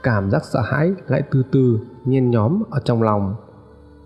cảm 0.03 0.31
giác 0.31 0.45
sợ 0.45 0.61
hãi 0.61 0.91
lại 1.07 1.21
từ 1.31 1.43
từ 1.51 1.79
nhen 2.05 2.29
nhóm 2.29 2.63
ở 2.69 2.79
trong 2.85 3.03
lòng. 3.03 3.35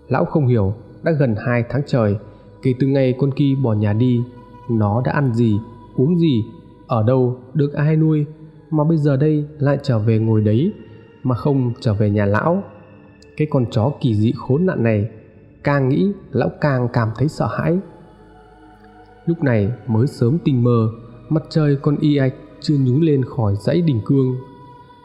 Lão 0.08 0.24
không 0.24 0.46
hiểu, 0.46 0.74
đã 1.02 1.12
gần 1.12 1.34
hai 1.46 1.64
tháng 1.70 1.82
trời, 1.86 2.16
kể 2.62 2.74
từ 2.80 2.86
ngày 2.86 3.14
con 3.18 3.30
kỳ 3.32 3.54
bỏ 3.54 3.72
nhà 3.72 3.92
đi, 3.92 4.22
nó 4.70 5.02
đã 5.04 5.12
ăn 5.12 5.34
gì, 5.34 5.58
uống 5.96 6.18
gì, 6.18 6.44
ở 6.86 7.02
đâu, 7.02 7.36
được 7.54 7.72
ai 7.72 7.96
nuôi, 7.96 8.26
mà 8.70 8.84
bây 8.84 8.96
giờ 8.96 9.16
đây 9.16 9.46
lại 9.58 9.78
trở 9.82 9.98
về 9.98 10.18
ngồi 10.18 10.40
đấy, 10.40 10.72
mà 11.22 11.34
không 11.34 11.72
trở 11.80 11.94
về 11.94 12.10
nhà 12.10 12.26
lão. 12.26 12.62
Cái 13.36 13.48
con 13.50 13.66
chó 13.70 13.92
kỳ 14.00 14.14
dị 14.14 14.32
khốn 14.36 14.66
nạn 14.66 14.82
này, 14.82 15.08
càng 15.64 15.88
nghĩ 15.88 16.12
lão 16.30 16.50
càng 16.60 16.88
cảm 16.92 17.08
thấy 17.16 17.28
sợ 17.28 17.46
hãi 17.46 17.78
lúc 19.26 19.42
này 19.42 19.72
mới 19.86 20.06
sớm 20.06 20.38
tinh 20.44 20.64
mơ 20.64 20.88
mặt 21.28 21.42
trời 21.50 21.76
còn 21.82 21.96
y 21.96 22.16
ạch, 22.16 22.34
chưa 22.60 22.74
nhú 22.78 23.00
lên 23.00 23.24
khỏi 23.24 23.54
dãy 23.60 23.80
đỉnh 23.80 24.00
cương. 24.04 24.36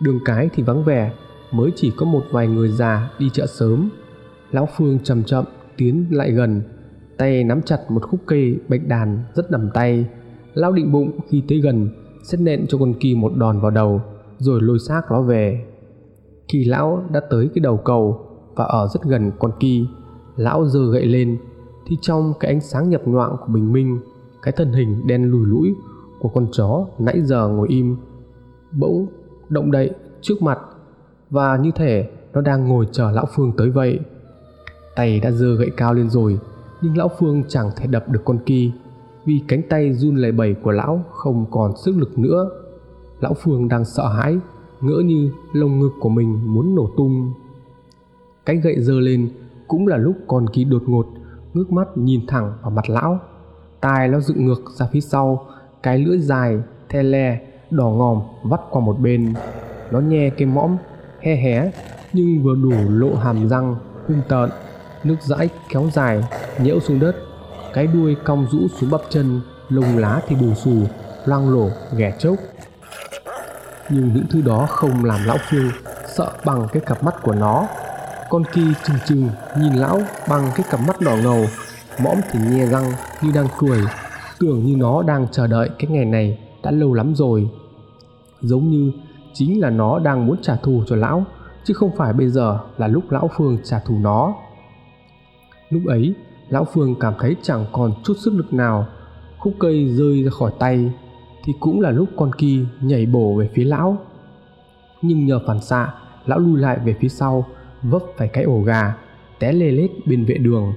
Đường 0.01 0.19
cái 0.25 0.49
thì 0.53 0.63
vắng 0.63 0.83
vẻ, 0.83 1.13
mới 1.51 1.71
chỉ 1.75 1.91
có 1.97 2.05
một 2.05 2.21
vài 2.31 2.47
người 2.47 2.69
già 2.69 3.11
đi 3.19 3.29
chợ 3.33 3.45
sớm. 3.45 3.89
Lão 4.51 4.67
phương 4.77 4.99
chậm 5.03 5.23
chậm 5.23 5.45
tiến 5.77 6.05
lại 6.11 6.31
gần, 6.31 6.61
tay 7.17 7.43
nắm 7.43 7.61
chặt 7.61 7.91
một 7.91 8.03
khúc 8.03 8.19
cây 8.25 8.59
bạch 8.69 8.87
đàn 8.87 9.23
rất 9.33 9.51
đầm 9.51 9.69
tay. 9.73 10.05
Lão 10.53 10.71
định 10.71 10.91
bụng 10.91 11.19
khi 11.29 11.43
tới 11.47 11.61
gần, 11.61 11.89
xét 12.23 12.41
nện 12.41 12.67
cho 12.67 12.77
con 12.77 12.93
kỳ 12.93 13.15
một 13.15 13.31
đòn 13.35 13.59
vào 13.59 13.71
đầu, 13.71 14.01
rồi 14.37 14.61
lôi 14.61 14.79
xác 14.79 15.01
nó 15.11 15.21
về. 15.21 15.65
Khi 16.47 16.65
lão 16.65 17.03
đã 17.11 17.19
tới 17.29 17.49
cái 17.55 17.59
đầu 17.59 17.77
cầu 17.77 18.25
và 18.55 18.65
ở 18.65 18.87
rất 18.93 19.03
gần 19.03 19.31
con 19.39 19.51
kỳ. 19.59 19.85
Lão 20.35 20.67
giơ 20.67 20.91
gậy 20.91 21.05
lên 21.05 21.37
thì 21.89 21.97
trong 22.01 22.33
cái 22.39 22.51
ánh 22.51 22.61
sáng 22.61 22.89
nhập 22.89 23.01
nhoạng 23.05 23.37
của 23.39 23.53
bình 23.53 23.73
minh, 23.73 23.99
cái 24.41 24.51
thân 24.57 24.73
hình 24.73 25.07
đen 25.07 25.31
lùi 25.31 25.47
lũi 25.47 25.75
của 26.19 26.29
con 26.29 26.47
chó 26.51 26.85
nãy 26.99 27.21
giờ 27.21 27.47
ngồi 27.47 27.67
im, 27.67 27.97
bỗng 28.71 29.07
động 29.49 29.71
đậy 29.71 29.91
trước 30.21 30.41
mặt 30.41 30.59
và 31.29 31.57
như 31.57 31.71
thể 31.75 32.09
nó 32.33 32.41
đang 32.41 32.67
ngồi 32.67 32.87
chờ 32.91 33.11
lão 33.11 33.25
phương 33.35 33.51
tới 33.57 33.69
vậy. 33.69 33.99
Tay 34.95 35.19
đã 35.19 35.31
giơ 35.31 35.55
gậy 35.55 35.69
cao 35.77 35.93
lên 35.93 36.09
rồi, 36.09 36.39
nhưng 36.81 36.97
lão 36.97 37.09
phương 37.19 37.43
chẳng 37.47 37.69
thể 37.75 37.87
đập 37.87 38.09
được 38.09 38.21
con 38.25 38.39
kỳ 38.45 38.71
vì 39.25 39.41
cánh 39.47 39.61
tay 39.69 39.93
run 39.93 40.15
lẩy 40.15 40.31
bẩy 40.31 40.53
của 40.53 40.71
lão 40.71 41.03
không 41.11 41.45
còn 41.51 41.77
sức 41.77 41.97
lực 41.97 42.19
nữa. 42.19 42.49
Lão 43.21 43.33
phương 43.33 43.67
đang 43.67 43.85
sợ 43.85 44.07
hãi, 44.07 44.37
ngỡ 44.81 45.01
như 45.05 45.31
lồng 45.53 45.79
ngực 45.79 45.91
của 45.99 46.09
mình 46.09 46.53
muốn 46.53 46.75
nổ 46.75 46.89
tung. 46.97 47.33
Cái 48.45 48.57
gậy 48.57 48.75
giơ 48.79 48.99
lên 48.99 49.29
cũng 49.67 49.87
là 49.87 49.97
lúc 49.97 50.15
con 50.27 50.47
kỳ 50.53 50.63
đột 50.63 50.83
ngột 50.85 51.05
ngước 51.59 51.71
mắt 51.71 51.87
nhìn 51.95 52.27
thẳng 52.27 52.53
vào 52.61 52.71
mặt 52.71 52.89
lão. 52.89 53.19
Tai 53.81 54.07
nó 54.07 54.19
dựng 54.19 54.45
ngược 54.45 54.61
ra 54.75 54.87
phía 54.91 55.01
sau, 55.01 55.45
cái 55.83 55.97
lưỡi 55.97 56.19
dài, 56.19 56.57
the 56.89 57.03
le, 57.03 57.39
đỏ 57.69 57.89
ngòm 57.89 58.21
vắt 58.43 58.59
qua 58.69 58.81
một 58.81 58.99
bên. 58.99 59.33
Nó 59.91 59.99
nhe 59.99 60.29
cái 60.29 60.45
mõm, 60.45 60.77
he 61.21 61.35
hé, 61.35 61.71
nhưng 62.13 62.43
vừa 62.43 62.55
đủ 62.55 62.71
lộ 62.89 63.15
hàm 63.15 63.49
răng, 63.49 63.75
hung 64.07 64.21
tợn. 64.27 64.49
Nước 65.03 65.15
dãi 65.21 65.49
kéo 65.69 65.89
dài, 65.93 66.23
nhễu 66.59 66.79
xuống 66.79 66.99
đất. 66.99 67.15
Cái 67.73 67.87
đuôi 67.87 68.15
cong 68.25 68.47
rũ 68.51 68.59
xuống 68.67 68.91
bắp 68.91 69.01
chân, 69.09 69.41
lông 69.69 69.97
lá 69.97 70.21
thì 70.27 70.35
bù 70.35 70.53
xù, 70.53 70.71
loang 71.25 71.49
lổ, 71.49 71.69
ghẻ 71.97 72.13
chốc. 72.19 72.35
Nhưng 73.89 74.13
những 74.13 74.25
thứ 74.29 74.41
đó 74.41 74.65
không 74.69 75.05
làm 75.05 75.19
lão 75.25 75.37
phương 75.49 75.69
sợ 76.15 76.31
bằng 76.45 76.67
cái 76.71 76.81
cặp 76.85 77.03
mắt 77.03 77.15
của 77.23 77.35
nó 77.35 77.67
con 78.29 78.43
kỳ 78.53 78.61
chừng 78.83 78.97
chừng 79.05 79.29
nhìn 79.59 79.73
lão 79.73 80.01
bằng 80.29 80.51
cái 80.55 80.65
cặp 80.69 80.79
mắt 80.87 81.01
đỏ 81.01 81.15
ngầu, 81.23 81.45
mõm 82.03 82.17
thì 82.31 82.39
nhe 82.51 82.65
răng 82.65 82.91
như 83.21 83.31
đang 83.35 83.47
cười, 83.57 83.81
tưởng 84.39 84.65
như 84.65 84.75
nó 84.75 85.03
đang 85.03 85.27
chờ 85.31 85.47
đợi 85.47 85.69
cái 85.79 85.91
ngày 85.91 86.05
này 86.05 86.39
đã 86.63 86.71
lâu 86.71 86.93
lắm 86.93 87.15
rồi. 87.15 87.49
Giống 88.41 88.69
như 88.69 88.91
chính 89.33 89.61
là 89.61 89.69
nó 89.69 89.99
đang 89.99 90.25
muốn 90.25 90.37
trả 90.41 90.55
thù 90.55 90.83
cho 90.87 90.95
lão, 90.95 91.23
chứ 91.63 91.73
không 91.73 91.91
phải 91.97 92.13
bây 92.13 92.29
giờ 92.29 92.59
là 92.77 92.87
lúc 92.87 93.11
lão 93.11 93.29
phương 93.37 93.57
trả 93.63 93.79
thù 93.79 93.95
nó. 94.01 94.33
Lúc 95.69 95.81
ấy, 95.87 96.13
lão 96.49 96.65
phương 96.73 96.95
cảm 96.99 97.13
thấy 97.19 97.35
chẳng 97.41 97.65
còn 97.71 97.91
chút 98.03 98.13
sức 98.17 98.33
lực 98.33 98.53
nào, 98.53 98.87
khúc 99.39 99.53
cây 99.59 99.95
rơi 99.95 100.23
ra 100.23 100.31
khỏi 100.39 100.51
tay, 100.59 100.91
thì 101.43 101.53
cũng 101.59 101.81
là 101.81 101.91
lúc 101.91 102.09
con 102.17 102.31
kỳ 102.33 102.65
nhảy 102.81 103.05
bổ 103.05 103.35
về 103.35 103.49
phía 103.53 103.63
lão. 103.63 103.97
Nhưng 105.01 105.25
nhờ 105.25 105.39
phản 105.47 105.61
xạ, 105.61 105.93
lão 106.25 106.39
lui 106.39 106.59
lại 106.59 106.79
về 106.85 106.95
phía 106.99 107.09
sau 107.09 107.45
vấp 107.83 108.01
phải 108.17 108.27
cái 108.27 108.43
ổ 108.43 108.61
gà, 108.61 108.93
té 109.39 109.51
lê 109.51 109.71
lết 109.71 109.89
bên 110.05 110.25
vệ 110.25 110.35
đường. 110.35 110.73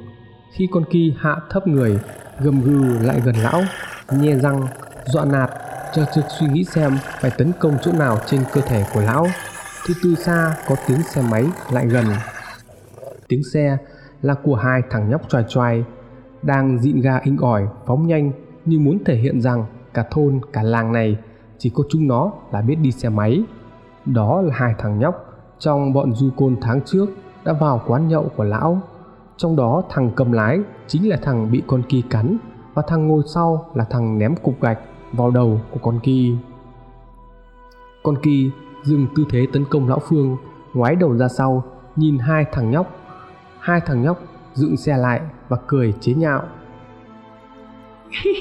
Khi 0.53 0.69
con 0.73 0.85
kỳ 0.91 1.15
hạ 1.19 1.37
thấp 1.51 1.67
người, 1.67 2.01
gầm 2.41 2.61
gừ 2.61 3.07
lại 3.07 3.21
gần 3.25 3.35
lão, 3.37 3.63
nhe 4.11 4.35
răng, 4.35 4.67
dọa 5.05 5.25
nạt, 5.25 5.51
cho 5.95 6.05
trực 6.15 6.25
suy 6.39 6.47
nghĩ 6.47 6.65
xem 6.65 6.99
phải 7.21 7.31
tấn 7.39 7.53
công 7.61 7.77
chỗ 7.83 7.93
nào 7.93 8.19
trên 8.27 8.41
cơ 8.53 8.61
thể 8.61 8.85
của 8.95 9.01
lão. 9.01 9.27
Thì 9.87 9.95
từ 10.03 10.15
xa 10.15 10.57
có 10.69 10.77
tiếng 10.89 11.03
xe 11.03 11.23
máy 11.31 11.45
lại 11.73 11.87
gần. 11.87 12.05
Tiếng 13.29 13.43
xe 13.53 13.77
là 14.23 14.35
của 14.35 14.55
hai 14.55 14.83
thằng 14.91 15.11
nhóc 15.11 15.29
choài 15.29 15.45
choài 15.49 15.85
đang 16.43 16.79
dịn 16.79 17.01
ga 17.01 17.19
inh 17.23 17.37
ỏi, 17.37 17.67
phóng 17.87 18.07
nhanh, 18.07 18.33
như 18.65 18.79
muốn 18.79 18.99
thể 19.05 19.15
hiện 19.17 19.41
rằng 19.41 19.67
cả 19.95 20.05
thôn, 20.11 20.41
cả 20.53 20.63
làng 20.63 20.93
này 20.93 21.19
chỉ 21.59 21.71
có 21.75 21.85
chúng 21.91 22.09
nó 22.09 22.33
là 22.53 22.61
biết 22.61 22.75
đi 22.75 22.93
xe 22.93 23.09
máy. 23.09 23.43
Đó 24.07 24.41
là 24.41 24.55
hai 24.55 24.75
thằng 24.79 24.99
nhóc 24.99 25.32
trong 25.63 25.93
bọn 25.93 26.15
du 26.15 26.31
côn 26.37 26.57
tháng 26.61 26.81
trước 26.85 27.07
đã 27.45 27.53
vào 27.53 27.83
quán 27.87 28.09
nhậu 28.09 28.31
của 28.37 28.45
lão. 28.45 28.81
Trong 29.37 29.57
đó 29.57 29.83
thằng 29.89 30.11
cầm 30.17 30.33
lái 30.33 30.61
chính 30.87 31.09
là 31.09 31.17
thằng 31.23 31.51
bị 31.53 31.63
con 31.67 31.83
kỳ 31.89 32.03
cắn 32.03 32.37
và 32.75 32.83
thằng 32.87 33.09
ngồi 33.09 33.23
sau 33.35 33.67
là 33.75 33.85
thằng 33.85 34.19
ném 34.19 34.37
cục 34.37 34.61
gạch 34.61 34.79
vào 35.13 35.31
đầu 35.31 35.61
của 35.71 35.79
con 35.83 36.01
kỳ 36.03 36.37
con 38.03 38.17
kỳ 38.23 38.51
dừng 38.83 39.07
tư 39.17 39.25
thế 39.31 39.47
tấn 39.53 39.65
công 39.65 39.89
lão 39.89 39.99
phương, 40.09 40.37
ngoái 40.75 40.97
đầu 40.97 41.17
ra 41.17 41.29
sau, 41.29 41.65
nhìn 41.97 42.19
hai 42.19 42.45
thằng 42.53 42.71
nhóc. 42.71 42.87
Hai 43.59 43.81
thằng 43.87 44.03
nhóc 44.03 44.23
dựng 44.55 44.77
xe 44.77 44.97
lại 44.97 45.21
và 45.49 45.57
cười 45.67 45.95
chế 46.01 46.15
nhạo. 46.15 46.43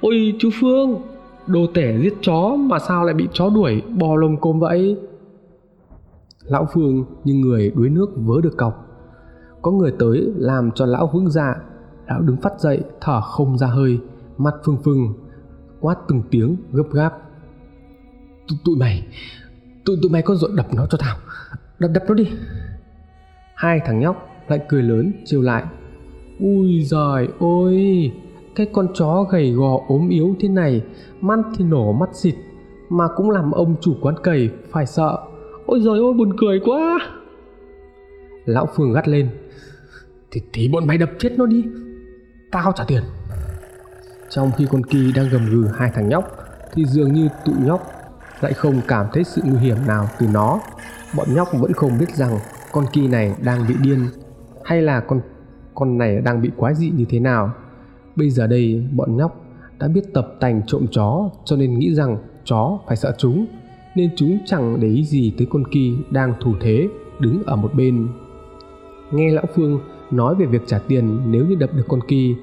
Ôi 0.00 0.34
chú 0.38 0.50
phương, 0.60 1.02
đồ 1.46 1.60
tể 1.74 1.98
giết 2.02 2.14
chó 2.20 2.56
mà 2.58 2.78
sao 2.78 3.04
lại 3.04 3.14
bị 3.14 3.28
chó 3.32 3.50
đuổi 3.54 3.82
bò 3.98 4.16
lồng 4.16 4.36
côm 4.36 4.60
vậy? 4.60 4.96
Lão 6.46 6.66
phương 6.72 7.04
như 7.24 7.34
người 7.34 7.72
đuối 7.76 7.88
nước 7.88 8.06
vớ 8.16 8.40
được 8.42 8.56
cọc. 8.56 8.86
Có 9.62 9.70
người 9.70 9.92
tới 9.98 10.32
làm 10.36 10.70
cho 10.74 10.86
lão 10.86 11.10
vững 11.12 11.30
dạ. 11.30 11.54
Lão 12.06 12.20
đứng 12.20 12.36
phát 12.36 12.60
dậy 12.60 12.80
thở 13.00 13.20
không 13.20 13.58
ra 13.58 13.66
hơi 13.66 13.98
mặt 14.38 14.54
phừng 14.64 14.76
phừng 14.84 15.14
quát 15.80 15.96
từng 16.08 16.22
tiếng 16.30 16.56
gấp 16.72 16.92
gáp. 16.92 17.12
Tụi, 18.64 18.76
mày 18.76 19.06
tụi 19.84 19.96
tụi 20.02 20.10
mày 20.10 20.22
có 20.22 20.34
dội 20.34 20.50
đập 20.54 20.66
nó 20.74 20.86
cho 20.86 20.98
tao. 21.00 21.16
Đập 21.78 21.90
đập 21.94 22.02
nó 22.08 22.14
đi. 22.14 22.28
Hai 23.54 23.80
thằng 23.84 24.00
nhóc 24.00 24.28
lại 24.48 24.60
cười 24.68 24.82
lớn 24.82 25.12
chiều 25.24 25.42
lại. 25.42 25.64
Ui 26.40 26.82
giời 26.82 27.28
ôi 27.38 28.12
cái 28.54 28.66
con 28.72 28.88
chó 28.94 29.22
gầy 29.30 29.52
gò 29.52 29.80
ốm 29.88 30.08
yếu 30.08 30.36
thế 30.40 30.48
này 30.48 30.82
mắt 31.20 31.38
thì 31.56 31.64
nổ 31.64 31.92
mắt 31.92 32.08
xịt 32.12 32.34
mà 32.88 33.08
cũng 33.16 33.30
làm 33.30 33.50
ông 33.50 33.74
chủ 33.80 33.94
quán 34.00 34.14
cầy 34.22 34.50
phải 34.70 34.86
sợ 34.86 35.18
ôi 35.66 35.80
giời 35.80 35.98
ôi 35.98 36.14
buồn 36.14 36.36
cười 36.38 36.60
quá. 36.64 36.98
Lão 38.44 38.68
phương 38.76 38.92
gắt 38.92 39.08
lên. 39.08 39.28
Thì 40.30 40.40
thì 40.52 40.68
bọn 40.68 40.86
mày 40.86 40.98
đập 40.98 41.10
chết 41.18 41.32
nó 41.36 41.46
đi. 41.46 41.64
Tao 42.50 42.72
trả 42.72 42.84
tiền. 42.84 43.02
Trong 44.28 44.50
khi 44.56 44.66
con 44.70 44.82
kỳ 44.84 45.12
đang 45.12 45.28
gầm 45.28 45.46
gừ 45.50 45.66
hai 45.74 45.90
thằng 45.94 46.08
nhóc 46.08 46.24
thì 46.72 46.84
dường 46.84 47.12
như 47.12 47.28
tụi 47.44 47.54
nhóc 47.64 47.90
lại 48.40 48.52
không 48.52 48.80
cảm 48.88 49.06
thấy 49.12 49.24
sự 49.24 49.42
nguy 49.44 49.58
hiểm 49.58 49.76
nào 49.86 50.08
từ 50.18 50.26
nó. 50.32 50.60
Bọn 51.16 51.26
nhóc 51.34 51.48
vẫn 51.52 51.72
không 51.72 51.98
biết 52.00 52.10
rằng 52.14 52.38
con 52.72 52.84
kỳ 52.92 53.08
này 53.08 53.34
đang 53.44 53.68
bị 53.68 53.74
điên 53.82 54.06
hay 54.64 54.82
là 54.82 55.00
con 55.00 55.20
con 55.74 55.98
này 55.98 56.20
đang 56.20 56.42
bị 56.42 56.50
quái 56.56 56.74
dị 56.74 56.90
như 56.90 57.04
thế 57.08 57.20
nào. 57.20 57.50
Bây 58.16 58.30
giờ 58.30 58.46
đây 58.46 58.86
bọn 58.92 59.16
nhóc 59.16 59.40
đã 59.78 59.88
biết 59.88 60.14
tập 60.14 60.34
tành 60.40 60.62
trộm 60.66 60.86
chó 60.90 61.30
cho 61.44 61.56
nên 61.56 61.78
nghĩ 61.78 61.94
rằng 61.94 62.18
chó 62.44 62.78
phải 62.86 62.96
sợ 62.96 63.14
chúng 63.18 63.46
nên 63.96 64.10
chúng 64.16 64.38
chẳng 64.46 64.80
để 64.80 64.88
ý 64.88 65.04
gì 65.04 65.34
tới 65.38 65.46
con 65.50 65.64
kỳ 65.64 65.96
đang 66.10 66.34
thủ 66.40 66.54
thế, 66.60 66.88
đứng 67.18 67.42
ở 67.46 67.56
một 67.56 67.74
bên. 67.74 68.08
Nghe 69.10 69.30
lão 69.30 69.44
phương 69.54 69.80
nói 70.10 70.34
về 70.34 70.46
việc 70.46 70.62
trả 70.66 70.78
tiền 70.78 71.20
nếu 71.26 71.46
như 71.46 71.54
đập 71.54 71.70
được 71.74 71.84
con 71.88 72.00
kỳ 72.08 72.36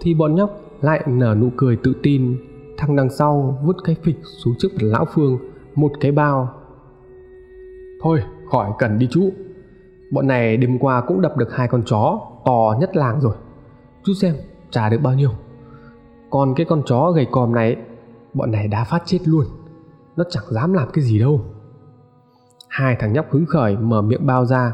thì 0.00 0.14
bọn 0.14 0.34
nhóc 0.34 0.60
lại 0.80 1.04
nở 1.06 1.34
nụ 1.34 1.50
cười 1.56 1.76
tự 1.76 1.92
tin 2.02 2.36
thằng 2.80 2.96
đằng 2.96 3.10
sau 3.10 3.58
vứt 3.64 3.76
cái 3.84 3.96
phịch 4.02 4.18
xuống 4.22 4.54
trước 4.58 4.68
mặt 4.74 4.82
lão 4.82 5.04
phương, 5.14 5.38
một 5.74 5.92
cái 6.00 6.12
bao. 6.12 6.48
Thôi, 8.02 8.22
khỏi 8.50 8.70
cần 8.78 8.98
đi 8.98 9.08
chú. 9.10 9.30
Bọn 10.12 10.26
này 10.26 10.56
đêm 10.56 10.78
qua 10.78 11.00
cũng 11.00 11.20
đập 11.20 11.36
được 11.36 11.52
hai 11.52 11.68
con 11.68 11.82
chó, 11.86 12.20
to 12.44 12.76
nhất 12.80 12.96
làng 12.96 13.20
rồi. 13.20 13.34
Chú 14.04 14.12
xem, 14.12 14.34
trả 14.70 14.88
được 14.88 14.98
bao 15.02 15.14
nhiêu. 15.14 15.30
Còn 16.30 16.54
cái 16.54 16.66
con 16.66 16.82
chó 16.86 17.12
gầy 17.12 17.26
còm 17.30 17.54
này, 17.54 17.76
bọn 18.34 18.50
này 18.50 18.68
đã 18.68 18.84
phát 18.84 19.02
chết 19.06 19.18
luôn 19.24 19.44
nó 20.16 20.24
chẳng 20.30 20.44
dám 20.50 20.72
làm 20.72 20.88
cái 20.92 21.04
gì 21.04 21.18
đâu. 21.18 21.44
Hai 22.68 22.96
thằng 23.00 23.12
nhóc 23.12 23.30
hứng 23.30 23.46
khởi 23.46 23.76
mở 23.76 24.02
miệng 24.02 24.26
bao 24.26 24.44
ra, 24.44 24.72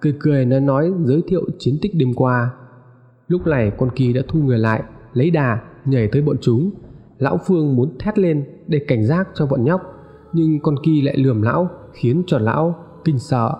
cười 0.00 0.16
cười 0.20 0.44
nói 0.44 0.60
nói 0.60 0.92
giới 1.04 1.22
thiệu 1.26 1.42
chiến 1.58 1.78
tích 1.82 1.92
đêm 1.94 2.14
qua. 2.14 2.50
Lúc 3.28 3.46
này 3.46 3.72
con 3.78 3.90
kỳ 3.90 4.12
đã 4.12 4.22
thu 4.28 4.40
người 4.40 4.58
lại, 4.58 4.82
lấy 5.12 5.30
đà, 5.30 5.60
nhảy 5.84 6.08
tới 6.12 6.22
bọn 6.22 6.36
chúng. 6.40 6.70
Lão 7.18 7.38
phương 7.46 7.76
muốn 7.76 7.98
thét 7.98 8.18
lên 8.18 8.44
để 8.66 8.80
cảnh 8.88 9.06
giác 9.06 9.28
cho 9.34 9.46
bọn 9.46 9.64
nhóc, 9.64 9.80
nhưng 10.32 10.60
con 10.60 10.74
kỳ 10.82 11.02
lại 11.02 11.16
lườm 11.16 11.42
lão, 11.42 11.68
khiến 11.92 12.22
cho 12.26 12.38
lão 12.38 12.74
kinh 13.04 13.18
sợ. 13.18 13.54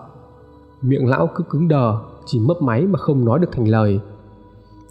Miệng 0.81 1.07
lão 1.07 1.29
cứ 1.35 1.43
cứng 1.49 1.67
đờ, 1.67 1.99
chỉ 2.25 2.39
mấp 2.39 2.57
máy 2.61 2.85
mà 2.85 2.99
không 2.99 3.25
nói 3.25 3.39
được 3.39 3.51
thành 3.51 3.67
lời. 3.67 3.99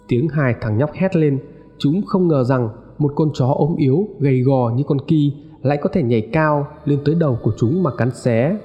Tiếng 0.07 0.27
hai 0.27 0.55
thằng 0.61 0.77
nhóc 0.77 0.91
hét 0.93 1.15
lên, 1.15 1.39
chúng 1.77 2.01
không 2.05 2.27
ngờ 2.27 2.43
rằng 2.43 2.69
một 2.97 3.11
con 3.15 3.29
chó 3.33 3.47
ốm 3.47 3.75
yếu, 3.75 4.07
gầy 4.19 4.41
gò 4.41 4.71
như 4.75 4.83
con 4.87 4.97
kỳ 5.07 5.33
lại 5.67 5.77
có 5.81 5.89
thể 5.93 6.03
nhảy 6.03 6.29
cao 6.33 6.67
lên 6.85 6.99
tới 7.05 7.15
đầu 7.15 7.39
của 7.43 7.51
chúng 7.57 7.83
mà 7.83 7.91
cắn 7.97 8.11
xé. 8.11 8.57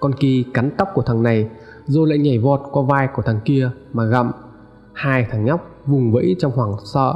Con 0.00 0.12
kỳ 0.12 0.44
cắn 0.54 0.70
tóc 0.76 0.88
của 0.94 1.02
thằng 1.02 1.22
này, 1.22 1.48
rồi 1.86 2.08
lại 2.08 2.18
nhảy 2.18 2.38
vọt 2.38 2.60
qua 2.72 2.82
vai 2.82 3.08
của 3.14 3.22
thằng 3.22 3.40
kia 3.44 3.70
mà 3.92 4.04
gặm. 4.04 4.32
Hai 4.92 5.26
thằng 5.30 5.44
nhóc 5.44 5.70
vùng 5.86 6.12
vẫy 6.12 6.36
trong 6.38 6.52
hoảng 6.52 6.72
sợ. 6.84 7.14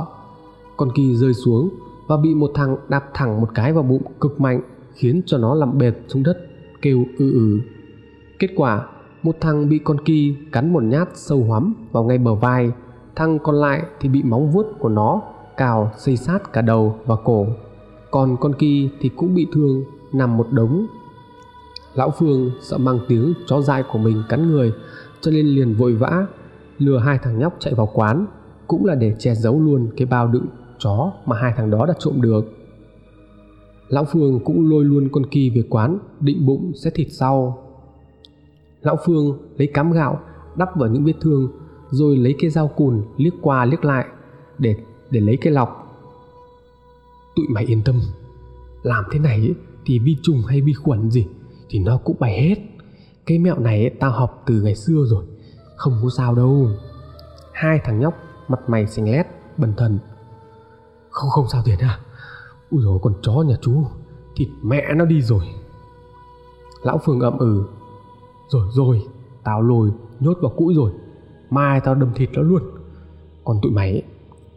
Con 0.76 0.88
kỳ 0.94 1.16
rơi 1.16 1.34
xuống 1.34 1.70
và 2.06 2.16
bị 2.16 2.34
một 2.34 2.50
thằng 2.54 2.76
đạp 2.88 3.04
thẳng 3.14 3.40
một 3.40 3.48
cái 3.54 3.72
vào 3.72 3.82
bụng 3.82 4.02
cực 4.20 4.40
mạnh, 4.40 4.60
khiến 4.94 5.22
cho 5.26 5.38
nó 5.38 5.54
làm 5.54 5.78
bệt 5.78 5.94
xuống 6.08 6.22
đất, 6.22 6.38
kêu 6.82 7.04
ư 7.18 7.32
ư 7.32 7.60
kết 8.38 8.48
quả, 8.56 8.86
một 9.22 9.36
thằng 9.40 9.68
bị 9.68 9.78
con 9.84 10.00
kỳ 10.04 10.36
cắn 10.52 10.72
một 10.72 10.82
nhát 10.82 11.08
sâu 11.14 11.44
hoắm 11.48 11.74
vào 11.92 12.04
ngay 12.04 12.18
bờ 12.18 12.34
vai. 12.34 12.72
Thằng 13.16 13.38
còn 13.38 13.54
lại 13.54 13.82
thì 14.00 14.08
bị 14.08 14.22
móng 14.22 14.50
vuốt 14.50 14.66
của 14.78 14.88
nó 14.88 15.22
cào 15.56 15.90
xây 15.96 16.16
sát 16.16 16.52
cả 16.52 16.62
đầu 16.62 16.94
và 17.06 17.16
cổ 17.24 17.46
còn 18.10 18.36
con 18.40 18.54
kỳ 18.54 18.90
thì 19.00 19.08
cũng 19.08 19.34
bị 19.34 19.46
thương, 19.52 19.84
nằm 20.12 20.36
một 20.36 20.46
đống. 20.50 20.86
Lão 21.94 22.10
phương 22.18 22.50
sợ 22.60 22.78
mang 22.78 22.98
tiếng 23.08 23.34
chó 23.46 23.60
dại 23.60 23.84
của 23.92 23.98
mình 23.98 24.22
cắn 24.28 24.50
người, 24.50 24.72
cho 25.20 25.30
nên 25.30 25.46
liền 25.46 25.74
vội 25.74 25.94
vã 25.94 26.26
lừa 26.78 26.98
hai 26.98 27.18
thằng 27.22 27.38
nhóc 27.38 27.56
chạy 27.58 27.74
vào 27.74 27.90
quán, 27.94 28.26
cũng 28.66 28.84
là 28.84 28.94
để 28.94 29.16
che 29.18 29.34
giấu 29.34 29.60
luôn 29.60 29.90
cái 29.96 30.06
bao 30.06 30.28
đựng 30.28 30.46
chó 30.78 31.12
mà 31.26 31.36
hai 31.36 31.52
thằng 31.56 31.70
đó 31.70 31.86
đã 31.86 31.94
trộm 31.98 32.20
được. 32.20 32.44
Lão 33.88 34.04
phương 34.04 34.40
cũng 34.44 34.70
lôi 34.70 34.84
luôn 34.84 35.08
con 35.12 35.26
kỳ 35.26 35.50
về 35.50 35.62
quán, 35.70 35.98
định 36.20 36.46
bụng 36.46 36.72
sẽ 36.74 36.90
thịt 36.90 37.06
sau. 37.10 37.62
Lão 38.82 38.96
phương 39.04 39.38
lấy 39.58 39.66
cám 39.74 39.92
gạo, 39.92 40.20
đắp 40.56 40.76
vào 40.76 40.88
những 40.88 41.04
vết 41.04 41.14
thương, 41.20 41.48
rồi 41.90 42.16
lấy 42.16 42.34
cái 42.38 42.50
dao 42.50 42.68
cùn 42.68 43.02
liếc 43.16 43.32
qua 43.42 43.64
liếc 43.64 43.84
lại 43.84 44.06
để 44.58 44.76
để 45.10 45.20
lấy 45.20 45.36
cái 45.36 45.52
lọc 45.52 45.79
tụi 47.36 47.46
mày 47.48 47.64
yên 47.64 47.82
tâm. 47.82 48.00
Làm 48.82 49.04
thế 49.10 49.18
này 49.18 49.36
ấy, 49.36 49.54
thì 49.84 49.98
vi 49.98 50.16
trùng 50.22 50.42
hay 50.42 50.60
vi 50.60 50.72
khuẩn 50.72 51.10
gì 51.10 51.26
thì 51.68 51.78
nó 51.78 51.98
cũng 52.04 52.16
bay 52.20 52.42
hết. 52.42 52.56
Cái 53.26 53.38
mẹo 53.38 53.58
này 53.58 53.80
ấy, 53.80 53.90
tao 54.00 54.10
học 54.10 54.42
từ 54.46 54.62
ngày 54.62 54.74
xưa 54.74 55.04
rồi 55.06 55.24
không 55.76 56.00
có 56.02 56.08
sao 56.16 56.34
đâu. 56.34 56.68
Hai 57.52 57.80
thằng 57.84 58.00
nhóc 58.00 58.14
mặt 58.48 58.60
mày 58.68 58.86
xanh 58.86 59.10
lét 59.12 59.26
bần 59.56 59.74
thần. 59.76 59.98
Không 61.10 61.30
không 61.30 61.48
sao 61.48 61.62
tiền 61.64 61.78
à. 61.78 62.00
Ui 62.70 62.82
rồi 62.82 62.98
con 63.02 63.14
chó 63.22 63.32
nhà 63.32 63.56
chú 63.60 63.84
thịt 64.36 64.48
mẹ 64.62 64.94
nó 64.96 65.04
đi 65.04 65.22
rồi. 65.22 65.44
Lão 66.82 67.00
phương 67.04 67.20
ậm 67.20 67.38
ừ. 67.38 67.64
Rồi 68.48 68.68
rồi 68.72 69.02
tao 69.44 69.62
lồi 69.62 69.90
nhốt 70.20 70.38
vào 70.40 70.52
cũi 70.56 70.74
rồi. 70.74 70.92
Mai 71.50 71.80
tao 71.84 71.94
đâm 71.94 72.14
thịt 72.14 72.30
nó 72.32 72.42
luôn. 72.42 72.62
Còn 73.44 73.60
tụi 73.62 73.72
mày 73.72 73.90
ấy, 73.90 74.02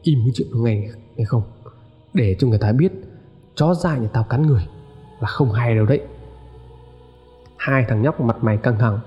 im 0.01 0.19
cái 0.25 0.31
chuyện 0.35 0.63
ngày 0.63 0.89
ngày 1.15 1.25
không? 1.25 1.43
Để 2.13 2.35
cho 2.39 2.47
người 2.47 2.59
ta 2.59 2.71
biết, 2.71 2.91
chó 3.55 3.73
dại 3.73 3.99
nhà 3.99 4.07
tao 4.13 4.23
cắn 4.23 4.47
người 4.47 4.67
là 5.19 5.27
không 5.27 5.51
hay 5.51 5.75
đâu 5.75 5.85
đấy. 5.85 6.01
Hai 7.57 7.85
thằng 7.87 8.01
nhóc 8.01 8.21
mặt 8.21 8.37
mày 8.41 8.57
căng 8.57 8.79
thẳng. 8.79 8.99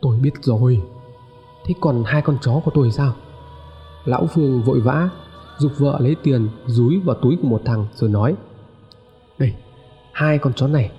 Tôi 0.00 0.18
biết 0.18 0.32
rồi. 0.40 0.82
Thế 1.64 1.74
còn 1.80 2.04
hai 2.06 2.22
con 2.22 2.38
chó 2.40 2.60
của 2.64 2.70
tôi 2.74 2.90
sao? 2.90 3.14
Lão 4.04 4.26
phương 4.26 4.62
vội 4.62 4.80
vã 4.80 5.08
dục 5.58 5.72
vợ 5.78 5.98
lấy 6.00 6.16
tiền 6.22 6.48
dúi 6.66 7.00
vào 7.04 7.16
túi 7.22 7.38
của 7.42 7.48
một 7.48 7.62
thằng 7.64 7.86
rồi 7.94 8.10
nói, 8.10 8.36
đây, 9.38 9.54
hai 10.12 10.38
con 10.38 10.52
chó 10.52 10.66
này 10.66 10.90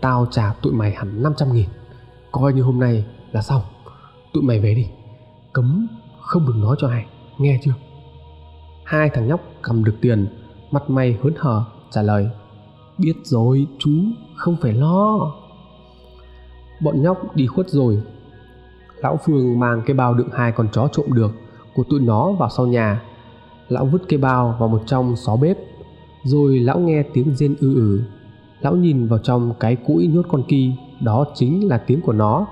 tao 0.00 0.26
trả 0.30 0.52
tụi 0.62 0.72
mày 0.72 0.94
hẳn 0.94 1.22
500 1.22 1.52
nghìn. 1.52 1.68
Coi 2.32 2.52
như 2.52 2.62
hôm 2.62 2.80
nay 2.80 3.04
là 3.32 3.42
xong. 3.42 3.62
Tụi 4.32 4.42
mày 4.42 4.60
về 4.60 4.74
đi. 4.74 4.86
Cấm 5.52 5.88
không 6.20 6.46
được 6.46 6.56
nói 6.56 6.76
cho 6.80 6.88
ai. 6.88 7.06
Nghe 7.38 7.60
chưa? 7.62 7.74
Hai 8.84 9.10
thằng 9.10 9.28
nhóc 9.28 9.40
cầm 9.62 9.84
được 9.84 9.94
tiền 10.00 10.28
mặt 10.70 10.90
mày 10.90 11.18
hớn 11.22 11.32
hở, 11.38 11.64
trả 11.90 12.02
lời, 12.02 12.30
biết 12.98 13.14
rồi, 13.24 13.66
chú, 13.78 13.90
không 14.36 14.56
phải 14.62 14.72
lo. 14.72 15.32
Bọn 16.80 17.02
nhóc 17.02 17.36
đi 17.36 17.46
khuất 17.46 17.68
rồi. 17.68 18.02
Lão 18.96 19.18
phương 19.24 19.58
mang 19.58 19.82
cái 19.86 19.94
bao 19.94 20.14
đựng 20.14 20.28
hai 20.32 20.52
con 20.52 20.68
chó 20.72 20.88
trộm 20.92 21.06
được 21.12 21.30
của 21.74 21.84
tụi 21.90 22.00
nó 22.00 22.32
vào 22.32 22.48
sau 22.50 22.66
nhà. 22.66 23.02
Lão 23.68 23.86
vứt 23.86 24.02
cái 24.08 24.18
bao 24.18 24.56
vào 24.60 24.68
một 24.68 24.82
trong 24.86 25.16
xó 25.16 25.36
bếp, 25.36 25.58
rồi 26.24 26.58
lão 26.58 26.78
nghe 26.78 27.02
tiếng 27.02 27.34
rên 27.34 27.56
ư 27.60 27.74
ử. 27.74 28.02
Lão 28.60 28.76
nhìn 28.76 29.06
vào 29.06 29.18
trong 29.18 29.54
cái 29.60 29.76
cũi 29.76 30.06
nhốt 30.06 30.26
con 30.28 30.42
ki, 30.48 30.72
đó 31.00 31.24
chính 31.34 31.68
là 31.68 31.78
tiếng 31.78 32.00
của 32.00 32.12
nó. 32.12 32.46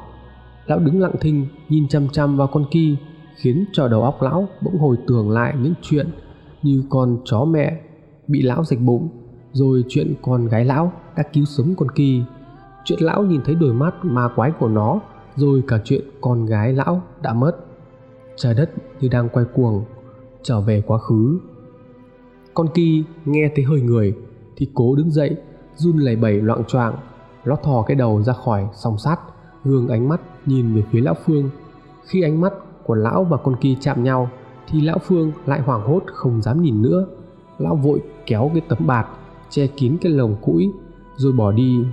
Lão 0.67 0.79
đứng 0.79 1.01
lặng 1.01 1.15
thinh, 1.21 1.47
nhìn 1.69 1.89
chăm 1.89 2.09
chăm 2.09 2.37
vào 2.37 2.47
con 2.47 2.65
ki, 2.71 2.97
khiến 3.37 3.65
cho 3.73 3.89
đầu 3.89 4.03
óc 4.03 4.23
lão 4.23 4.49
bỗng 4.61 4.79
hồi 4.79 4.97
tưởng 5.07 5.31
lại 5.31 5.55
những 5.63 5.75
chuyện 5.83 6.09
như 6.63 6.85
con 6.91 7.19
chó 7.25 7.45
mẹ 7.45 7.81
bị 8.29 8.43
lão 8.43 8.65
rạch 8.65 8.81
bụng 8.81 9.09
rồi 9.53 9.85
chuyện 9.89 10.15
con 10.23 10.47
gái 10.47 10.65
lão 10.65 10.93
đã 11.17 11.23
cứu 11.33 11.45
sống 11.45 11.75
con 11.77 11.91
kỳ. 11.91 12.23
Chuyện 12.85 12.99
lão 13.03 13.23
nhìn 13.23 13.41
thấy 13.45 13.55
đôi 13.55 13.75
mắt 13.75 13.95
ma 14.03 14.29
quái 14.37 14.51
của 14.51 14.69
nó, 14.69 15.01
rồi 15.37 15.63
cả 15.69 15.79
chuyện 15.85 16.03
con 16.21 16.47
gái 16.47 16.73
lão 16.73 17.03
đã 17.23 17.33
mất. 17.33 17.53
Trời 18.37 18.55
đất 18.55 18.71
như 19.01 19.09
đang 19.09 19.29
quay 19.29 19.45
cuồng, 19.55 19.85
trở 20.43 20.61
về 20.61 20.83
quá 20.87 20.99
khứ. 20.99 21.39
Con 22.55 22.67
kỳ 22.75 23.05
nghe 23.25 23.53
thấy 23.57 23.65
hơi 23.65 23.81
người, 23.81 24.15
thì 24.57 24.69
cố 24.75 24.95
đứng 24.95 25.11
dậy, 25.11 25.37
run 25.75 25.97
lẩy 25.99 26.17
bẩy 26.17 26.41
loạn 26.41 26.65
choạng 26.65 26.95
nó 27.45 27.57
thò 27.57 27.83
cái 27.83 27.95
đầu 27.95 28.23
ra 28.23 28.33
khỏi 28.33 28.69
song 28.73 28.99
sắt 28.99 29.19
gương 29.65 29.89
ánh 29.89 30.09
mắt 30.09 30.21
nhìn 30.47 30.75
về 30.75 30.83
phía 30.91 31.01
lão 31.01 31.15
phương. 31.27 31.51
Khi 32.07 32.23
ánh 32.23 32.41
mắt 32.41 32.53
của 32.85 32.95
lão 32.95 33.25
và 33.25 33.37
con 33.37 33.57
kỳ 33.61 33.77
chạm 33.81 34.05
nhau, 34.05 34.31
thì 34.69 34.81
lão 34.81 34.99
phương 34.99 35.33
lại 35.47 35.61
hoảng 35.61 35.83
hốt 35.87 36.03
không 36.07 36.43
dám 36.43 36.63
nhìn 36.63 36.83
nữa 36.83 37.07
lão 37.59 37.77
vội 37.77 38.03
kéo 38.27 38.51
cái 38.55 38.63
tấm 38.69 38.87
bạt, 38.87 39.07
che 39.51 39.67
kín 39.67 39.97
cái 40.01 40.13
lồng 40.13 40.37
củi 40.43 40.73
rồi 41.17 41.33
bỏ 41.33 41.53
đi. 41.53 41.85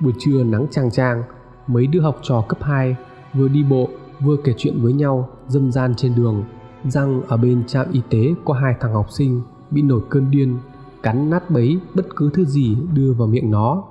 Buổi 0.00 0.12
trưa 0.18 0.44
nắng 0.44 0.66
chang 0.70 0.90
chang, 0.90 1.22
mấy 1.66 1.86
đứa 1.86 2.00
học 2.00 2.18
trò 2.22 2.44
cấp 2.48 2.58
2 2.62 2.96
vừa 3.34 3.48
đi 3.48 3.62
bộ, 3.62 3.88
vừa 4.20 4.36
kể 4.44 4.54
chuyện 4.56 4.74
với 4.82 4.92
nhau 4.92 5.28
dâm 5.46 5.72
gian 5.72 5.94
trên 5.94 6.14
đường 6.14 6.44
rằng 6.84 7.22
ở 7.28 7.36
bên 7.36 7.66
trạm 7.66 7.86
y 7.92 8.00
tế 8.10 8.34
có 8.44 8.54
hai 8.54 8.74
thằng 8.80 8.92
học 8.92 9.10
sinh 9.10 9.42
bị 9.70 9.82
nổi 9.82 10.00
cơn 10.10 10.30
điên, 10.30 10.58
cắn 11.02 11.30
nát 11.30 11.50
bấy 11.50 11.78
bất 11.94 12.06
cứ 12.16 12.30
thứ 12.34 12.44
gì 12.44 12.76
đưa 12.94 13.12
vào 13.12 13.28
miệng 13.28 13.50
nó. 13.50 13.84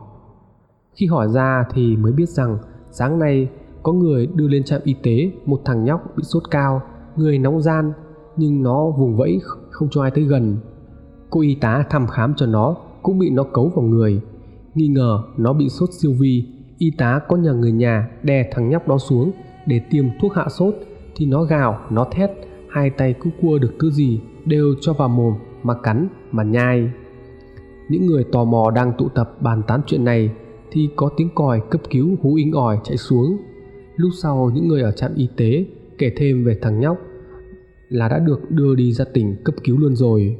Khi 0.93 1.05
hỏi 1.05 1.27
ra 1.29 1.65
thì 1.73 1.95
mới 1.95 2.11
biết 2.11 2.29
rằng 2.29 2.57
sáng 2.91 3.19
nay 3.19 3.49
có 3.83 3.93
người 3.93 4.27
đưa 4.27 4.47
lên 4.47 4.63
trạm 4.63 4.81
y 4.83 4.95
tế, 5.03 5.31
một 5.45 5.61
thằng 5.65 5.85
nhóc 5.85 6.01
bị 6.15 6.23
sốt 6.23 6.43
cao, 6.51 6.81
người 7.15 7.39
nóng 7.39 7.61
gian, 7.61 7.93
nhưng 8.37 8.63
nó 8.63 8.89
vùng 8.89 9.17
vẫy 9.17 9.39
không 9.77 9.89
cho 9.91 10.01
ai 10.01 10.11
tới 10.11 10.23
gần. 10.23 10.57
Cô 11.29 11.41
y 11.41 11.55
tá 11.55 11.83
thăm 11.89 12.07
khám 12.07 12.33
cho 12.37 12.45
nó 12.45 12.75
cũng 13.01 13.19
bị 13.19 13.29
nó 13.29 13.43
cấu 13.43 13.71
vào 13.75 13.85
người. 13.85 14.21
Nghi 14.75 14.87
ngờ 14.87 15.23
nó 15.37 15.53
bị 15.53 15.69
sốt 15.69 15.89
siêu 15.93 16.13
vi, 16.19 16.45
y 16.77 16.91
tá 16.97 17.19
có 17.27 17.37
nhờ 17.37 17.53
người 17.53 17.71
nhà 17.71 18.09
đè 18.23 18.49
thằng 18.51 18.69
nhóc 18.69 18.87
đó 18.87 18.97
xuống 18.97 19.31
để 19.65 19.81
tiêm 19.89 20.05
thuốc 20.21 20.33
hạ 20.33 20.45
sốt 20.49 20.75
thì 21.15 21.25
nó 21.25 21.43
gào, 21.43 21.79
nó 21.89 22.07
thét, 22.11 22.31
hai 22.69 22.89
tay 22.89 23.15
cứ 23.21 23.29
cua 23.41 23.57
được 23.57 23.73
thứ 23.79 23.91
gì 23.91 24.21
đều 24.45 24.75
cho 24.81 24.93
vào 24.93 25.09
mồm 25.09 25.33
mà 25.63 25.73
cắn, 25.83 26.07
mà 26.31 26.43
nhai. 26.43 26.89
Những 27.89 28.05
người 28.05 28.23
tò 28.31 28.43
mò 28.43 28.71
đang 28.71 28.93
tụ 28.97 29.09
tập 29.09 29.41
bàn 29.41 29.61
tán 29.67 29.81
chuyện 29.85 30.05
này 30.05 30.31
thì 30.71 30.89
có 30.95 31.09
tiếng 31.17 31.29
còi 31.35 31.61
cấp 31.69 31.81
cứu 31.89 32.17
hú 32.21 32.35
inh 32.35 32.51
ỏi 32.51 32.79
chạy 32.83 32.97
xuống. 32.97 33.37
Lúc 33.95 34.11
sau, 34.21 34.51
những 34.53 34.67
người 34.67 34.81
ở 34.81 34.91
trạm 34.91 35.11
y 35.15 35.27
tế 35.37 35.65
kể 35.97 36.11
thêm 36.17 36.45
về 36.45 36.59
thằng 36.61 36.79
nhóc 36.79 36.97
là 37.89 38.07
đã 38.07 38.19
được 38.19 38.51
đưa 38.51 38.75
đi 38.75 38.93
ra 38.93 39.05
tỉnh 39.13 39.35
cấp 39.45 39.55
cứu 39.63 39.77
luôn 39.77 39.95
rồi. 39.95 40.37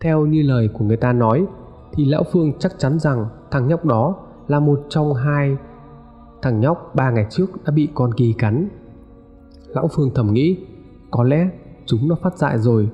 Theo 0.00 0.26
như 0.26 0.42
lời 0.42 0.68
của 0.72 0.84
người 0.84 0.96
ta 0.96 1.12
nói, 1.12 1.46
thì 1.92 2.04
lão 2.04 2.24
phương 2.32 2.52
chắc 2.58 2.78
chắn 2.78 2.98
rằng 2.98 3.26
thằng 3.50 3.68
nhóc 3.68 3.84
đó 3.84 4.16
là 4.48 4.60
một 4.60 4.80
trong 4.88 5.14
hai 5.14 5.56
thằng 6.42 6.60
nhóc 6.60 6.92
ba 6.94 7.10
ngày 7.10 7.26
trước 7.30 7.64
đã 7.64 7.72
bị 7.72 7.88
con 7.94 8.14
kỳ 8.14 8.32
cắn. 8.32 8.68
Lão 9.68 9.88
phương 9.92 10.10
thầm 10.14 10.32
nghĩ, 10.32 10.58
có 11.10 11.24
lẽ 11.24 11.48
chúng 11.86 12.08
nó 12.08 12.16
phát 12.22 12.38
dại 12.38 12.58
rồi. 12.58 12.90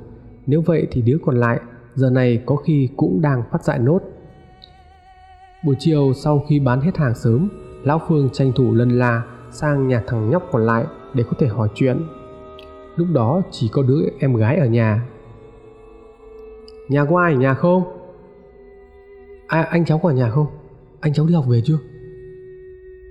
Nếu 0.47 0.63
vậy 0.67 0.87
thì 0.91 1.03
đứa 1.03 1.19
còn 1.27 1.37
lại 1.37 1.61
giờ 1.95 2.11
này 2.11 2.43
có 2.47 2.57
khi 2.57 2.89
cũng 2.97 3.21
đang 3.21 3.43
phát 3.51 3.65
dại 3.65 3.79
nốt. 3.79 4.01
Buổi 5.65 5.77
chiều 5.79 6.13
sau 6.15 6.45
khi 6.49 6.61
bán 6.61 6.81
hết 6.81 6.97
hàng 6.97 7.15
sớm, 7.15 7.49
lão 7.85 8.01
phương 8.09 8.29
tranh 8.33 8.53
thủ 8.57 8.75
lân 8.75 8.99
la 8.99 9.23
sang 9.51 9.89
nhà 9.89 10.03
thằng 10.07 10.31
nhóc 10.31 10.43
còn 10.53 10.67
lại 10.67 10.85
để 11.15 11.25
có 11.31 11.33
thể 11.39 11.47
hỏi 11.47 11.69
chuyện 11.75 11.97
lúc 12.97 13.09
đó 13.13 13.43
chỉ 13.51 13.69
có 13.73 13.83
đứa 13.83 14.01
em 14.19 14.37
gái 14.37 14.57
ở 14.57 14.67
nhà. 14.67 15.09
Nhà 16.89 17.05
có 17.05 17.21
ai 17.21 17.35
ở 17.35 17.39
nhà 17.39 17.55
không? 17.55 17.83
À, 19.47 19.63
anh 19.63 19.85
cháu 19.85 19.99
có 19.99 20.09
ở 20.09 20.15
nhà 20.15 20.31
không? 20.31 20.47
Anh 21.01 21.13
cháu 21.13 21.27
đi 21.27 21.35
học 21.35 21.45
về 21.49 21.63
chưa? 21.65 21.79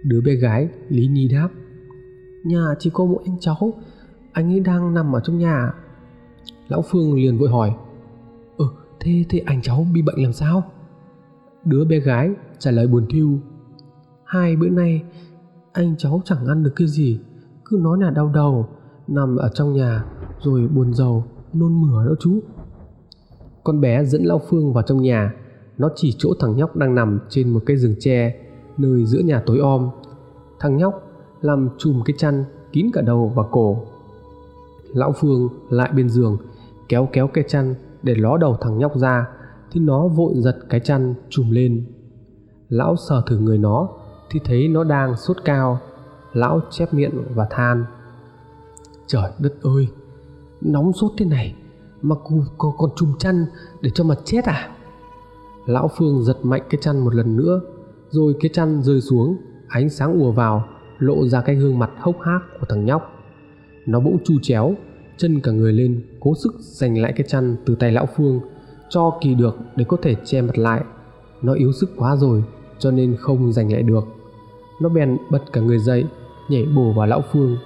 Đứa 0.04 0.22
bé 0.22 0.36
gái 0.36 0.70
lý 0.90 1.08
nhi 1.08 1.28
đáp. 1.28 1.50
Nhà 2.44 2.66
chỉ 2.80 2.90
có 2.94 3.06
mỗi 3.06 3.24
anh 3.26 3.38
cháu. 3.40 3.74
Anh 4.32 4.54
ấy 4.54 4.60
đang 4.60 4.94
nằm 4.94 5.16
ở 5.16 5.20
trong 5.20 5.38
nhà. 5.38 5.74
Lão 6.68 6.82
phương 6.82 7.16
liền 7.16 7.38
vội 7.38 7.50
hỏi. 7.50 7.74
Ừ 8.58 8.66
thế 9.02 9.26
thế 9.30 9.40
anh 9.46 9.62
cháu 9.62 9.88
bị 9.94 10.02
bệnh 10.02 10.24
làm 10.24 10.34
sao? 10.34 10.64
Đứa 11.66 11.86
bé 11.86 12.00
gái 12.00 12.32
trả 12.60 12.72
lời 12.72 12.88
buồn 12.88 13.06
thiu. 13.10 13.40
Hai 14.26 14.56
bữa 14.56 14.70
nay 14.70 15.04
anh 15.74 15.96
cháu 15.98 16.22
chẳng 16.26 16.48
ăn 16.48 16.64
được 16.64 16.74
cái 16.76 16.88
gì. 16.88 17.20
Cứ 17.66 17.78
nói 17.82 17.98
là 18.02 18.10
đau 18.10 18.32
đầu 18.34 18.70
nằm 19.16 19.36
ở 19.36 19.50
trong 19.54 19.74
nhà, 19.74 20.06
rồi 20.40 20.68
buồn 20.68 20.94
rầu, 20.94 21.24
nôn 21.54 21.82
mửa 21.82 22.06
đó 22.06 22.12
chú. 22.20 22.40
Con 23.64 23.82
bé 23.82 24.06
dẫn 24.06 24.24
lão 24.24 24.42
phương 24.50 24.74
vào 24.74 24.84
trong 24.84 25.02
nhà. 25.02 25.34
Nó 25.78 25.90
chỉ 25.96 26.16
chỗ 26.18 26.34
thằng 26.40 26.56
nhóc 26.56 26.76
đang 26.76 26.96
nằm 26.96 27.20
trên 27.30 27.50
một 27.50 27.60
cây 27.66 27.78
giường 27.78 27.96
tre, 28.00 28.36
nơi 28.78 29.06
giữa 29.06 29.20
nhà 29.20 29.44
tối 29.46 29.60
om. 29.60 29.90
Thằng 30.60 30.78
nhóc 30.78 30.94
làm 31.42 31.70
chùm 31.78 32.02
cái 32.06 32.16
chăn, 32.18 32.44
kín 32.72 32.88
cả 32.94 33.02
đầu 33.02 33.32
và 33.36 33.44
cổ. 33.52 33.78
Lão 34.94 35.14
phương 35.20 35.50
lại 35.70 35.92
bên 35.96 36.10
giường, 36.10 36.38
kéo 36.90 37.10
kéo 37.14 37.28
cái 37.28 37.44
chăn 37.48 37.76
để 38.04 38.16
ló 38.16 38.38
đầu 38.38 38.58
thằng 38.62 38.78
nhóc 38.78 38.98
ra, 38.98 39.28
thì 39.72 39.80
nó 39.80 40.08
vội 40.08 40.34
giật 40.36 40.58
cái 40.70 40.80
chăn 40.80 41.14
chùm 41.30 41.50
lên. 41.50 41.86
Lão 42.70 42.96
sờ 43.10 43.22
thử 43.28 43.38
người 43.38 43.58
nó, 43.58 43.90
thì 44.32 44.40
thấy 44.46 44.68
nó 44.68 44.84
đang 44.84 45.16
sốt 45.16 45.38
cao. 45.46 45.80
Lão 46.34 46.62
chép 46.70 46.94
miệng 46.94 47.24
và 47.36 47.48
than 47.50 47.86
trời 49.12 49.32
đất 49.40 49.54
ơi 49.62 49.88
nóng 50.62 50.94
sốt 50.94 51.12
thế 51.18 51.26
này 51.26 51.56
mà 52.02 52.16
cô 52.24 52.44
còn, 52.58 52.72
còn 52.78 52.90
chùm 52.96 53.18
chăn 53.20 53.46
để 53.82 53.90
cho 53.94 54.04
mà 54.04 54.16
chết 54.26 54.46
à? 54.46 54.70
Lão 55.66 55.90
phương 55.98 56.24
giật 56.24 56.38
mạnh 56.44 56.62
cái 56.70 56.82
chăn 56.82 57.00
một 57.00 57.16
lần 57.16 57.38
nữa 57.38 57.62
rồi 58.10 58.36
cái 58.40 58.50
chăn 58.54 58.84
rơi 58.84 59.02
xuống 59.02 59.38
ánh 59.68 59.90
sáng 59.90 60.20
ùa 60.22 60.32
vào 60.32 60.68
lộ 61.00 61.28
ra 61.28 61.42
cái 61.42 61.56
gương 61.56 61.80
mặt 61.80 61.90
hốc 62.00 62.16
hác 62.22 62.42
của 62.60 62.66
thằng 62.70 62.86
nhóc. 62.86 63.02
Nó 63.86 64.00
bỗng 64.00 64.18
chu 64.24 64.34
chéo 64.42 64.74
chân 65.18 65.40
cả 65.40 65.52
người 65.52 65.74
lên 65.74 66.04
cố 66.20 66.34
sức 66.36 66.54
giành 66.60 67.02
lại 67.02 67.14
cái 67.16 67.28
chăn 67.28 67.56
từ 67.66 67.76
tay 67.76 67.92
lão 67.92 68.08
phương 68.18 68.40
cho 68.90 69.18
kỳ 69.22 69.34
được 69.34 69.58
để 69.76 69.86
có 69.88 69.98
thể 70.02 70.16
che 70.26 70.42
mặt 70.42 70.58
lại. 70.58 70.84
Nó 71.42 71.54
yếu 71.54 71.72
sức 71.72 71.90
quá 71.96 72.16
rồi 72.16 72.44
cho 72.80 72.92
nên 72.92 73.18
không 73.20 73.54
giành 73.54 73.72
lại 73.72 73.84
được. 73.84 74.04
Nó 74.82 74.90
bèn 74.90 75.18
bật 75.32 75.42
cả 75.54 75.62
người 75.62 75.80
dậy 75.80 76.06
nhảy 76.50 76.66
bổ 76.76 76.94
vào 76.94 77.08
lão 77.08 77.24
phương 77.32 77.58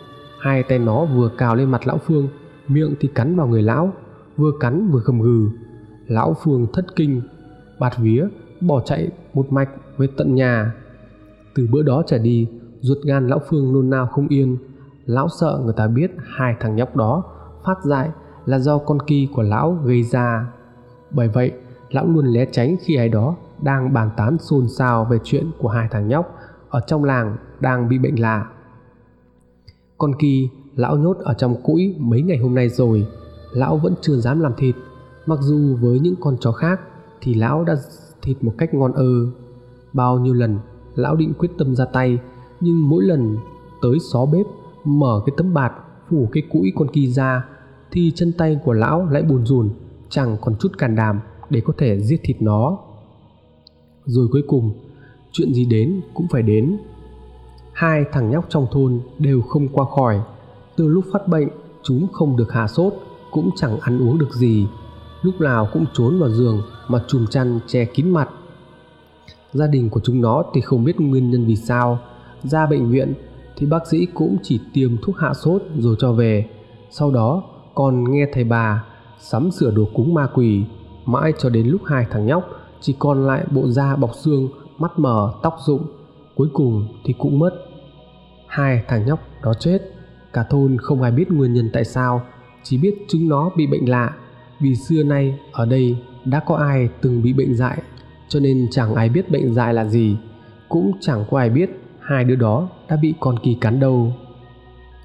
hai 0.45 0.63
tay 0.63 0.79
nó 0.79 1.05
vừa 1.05 1.29
cào 1.37 1.55
lên 1.55 1.71
mặt 1.71 1.87
lão 1.87 1.97
phương 1.97 2.27
miệng 2.67 2.95
thì 2.99 3.07
cắn 3.15 3.35
vào 3.35 3.47
người 3.47 3.61
lão 3.61 3.93
vừa 4.37 4.51
cắn 4.59 4.91
vừa 4.91 5.01
gầm 5.05 5.21
gừ 5.21 5.49
lão 6.07 6.35
phương 6.43 6.67
thất 6.73 6.95
kinh 6.95 7.21
bạt 7.79 7.93
vía 7.97 8.27
bỏ 8.61 8.81
chạy 8.85 9.09
một 9.33 9.51
mạch 9.51 9.69
về 9.97 10.07
tận 10.17 10.35
nhà 10.35 10.73
từ 11.55 11.67
bữa 11.71 11.81
đó 11.81 12.03
trở 12.07 12.17
đi 12.17 12.47
ruột 12.81 12.97
gan 13.03 13.27
lão 13.27 13.41
phương 13.49 13.73
nôn 13.73 13.89
nao 13.89 14.07
không 14.07 14.27
yên 14.27 14.57
lão 15.05 15.27
sợ 15.39 15.61
người 15.63 15.73
ta 15.77 15.87
biết 15.87 16.11
hai 16.37 16.55
thằng 16.59 16.75
nhóc 16.75 16.95
đó 16.95 17.23
phát 17.65 17.83
dại 17.83 18.09
là 18.45 18.59
do 18.59 18.77
con 18.77 18.99
kỳ 18.99 19.27
của 19.33 19.41
lão 19.41 19.77
gây 19.83 20.03
ra. 20.03 20.47
Bởi 21.11 21.27
vậy, 21.27 21.51
lão 21.89 22.05
luôn 22.05 22.25
lé 22.25 22.45
tránh 22.51 22.75
khi 22.81 22.95
ai 22.95 23.09
đó 23.09 23.35
đang 23.61 23.93
bàn 23.93 24.09
tán 24.17 24.37
xôn 24.37 24.67
xao 24.67 25.05
về 25.05 25.19
chuyện 25.23 25.51
của 25.59 25.69
hai 25.69 25.87
thằng 25.91 26.07
nhóc 26.07 26.35
ở 26.69 26.79
trong 26.87 27.03
làng 27.03 27.37
đang 27.59 27.89
bị 27.89 27.97
bệnh 27.97 28.19
lạ. 28.19 28.45
Con 29.97 30.15
kỳ 30.19 30.49
lão 30.75 30.97
nhốt 30.97 31.17
ở 31.17 31.33
trong 31.33 31.61
cũi 31.63 31.95
mấy 31.97 32.21
ngày 32.21 32.37
hôm 32.37 32.55
nay 32.55 32.69
rồi, 32.69 33.07
lão 33.51 33.77
vẫn 33.77 33.93
chưa 34.01 34.15
dám 34.15 34.39
làm 34.39 34.53
thịt, 34.57 34.75
mặc 35.25 35.39
dù 35.41 35.75
với 35.81 35.99
những 35.99 36.15
con 36.19 36.37
chó 36.39 36.51
khác 36.51 36.81
thì 37.21 37.33
lão 37.33 37.63
đã 37.63 37.75
thịt 38.21 38.37
một 38.41 38.53
cách 38.57 38.73
ngon 38.73 38.93
ơ. 38.93 39.27
Bao 39.93 40.19
nhiêu 40.19 40.33
lần 40.33 40.59
lão 40.95 41.15
định 41.15 41.33
quyết 41.37 41.49
tâm 41.57 41.75
ra 41.75 41.85
tay, 41.85 42.19
nhưng 42.61 42.89
mỗi 42.89 43.03
lần 43.03 43.37
tới 43.81 43.97
xó 44.13 44.25
bếp 44.25 44.45
mở 44.83 45.21
cái 45.25 45.33
tấm 45.37 45.53
bạt 45.53 45.73
phủ 46.09 46.29
cái 46.31 46.43
cũi 46.51 46.71
con 46.75 46.87
kỳ 46.93 47.07
ra 47.07 47.45
thì 47.91 48.11
chân 48.15 48.33
tay 48.37 48.59
của 48.65 48.73
lão 48.73 49.05
lại 49.05 49.23
buồn 49.23 49.45
rùn 49.45 49.69
chẳng 50.09 50.37
còn 50.41 50.55
chút 50.59 50.77
can 50.77 50.95
đảm 50.95 51.19
để 51.49 51.61
có 51.65 51.73
thể 51.77 51.99
giết 51.99 52.19
thịt 52.23 52.41
nó. 52.41 52.77
Rồi 54.05 54.27
cuối 54.31 54.43
cùng 54.47 54.73
chuyện 55.31 55.53
gì 55.53 55.65
đến 55.65 56.01
cũng 56.13 56.27
phải 56.31 56.41
đến 56.41 56.77
hai 57.75 58.05
thằng 58.11 58.31
nhóc 58.31 58.45
trong 58.49 58.67
thôn 58.71 58.99
đều 59.19 59.41
không 59.41 59.67
qua 59.67 59.85
khỏi. 59.95 60.21
Từ 60.75 60.87
lúc 60.87 61.05
phát 61.13 61.27
bệnh, 61.27 61.47
chúng 61.83 62.07
không 62.13 62.37
được 62.37 62.51
hạ 62.51 62.67
sốt, 62.67 62.93
cũng 63.31 63.49
chẳng 63.55 63.79
ăn 63.79 63.99
uống 63.99 64.17
được 64.17 64.33
gì. 64.33 64.67
Lúc 65.21 65.41
nào 65.41 65.67
cũng 65.73 65.85
trốn 65.93 66.19
vào 66.19 66.29
giường 66.29 66.61
mà 66.87 67.03
chùm 67.07 67.25
chăn, 67.27 67.59
che 67.67 67.85
kín 67.85 68.09
mặt. 68.09 68.29
Gia 69.53 69.67
đình 69.67 69.89
của 69.89 69.99
chúng 70.03 70.21
nó 70.21 70.43
thì 70.53 70.61
không 70.61 70.83
biết 70.83 70.99
nguyên 70.99 71.31
nhân 71.31 71.45
vì 71.45 71.55
sao. 71.55 71.99
Ra 72.43 72.65
bệnh 72.65 72.89
viện 72.89 73.13
thì 73.57 73.65
bác 73.65 73.87
sĩ 73.87 74.05
cũng 74.13 74.37
chỉ 74.43 74.59
tiêm 74.73 74.97
thuốc 75.01 75.17
hạ 75.17 75.33
sốt 75.33 75.61
rồi 75.77 75.95
cho 75.99 76.11
về. 76.11 76.49
Sau 76.89 77.11
đó, 77.11 77.43
còn 77.75 78.11
nghe 78.11 78.25
thầy 78.33 78.43
bà 78.43 78.85
sắm 79.19 79.51
sửa 79.51 79.71
đồ 79.71 79.85
cúng 79.93 80.13
ma 80.13 80.27
quỷ. 80.33 80.63
Mãi 81.05 81.33
cho 81.37 81.49
đến 81.49 81.67
lúc 81.67 81.81
hai 81.85 82.05
thằng 82.11 82.25
nhóc 82.25 82.43
chỉ 82.81 82.95
còn 82.99 83.27
lại 83.27 83.45
bộ 83.51 83.67
da 83.67 83.95
bọc 83.95 84.15
xương, 84.15 84.49
mắt 84.77 84.99
mờ, 84.99 85.33
tóc 85.43 85.55
rụng 85.65 85.85
cuối 86.35 86.47
cùng 86.53 86.87
thì 87.05 87.13
cũng 87.17 87.39
mất. 87.39 87.51
Hai 88.47 88.83
thằng 88.87 89.05
nhóc 89.05 89.19
đó 89.43 89.53
chết. 89.59 89.79
Cả 90.33 90.43
thôn 90.49 90.77
không 90.81 91.01
ai 91.01 91.11
biết 91.11 91.31
nguyên 91.31 91.53
nhân 91.53 91.69
tại 91.73 91.85
sao, 91.85 92.21
chỉ 92.63 92.77
biết 92.77 93.05
chúng 93.07 93.29
nó 93.29 93.49
bị 93.57 93.67
bệnh 93.67 93.89
lạ. 93.89 94.15
Vì 94.59 94.75
xưa 94.75 95.03
nay, 95.03 95.39
ở 95.51 95.65
đây 95.65 95.97
đã 96.25 96.39
có 96.39 96.55
ai 96.55 96.89
từng 97.01 97.23
bị 97.23 97.33
bệnh 97.33 97.55
dại, 97.55 97.81
cho 98.27 98.39
nên 98.39 98.67
chẳng 98.71 98.95
ai 98.95 99.09
biết 99.09 99.31
bệnh 99.31 99.53
dại 99.53 99.73
là 99.73 99.85
gì. 99.85 100.17
Cũng 100.69 100.91
chẳng 101.01 101.25
có 101.31 101.37
ai 101.37 101.49
biết 101.49 101.69
hai 101.99 102.23
đứa 102.23 102.35
đó 102.35 102.69
đã 102.89 102.97
bị 103.01 103.13
con 103.19 103.39
kỳ 103.43 103.57
cắn 103.61 103.79
đâu. 103.79 104.13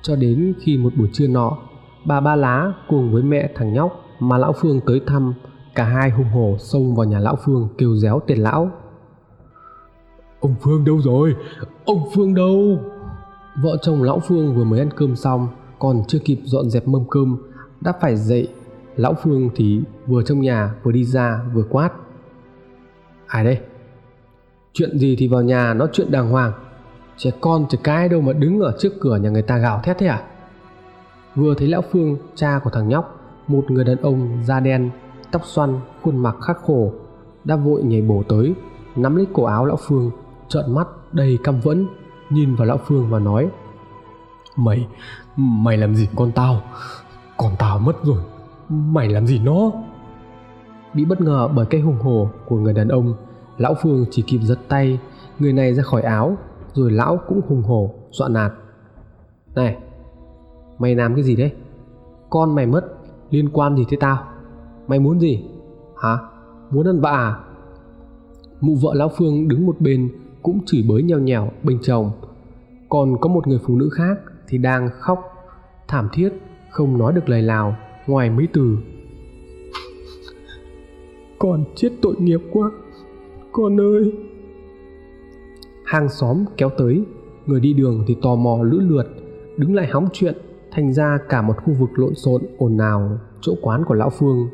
Cho 0.03 0.17
đến 0.17 0.55
khi 0.61 0.77
một 0.77 0.93
buổi 0.97 1.09
trưa 1.13 1.29
nọ, 1.29 1.59
bà 2.05 2.21
ba 2.21 2.37
lá 2.37 2.73
cùng 2.89 3.13
với 3.13 3.23
mẹ 3.23 3.51
thằng 3.55 3.73
nhóc 3.73 4.05
mà 4.21 4.39
lão 4.39 4.53
phương 4.53 4.81
tới 4.87 5.01
thăm, 5.07 5.35
cả 5.75 5.85
hai 5.85 6.11
hung 6.11 6.29
hổ 6.29 6.57
xông 6.59 6.95
vào 6.95 7.07
nhà 7.07 7.19
lão 7.19 7.37
phương 7.45 7.69
kêu 7.79 7.97
réo 7.97 8.21
tiền 8.27 8.39
lão 8.39 8.71
ông 10.41 10.55
phương 10.61 10.85
đâu 10.85 11.01
rồi? 11.01 11.37
Ông 11.85 12.09
phương 12.15 12.35
đâu? 12.35 12.79
Vợ 13.63 13.77
chồng 13.83 14.03
lão 14.03 14.21
phương 14.21 14.55
vừa 14.55 14.65
mới 14.65 14.79
ăn 14.79 14.91
cơm 14.97 15.17
xong, 15.17 15.49
còn 15.79 16.03
chưa 16.09 16.19
kịp 16.19 16.41
dọn 16.45 16.71
dẹp 16.71 16.89
mâm 16.89 17.05
cơm, 17.11 17.37
đã 17.81 17.93
phải 18.01 18.17
dậy. 18.17 18.49
Lão 18.97 19.15
phương 19.23 19.51
thì 19.57 19.81
vừa 20.07 20.23
trong 20.23 20.41
nhà, 20.41 20.75
vừa 20.83 20.93
đi 20.93 21.05
ra, 21.05 21.41
vừa 21.55 21.63
quát. 21.71 21.93
Ai 23.27 23.45
đây? 23.45 23.61
Chuyện 24.73 24.99
gì 24.99 25.17
thì 25.19 25.29
vào 25.29 25.43
nhà 25.43 25.75
nói 25.75 25.89
chuyện 25.93 26.11
đàng 26.11 26.31
hoàng? 26.31 26.53
Trẻ 27.17 27.31
con, 27.41 27.67
trẻ 27.69 27.79
cái 27.83 28.09
đâu 28.09 28.21
mà 28.21 28.33
đứng 28.33 28.61
ở 28.61 28.77
trước 28.79 28.93
cửa 29.01 29.17
nhà 29.17 29.31
người 29.31 29.43
ta 29.43 29.59
gào 29.59 29.81
thét 29.85 29.99
thế 29.99 30.07
à? 30.07 30.23
Vừa 31.35 31.55
thấy 31.55 31.69
lão 31.69 31.83
phương, 31.93 32.17
cha 32.35 32.61
của 32.65 32.71
thằng 32.71 32.89
nhóc, 32.89 33.21
một 33.47 33.71
người 33.71 33.85
đàn 33.85 33.97
ông 33.97 34.43
da 34.45 34.61
đen, 34.61 34.91
tóc 35.33 35.43
xoăn, 35.45 35.81
khuôn 36.03 36.17
mặt 36.17 36.37
khắc 36.41 36.59
khổ, 36.63 36.93
đã 37.45 37.57
vội 37.57 37.83
nhảy 37.83 38.03
bổ 38.03 38.23
tới, 38.29 38.55
nắm 38.97 39.17
lấy 39.17 39.27
cổ 39.33 39.45
áo 39.45 39.67
lão 39.67 39.77
phương 39.81 40.11
trợn 40.51 40.75
mắt 40.75 40.89
đầy 41.13 41.39
căm 41.45 41.61
vẫn 41.61 41.87
nhìn 42.31 42.55
vào 42.55 42.67
lão 42.67 42.79
phương 42.79 43.11
và 43.11 43.19
nói, 43.19 43.51
mày 44.57 44.87
mày 45.37 45.77
làm 45.77 45.95
gì 45.95 46.09
con 46.17 46.33
tao? 46.33 46.61
Con 47.37 47.53
tao 47.59 47.79
mất 47.79 48.05
rồi, 48.05 48.23
mày 48.69 49.09
làm 49.09 49.27
gì 49.27 49.39
nó? 49.39 49.73
Bị 50.95 51.05
bất 51.05 51.21
ngờ 51.21 51.49
bởi 51.49 51.67
cái 51.67 51.81
hùng 51.81 51.99
hổ 51.99 52.29
của 52.47 52.57
người 52.57 52.73
đàn 52.73 52.89
ông, 52.89 53.15
lão 53.59 53.75
phương 53.83 54.05
chỉ 54.11 54.23
kịp 54.23 54.39
giật 54.43 54.59
tay, 54.69 55.01
người 55.39 55.53
này 55.53 55.75
ra 55.75 55.83
khỏi 55.83 56.03
áo, 56.03 56.37
rồi 56.73 56.91
lão 56.91 57.19
cũng 57.29 57.41
hùng 57.49 57.63
hổ, 57.63 57.95
dọa 58.11 58.29
nạt. 58.29 58.53
Này, 59.55 59.77
mày 60.79 60.95
làm 60.95 61.15
cái 61.15 61.25
gì 61.25 61.37
đấy? 61.37 61.53
Con 62.31 62.55
mày 62.55 62.67
mất, 62.67 62.85
liên 63.31 63.49
quan 63.53 63.77
gì 63.77 63.85
tới 63.91 63.99
tao? 64.01 64.25
Mày 64.87 64.99
muốn 64.99 65.21
gì? 65.21 65.45
Hả? 66.03 66.19
Muốn 66.71 66.87
ăn 66.87 67.01
vạ 67.01 67.11
à? 67.11 67.39
Mụ 68.61 68.75
vợ 68.75 68.95
lão 68.95 69.09
phương 69.09 69.49
đứng 69.49 69.67
một 69.67 69.77
bên 69.81 70.20
cũng 70.43 70.61
chửi 70.67 70.85
bới 70.89 71.03
nheo 71.03 71.19
nhèo 71.19 71.51
bên 71.63 71.79
chồng. 71.83 72.11
Còn 72.89 73.21
có 73.21 73.29
một 73.29 73.47
người 73.47 73.59
phụ 73.67 73.77
nữ 73.77 73.91
khác 73.93 74.19
thì 74.49 74.59
đang 74.59 74.89
khóc 74.93 75.19
thảm 75.89 76.09
thiết 76.13 76.29
không 76.71 76.99
nói 76.99 77.13
được 77.13 77.29
lời 77.29 77.43
nào 77.43 77.77
ngoài 78.07 78.31
mấy 78.31 78.49
từ. 78.53 78.77
Con 81.39 81.65
chết 81.77 81.91
tội 82.03 82.15
nghiệp 82.19 82.41
quá 82.53 82.71
con 83.53 83.81
ơi. 83.81 84.13
Hàng 85.85 86.09
xóm 86.09 86.45
kéo 86.57 86.71
tới 86.79 87.05
người 87.47 87.61
đi 87.61 87.73
đường 87.73 88.05
thì 88.07 88.17
tò 88.23 88.35
mò 88.35 88.63
lữ 88.63 88.81
lượt 88.81 89.07
đứng 89.57 89.75
lại 89.75 89.89
hóng 89.91 90.09
chuyện 90.13 90.35
thành 90.71 90.93
ra 90.93 91.19
cả 91.29 91.43
một 91.43 91.55
khu 91.65 91.75
vực 91.75 91.91
lộn 91.95 92.15
xộn 92.15 92.43
ồn 92.59 92.79
ào 92.79 93.19
chỗ 93.41 93.55
quán 93.63 93.85
của 93.85 93.95
lão 93.95 94.11
phương. 94.11 94.49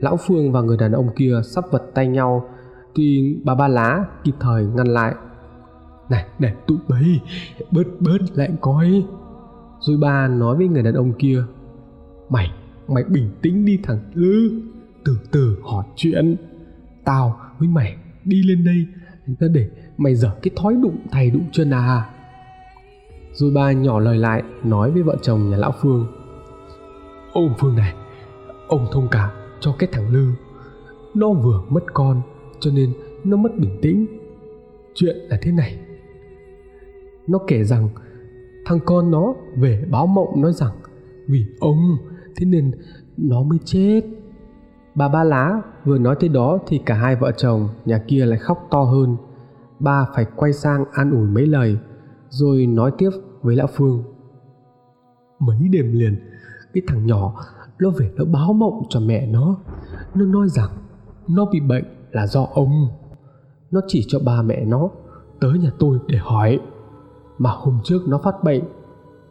Lão 0.00 0.16
phương 0.16 0.52
và 0.52 0.60
người 0.60 0.76
đàn 0.76 0.92
ông 0.92 1.08
kia 1.16 1.34
sắp 1.44 1.64
vật 1.70 1.90
tay 1.94 2.08
nhau 2.08 2.48
thì 2.94 3.36
bà 3.44 3.54
ba 3.54 3.68
lá, 3.68 4.04
kịp 4.24 4.34
thời 4.40 4.66
ngăn 4.66 4.86
lại. 4.86 5.14
Này 6.10 6.26
này 6.38 6.54
tụi 6.66 6.78
bay, 6.88 7.20
bớt 7.70 7.86
bớt 8.00 8.18
lại 8.34 8.50
coi. 8.60 9.04
Rồi 9.80 9.96
bà 10.00 10.28
nói 10.28 10.56
với 10.56 10.68
người 10.68 10.82
đàn 10.82 10.94
ông 10.94 11.12
kia, 11.12 11.44
mày 12.28 12.50
mày 12.88 13.04
bình 13.04 13.30
tĩnh 13.42 13.64
đi 13.64 13.78
thằng 13.82 13.98
lư, 14.14 14.62
từ 15.04 15.18
từ 15.30 15.56
hỏi 15.62 15.84
chuyện. 15.96 16.36
Tao 17.04 17.40
với 17.58 17.68
mày 17.68 17.96
đi 18.24 18.42
lên 18.42 18.64
đây 18.64 18.86
ta 19.40 19.46
để 19.54 19.70
mày 19.96 20.14
dở 20.14 20.30
cái 20.42 20.50
thói 20.56 20.74
đụng 20.82 20.96
thầy 21.10 21.30
đụng 21.30 21.44
chân 21.52 21.70
à. 21.70 22.10
Rồi 23.32 23.50
bà 23.54 23.72
nhỏ 23.72 23.98
lời 24.00 24.18
lại, 24.18 24.42
nói 24.64 24.90
với 24.90 25.02
vợ 25.02 25.16
chồng 25.22 25.50
nhà 25.50 25.56
lão 25.56 25.72
phương, 25.80 26.06
ông 27.32 27.54
phương 27.58 27.76
này, 27.76 27.94
ông 28.68 28.86
thông 28.92 29.08
cảm 29.10 29.30
cho 29.60 29.74
cái 29.78 29.88
thằng 29.92 30.08
lư. 30.08 30.32
Nó 31.14 31.32
vừa 31.32 31.62
mất 31.68 31.84
con 31.94 32.22
cho 32.62 32.70
nên 32.70 32.92
nó 33.24 33.36
mất 33.36 33.58
bình 33.58 33.78
tĩnh. 33.82 34.06
Chuyện 34.94 35.16
là 35.16 35.38
thế 35.42 35.52
này. 35.52 35.78
Nó 37.26 37.38
kể 37.46 37.64
rằng 37.64 37.88
thằng 38.64 38.78
con 38.84 39.10
nó 39.10 39.34
về 39.56 39.84
báo 39.90 40.06
mộng 40.06 40.42
nói 40.42 40.52
rằng 40.52 40.72
vì 41.28 41.46
ông, 41.60 41.96
thế 42.36 42.46
nên 42.46 42.70
nó 43.16 43.42
mới 43.42 43.58
chết. 43.64 44.00
Bà 44.94 45.08
ba 45.08 45.24
lá 45.24 45.62
vừa 45.84 45.98
nói 45.98 46.16
tới 46.20 46.28
đó 46.28 46.58
thì 46.66 46.78
cả 46.86 46.94
hai 46.94 47.16
vợ 47.16 47.32
chồng 47.36 47.68
nhà 47.84 47.98
kia 48.08 48.26
lại 48.26 48.38
khóc 48.38 48.68
to 48.70 48.82
hơn. 48.82 49.16
Ba 49.80 50.06
phải 50.14 50.26
quay 50.36 50.52
sang 50.52 50.84
an 50.92 51.10
ủi 51.10 51.28
mấy 51.28 51.46
lời, 51.46 51.78
rồi 52.28 52.66
nói 52.66 52.90
tiếp 52.98 53.10
với 53.42 53.56
lão 53.56 53.66
phương. 53.66 54.04
Mấy 55.38 55.68
đêm 55.68 55.92
liền, 55.92 56.16
cái 56.74 56.82
thằng 56.86 57.06
nhỏ 57.06 57.34
nó 57.78 57.90
về 57.90 58.10
nó 58.16 58.24
báo 58.24 58.52
mộng 58.52 58.82
cho 58.88 59.00
mẹ 59.00 59.26
nó. 59.26 59.56
Nó 60.14 60.24
nói 60.24 60.48
rằng 60.48 60.70
nó 61.28 61.46
bị 61.52 61.60
bệnh 61.60 61.84
là 62.12 62.26
do 62.26 62.46
ông. 62.54 62.88
Nó 63.70 63.80
chỉ 63.88 64.04
cho 64.08 64.18
ba 64.18 64.42
mẹ 64.42 64.64
nó 64.64 64.90
tới 65.40 65.58
nhà 65.58 65.70
tôi 65.78 65.98
để 66.06 66.18
hỏi. 66.18 66.60
Mà 67.38 67.50
hôm 67.50 67.80
trước 67.84 68.08
nó 68.08 68.20
phát 68.24 68.44
bệnh 68.44 68.62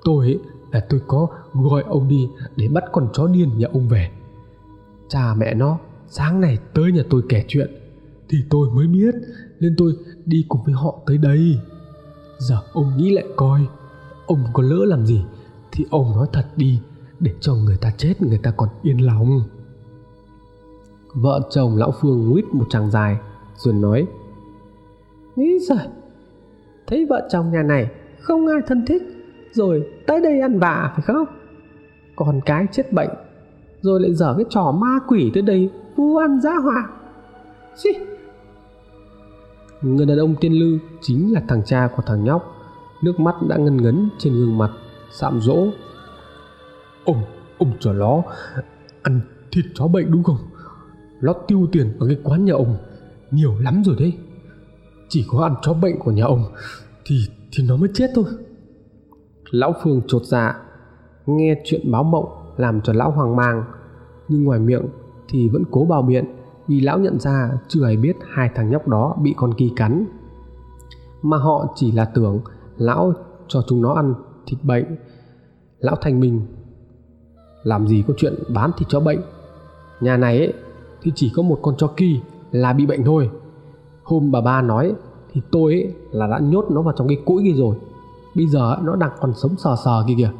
tôi 0.04 0.26
ấy, 0.26 0.40
là 0.72 0.86
tôi 0.90 1.02
có 1.08 1.28
gọi 1.54 1.84
ông 1.88 2.08
đi 2.08 2.30
để 2.56 2.68
bắt 2.68 2.84
con 2.92 3.10
chó 3.14 3.28
điên 3.28 3.58
nhà 3.58 3.68
ông 3.74 3.88
về. 3.88 4.10
Cha 5.08 5.34
mẹ 5.38 5.54
nó 5.54 5.78
sáng 6.08 6.42
nay 6.42 6.58
tới 6.74 6.92
nhà 6.92 7.04
tôi 7.10 7.22
kể 7.30 7.46
chuyện 7.48 7.72
thì 8.30 8.38
tôi 8.50 8.70
mới 8.70 8.88
biết 8.88 9.16
nên 9.60 9.76
tôi 9.78 9.94
đi 10.26 10.46
cùng 10.50 10.64
với 10.64 10.74
họ 10.74 11.00
tới 11.06 11.18
đây. 11.18 11.60
Giờ 12.38 12.58
ông 12.74 12.98
nghĩ 12.98 13.12
lại 13.12 13.26
coi 13.36 13.68
ông 14.26 14.44
có 14.54 14.64
lỡ 14.64 14.86
làm 14.86 15.06
gì 15.06 15.26
thì 15.72 15.86
ông 15.90 16.12
nói 16.16 16.28
thật 16.34 16.46
đi 16.56 16.80
để 17.20 17.32
cho 17.40 17.56
người 17.56 17.78
ta 17.78 17.92
chết 17.98 18.22
người 18.22 18.38
ta 18.38 18.52
còn 18.52 18.70
yên 18.82 19.06
lòng 19.06 19.42
vợ 21.14 21.42
chồng 21.50 21.78
lão 21.78 21.94
phương 22.02 22.30
nguyết 22.30 22.46
một 22.52 22.66
tràng 22.70 22.92
dài, 22.92 23.18
rồi 23.56 23.74
nói, 23.74 24.08
nghĩ 25.36 25.60
rồi 25.60 25.78
thấy 26.88 27.06
vợ 27.10 27.28
chồng 27.32 27.52
nhà 27.52 27.64
này 27.64 27.92
không 28.20 28.48
ai 28.48 28.58
thân 28.68 28.86
thích, 28.86 29.04
rồi 29.52 29.88
tới 30.08 30.22
đây 30.22 30.40
ăn 30.42 30.60
vạ 30.60 30.92
phải 30.96 31.02
không? 31.02 31.26
Còn 32.16 32.42
cái 32.46 32.66
chết 32.72 32.94
bệnh, 32.94 33.10
rồi 33.82 34.02
lại 34.02 34.14
dở 34.14 34.34
cái 34.38 34.46
trò 34.50 34.72
ma 34.72 35.00
quỷ 35.08 35.32
tới 35.34 35.44
đây 35.44 35.70
vu 35.96 36.18
ăn 36.18 36.42
giá 36.42 36.54
họa. 36.64 36.90
Xì. 37.76 37.90
người 39.82 40.06
đàn 40.06 40.18
ông 40.18 40.36
tiên 40.42 40.54
lư 40.54 40.78
chính 41.02 41.34
là 41.34 41.42
thằng 41.48 41.62
cha 41.66 41.90
của 41.96 42.04
thằng 42.06 42.24
nhóc, 42.24 42.56
nước 43.04 43.20
mắt 43.20 43.36
đã 43.48 43.58
ngân 43.58 43.78
ngấn 43.78 44.10
trên 44.18 44.34
gương 44.34 44.58
mặt, 44.58 44.72
sạm 45.12 45.42
dỗ 45.42 45.68
ông 47.06 47.24
ông 47.58 47.72
trò 47.80 47.94
ló 47.94 48.22
ăn 49.02 49.22
thịt 49.52 49.66
chó 49.74 49.88
bệnh 49.88 50.12
đúng 50.12 50.24
không? 50.24 50.38
Nó 51.22 51.34
tiêu 51.34 51.68
tiền 51.72 51.98
ở 52.00 52.08
cái 52.08 52.18
quán 52.24 52.46
nhà 52.46 52.54
ông. 52.54 52.78
Nhiều 53.32 53.56
lắm 53.60 53.84
rồi 53.86 53.96
đấy. 54.00 54.18
Chỉ 55.10 55.26
có 55.30 55.44
ăn 55.44 55.56
chó 55.62 55.74
bệnh 55.74 56.00
của 56.00 56.12
nhà 56.12 56.26
ông 56.26 56.44
Thì 57.06 57.16
thì 57.52 57.64
nó 57.68 57.76
mới 57.76 57.90
chết 57.94 58.12
thôi. 58.16 58.26
Lão 59.52 59.74
Phương 59.84 60.02
chột 60.08 60.26
dạ 60.26 60.56
Nghe 61.26 61.62
chuyện 61.66 61.92
báo 61.92 62.04
mộng 62.04 62.26
làm 62.58 62.82
cho 62.82 62.94
lão 62.94 63.12
hoang 63.12 63.36
mang. 63.36 63.64
Nhưng 64.28 64.44
ngoài 64.44 64.60
miệng 64.60 64.86
thì 65.30 65.50
vẫn 65.50 65.64
cố 65.72 65.86
bào 65.86 66.02
biện 66.02 66.26
Vì 66.68 66.80
lão 66.80 67.00
nhận 67.00 67.20
ra 67.20 67.52
chưa 67.68 67.86
ai 67.86 67.98
biết 67.98 68.16
hai 68.34 68.50
thằng 68.56 68.70
nhóc 68.70 68.88
đó 68.88 69.18
bị 69.22 69.34
con 69.38 69.54
kỳ 69.54 69.72
cắn. 69.76 70.06
Mà 71.22 71.38
họ 71.38 71.74
chỉ 71.76 71.92
là 71.92 72.06
tưởng 72.06 72.42
lão 72.78 73.14
cho 73.48 73.64
chúng 73.68 73.82
nó 73.82 73.94
ăn 73.94 74.14
thịt 74.46 74.60
bệnh. 74.64 74.86
Lão 75.80 75.96
thành 76.02 76.20
mình 76.20 76.42
Làm 77.64 77.88
gì 77.88 78.04
có 78.08 78.14
chuyện 78.18 78.34
bán 78.54 78.72
thịt 78.78 78.88
chó 78.90 79.00
bệnh? 79.00 79.22
Nhà 80.02 80.18
này 80.18 80.38
ấy, 80.38 80.54
thì 81.02 81.12
chỉ 81.16 81.32
có 81.36 81.44
một 81.44 81.60
con 81.62 81.76
chó 81.78 81.88
kỳ 81.88 82.20
là 82.52 82.74
bị 82.74 82.86
bệnh 82.86 83.04
thôi. 83.04 83.30
Hôm 84.04 84.32
bà 84.32 84.42
ba 84.42 84.62
nói, 84.62 84.94
thì 85.34 85.42
tôi 85.52 85.74
ấy 85.74 85.94
là 86.12 86.28
đã 86.28 86.40
nhốt 86.40 86.66
nó 86.72 86.82
vào 86.82 86.94
trong 86.98 87.08
cái 87.08 87.18
cũi 87.26 87.44
kia 87.44 87.54
rồi. 87.54 87.76
Bây 88.36 88.48
giờ 88.48 88.78
nó 88.84 88.96
đang 88.96 89.12
còn 89.20 89.34
sống 89.34 89.56
sờ 89.58 89.76
sờ 89.86 90.04
kia 90.08 90.14
kìa. 90.18 90.32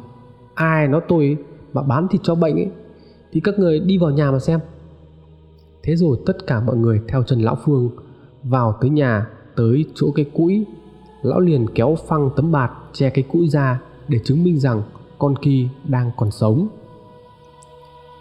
Ai 0.54 0.88
nói 0.88 1.00
tôi 1.08 1.36
mà 1.72 1.82
bán 1.82 2.08
thịt 2.08 2.20
cho 2.24 2.34
bệnh 2.34 2.54
ấy, 2.54 2.70
thì 3.32 3.40
các 3.40 3.58
người 3.58 3.80
đi 3.80 3.98
vào 3.98 4.10
nhà 4.10 4.30
mà 4.30 4.38
xem. 4.38 4.60
Thế 5.82 5.96
rồi 5.96 6.18
tất 6.26 6.46
cả 6.46 6.60
mọi 6.60 6.76
người 6.76 7.00
theo 7.08 7.22
chân 7.22 7.40
lão 7.40 7.58
phương 7.64 7.90
vào 8.42 8.74
tới 8.80 8.90
nhà, 8.90 9.26
tới 9.56 9.84
chỗ 9.94 10.06
cái 10.14 10.24
cũi. 10.24 10.66
Lão 11.22 11.40
liền 11.40 11.66
kéo 11.74 11.96
phăng 12.08 12.30
tấm 12.36 12.52
bạt 12.52 12.70
che 12.92 13.10
cái 13.10 13.24
cũi 13.32 13.48
ra 13.48 13.80
để 14.08 14.18
chứng 14.24 14.44
minh 14.44 14.58
rằng 14.58 14.82
con 15.18 15.36
kỳ 15.36 15.68
đang 15.84 16.10
còn 16.16 16.30
sống. 16.30 16.68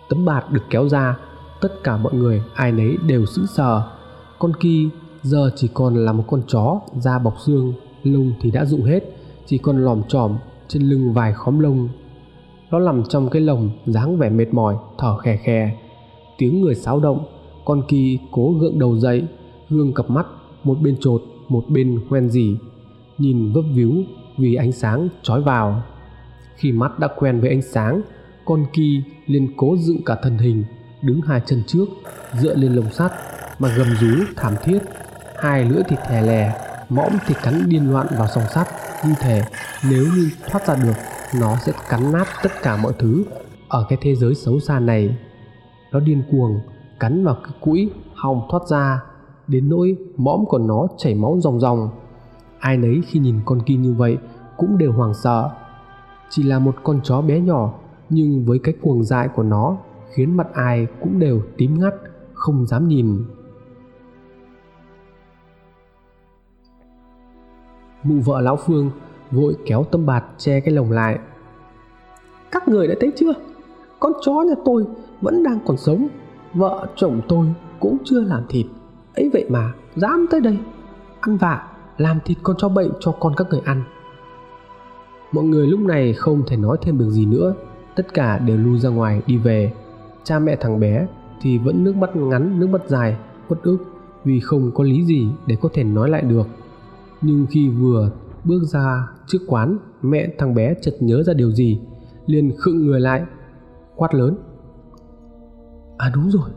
Tấm 0.09 0.25
bạt 0.25 0.45
được 0.51 0.61
kéo 0.69 0.89
ra 0.89 1.17
tất 1.61 1.83
cả 1.83 1.97
mọi 1.97 2.13
người, 2.13 2.41
ai 2.53 2.71
nấy 2.71 2.97
đều 3.07 3.25
sững 3.25 3.47
sờ. 3.47 3.83
Con 4.39 4.51
kỳ 4.59 4.89
giờ 5.21 5.51
chỉ 5.55 5.69
còn 5.73 5.95
là 5.95 6.13
một 6.13 6.23
con 6.27 6.41
chó 6.47 6.81
da 6.99 7.19
bọc 7.19 7.35
xương, 7.45 7.73
lông 8.03 8.33
thì 8.41 8.51
đã 8.51 8.65
rụng 8.65 8.83
hết, 8.83 8.99
chỉ 9.45 9.57
còn 9.57 9.85
lòm 9.85 10.03
chòm 10.07 10.37
trên 10.67 10.81
lưng 10.81 11.13
vài 11.13 11.33
khóm 11.33 11.59
lông. 11.59 11.89
Nó 12.71 12.79
nằm 12.79 13.03
trong 13.09 13.29
cái 13.29 13.41
lồng, 13.41 13.69
dáng 13.85 14.17
vẻ 14.17 14.29
mệt 14.29 14.53
mỏi, 14.53 14.75
thở 14.97 15.17
khè 15.17 15.37
khè. 15.37 15.77
Tiếng 16.37 16.61
người 16.61 16.75
xáo 16.75 16.99
động, 16.99 17.25
con 17.65 17.81
kỳ 17.87 18.19
cố 18.31 18.53
gượng 18.59 18.79
đầu 18.79 18.97
dậy, 18.97 19.23
gương 19.69 19.93
cặp 19.93 20.09
mắt, 20.09 20.25
một 20.63 20.77
bên 20.81 20.97
trột, 20.99 21.23
một 21.49 21.63
bên 21.69 21.99
hoen 22.09 22.29
dỉ, 22.29 22.57
nhìn 23.17 23.51
vấp 23.53 23.63
víu 23.75 23.93
vì 24.37 24.55
ánh 24.55 24.71
sáng 24.71 25.09
trói 25.21 25.41
vào. 25.41 25.83
Khi 26.55 26.71
mắt 26.71 26.99
đã 26.99 27.07
quen 27.19 27.39
với 27.41 27.49
ánh 27.49 27.61
sáng, 27.61 28.01
con 28.45 28.65
kỳ 28.73 29.01
liền 29.25 29.47
cố 29.57 29.75
dựng 29.77 30.03
cả 30.05 30.15
thân 30.23 30.37
hình 30.37 30.63
đứng 31.01 31.21
hai 31.21 31.41
chân 31.45 31.63
trước, 31.67 31.85
dựa 32.33 32.55
lên 32.55 32.73
lồng 32.73 32.91
sắt 32.91 33.11
mà 33.59 33.69
gầm 33.77 33.87
rú, 33.99 34.23
thảm 34.35 34.53
thiết. 34.63 34.79
Hai 35.39 35.65
lưỡi 35.65 35.83
thịt 35.83 35.99
thè 36.07 36.21
lè, 36.21 36.53
mõm 36.89 37.11
thì 37.25 37.35
cắn 37.43 37.69
điên 37.69 37.91
loạn 37.91 38.07
vào 38.17 38.27
song 38.27 38.43
sắt. 38.53 38.67
Như 39.05 39.13
thể 39.19 39.41
nếu 39.89 40.03
như 40.15 40.29
thoát 40.49 40.67
ra 40.67 40.75
được, 40.75 40.93
nó 41.39 41.55
sẽ 41.65 41.71
cắn 41.89 42.11
nát 42.11 42.27
tất 42.43 42.51
cả 42.63 42.77
mọi 42.77 42.93
thứ. 42.99 43.23
Ở 43.67 43.85
cái 43.89 43.97
thế 44.01 44.15
giới 44.15 44.35
xấu 44.35 44.59
xa 44.59 44.79
này, 44.79 45.17
nó 45.91 45.99
điên 45.99 46.23
cuồng, 46.31 46.59
cắn 46.99 47.23
vào 47.23 47.37
cái 47.43 47.53
cũi, 47.61 47.91
hòng 48.15 48.47
thoát 48.51 48.67
ra. 48.69 49.01
Đến 49.47 49.69
nỗi 49.69 49.95
mõm 50.17 50.45
của 50.45 50.57
nó 50.57 50.87
chảy 50.97 51.15
máu 51.15 51.37
ròng 51.41 51.59
ròng. 51.59 51.89
Ai 52.59 52.77
nấy 52.77 53.01
khi 53.07 53.19
nhìn 53.19 53.39
con 53.45 53.61
kia 53.61 53.75
như 53.75 53.93
vậy 53.93 54.17
cũng 54.57 54.77
đều 54.77 54.91
hoảng 54.91 55.13
sợ. 55.13 55.49
Chỉ 56.29 56.43
là 56.43 56.59
một 56.59 56.75
con 56.83 56.99
chó 57.03 57.21
bé 57.21 57.39
nhỏ, 57.39 57.73
nhưng 58.09 58.45
với 58.45 58.59
cái 58.63 58.73
cuồng 58.81 59.03
dại 59.03 59.27
của 59.35 59.43
nó 59.43 59.77
khiến 60.13 60.37
mặt 60.37 60.47
ai 60.53 60.87
cũng 60.99 61.19
đều 61.19 61.41
tím 61.57 61.79
ngắt 61.79 61.93
không 62.33 62.65
dám 62.65 62.87
nhìn. 62.87 63.25
Mụ 68.03 68.15
vợ 68.25 68.41
lão 68.41 68.55
phương 68.55 68.91
vội 69.31 69.55
kéo 69.65 69.83
tâm 69.91 70.05
bạt 70.05 70.23
che 70.37 70.59
cái 70.59 70.73
lồng 70.73 70.91
lại. 70.91 71.19
Các 72.51 72.67
người 72.67 72.87
đã 72.87 72.95
thấy 72.99 73.11
chưa? 73.15 73.33
Con 73.99 74.11
chó 74.21 74.31
nhà 74.31 74.55
tôi 74.65 74.85
vẫn 75.21 75.43
đang 75.43 75.59
còn 75.65 75.77
sống. 75.77 76.07
Vợ 76.53 76.87
chồng 76.95 77.21
tôi 77.27 77.47
cũng 77.79 77.97
chưa 78.03 78.21
làm 78.21 78.43
thịt. 78.49 78.65
Ấy 79.15 79.29
vậy 79.33 79.45
mà 79.49 79.73
dám 79.95 80.25
tới 80.31 80.41
đây. 80.41 80.57
Ăn 81.21 81.37
vạ 81.37 81.67
làm 81.97 82.19
thịt 82.25 82.37
con 82.43 82.55
chó 82.59 82.69
bệnh 82.69 82.91
cho 82.99 83.11
con 83.11 83.33
các 83.37 83.47
người 83.49 83.61
ăn. 83.65 83.83
Mọi 85.31 85.43
người 85.43 85.67
lúc 85.67 85.79
này 85.79 86.13
không 86.13 86.43
thể 86.47 86.57
nói 86.57 86.77
thêm 86.81 86.97
được 86.97 87.09
gì 87.09 87.25
nữa. 87.25 87.53
Tất 87.95 88.13
cả 88.13 88.37
đều 88.37 88.57
lui 88.57 88.79
ra 88.79 88.89
ngoài 88.89 89.21
đi 89.27 89.37
về 89.37 89.73
cha 90.23 90.39
mẹ 90.39 90.55
thằng 90.55 90.79
bé 90.79 91.07
thì 91.41 91.57
vẫn 91.57 91.83
nước 91.83 91.95
mắt 91.95 92.15
ngắn, 92.15 92.59
nước 92.59 92.67
mắt 92.67 92.81
dài, 92.87 93.17
uất 93.49 93.61
ức 93.63 93.77
vì 94.23 94.39
không 94.39 94.71
có 94.73 94.83
lý 94.83 95.05
gì 95.05 95.29
để 95.47 95.55
có 95.61 95.69
thể 95.73 95.83
nói 95.83 96.09
lại 96.09 96.21
được. 96.21 96.47
Nhưng 97.21 97.45
khi 97.49 97.69
vừa 97.69 98.11
bước 98.43 98.63
ra 98.63 99.07
trước 99.27 99.39
quán, 99.47 99.77
mẹ 100.01 100.27
thằng 100.37 100.53
bé 100.53 100.73
chợt 100.81 100.95
nhớ 100.99 101.23
ra 101.23 101.33
điều 101.33 101.51
gì, 101.51 101.79
liền 102.25 102.51
khựng 102.57 102.85
người 102.85 102.99
lại, 102.99 103.23
quát 103.95 104.13
lớn. 104.13 104.37
À 105.97 106.11
đúng 106.15 106.31
rồi, 106.31 106.49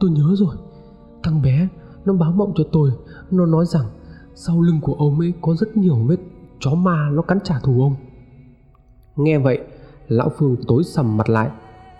tôi 0.00 0.10
nhớ 0.10 0.34
rồi. 0.34 0.56
Thằng 1.22 1.42
bé, 1.42 1.68
nó 2.04 2.12
báo 2.12 2.32
mộng 2.32 2.52
cho 2.54 2.64
tôi. 2.72 2.90
Nó 3.30 3.46
nói 3.46 3.64
rằng 3.66 3.86
sau 4.34 4.62
lưng 4.62 4.80
của 4.82 4.94
ông 4.94 5.20
ấy 5.20 5.32
có 5.40 5.54
rất 5.54 5.76
nhiều 5.76 5.96
vết 6.06 6.18
chó 6.60 6.74
ma 6.74 7.10
nó 7.12 7.22
cắn 7.22 7.38
trả 7.44 7.58
thù 7.58 7.82
ông. 7.82 7.94
Nghe 9.16 9.38
vậy, 9.38 9.58
lão 10.08 10.30
phương 10.38 10.56
tối 10.68 10.82
sầm 10.84 11.16
mặt 11.16 11.28
lại 11.28 11.50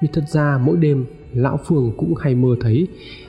vì 0.02 0.08
thật 0.12 0.24
ra 0.28 0.58
mỗi 0.62 0.76
đêm, 0.76 1.06
lão 1.32 1.56
phường 1.56 1.92
cũng 1.96 2.14
hay 2.14 2.34
mơ 2.34 2.56
thấy 2.60 2.88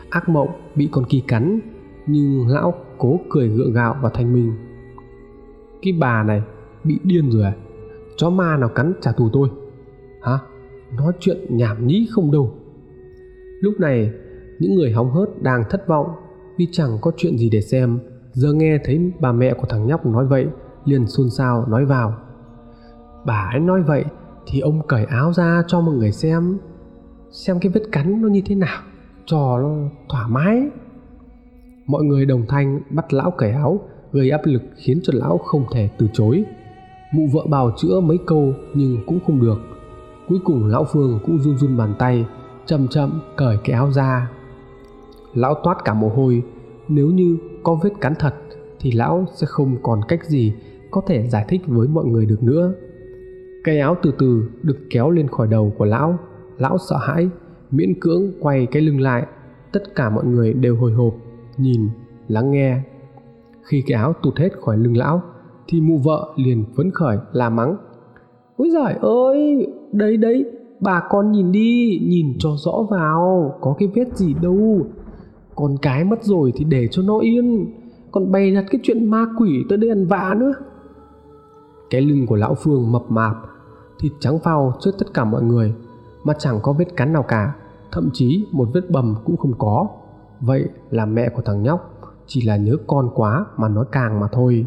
ác 0.09 0.29
mộng 0.29 0.49
bị 0.75 0.89
con 0.91 1.05
kỳ 1.09 1.19
cắn, 1.19 1.59
nhưng 2.07 2.47
lão 2.47 2.73
cố 2.97 3.19
cười 3.29 3.49
gượng 3.49 3.73
gạo 3.73 3.95
và 4.01 4.09
thanh 4.13 4.33
minh. 4.33 4.53
Cái 5.81 5.93
bà 5.99 6.23
này 6.23 6.41
bị 6.83 6.99
điên 7.03 7.31
rồi 7.31 7.43
à? 7.43 7.53
Chó 8.17 8.29
ma 8.29 8.57
nào 8.57 8.69
cắn 8.69 8.93
trả 9.01 9.11
thù 9.11 9.29
tôi? 9.33 9.49
Hả? 10.21 10.39
Nói 10.97 11.13
chuyện 11.19 11.37
nhảm 11.49 11.87
nhí 11.87 12.07
không 12.11 12.31
đâu. 12.31 12.55
Lúc 13.61 13.79
này, 13.79 14.11
những 14.59 14.75
người 14.75 14.91
hóng 14.91 15.11
hớt 15.11 15.29
đang 15.41 15.63
thất 15.69 15.87
vọng 15.87 16.07
vì 16.57 16.67
chẳng 16.71 16.97
có 17.01 17.11
chuyện 17.17 17.37
gì 17.37 17.49
để 17.49 17.61
xem. 17.61 17.99
Giờ 18.31 18.53
nghe 18.53 18.77
thấy 18.83 19.11
bà 19.19 19.31
mẹ 19.31 19.53
của 19.53 19.67
thằng 19.69 19.87
nhóc 19.87 20.05
nói 20.05 20.25
vậy, 20.25 20.47
liền 20.85 21.07
xôn 21.07 21.29
xao 21.29 21.65
nói 21.67 21.85
vào. 21.85 22.17
Bà 23.25 23.49
ấy 23.53 23.59
nói 23.59 23.81
vậy 23.81 24.05
thì 24.47 24.59
ông 24.59 24.87
cởi 24.87 25.05
áo 25.05 25.33
ra 25.33 25.63
cho 25.67 25.81
mọi 25.81 25.95
người 25.95 26.11
xem 26.11 26.57
xem 27.31 27.59
cái 27.59 27.71
vết 27.71 27.81
cắn 27.91 28.21
nó 28.21 28.27
như 28.27 28.41
thế 28.45 28.55
nào, 28.55 28.81
cho 29.25 29.59
nó 29.59 29.69
thoải 30.09 30.25
mái. 30.29 30.61
Mọi 31.85 32.03
người 32.03 32.25
đồng 32.25 32.45
thanh 32.47 32.81
bắt 32.89 33.13
lão 33.13 33.31
cởi 33.31 33.51
áo, 33.51 33.79
gây 34.11 34.29
áp 34.29 34.41
lực 34.43 34.61
khiến 34.75 34.99
cho 35.03 35.13
lão 35.15 35.37
không 35.37 35.65
thể 35.71 35.89
từ 35.97 36.07
chối. 36.13 36.43
Mụ 37.13 37.27
vợ 37.33 37.41
bào 37.49 37.71
chữa 37.77 37.99
mấy 37.99 38.17
câu 38.25 38.53
nhưng 38.73 38.97
cũng 39.05 39.19
không 39.27 39.41
được. 39.41 39.57
Cuối 40.27 40.39
cùng 40.43 40.65
lão 40.65 40.85
phương 40.91 41.19
cũng 41.25 41.39
run 41.39 41.57
run 41.57 41.77
bàn 41.77 41.95
tay, 41.99 42.25
chậm 42.65 42.87
chậm 42.87 43.21
cởi 43.37 43.57
cái 43.63 43.75
áo 43.75 43.91
ra. 43.91 44.31
Lão 45.33 45.55
toát 45.63 45.77
cả 45.85 45.93
mồ 45.93 46.09
hôi, 46.09 46.43
nếu 46.87 47.07
như 47.07 47.37
có 47.63 47.79
vết 47.83 47.91
cắn 48.01 48.13
thật 48.19 48.33
thì 48.79 48.91
lão 48.91 49.25
sẽ 49.35 49.47
không 49.49 49.77
còn 49.83 50.01
cách 50.07 50.25
gì 50.25 50.53
có 50.91 51.01
thể 51.07 51.27
giải 51.27 51.45
thích 51.47 51.61
với 51.67 51.87
mọi 51.87 52.05
người 52.05 52.25
được 52.25 52.43
nữa 52.43 52.73
cái 53.67 53.79
áo 53.79 53.97
từ 54.01 54.13
từ 54.19 54.43
được 54.63 54.77
kéo 54.89 55.09
lên 55.09 55.27
khỏi 55.27 55.47
đầu 55.47 55.73
của 55.77 55.85
lão. 55.85 56.19
Lão 56.57 56.77
sợ 56.89 56.97
hãi, 56.97 57.29
miễn 57.71 57.99
cưỡng 57.99 58.31
quay 58.39 58.65
cái 58.65 58.81
lưng 58.81 59.01
lại. 59.01 59.25
Tất 59.71 59.95
cả 59.95 60.09
mọi 60.09 60.25
người 60.25 60.53
đều 60.53 60.75
hồi 60.75 60.91
hộp, 60.91 61.13
nhìn, 61.57 61.89
lắng 62.27 62.51
nghe. 62.51 62.81
Khi 63.63 63.83
cái 63.87 63.97
áo 63.97 64.13
tụt 64.23 64.37
hết 64.37 64.49
khỏi 64.61 64.77
lưng 64.77 64.97
lão, 64.97 65.21
thì 65.67 65.81
mụ 65.81 65.97
vợ 65.97 66.33
liền 66.35 66.65
phấn 66.75 66.91
khởi, 66.91 67.17
la 67.33 67.49
mắng. 67.49 67.77
Ôi 68.57 68.69
giời 68.73 68.93
ơi, 69.01 69.67
đấy 69.91 70.17
đấy, 70.17 70.45
bà 70.79 71.03
con 71.09 71.31
nhìn 71.31 71.51
đi, 71.51 71.99
nhìn 72.07 72.33
cho 72.39 72.49
rõ 72.65 72.85
vào, 72.89 73.57
có 73.61 73.75
cái 73.79 73.89
vết 73.95 74.17
gì 74.17 74.33
đâu. 74.41 74.87
Con 75.55 75.75
cái 75.81 76.03
mất 76.03 76.23
rồi 76.23 76.53
thì 76.55 76.65
để 76.65 76.87
cho 76.91 77.01
nó 77.01 77.19
yên, 77.19 77.65
còn 78.11 78.31
bày 78.31 78.51
đặt 78.51 78.65
cái 78.71 78.79
chuyện 78.83 79.09
ma 79.09 79.25
quỷ 79.39 79.63
tới 79.69 79.77
đây 79.77 79.89
ăn 79.89 80.05
vạ 80.05 80.35
nữa. 80.39 80.53
Cái 81.89 82.01
lưng 82.01 82.27
của 82.27 82.35
lão 82.35 82.55
phương 82.55 82.91
mập 82.91 83.11
mạp 83.11 83.35
thịt 83.99 84.11
trắng 84.19 84.39
phao 84.39 84.73
trước 84.81 84.91
tất 84.99 85.13
cả 85.13 85.23
mọi 85.23 85.43
người, 85.43 85.73
mà 86.23 86.33
chẳng 86.39 86.59
có 86.63 86.73
vết 86.73 86.95
cắn 86.95 87.13
nào 87.13 87.23
cả, 87.23 87.55
thậm 87.91 88.09
chí 88.13 88.45
một 88.51 88.69
vết 88.73 88.89
bầm 88.89 89.15
cũng 89.25 89.37
không 89.37 89.53
có. 89.57 89.87
Vậy 90.41 90.69
là 90.89 91.05
mẹ 91.05 91.29
của 91.29 91.41
thằng 91.41 91.63
nhóc 91.63 91.93
chỉ 92.27 92.41
là 92.41 92.57
nhớ 92.57 92.75
con 92.87 93.09
quá 93.15 93.45
mà 93.57 93.69
nói 93.69 93.85
càng 93.91 94.19
mà 94.19 94.27
thôi. 94.31 94.65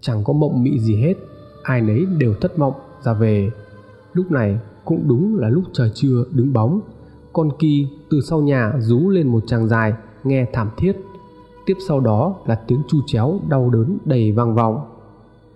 Chẳng 0.00 0.24
có 0.24 0.32
mộng 0.32 0.62
mị 0.62 0.78
gì 0.78 0.96
hết, 0.96 1.14
ai 1.62 1.80
nấy 1.80 2.06
đều 2.18 2.34
thất 2.40 2.58
vọng 2.58 2.74
ra 3.00 3.12
về. 3.12 3.50
Lúc 4.12 4.30
này 4.30 4.58
cũng 4.84 5.08
đúng 5.08 5.36
là 5.36 5.48
lúc 5.48 5.64
trời 5.72 5.90
trưa 5.94 6.24
đứng 6.30 6.52
bóng, 6.52 6.80
con 7.32 7.50
kỳ 7.58 7.88
từ 8.10 8.20
sau 8.20 8.40
nhà 8.40 8.72
rú 8.78 9.08
lên 9.08 9.28
một 9.28 9.40
tràng 9.46 9.68
dài, 9.68 9.94
nghe 10.24 10.46
thảm 10.52 10.70
thiết. 10.76 10.92
Tiếp 11.66 11.74
sau 11.88 12.00
đó 12.00 12.36
là 12.46 12.54
tiếng 12.54 12.82
chu 12.88 12.98
chéo 13.06 13.40
đau 13.48 13.70
đớn 13.70 13.98
đầy 14.04 14.32
vang 14.32 14.54
vọng. 14.54 14.80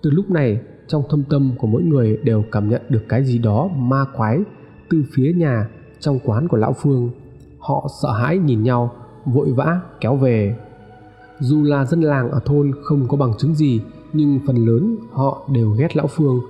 Từ 0.03 0.11
lúc 0.11 0.31
này 0.31 0.61
trong 0.89 1.03
thâm 1.11 1.23
tâm 1.23 1.51
của 1.59 1.67
mỗi 1.67 1.83
người 1.83 2.19
đều 2.23 2.45
cảm 2.53 2.69
nhận 2.69 2.83
được 2.89 3.03
cái 3.09 3.25
gì 3.25 3.39
đó 3.39 3.69
ma 3.77 4.05
quái 4.17 4.41
từ 4.91 5.05
phía 5.15 5.33
nhà 5.33 5.69
trong 6.01 6.19
quán 6.25 6.49
của 6.49 6.57
lão 6.57 6.73
phương. 6.73 7.11
Họ 7.59 7.89
sợ 8.03 8.13
hãi 8.13 8.39
nhìn 8.39 8.63
nhau, 8.63 8.93
vội 9.25 9.53
vã 9.53 9.81
kéo 10.01 10.17
về. 10.17 10.57
Dù 11.41 11.63
là 11.63 11.85
dân 11.85 12.01
làng 12.01 12.31
ở 12.31 12.41
thôn 12.45 12.73
không 12.83 13.09
có 13.09 13.17
bằng 13.17 13.33
chứng 13.39 13.55
gì, 13.55 13.81
nhưng 14.13 14.41
phần 14.47 14.57
lớn 14.67 14.97
họ 15.13 15.49
đều 15.53 15.71
ghét 15.71 15.97
lão 15.97 16.07
phương. 16.07 16.41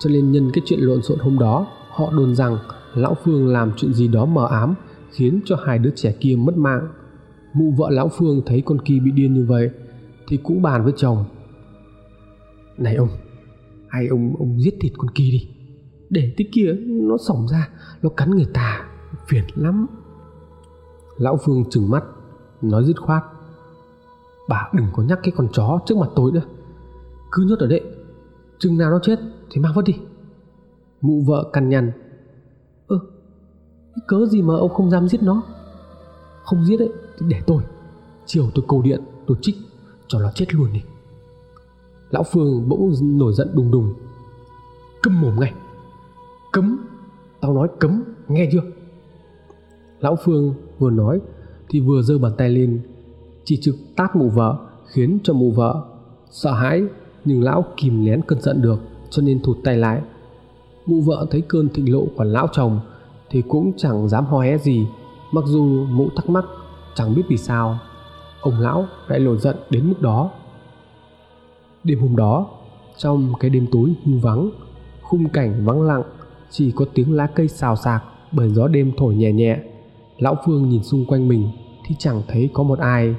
Cho 0.00 0.10
nên 0.10 0.32
nhân 0.32 0.50
cái 0.54 0.62
chuyện 0.66 0.80
lộn 0.80 1.02
xộn 1.02 1.18
hôm 1.18 1.38
đó, 1.38 1.66
họ 1.90 2.12
đồn 2.16 2.34
rằng 2.34 2.58
lão 2.94 3.16
phương 3.24 3.48
làm 3.48 3.72
chuyện 3.76 3.92
gì 3.92 4.08
đó 4.08 4.24
mờ 4.24 4.48
ám, 4.50 4.74
khiến 5.10 5.40
cho 5.44 5.56
hai 5.64 5.78
đứa 5.78 5.90
trẻ 5.96 6.14
kia 6.20 6.36
mất 6.36 6.56
mạng. 6.56 6.88
Mụ 7.52 7.70
vợ 7.70 7.90
lão 7.90 8.08
phương 8.08 8.42
thấy 8.46 8.62
con 8.66 8.78
kỳ 8.84 9.00
bị 9.00 9.10
điên 9.10 9.34
như 9.34 9.44
vậy 9.48 9.70
thì 10.28 10.36
cũng 10.36 10.62
bàn 10.62 10.84
với 10.84 10.92
chồng. 10.96 11.24
Này 12.78 12.94
ông 12.94 13.08
hay 13.96 14.06
ông 14.06 14.34
ông 14.38 14.60
giết 14.60 14.74
thịt 14.80 14.92
con 14.98 15.10
kỳ 15.10 15.30
đi. 15.30 15.48
Để 16.10 16.34
tí 16.36 16.44
kia 16.52 16.72
nó 16.86 17.16
sổng 17.28 17.48
ra 17.48 17.68
nó 18.02 18.08
cắn 18.16 18.30
người 18.30 18.46
ta 18.54 18.84
phiền 19.28 19.44
lắm. 19.54 19.86
Lão 21.16 21.38
phương 21.44 21.64
trừng 21.70 21.90
mắt 21.90 22.04
nói 22.62 22.84
dứt 22.84 23.00
khoát. 23.00 23.22
Bà 24.48 24.70
đừng 24.72 24.86
có 24.92 25.02
nhắc 25.02 25.20
cái 25.22 25.32
con 25.36 25.48
chó 25.52 25.80
trước 25.86 25.98
mặt 25.98 26.08
tôi 26.16 26.32
nữa. 26.32 26.42
Cứ 27.32 27.42
nhốt 27.42 27.58
ở 27.58 27.66
đấy 27.66 27.80
chừng 28.58 28.78
nào 28.78 28.90
nó 28.90 28.98
chết 29.02 29.18
thì 29.50 29.60
mang 29.60 29.72
vứt 29.74 29.82
đi. 29.82 29.94
Mụ 31.00 31.22
vợ 31.26 31.50
cằn 31.52 31.68
nhằn. 31.68 31.92
Ơ 32.86 32.98
ừ, 32.98 32.98
cớ 34.08 34.26
gì 34.26 34.42
mà 34.42 34.54
ông 34.54 34.74
không 34.74 34.90
dám 34.90 35.08
giết 35.08 35.22
nó? 35.22 35.42
Không 36.44 36.64
giết 36.64 36.76
đấy 36.76 36.92
thì 37.18 37.26
để 37.28 37.42
tôi. 37.46 37.62
Chiều 38.26 38.50
tôi 38.54 38.64
cầu 38.68 38.82
điện 38.82 39.00
tôi 39.26 39.36
trích 39.42 39.56
cho 40.08 40.18
nó 40.18 40.30
chết 40.34 40.54
luôn 40.54 40.72
đi 40.72 40.82
lão 42.10 42.22
phương 42.22 42.68
bỗng 42.68 42.92
nổi 43.00 43.32
giận 43.32 43.48
đùng 43.54 43.70
đùng. 43.70 43.94
Câm 45.02 45.20
mồm 45.20 45.40
ngay. 45.40 45.52
Cấm. 46.52 46.78
Tao 47.40 47.54
nói 47.54 47.68
cấm, 47.78 48.02
nghe 48.28 48.48
chưa? 48.52 48.62
Lão 50.00 50.16
phương 50.24 50.54
vừa 50.78 50.90
nói 50.90 51.20
thì 51.68 51.80
vừa 51.80 52.02
giơ 52.02 52.18
bàn 52.18 52.32
tay 52.38 52.50
lên, 52.50 52.80
chỉ 53.44 53.58
trực 53.62 53.74
tát 53.96 54.16
mụ 54.16 54.28
vợ, 54.28 54.58
khiến 54.86 55.18
cho 55.24 55.32
mụ 55.32 55.50
vợ 55.50 55.84
sợ 56.30 56.52
hãi, 56.52 56.82
nhưng 57.24 57.42
lão 57.42 57.64
kìm 57.76 58.04
nén 58.04 58.22
cơn 58.22 58.40
giận 58.40 58.62
được, 58.62 58.78
cho 59.10 59.22
nên 59.22 59.42
thụt 59.42 59.56
tay 59.64 59.76
lại. 59.76 60.02
Mụ 60.86 61.00
vợ 61.00 61.26
thấy 61.30 61.40
cơn 61.40 61.68
thịnh 61.68 61.92
lộ 61.92 62.06
của 62.16 62.24
lão 62.24 62.48
chồng 62.52 62.80
thì 63.30 63.42
cũng 63.48 63.72
chẳng 63.76 64.08
dám 64.08 64.24
ho 64.24 64.40
hé 64.40 64.58
gì, 64.58 64.86
mặc 65.32 65.44
dù 65.46 65.86
mụ 65.86 66.08
thắc 66.16 66.30
mắc 66.30 66.44
chẳng 66.94 67.14
biết 67.14 67.22
vì 67.28 67.36
sao, 67.36 67.78
ông 68.40 68.60
lão 68.60 68.86
lại 69.08 69.18
nổi 69.18 69.38
giận 69.38 69.56
đến 69.70 69.88
mức 69.88 70.00
đó 70.00 70.30
đêm 71.86 72.00
hôm 72.00 72.16
đó, 72.16 72.46
trong 72.96 73.32
cái 73.40 73.50
đêm 73.50 73.66
tối 73.72 73.94
hưu 74.04 74.18
vắng, 74.18 74.50
khung 75.02 75.28
cảnh 75.28 75.64
vắng 75.64 75.82
lặng, 75.82 76.02
chỉ 76.50 76.72
có 76.76 76.84
tiếng 76.94 77.12
lá 77.12 77.26
cây 77.26 77.48
xào 77.48 77.76
xạc 77.76 78.04
bởi 78.32 78.48
gió 78.48 78.68
đêm 78.68 78.92
thổi 78.96 79.14
nhẹ 79.14 79.32
nhẹ. 79.32 79.58
Lão 80.18 80.36
phương 80.46 80.68
nhìn 80.68 80.82
xung 80.82 81.06
quanh 81.06 81.28
mình 81.28 81.48
thì 81.86 81.94
chẳng 81.98 82.22
thấy 82.28 82.50
có 82.54 82.62
một 82.62 82.78
ai. 82.78 83.14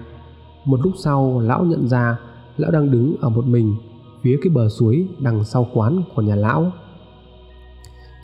Một 0.65 0.79
lúc 0.83 0.93
sau, 1.03 1.39
lão 1.39 1.65
nhận 1.65 1.87
ra 1.87 2.17
lão 2.57 2.71
đang 2.71 2.91
đứng 2.91 3.15
ở 3.21 3.29
một 3.29 3.45
mình 3.45 3.75
phía 4.21 4.39
cái 4.43 4.49
bờ 4.49 4.69
suối 4.69 5.07
đằng 5.19 5.43
sau 5.43 5.67
quán 5.73 6.03
của 6.15 6.21
nhà 6.21 6.35
lão. 6.35 6.71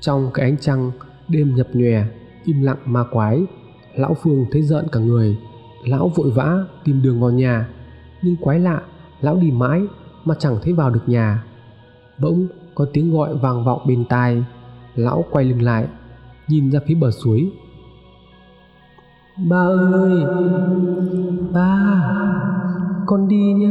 Trong 0.02 0.30
cái 0.34 0.46
ánh 0.46 0.58
trăng 0.58 0.92
đêm 1.28 1.56
nhập 1.56 1.68
nhòe, 1.74 2.06
im 2.46 2.62
lặng 2.62 2.78
ma 2.86 3.04
quái, 3.12 3.46
lão 3.96 4.16
phương 4.24 4.46
thấy 4.52 4.62
giận 4.62 4.88
cả 4.92 5.00
người. 5.00 5.38
Lão 5.86 6.12
vội 6.16 6.30
vã 6.30 6.66
tìm 6.84 7.02
đường 7.02 7.22
vào 7.22 7.32
nhà, 7.32 7.70
nhưng 8.22 8.36
quái 8.36 8.60
lạ, 8.60 8.82
lão 9.22 9.36
đi 9.36 9.52
mãi 9.52 9.82
mà 10.26 10.36
chẳng 10.40 10.58
thấy 10.62 10.74
vào 10.74 10.90
được 10.90 11.04
nhà. 11.06 11.44
Bỗng 12.20 12.48
có 12.76 12.86
tiếng 12.94 13.14
gọi 13.14 13.38
vang 13.38 13.64
vọng 13.64 13.82
bên 13.88 14.06
tai. 14.10 14.46
Lão 14.96 15.26
quay 15.32 15.46
lưng 15.46 15.62
lại, 15.62 15.88
nhìn 16.48 16.72
ra 16.72 16.80
phía 16.88 16.96
bờ 16.96 17.12
suối. 17.12 17.52
Ba 19.50 19.68
ơi, 19.92 20.24
ba, 21.54 22.02
con 23.06 23.28
đi 23.28 23.54
nhé 23.54 23.70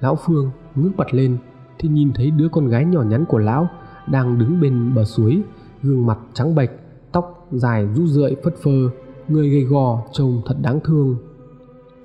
lão 0.00 0.16
phương 0.26 0.50
ngước 0.74 0.96
mặt 0.96 1.14
lên, 1.14 1.38
thì 1.78 1.88
nhìn 1.88 2.12
thấy 2.14 2.30
đứa 2.30 2.48
con 2.48 2.66
gái 2.66 2.84
nhỏ 2.84 3.02
nhắn 3.02 3.24
của 3.28 3.38
lão 3.38 3.68
đang 4.06 4.38
đứng 4.38 4.60
bên 4.60 4.94
bờ 4.94 5.04
suối, 5.04 5.42
gương 5.82 6.06
mặt 6.06 6.18
trắng 6.32 6.54
bệch, 6.54 6.70
tóc 7.12 7.48
dài 7.50 7.88
rũ 7.94 8.06
rượi 8.06 8.36
phất 8.44 8.54
phơ, 8.62 8.90
người 9.28 9.50
gầy 9.50 9.64
gò 9.64 10.02
trông 10.12 10.42
thật 10.46 10.54
đáng 10.62 10.80
thương. 10.84 11.16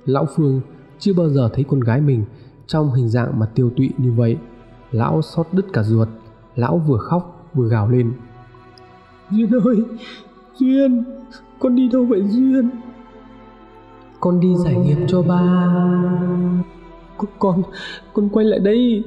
Lão 0.04 0.26
phương 0.36 0.60
chưa 0.98 1.12
bao 1.14 1.28
giờ 1.28 1.50
thấy 1.54 1.64
con 1.64 1.80
gái 1.80 2.00
mình 2.00 2.24
trong 2.66 2.92
hình 2.92 3.08
dạng 3.08 3.38
mà 3.38 3.46
tiêu 3.46 3.70
tụy 3.76 3.90
như 3.98 4.12
vậy. 4.12 4.38
Lão 4.92 5.22
xót 5.22 5.46
đứt 5.52 5.66
cả 5.72 5.82
ruột 5.82 6.08
lão 6.56 6.78
vừa 6.78 6.98
khóc 6.98 7.48
vừa 7.54 7.68
gào 7.68 7.88
lên. 7.88 8.12
Duyên 9.30 9.50
ơi 9.50 9.84
duyên 10.54 11.04
con 11.58 11.76
đi 11.76 11.88
đâu 11.88 12.04
vậy 12.04 12.22
duyên? 12.28 12.70
Con 14.20 14.40
đi 14.40 14.54
giải 14.64 14.76
nghiệp 14.76 14.96
cho 15.08 15.22
ba. 15.22 15.72
Con 17.18 17.30
con 17.38 17.62
con 18.12 18.28
quay 18.28 18.46
lại 18.46 18.58
đây. 18.58 19.04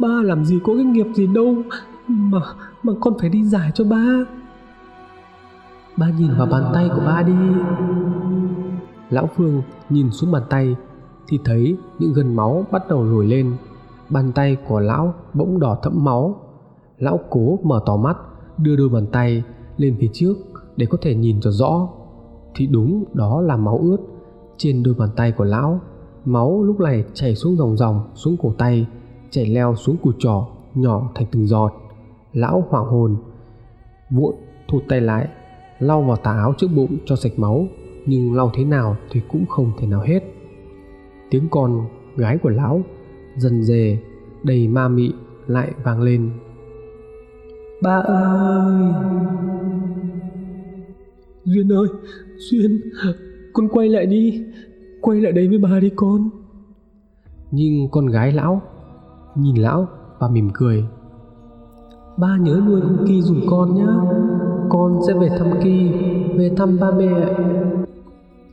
Ba 0.00 0.22
làm 0.22 0.44
gì 0.44 0.58
có 0.64 0.74
cái 0.74 0.84
nghiệp 0.84 1.06
gì 1.14 1.26
đâu 1.26 1.62
mà 2.08 2.40
mà 2.82 2.92
con 3.00 3.18
phải 3.20 3.28
đi 3.28 3.44
giải 3.44 3.70
cho 3.74 3.84
ba. 3.84 4.04
Ba 5.96 6.10
nhìn 6.10 6.34
vào 6.38 6.46
bàn 6.46 6.70
tay 6.74 6.88
của 6.94 7.02
ba 7.06 7.22
đi. 7.22 7.32
Lão 9.10 9.30
phương 9.36 9.62
nhìn 9.88 10.10
xuống 10.10 10.32
bàn 10.32 10.42
tay 10.50 10.76
thì 11.28 11.38
thấy 11.44 11.76
những 11.98 12.12
gân 12.12 12.36
máu 12.36 12.64
bắt 12.70 12.88
đầu 12.88 13.04
nổi 13.04 13.26
lên. 13.26 13.56
Bàn 14.10 14.32
tay 14.32 14.56
của 14.68 14.80
lão 14.80 15.14
bỗng 15.34 15.60
đỏ 15.60 15.78
thẫm 15.82 16.04
máu. 16.04 16.40
Lão 16.98 17.20
cố 17.30 17.58
mở 17.62 17.82
to 17.86 17.96
mắt, 17.96 18.16
đưa 18.58 18.76
đôi 18.76 18.88
bàn 18.88 19.06
tay 19.12 19.42
lên 19.76 19.96
phía 20.00 20.08
trước 20.12 20.34
để 20.76 20.86
có 20.86 20.98
thể 21.02 21.14
nhìn 21.14 21.40
cho 21.40 21.50
rõ. 21.50 21.88
Thì 22.54 22.66
đúng, 22.66 23.04
đó 23.14 23.40
là 23.40 23.56
máu 23.56 23.78
ướt. 23.78 23.96
Trên 24.56 24.82
đôi 24.82 24.94
bàn 24.98 25.08
tay 25.16 25.32
của 25.32 25.44
lão, 25.44 25.80
máu 26.24 26.62
lúc 26.62 26.80
này 26.80 27.04
chảy 27.14 27.34
xuống 27.34 27.56
dòng 27.56 27.76
dòng 27.76 28.00
xuống 28.14 28.36
cổ 28.42 28.52
tay, 28.58 28.86
chảy 29.30 29.46
leo 29.46 29.74
xuống 29.74 29.96
cùi 30.02 30.14
trỏ 30.18 30.46
nhỏ 30.74 31.10
thành 31.14 31.26
từng 31.30 31.46
giọt. 31.46 31.72
Lão 32.32 32.64
hoảng 32.68 32.86
hồn 32.86 33.16
vội 34.10 34.34
thụt 34.68 34.82
tay 34.88 35.00
lại, 35.00 35.28
lau 35.78 36.02
vào 36.02 36.16
tà 36.16 36.32
áo 36.32 36.54
trước 36.58 36.68
bụng 36.76 36.96
cho 37.06 37.16
sạch 37.16 37.32
máu. 37.36 37.66
Nhưng 38.06 38.34
lau 38.34 38.50
thế 38.54 38.64
nào 38.64 38.96
thì 39.10 39.20
cũng 39.28 39.46
không 39.46 39.72
thể 39.78 39.86
nào 39.86 40.00
hết 40.00 40.20
tiếng 41.30 41.48
con 41.50 41.86
gái 42.16 42.38
của 42.38 42.48
lão 42.48 42.82
dần 43.36 43.62
dề 43.62 43.98
đầy 44.42 44.68
ma 44.68 44.88
mị 44.88 45.12
lại 45.46 45.72
vang 45.84 46.02
lên. 46.02 46.30
Ba 47.82 47.96
ơi! 47.96 48.92
Duyên 51.44 51.72
ơi 51.72 51.88
duyên 52.36 52.80
con 53.52 53.68
quay 53.68 53.88
lại 53.88 54.06
đi 54.06 54.44
quay 55.00 55.20
lại 55.20 55.32
đây 55.32 55.48
với 55.48 55.58
ba 55.58 55.80
đi 55.80 55.90
con. 55.96 56.30
Nhưng 57.50 57.88
con 57.90 58.06
gái 58.06 58.32
lão 58.32 58.62
nhìn 59.34 59.56
lão 59.56 59.86
và 60.18 60.28
mỉm 60.28 60.50
cười. 60.54 60.84
Ba 62.16 62.36
nhớ 62.36 62.62
nuôi 62.66 62.80
ông 62.80 63.04
kỳ 63.08 63.22
dùng 63.22 63.40
con 63.50 63.74
nhé 63.74 63.86
con 64.68 65.00
sẽ 65.06 65.14
về 65.14 65.28
thăm 65.38 65.50
kỳ 65.62 65.90
về 66.36 66.50
thăm 66.56 66.78
ba 66.80 66.90
mẹ. 66.90 67.34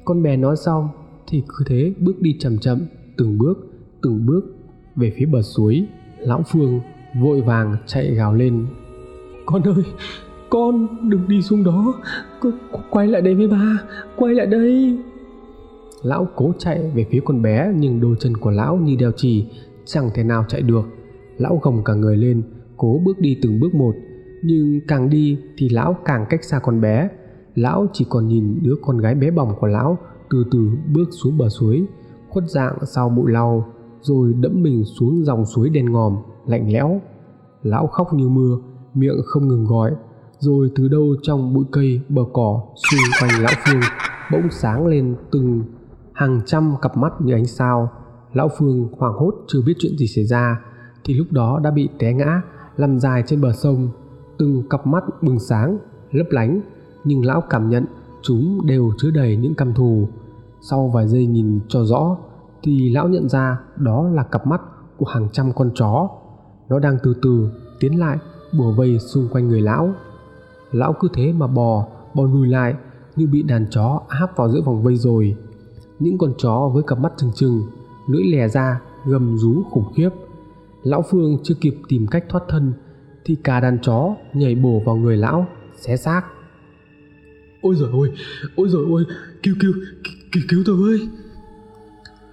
Con 0.06 0.23
bé 0.23 0.38
nói 0.38 0.56
xong 0.56 0.89
thì 1.27 1.43
cứ 1.47 1.65
thế 1.68 1.93
bước 1.99 2.22
đi 2.22 2.35
chậm 2.39 2.57
chậm, 2.57 2.80
từng 3.18 3.38
bước 3.38 3.68
từng 4.02 4.26
bước 4.26 4.41
về 4.95 5.14
phía 5.18 5.26
bờ 5.26 5.41
suối. 5.41 5.85
Lão 6.19 6.43
phương 6.47 6.80
vội 7.22 7.41
vàng 7.41 7.77
chạy 7.85 8.15
gào 8.15 8.34
lên, 8.34 8.65
con 9.45 9.64
ơi, 9.64 9.84
con 10.49 10.88
đừng 11.10 11.27
đi 11.27 11.41
xuống 11.41 11.64
đó 11.64 11.93
quay 12.89 13.07
lại 13.07 13.22
đây 13.22 13.35
với 13.35 13.47
ba, 13.47 13.84
quay 14.15 14.34
lại 14.34 14.45
đây. 14.45 14.97
Lão 16.03 16.27
cố 16.35 16.53
chạy 16.57 16.91
về 16.95 17.06
phía 17.11 17.19
con 17.26 17.41
bé, 17.41 17.73
nhưng 17.76 18.02
đôi 18.02 18.15
chân 18.19 18.38
của 18.38 18.52
lão 18.52 18.77
như 18.77 18.95
đeo 18.99 19.11
chì, 19.11 19.45
chẳng 19.85 20.10
thể 20.15 20.23
nào 20.23 20.45
chạy 20.47 20.61
được. 20.61 20.85
Lão 21.38 21.60
gồng 21.64 21.84
cả 21.84 21.93
người 21.93 22.18
lên, 22.18 22.43
cố 22.77 23.02
bước 23.06 23.19
đi 23.19 23.38
từng 23.41 23.60
bước 23.60 23.76
một, 23.76 23.95
nhưng 24.43 24.80
càng 24.88 25.10
đi 25.10 25.38
thì 25.57 25.69
lão 25.69 25.97
càng 26.06 26.26
cách 26.30 26.43
xa 26.43 26.60
con 26.60 26.81
bé. 26.81 27.10
Lão 27.56 27.88
chỉ 27.93 28.06
còn 28.10 28.27
nhìn 28.27 28.60
đứa 28.64 28.76
con 28.81 28.97
gái 28.97 29.15
bé 29.15 29.31
bỏng 29.31 29.56
của 29.60 29.68
lão 29.68 29.97
từ 30.30 30.45
từ 30.52 30.69
bước 30.93 31.10
xuống 31.11 31.38
bờ 31.38 31.49
suối, 31.49 31.85
khuất 32.30 32.49
dạng 32.49 32.77
sau 32.85 33.10
bụi 33.10 33.31
lau, 33.31 33.65
rồi 34.02 34.34
đẫm 34.34 34.64
mình 34.64 34.84
xuống 34.99 35.26
dòng 35.26 35.45
suối 35.45 35.69
đen 35.69 35.91
ngòm, 35.91 36.18
lạnh 36.45 36.73
lẽo. 36.73 37.02
Lão 37.64 37.88
khóc 37.88 38.14
như 38.14 38.30
mưa, 38.30 38.57
miệng 38.93 39.22
không 39.26 39.47
ngừng 39.47 39.65
gọi, 39.65 39.91
rồi 40.39 40.72
từ 40.76 40.88
đâu 40.88 41.15
trong 41.22 41.53
bụi 41.53 41.65
cây, 41.72 42.02
bờ 42.10 42.22
cỏ, 42.34 42.61
xung 42.76 42.99
quanh 43.22 43.41
lão 43.41 43.53
phương 43.65 43.81
bỗng 44.31 44.52
sáng 44.52 44.88
lên 44.88 45.15
từng 45.31 45.64
hàng 46.14 46.41
trăm 46.45 46.76
cặp 46.81 46.97
mắt 46.97 47.14
như 47.22 47.34
ánh 47.34 47.45
sao. 47.45 47.91
Lão 48.34 48.49
phương 48.57 48.88
hoảng 48.97 49.14
hốt 49.14 49.34
chưa 49.47 49.61
biết 49.65 49.73
chuyện 49.80 49.97
gì 49.97 50.07
xảy 50.07 50.26
ra, 50.26 50.61
thì 51.03 51.14
lúc 51.14 51.27
đó 51.31 51.60
đã 51.64 51.72
bị 51.72 51.89
té 51.99 52.14
ngã 52.14 52.41
nằm 52.77 52.99
dài 52.99 53.23
trên 53.27 53.41
bờ 53.41 53.52
sông. 53.52 53.89
Từng 54.38 54.69
cặp 54.69 54.88
mắt 54.88 55.03
bừng 55.22 55.39
sáng, 55.39 55.77
lấp 56.11 56.27
lánh, 56.30 56.61
nhưng 57.03 57.26
lão 57.26 57.41
cảm 57.49 57.69
nhận 57.69 57.85
chúng 58.27 58.65
đều 58.65 58.91
chứa 58.97 59.11
đầy 59.11 59.35
những 59.35 59.56
căm 59.56 59.73
thù. 59.73 60.07
Sau 60.61 60.91
vài 60.93 61.07
giây 61.07 61.26
nhìn 61.26 61.60
cho 61.68 61.85
rõ, 61.85 62.18
thì 62.64 62.89
lão 62.89 63.07
nhận 63.07 63.30
ra 63.30 63.60
đó 63.77 64.10
là 64.14 64.23
cặp 64.23 64.47
mắt 64.47 64.61
của 64.97 65.06
hàng 65.06 65.27
trăm 65.31 65.53
con 65.53 65.72
chó. 65.76 66.10
Nó 66.69 66.80
đang 66.80 66.97
từ 67.03 67.14
từ 67.22 67.49
tiến 67.80 67.99
lại, 67.99 68.18
bùa 68.57 68.72
vây 68.72 68.99
xung 68.99 69.27
quanh 69.31 69.47
người 69.47 69.61
lão. 69.61 69.89
Lão 70.72 70.93
cứ 70.99 71.07
thế 71.14 71.34
mà 71.34 71.47
bò 71.47 71.88
bò 72.14 72.23
lùi 72.23 72.47
lại 72.47 72.76
như 73.15 73.27
bị 73.27 73.43
đàn 73.43 73.65
chó 73.69 74.02
áp 74.07 74.38
vào 74.38 74.49
giữa 74.49 74.61
vòng 74.65 74.84
vây 74.84 74.95
rồi. 74.95 75.35
Những 75.99 76.18
con 76.18 76.34
chó 76.38 76.72
với 76.73 76.84
cặp 76.84 76.99
mắt 76.99 77.14
trừng 77.18 77.31
trừng, 77.35 77.61
lưỡi 78.07 78.23
lè 78.23 78.47
ra, 78.47 78.81
gầm 79.06 79.38
rú 79.38 79.64
khủng 79.72 79.93
khiếp. 79.95 80.10
Lão 80.84 81.02
phương 81.11 81.38
chưa 81.43 81.56
kịp 81.61 81.76
tìm 81.89 82.07
cách 82.07 82.26
thoát 82.30 82.41
thân, 82.49 82.73
thì 83.26 83.35
cả 83.43 83.60
đàn 83.60 83.80
chó 83.81 84.15
nhảy 84.34 84.56
bổ 84.56 84.81
vào 84.85 84.95
người 84.95 85.18
lão, 85.18 85.45
xé 85.76 85.97
xác 85.97 86.22
ôi 87.66 87.76
giời 87.76 87.90
ôi 87.92 88.12
ôi 88.56 88.70
giời 88.70 88.82
ôi 88.90 89.04
cứu 89.44 89.56
cứu 89.60 89.74
cứu 90.32 90.44
cứu 90.50 90.64
tôi 90.66 90.90
ơi 90.90 91.10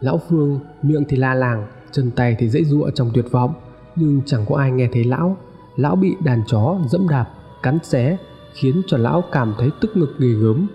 lão 0.01 0.21
phương 0.29 0.61
miệng 0.83 1.05
thì 1.09 1.17
la 1.17 1.35
làng 1.35 1.67
chân 1.93 2.11
tay 2.11 2.37
thì 2.39 2.49
dãy 2.49 2.65
giụa 2.65 2.91
trong 2.91 3.11
tuyệt 3.15 3.25
vọng. 3.31 3.55
Nhưng 3.97 4.21
chẳng 4.27 4.45
có 4.49 4.57
ai 4.57 4.71
nghe 4.71 4.89
thấy 4.93 5.05
lão. 5.05 5.37
Lão 5.77 5.97
bị 5.97 6.15
đàn 6.25 6.43
chó 6.47 6.79
dẫm 6.91 7.09
đạp 7.09 7.29
cắn 7.63 7.79
xé 7.83 8.17
khiến 8.55 8.83
cho 8.87 8.97
lão 8.97 9.25
cảm 9.33 9.55
thấy 9.59 9.71
tức 9.81 9.97
ngực 9.97 10.15
ghê 10.19 10.29
gớm. 10.29 10.67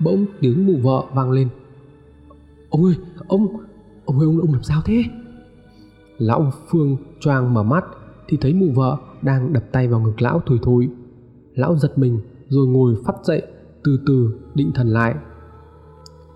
Bỗng 0.00 0.26
tiếng 0.40 0.66
mụ 0.66 0.76
vợ 0.82 1.04
vang 1.14 1.30
lên. 1.30 1.48
Ông 2.70 2.84
ơi 2.84 2.94
ông 3.26 3.46
ông 4.04 4.18
ơi 4.18 4.26
ông 4.26 4.40
ông 4.40 4.52
làm 4.52 4.62
sao 4.62 4.82
thế? 4.84 5.04
Lão 6.18 6.52
phương 6.68 6.96
choàng 7.20 7.54
mở 7.54 7.62
mắt 7.62 7.84
thì 8.28 8.36
thấy 8.40 8.54
mụ 8.54 8.66
vợ 8.74 8.96
đang 9.22 9.52
đập 9.52 9.64
tay 9.72 9.88
vào 9.88 10.00
ngực 10.00 10.22
lão 10.22 10.42
thổi 10.46 10.58
thổi 10.62 10.88
lão 11.54 11.76
giật 11.76 11.98
mình 11.98 12.20
rồi 12.48 12.66
ngồi 12.66 12.94
phát 13.04 13.14
dậy 13.24 13.42
từ 13.84 14.00
từ 14.06 14.40
định 14.54 14.72
thần 14.74 14.88
lại. 14.88 15.14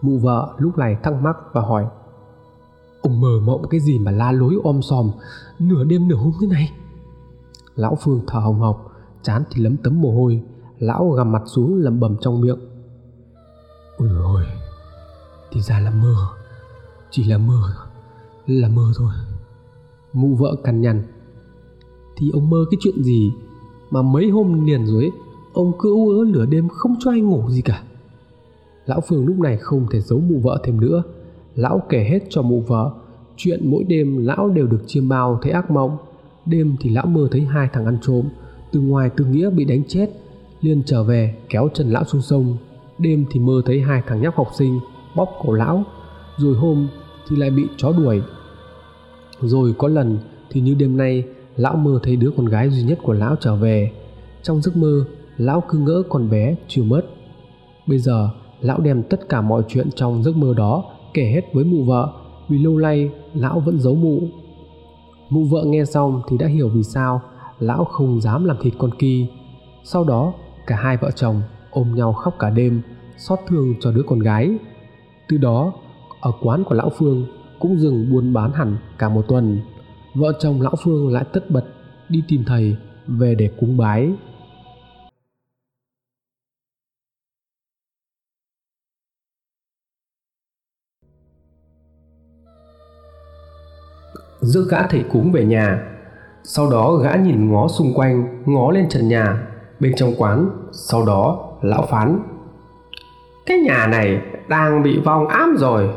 Mụ 0.03 0.19
vợ 0.19 0.55
lúc 0.59 0.79
này 0.79 0.97
thắc 1.03 1.15
mắc 1.23 1.37
và 1.53 1.61
hỏi 1.61 1.87
ông 3.03 3.21
mờ 3.21 3.41
mộng 3.45 3.69
cái 3.71 3.81
gì 3.81 3.99
mà 3.99 4.11
la 4.11 4.33
lối 4.33 4.57
om 4.65 4.83
sòm 4.83 5.11
nửa 5.59 5.85
đêm 5.85 6.09
nửa 6.09 6.17
hôm 6.17 6.33
thế 6.41 6.47
này? 6.47 6.73
Lão 7.75 7.97
phương 8.01 8.21
thở 8.27 8.39
hồng 8.39 8.61
hộc 8.61 8.93
chán 9.23 9.43
thì 9.51 9.63
lấm 9.63 9.77
tấm 9.77 10.01
mồ 10.01 10.13
hôi. 10.13 10.43
Lão 10.79 11.11
gằm 11.11 11.33
mặt 11.33 11.43
xuống 11.47 11.75
lẩm 11.75 12.01
bẩm 12.01 12.17
trong 12.21 12.41
miệng 12.41 12.59
ôi 13.99 14.09
ôi 14.23 14.43
thì 15.51 15.61
ra 15.61 15.81
là 15.81 15.91
mơ 15.91 16.15
chỉ 17.11 17.25
là 17.25 17.39
mơ 17.39 17.61
là 18.47 18.69
mơ 18.69 18.93
thôi. 18.97 19.13
Mụ 20.13 20.35
vợ 20.35 20.57
cằn 20.65 20.81
nhằn 20.81 21.03
thì 22.17 22.31
ông 22.31 22.51
mơ 22.51 22.65
cái 22.71 22.79
chuyện 22.81 23.03
gì 23.03 23.33
mà 23.91 24.03
mấy 24.03 24.31
hôm 24.31 24.67
liền 24.67 24.87
rồi 24.87 25.03
ấy, 25.03 25.13
ông 25.59 25.73
cứ 25.79 25.93
ú 25.93 26.11
ớ 26.11 26.25
lửa 26.25 26.47
đêm 26.47 26.69
không 26.69 26.95
cho 27.01 27.11
anh 27.11 27.29
ngủ 27.29 27.51
gì 27.51 27.63
cả. 27.63 27.83
Lão 28.87 29.01
phương 29.09 29.27
lúc 29.27 29.39
này 29.39 29.57
không 29.57 29.87
thể 29.91 30.01
giấu 30.01 30.21
mụ 30.21 30.39
vợ 30.39 30.61
thêm 30.65 30.81
nữa. 30.81 31.03
Lão 31.55 31.83
kể 31.89 32.07
hết 32.11 32.19
cho 32.31 32.43
mụ 32.43 32.61
vợ, 32.61 32.91
chuyện 33.37 33.71
mỗi 33.71 33.85
đêm 33.85 34.27
lão 34.27 34.49
đều 34.49 34.67
được 34.67 34.83
chiêm 34.87 35.09
bao 35.09 35.39
thấy 35.43 35.53
ác 35.53 35.71
mộng. 35.71 35.97
Đêm 36.47 36.77
thì 36.81 36.91
lão 36.91 37.07
mơ 37.07 37.29
thấy 37.31 37.41
hai 37.41 37.69
thằng 37.73 37.85
ăn 37.85 37.99
trộm, 38.03 38.25
từ 38.73 38.81
ngoài 38.81 39.11
tư 39.17 39.25
nghĩa 39.25 39.51
bị 39.51 39.65
đánh 39.65 39.83
chết, 39.89 40.11
liền 40.61 40.83
trở 40.87 41.05
về 41.05 41.37
kéo 41.49 41.69
chân 41.75 41.91
lão 41.91 42.05
xuống 42.05 42.23
sông. 42.23 42.57
Đêm 42.99 43.25
thì 43.31 43.41
mơ 43.41 43.63
thấy 43.67 43.81
hai 43.81 44.03
thằng 44.07 44.23
nhóc 44.23 44.35
học 44.37 44.49
sinh 44.59 44.81
bóp 45.17 45.29
cổ 45.43 45.53
lão, 45.53 45.85
rồi 46.37 46.55
hôm 46.55 46.89
thì 47.29 47.37
lại 47.37 47.51
bị 47.51 47.67
chó 47.77 47.93
đuổi. 47.93 48.23
Rồi 49.41 49.75
có 49.79 49.89
lần 49.89 50.19
thì 50.51 50.61
như 50.61 50.75
đêm 50.75 50.97
nay, 50.97 51.25
lão 51.57 51.77
mơ 51.77 52.01
thấy 52.03 52.17
đứa 52.17 52.31
con 52.37 52.47
gái 52.47 52.71
duy 52.71 52.83
nhất 52.83 52.99
của 53.03 53.13
lão 53.13 53.37
trở 53.41 53.57
về. 53.57 53.93
Trong 54.43 54.63
giấc 54.63 54.77
mơ 54.77 55.05
lão 55.39 55.63
cứ 55.69 55.79
ngỡ 55.79 56.03
con 56.09 56.31
bé 56.31 56.57
chưa 56.69 56.83
mất. 56.83 57.03
Bây 57.87 57.99
giờ, 57.99 58.31
lão 58.61 58.81
đem 58.81 59.03
tất 59.03 59.29
cả 59.29 59.41
mọi 59.41 59.63
chuyện 59.69 59.91
trong 59.91 60.23
giấc 60.23 60.37
mơ 60.37 60.55
đó 60.57 60.85
kể 61.15 61.31
hết 61.35 61.43
với 61.53 61.65
mụ 61.65 61.85
vợ, 61.85 62.13
vì 62.49 62.59
lâu 62.59 62.79
nay 62.79 63.11
lão 63.35 63.61
vẫn 63.61 63.81
giấu 63.81 63.95
mụ. 63.95 64.23
Mụ 65.31 65.45
vợ 65.45 65.65
nghe 65.67 65.85
xong 65.85 66.23
thì 66.29 66.39
đã 66.39 66.47
hiểu 66.47 66.69
vì 66.69 66.83
sao 66.83 67.21
lão 67.59 67.85
không 67.85 68.21
dám 68.21 68.45
làm 68.45 68.57
thịt 68.63 68.75
con 68.79 68.91
kỳ 68.99 69.29
sau 69.91 70.05
đó, 70.05 70.33
cả 70.67 70.77
hai 70.77 70.97
vợ 70.97 71.11
chồng 71.11 71.43
ôm 71.71 71.95
nhau 71.95 72.13
khóc 72.13 72.35
cả 72.39 72.51
đêm, 72.51 72.83
xót 73.17 73.39
thương 73.47 73.75
cho 73.81 73.93
đứa 73.93 74.03
con 74.07 74.19
gái. 74.19 74.59
Từ 75.29 75.37
đó, 75.37 75.73
ở 76.21 76.33
quán 76.43 76.65
của 76.65 76.75
lão 76.75 76.91
phương 76.99 77.27
cũng 77.59 77.79
dừng 77.79 78.11
buôn 78.13 78.33
bán 78.33 78.53
hẳn 78.53 78.77
cả 78.99 79.09
một 79.09 79.25
tuần. 79.29 79.61
Vợ 80.15 80.33
chồng 80.41 80.61
lão 80.61 80.75
phương 80.83 81.13
lại 81.13 81.25
tất 81.33 81.51
bật 81.51 81.65
đi 82.09 82.23
tìm 82.29 82.45
thầy 82.47 82.77
về 83.07 83.35
để 83.35 83.51
cúng 83.61 83.77
bái. 83.77 84.11
Giữ 94.41 94.69
gã 94.71 94.83
thầy 94.83 95.05
cúng 95.13 95.33
về 95.33 95.45
nhà. 95.45 95.83
Sau 96.43 96.71
đó 96.71 96.95
gã 96.95 97.15
nhìn 97.15 97.53
ngó 97.53 97.69
xung 97.69 97.95
quanh, 97.95 98.43
ngó 98.47 98.71
lên 98.71 98.89
trần 98.89 99.09
nhà. 99.09 99.47
Bên 99.81 99.93
trong 99.97 100.15
quán, 100.19 100.51
sau 100.73 101.07
đó 101.07 101.49
lão 101.63 101.87
phán, 101.91 102.21
cái 103.47 103.59
nhà 103.59 103.87
này 103.87 104.21
đang 104.49 104.83
bị 104.83 105.01
vong 105.05 105.29
ám 105.29 105.57
rồi. 105.59 105.91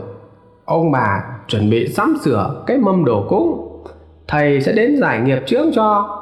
Ông 0.65 0.91
bà 0.91 1.23
chuẩn 1.47 1.69
bị 1.69 1.88
sắm 1.88 2.18
sửa 2.23 2.63
cái 2.68 2.77
mâm 2.77 3.05
đồ 3.05 3.26
cúng. 3.30 3.68
Thầy 4.27 4.61
sẽ 4.61 4.72
đến 4.72 4.97
giải 5.01 5.22
nghiệp 5.22 5.39
trước 5.45 5.72
cho. 5.76 6.18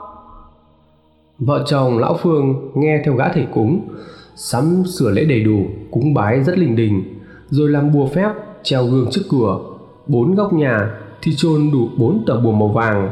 Vợ 1.40 1.64
chồng 1.66 1.98
lão 1.98 2.18
phương 2.22 2.72
nghe 2.76 3.02
theo 3.06 3.16
gã 3.16 3.30
thầy 3.30 3.48
cúng, 3.54 3.88
sắm 4.36 4.84
sửa 4.86 5.10
lễ 5.10 5.26
đầy 5.26 5.44
đủ, 5.44 5.66
cúng 5.92 6.14
bái 6.14 6.44
rất 6.44 6.58
linh 6.58 6.76
đình, 6.76 7.20
rồi 7.50 7.70
làm 7.70 7.92
bùa 7.92 8.08
phép 8.08 8.30
treo 8.64 8.86
gương 8.86 9.08
trước 9.12 9.22
cửa, 9.32 9.60
bốn 10.08 10.36
góc 10.36 10.54
nhà 10.54 10.92
thì 11.22 11.32
chôn 11.38 11.72
đủ 11.72 11.90
bốn 11.98 12.24
tờ 12.26 12.40
bùa 12.40 12.52
màu 12.52 12.68
vàng. 12.68 13.10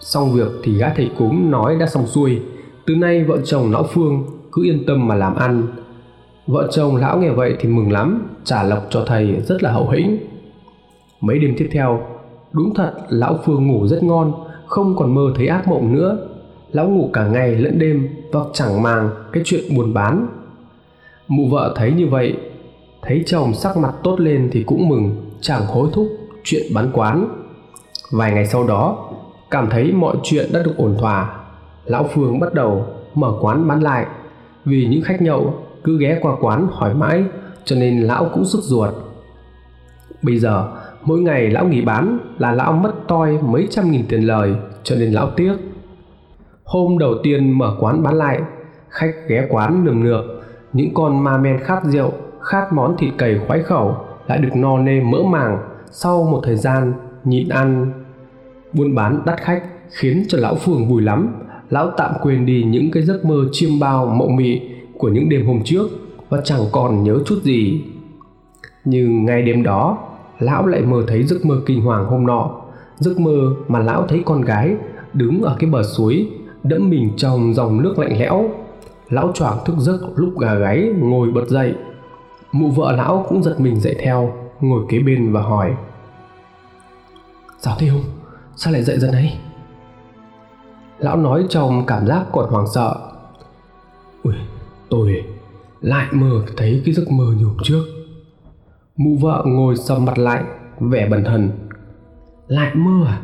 Xong 0.00 0.32
việc 0.32 0.50
thì 0.62 0.78
gã 0.78 0.88
thầy 0.96 1.10
cúng 1.18 1.50
nói 1.50 1.76
đã 1.76 1.86
xong 1.86 2.06
xuôi. 2.06 2.40
Từ 2.86 2.94
nay 2.94 3.24
vợ 3.24 3.38
chồng 3.44 3.72
lão 3.72 3.82
phương 3.82 4.24
cứ 4.52 4.64
yên 4.64 4.86
tâm 4.86 5.08
mà 5.08 5.14
làm 5.14 5.34
ăn. 5.34 5.66
Vợ 6.46 6.68
chồng 6.72 6.96
lão 6.96 7.18
nghe 7.18 7.30
vậy 7.30 7.56
thì 7.60 7.68
mừng 7.68 7.92
lắm, 7.92 8.28
trả 8.44 8.62
lộc 8.62 8.86
cho 8.90 9.04
thầy 9.06 9.40
rất 9.46 9.62
là 9.62 9.72
hậu 9.72 9.90
hĩnh. 9.90 10.18
Mấy 11.20 11.38
đêm 11.38 11.54
tiếp 11.58 11.68
theo, 11.72 12.02
đúng 12.52 12.74
thật 12.74 12.92
lão 13.08 13.38
phương 13.44 13.66
ngủ 13.66 13.86
rất 13.86 14.02
ngon, 14.02 14.32
không 14.66 14.96
còn 14.96 15.14
mơ 15.14 15.32
thấy 15.36 15.46
ác 15.46 15.68
mộng 15.68 15.94
nữa. 15.94 16.28
Lão 16.72 16.88
ngủ 16.88 17.10
cả 17.12 17.26
ngày 17.26 17.54
lẫn 17.54 17.78
đêm 17.78 18.08
và 18.32 18.40
chẳng 18.52 18.82
màng 18.82 19.10
cái 19.32 19.42
chuyện 19.46 19.76
buồn 19.76 19.94
bán. 19.94 20.26
Mụ 21.28 21.48
vợ 21.48 21.74
thấy 21.76 21.92
như 21.92 22.06
vậy, 22.06 22.36
thấy 23.02 23.22
chồng 23.26 23.54
sắc 23.54 23.76
mặt 23.76 23.92
tốt 24.02 24.20
lên 24.20 24.48
thì 24.52 24.62
cũng 24.62 24.88
mừng 24.88 25.16
chẳng 25.40 25.66
hối 25.66 25.88
thúc 25.92 26.08
chuyện 26.44 26.62
bán 26.74 26.90
quán 26.92 27.37
vài 28.10 28.32
ngày 28.32 28.46
sau 28.46 28.66
đó, 28.66 29.08
cảm 29.50 29.70
thấy 29.70 29.92
mọi 29.92 30.16
chuyện 30.22 30.50
đã 30.52 30.62
được 30.62 30.74
ổn 30.76 30.96
thỏa. 30.98 31.36
Lão 31.84 32.04
phương 32.14 32.40
bắt 32.40 32.54
đầu 32.54 32.86
mở 33.14 33.34
quán 33.40 33.68
bán 33.68 33.82
lại. 33.82 34.06
Vì 34.64 34.86
những 34.86 35.02
khách 35.02 35.22
nhậu, 35.22 35.54
cứ 35.84 35.98
ghé 36.00 36.18
qua 36.22 36.36
quán 36.40 36.68
hỏi 36.72 36.94
mãi, 36.94 37.24
cho 37.64 37.76
nên 37.76 38.00
lão 38.00 38.30
cũng 38.34 38.44
sức 38.44 38.60
ruột. 38.62 38.94
Bây 40.22 40.38
giờ, 40.38 40.68
mỗi 41.02 41.20
ngày 41.20 41.50
lão 41.50 41.64
nghỉ 41.64 41.80
bán 41.80 42.18
là 42.38 42.52
lão 42.52 42.72
mất 42.72 42.92
toi 43.08 43.38
mấy 43.42 43.68
trăm 43.70 43.90
nghìn 43.90 44.06
tiền 44.08 44.20
lời, 44.20 44.54
cho 44.82 44.96
nên 44.96 45.12
lão 45.12 45.30
tiếc. 45.36 45.52
Hôm 46.64 46.98
đầu 46.98 47.14
tiên 47.22 47.58
mở 47.58 47.76
quán 47.80 48.02
bán 48.02 48.14
lại, 48.14 48.40
khách 48.88 49.14
ghé 49.28 49.46
quán 49.50 49.84
nườm 49.84 50.04
nượp 50.04 50.24
những 50.72 50.94
con 50.94 51.24
ma 51.24 51.38
men 51.38 51.58
khát 51.64 51.84
rượu, 51.84 52.12
khát 52.40 52.72
món 52.72 52.96
thịt 52.96 53.14
cầy 53.18 53.40
khoái 53.46 53.62
khẩu 53.62 53.96
lại 54.26 54.38
được 54.38 54.50
no 54.54 54.78
nê 54.78 55.00
mỡ 55.00 55.18
màng. 55.22 55.58
Sau 55.90 56.24
một 56.24 56.40
thời 56.44 56.56
gian 56.56 56.92
nhịn 57.28 57.48
ăn. 57.48 57.92
Buôn 58.72 58.94
bán, 58.94 59.22
đắt 59.26 59.40
khách, 59.40 59.62
khiến 59.90 60.24
cho 60.28 60.38
lão 60.38 60.54
phường 60.54 60.88
vui 60.88 61.02
lắm. 61.02 61.28
Lão 61.70 61.90
tạm 61.96 62.12
quên 62.22 62.46
đi 62.46 62.64
những 62.64 62.90
cái 62.90 63.02
giấc 63.02 63.24
mơ 63.24 63.34
chiêm 63.52 63.78
bao, 63.80 64.06
mộng 64.06 64.36
mị 64.36 64.60
của 64.98 65.08
những 65.08 65.28
đêm 65.28 65.46
hôm 65.46 65.60
trước 65.64 65.88
và 66.28 66.40
chẳng 66.44 66.60
còn 66.72 67.04
nhớ 67.04 67.18
chút 67.26 67.42
gì. 67.42 67.84
Nhưng 68.84 69.24
ngay 69.24 69.42
đêm 69.42 69.62
đó, 69.62 69.98
lão 70.38 70.66
lại 70.66 70.82
mơ 70.82 71.04
thấy 71.08 71.22
giấc 71.22 71.46
mơ 71.46 71.60
kinh 71.66 71.80
hoàng 71.80 72.04
hôm 72.04 72.26
nọ. 72.26 72.50
Giấc 72.98 73.20
mơ 73.20 73.54
mà 73.68 73.78
lão 73.78 74.06
thấy 74.06 74.22
con 74.24 74.40
gái 74.40 74.76
đứng 75.12 75.42
ở 75.42 75.56
cái 75.58 75.70
bờ 75.70 75.82
suối, 75.82 76.28
đẫm 76.62 76.90
mình 76.90 77.10
trong 77.16 77.54
dòng 77.54 77.82
nước 77.82 77.98
lạnh 77.98 78.18
lẽo. 78.18 78.50
Lão 79.10 79.32
choàng 79.34 79.58
thức 79.64 79.76
giấc 79.78 80.00
lúc 80.16 80.38
gà 80.38 80.54
gáy 80.54 80.92
ngồi 80.98 81.30
bật 81.30 81.48
dậy. 81.48 81.74
Mụ 82.52 82.70
vợ 82.70 82.92
lão 82.92 83.26
cũng 83.28 83.42
giật 83.42 83.60
mình 83.60 83.80
dậy 83.80 83.96
theo, 84.02 84.32
ngồi 84.60 84.84
kế 84.88 84.98
bên 84.98 85.32
và 85.32 85.42
hỏi 85.42 85.74
sao 87.58 87.76
thế 87.78 87.90
sao 88.56 88.72
lại 88.72 88.82
dậy 88.82 88.98
giờ 88.98 89.08
ấy? 89.08 89.32
lão 90.98 91.16
nói 91.16 91.46
trong 91.48 91.86
cảm 91.86 92.06
giác 92.06 92.26
còn 92.32 92.50
hoảng 92.50 92.66
sợ. 92.74 92.96
Ui, 94.22 94.34
tôi 94.90 95.24
lại 95.80 96.08
mơ 96.12 96.42
thấy 96.56 96.82
cái 96.84 96.94
giấc 96.94 97.10
mơ 97.10 97.24
như 97.38 97.44
hôm 97.44 97.56
trước. 97.62 97.84
Mụ 98.96 99.16
vợ 99.20 99.44
ngồi 99.46 99.76
sầm 99.76 100.04
mặt 100.04 100.18
lại, 100.18 100.44
vẻ 100.80 101.08
bần 101.08 101.24
thần. 101.24 101.50
Lại 102.46 102.74
mơ 102.74 103.06
à? 103.06 103.22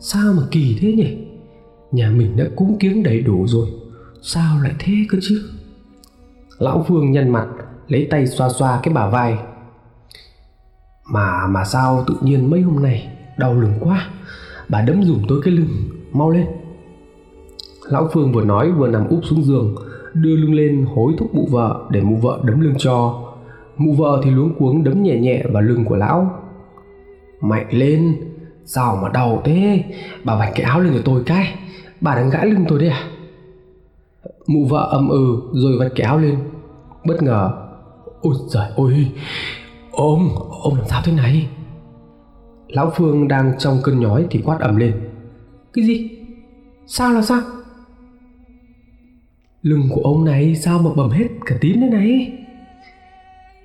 Sao 0.00 0.32
mà 0.32 0.42
kỳ 0.50 0.78
thế 0.80 0.92
nhỉ? 0.92 1.16
Nhà 1.92 2.10
mình 2.10 2.36
đã 2.36 2.44
cúng 2.56 2.76
kiếng 2.80 3.02
đầy 3.02 3.20
đủ 3.20 3.46
rồi. 3.46 3.68
Sao 4.22 4.62
lại 4.62 4.72
thế 4.78 4.92
cơ 5.08 5.18
chứ? 5.22 5.50
Lão 6.58 6.84
phương 6.88 7.12
nhăn 7.12 7.30
mặt, 7.30 7.46
lấy 7.88 8.06
tay 8.10 8.26
xoa 8.26 8.48
xoa 8.48 8.80
cái 8.82 8.94
bả 8.94 9.08
vai. 9.08 9.38
Mà 11.04 11.46
mà 11.46 11.64
sao 11.64 12.04
tự 12.06 12.14
nhiên 12.20 12.50
mấy 12.50 12.60
hôm 12.60 12.82
nay 12.82 13.19
đau 13.40 13.54
lưng 13.54 13.74
quá. 13.80 14.08
Bà 14.68 14.82
đấm 14.82 15.02
dùm 15.02 15.22
tôi 15.28 15.40
cái 15.44 15.54
lưng 15.54 15.68
mau 16.12 16.30
lên. 16.30 16.46
Lão 17.90 18.08
phương 18.12 18.32
vừa 18.32 18.44
nói 18.44 18.72
vừa 18.72 18.88
nằm 18.88 19.08
úp 19.08 19.24
xuống 19.24 19.42
giường 19.42 19.74
đưa 20.14 20.36
lưng 20.36 20.54
lên 20.54 20.86
hối 20.94 21.12
thúc 21.18 21.34
mụ 21.34 21.46
vợ 21.50 21.80
để 21.90 22.00
mụ 22.00 22.16
vợ 22.16 22.40
đấm 22.44 22.60
lưng 22.60 22.74
cho. 22.78 23.22
Mụ 23.76 23.92
vợ 23.92 24.20
thì 24.24 24.30
luống 24.30 24.54
cuống 24.58 24.84
đấm 24.84 25.02
nhẹ 25.02 25.18
nhẹ 25.20 25.44
vào 25.52 25.62
lưng 25.62 25.84
của 25.84 25.96
lão. 25.96 26.30
Mạnh 27.40 27.66
lên 27.70 28.16
sao 28.64 28.98
mà 29.02 29.08
đau 29.08 29.42
thế? 29.44 29.84
Bà 30.24 30.36
vạch 30.36 30.52
cái 30.54 30.64
áo 30.64 30.80
lên 30.80 30.92
cho 30.94 31.02
tôi 31.04 31.22
cái 31.26 31.54
bà 32.00 32.14
đang 32.14 32.30
gãi 32.30 32.46
lưng 32.46 32.64
tôi 32.68 32.78
đấy 32.78 32.88
à? 32.88 33.04
Mụ 34.46 34.64
vợ 34.64 34.88
âm 34.90 35.08
ừ 35.08 35.42
rồi 35.52 35.78
vạch 35.78 35.92
cái 35.94 36.06
áo 36.06 36.18
lên. 36.18 36.38
Bất 37.06 37.22
ngờ 37.22 37.50
ôi 38.20 38.34
trời, 38.50 38.66
ôi 38.76 39.06
ông 39.92 40.28
ông 40.62 40.74
làm 40.74 40.86
sao 40.88 41.02
thế 41.04 41.12
này? 41.12 41.48
Lão 42.72 42.92
phương 42.96 43.28
đang 43.28 43.52
trong 43.58 43.78
cơn 43.82 44.00
nhói 44.00 44.26
thì 44.30 44.42
quát 44.44 44.60
ầm 44.60 44.76
lên. 44.76 44.92
Cái 45.72 45.84
gì? 45.84 46.10
Sao 46.86 47.12
là 47.12 47.22
sao? 47.22 47.40
Lưng 49.62 49.88
của 49.90 50.00
ông 50.00 50.24
này 50.24 50.54
sao 50.54 50.78
mà 50.78 50.90
bầm 50.96 51.10
hết 51.10 51.28
cả 51.46 51.56
tím 51.60 51.80
thế 51.80 51.88
này? 51.88 52.32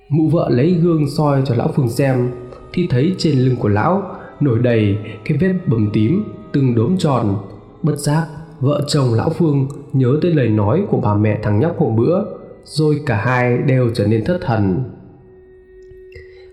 Mụ 0.08 0.28
vợ 0.28 0.48
lấy 0.50 0.72
gương 0.72 1.10
soi 1.16 1.42
cho 1.44 1.54
lão 1.54 1.72
phương 1.74 1.88
xem, 1.88 2.30
thì 2.72 2.86
thấy 2.90 3.14
trên 3.18 3.38
lưng 3.38 3.56
của 3.56 3.68
lão 3.68 4.16
nổi 4.40 4.58
đầy 4.58 4.98
cái 5.24 5.38
vết 5.38 5.54
bầm 5.66 5.90
tím 5.92 6.24
từng 6.52 6.74
đốm 6.74 6.96
tròn. 6.98 7.36
Bất 7.82 7.96
giác, 7.96 8.26
vợ 8.60 8.84
chồng 8.88 9.14
lão 9.14 9.30
phương 9.30 9.68
nhớ 9.92 10.18
tới 10.22 10.34
lời 10.34 10.48
nói 10.48 10.84
của 10.88 11.00
bà 11.00 11.14
mẹ 11.14 11.38
thằng 11.42 11.60
nhóc 11.60 11.78
hôm 11.78 11.96
bữa, 11.96 12.24
rồi 12.64 13.00
cả 13.06 13.16
hai 13.16 13.58
đều 13.58 13.90
trở 13.94 14.06
nên 14.06 14.24
thất 14.24 14.38
thần. 14.42 14.84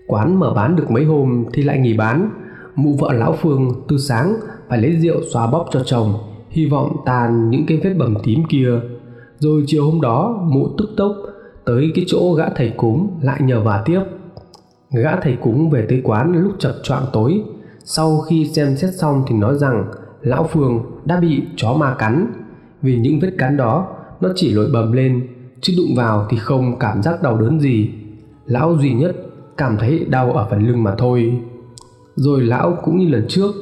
Quán 0.06 0.40
mở 0.40 0.52
bán 0.54 0.76
được 0.76 0.90
mấy 0.90 1.04
hôm 1.04 1.44
thì 1.52 1.62
lại 1.62 1.78
nghỉ 1.78 1.96
bán 1.96 2.30
mụ 2.76 2.96
vợ 2.98 3.12
lão 3.12 3.32
phương 3.32 3.72
từ 3.88 3.98
sáng 3.98 4.34
phải 4.68 4.78
lấy 4.78 4.96
rượu 4.96 5.20
xóa 5.32 5.46
bóp 5.46 5.66
cho 5.70 5.82
chồng, 5.84 6.14
hy 6.48 6.66
vọng 6.66 6.96
tàn 7.06 7.50
những 7.50 7.66
cái 7.66 7.80
vết 7.84 7.94
bầm 7.98 8.14
tím 8.22 8.44
kia. 8.48 8.80
Rồi 9.38 9.64
chiều 9.66 9.84
hôm 9.90 10.00
đó, 10.00 10.46
mụ 10.52 10.68
tức 10.78 10.88
tốc 10.96 11.16
tới 11.64 11.92
cái 11.94 12.04
chỗ 12.08 12.32
gã 12.32 12.48
thầy 12.56 12.72
cúng 12.76 13.18
lại 13.22 13.40
nhờ 13.42 13.60
vả 13.60 13.82
tiếp. 13.84 14.00
Gã 14.90 15.20
thầy 15.20 15.36
cúng 15.42 15.70
về 15.70 15.86
tới 15.88 16.00
quán 16.04 16.32
lúc 16.42 16.52
chập 16.58 16.74
choạng 16.82 17.04
tối. 17.12 17.42
Sau 17.84 18.18
khi 18.18 18.46
xem 18.46 18.76
xét 18.76 18.94
xong 18.94 19.22
thì 19.26 19.36
nói 19.36 19.58
rằng, 19.58 19.84
lão 20.20 20.44
phương 20.44 20.82
đã 21.04 21.20
bị 21.20 21.42
chó 21.56 21.72
ma 21.72 21.94
cắn. 21.98 22.32
Vì 22.82 22.98
những 22.98 23.20
vết 23.20 23.30
cắn 23.38 23.56
đó, 23.56 23.86
nó 24.20 24.28
chỉ 24.34 24.52
lội 24.52 24.70
bầm 24.72 24.92
lên, 24.92 25.28
chứ 25.60 25.74
đụng 25.76 25.96
vào 25.96 26.26
thì 26.30 26.36
không 26.36 26.78
cảm 26.78 27.02
giác 27.02 27.22
đau 27.22 27.36
đớn 27.40 27.60
gì. 27.60 27.90
Lão 28.46 28.76
duy 28.76 28.92
nhất 28.94 29.16
cảm 29.56 29.76
thấy 29.76 30.06
đau 30.08 30.32
ở 30.32 30.46
phần 30.50 30.66
lưng 30.66 30.82
mà 30.82 30.94
thôi 30.98 31.40
rồi 32.16 32.40
lão 32.40 32.78
cũng 32.84 32.98
như 32.98 33.08
lần 33.08 33.24
trước, 33.28 33.52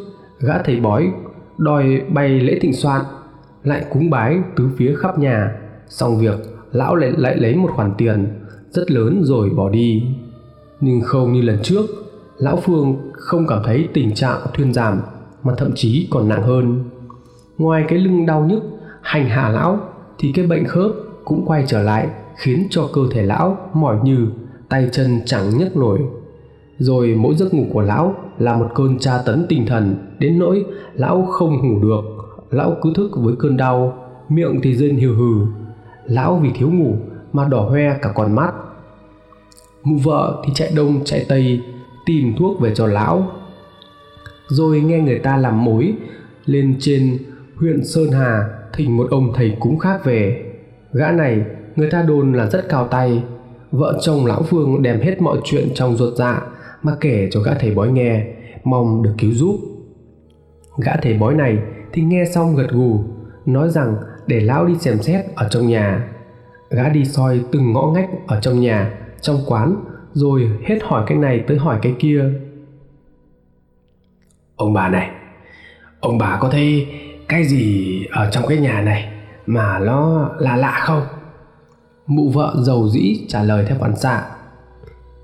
gã 0.41 0.62
thầy 0.62 0.81
bói 0.81 1.12
đòi 1.59 2.03
bày 2.12 2.41
lễ 2.41 2.59
thịnh 2.61 2.73
soạn, 2.73 3.05
lại 3.65 3.85
cúng 3.91 4.11
bái 4.11 4.39
tứ 4.57 4.69
phía 4.77 4.95
khắp 4.99 5.19
nhà. 5.19 5.57
Xong 5.89 6.19
việc, 6.19 6.39
lão 6.73 6.97
lại 6.97 7.12
lại 7.16 7.37
lấy 7.37 7.57
một 7.57 7.70
khoản 7.74 7.93
tiền 7.99 8.27
rất 8.70 8.91
lớn 8.91 9.20
rồi 9.24 9.51
bỏ 9.51 9.70
đi. 9.70 10.03
Nhưng 10.81 11.01
không 11.01 11.33
như 11.33 11.43
lần 11.43 11.59
trước, 11.62 11.87
lão 12.39 12.57
phương 12.57 13.11
không 13.12 13.47
cảm 13.47 13.62
thấy 13.65 13.89
tình 13.95 14.15
trạng 14.15 14.41
thuyên 14.55 14.73
giảm 14.73 15.01
mà 15.43 15.55
thậm 15.57 15.73
chí 15.74 16.09
còn 16.11 16.29
nặng 16.29 16.43
hơn. 16.43 16.85
Ngoài 17.59 17.85
cái 17.89 17.99
lưng 17.99 18.27
đau 18.27 18.45
nhức, 18.45 18.62
hành 19.03 19.29
hạ 19.29 19.49
lão 19.49 19.81
thì 20.19 20.33
cái 20.35 20.47
bệnh 20.47 20.65
khớp 20.65 20.91
cũng 21.24 21.45
quay 21.47 21.65
trở 21.66 21.83
lại, 21.83 22.09
khiến 22.37 22.66
cho 22.70 22.89
cơ 22.93 23.01
thể 23.11 23.23
lão 23.23 23.70
mỏi 23.74 23.97
như, 24.05 24.27
tay 24.69 24.89
chân 24.93 25.20
chẳng 25.27 25.59
nhấc 25.59 25.77
nổi. 25.77 26.01
Rồi 26.79 27.15
mỗi 27.19 27.35
giấc 27.35 27.55
ngủ 27.55 27.65
của 27.73 27.83
lão 27.83 28.15
là 28.38 28.56
một 28.56 28.68
cơn 28.74 28.98
tra 28.98 29.18
tấn 29.26 29.46
tinh 29.48 29.66
thần. 29.66 29.96
Đến 30.18 30.38
nỗi, 30.38 30.64
lão 30.94 31.26
không 31.30 31.68
ngủ 31.68 31.82
được. 31.82 32.00
Lão 32.50 32.76
cứ 32.82 32.92
thức 32.94 33.10
với 33.14 33.34
cơn 33.38 33.56
đau, 33.56 33.98
miệng 34.28 34.60
thì 34.62 34.74
rên 34.74 34.96
hừ 34.98 35.14
hừ. 35.14 35.46
Lão 36.04 36.36
vì 36.42 36.50
thiếu 36.54 36.70
ngủ 36.70 36.96
mà 37.32 37.48
đỏ 37.48 37.60
hoe 37.60 37.98
cả 38.02 38.12
con 38.14 38.34
mắt. 38.34 38.52
Mụ 39.84 39.96
vợ 39.96 40.42
thì 40.46 40.52
chạy 40.54 40.72
đông, 40.76 41.04
chạy 41.04 41.26
tây, 41.28 41.60
tìm 42.06 42.34
thuốc 42.38 42.60
về 42.60 42.74
cho 42.74 42.86
lão. 42.86 43.26
Rồi 44.48 44.80
nghe 44.80 45.00
người 45.00 45.18
ta 45.18 45.36
làm 45.36 45.64
mối 45.64 45.94
lên 46.44 46.76
trên 46.80 47.18
huyện 47.56 47.84
sơn 47.84 48.10
hà 48.10 48.48
thỉnh 48.72 48.96
một 48.96 49.06
ông 49.10 49.32
thầy 49.34 49.56
cúng 49.60 49.78
khác 49.78 50.04
về. 50.04 50.52
Gã 50.92 51.10
này, 51.10 51.44
người 51.76 51.90
ta 51.90 52.02
đồn 52.02 52.32
là 52.32 52.46
rất 52.46 52.68
cao 52.68 52.88
tay. 52.88 53.22
Vợ 53.70 53.98
chồng 54.02 54.26
lão 54.26 54.42
phương 54.42 54.82
đem 54.82 55.00
hết 55.00 55.22
mọi 55.22 55.38
chuyện 55.44 55.68
trong 55.74 55.96
ruột 55.96 56.14
dạ 56.16 56.42
mà 56.82 56.92
kể 57.00 57.28
cho 57.32 57.40
gã 57.40 57.54
thầy 57.54 57.74
bói 57.74 57.88
nghe, 57.88 58.26
mong 58.64 59.02
được 59.02 59.14
cứu 59.18 59.32
giúp. 59.32 59.60
Gã 60.84 60.96
thầy 60.96 61.14
bói 61.14 61.34
này 61.34 61.59
thì 61.92 62.02
nghe 62.02 62.24
xong 62.24 62.56
gật 62.56 62.70
gù, 62.70 63.04
nói 63.46 63.70
rằng 63.70 63.96
để 64.26 64.40
lão 64.40 64.66
đi 64.66 64.74
xem 64.78 64.98
xét 65.02 65.24
ở 65.34 65.48
trong 65.48 65.66
nhà. 65.66 66.09
Gã 66.70 66.88
đi 66.88 67.04
soi 67.04 67.40
từng 67.52 67.72
ngõ 67.72 67.86
ngách 67.94 68.10
ở 68.26 68.40
trong 68.40 68.60
nhà, 68.60 68.98
trong 69.20 69.38
quán, 69.46 69.76
rồi 70.12 70.50
hết 70.64 70.78
hỏi 70.82 71.04
cái 71.06 71.18
này 71.18 71.44
tới 71.48 71.59
hỏi 71.59 71.78
cái 71.82 71.94
kia. 71.98 72.24
Ông 74.56 74.72
bà 74.72 74.88
này, 74.88 75.10
ông 76.00 76.18
bà 76.18 76.38
có 76.40 76.48
thấy 76.48 76.86
cái 77.28 77.44
gì 77.44 77.98
ở 78.10 78.30
trong 78.30 78.44
cái 78.48 78.59
nhà 78.59 78.80
này 78.80 79.12
mà 79.46 79.78
nó 79.78 80.30
là 80.38 80.56
lạ 80.56 80.80
không? 80.82 81.02
Mụ 82.06 82.30
vợ 82.30 82.54
giàu 82.66 82.88
dĩ 82.88 83.26
trả 83.28 83.42
lời 83.42 83.64
theo 83.68 83.78
phản 83.80 83.96
xạ 83.96 84.24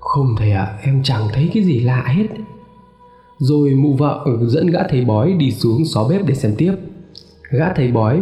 không 0.09 0.35
thầy 0.37 0.51
ạ 0.51 0.63
à, 0.63 0.77
em 0.83 1.03
chẳng 1.03 1.27
thấy 1.33 1.49
cái 1.53 1.63
gì 1.63 1.79
lạ 1.79 2.03
hết. 2.07 2.27
Rồi 3.37 3.69
mụ 3.69 3.93
vợ 3.93 4.25
dẫn 4.41 4.67
gã 4.67 4.79
thầy 4.89 5.05
bói 5.05 5.33
đi 5.33 5.51
xuống 5.51 5.85
xó 5.85 6.07
bếp 6.07 6.25
để 6.25 6.35
xem 6.35 6.55
tiếp. 6.57 6.73
Gã 7.49 7.73
thầy 7.73 7.91
bói 7.91 8.21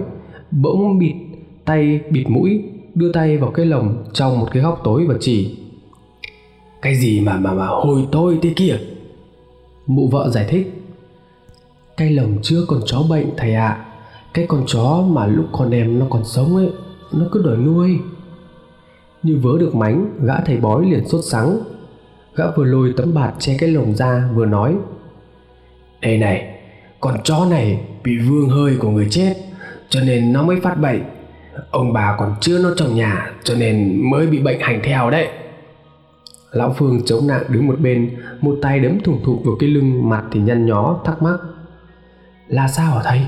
bỗng 0.52 1.00
bịt 1.00 1.14
tay 1.66 2.02
bịt 2.10 2.26
mũi 2.30 2.64
đưa 2.96 3.12
tay 3.12 3.38
vào 3.38 3.52
cái 3.52 3.66
lồng 3.66 4.04
trong 4.14 4.40
một 4.40 4.48
cái 4.52 4.64
góc 4.64 4.82
tối 4.84 5.06
và 5.08 5.16
chỉ 5.20 5.58
cái 6.82 6.96
gì 6.96 7.22
mà 7.22 7.40
mà 7.40 7.54
mà 7.54 7.68
hôi 7.68 8.08
tôi 8.12 8.40
thế 8.42 8.54
kia? 8.56 8.80
Mụ 9.86 10.08
vợ 10.08 10.30
giải 10.30 10.46
thích 10.50 10.74
cái 11.98 12.12
lồng 12.12 12.38
chưa 12.42 12.66
còn 12.68 12.82
chó 12.86 13.04
bệnh 13.10 13.30
thầy 13.38 13.54
ạ. 13.54 13.68
À. 13.68 13.86
cái 14.34 14.46
con 14.48 14.64
chó 14.68 15.04
mà 15.10 15.28
lúc 15.28 15.46
con 15.52 15.72
em 15.72 16.00
nó 16.00 16.06
còn 16.10 16.24
sống 16.26 16.56
ấy 16.56 16.70
nó 17.14 17.26
cứ 17.32 17.44
đòi 17.44 17.58
nuôi. 17.58 18.00
Như 19.24 19.40
vớ 19.44 19.50
được 19.60 19.76
mánh 19.76 20.18
gã 20.24 20.42
thầy 20.46 20.58
bói 20.58 20.86
liền 20.86 21.08
sốt 21.08 21.26
sắng 21.26 21.60
gã 22.38 22.52
vừa 22.56 22.64
lôi 22.64 22.94
tấm 22.98 23.14
bạt 23.14 23.34
che 23.40 23.58
cái 23.60 23.70
lồng 23.70 23.96
ra, 23.96 24.30
vừa 24.34 24.46
nói 24.46 24.76
đây 26.02 26.18
này, 26.18 26.56
con 27.00 27.18
chó 27.24 27.46
này 27.50 27.80
bị 28.04 28.18
vương 28.18 28.50
hơi 28.50 28.78
của 28.80 28.90
người 28.90 29.08
chết, 29.10 29.36
cho 29.90 30.00
nên 30.02 30.34
nó 30.34 30.44
mới 30.44 30.62
phát 30.62 30.76
bệnh. 30.76 31.04
Ông 31.72 31.94
bà 31.94 32.16
còn 32.20 32.36
chưa 32.42 32.60
nó 32.60 32.70
trong 32.78 32.96
nhà, 32.96 33.32
cho 33.44 33.56
nên 33.56 34.02
mới 34.10 34.28
bị 34.28 34.40
bệnh 34.40 34.60
hành 34.60 34.80
theo 34.84 35.10
đấy. 35.10 35.28
Lão 36.52 36.74
phương 36.78 37.02
chống 37.06 37.28
nặng 37.28 37.44
đứng 37.50 37.68
một 37.68 37.80
bên, 37.80 38.18
một 38.42 38.56
tay 38.62 38.80
đấm 38.80 39.00
thủng 39.00 39.22
thụt 39.26 39.40
vào 39.46 39.56
cái 39.60 39.70
lưng 39.70 40.10
mặt 40.10 40.24
thì 40.32 40.40
nhăn 40.40 40.66
nhó, 40.66 41.00
thắc 41.06 41.22
mắc, 41.22 41.38
là 42.48 42.68
sao 42.68 42.92
hả 42.92 43.02
thầy? 43.04 43.22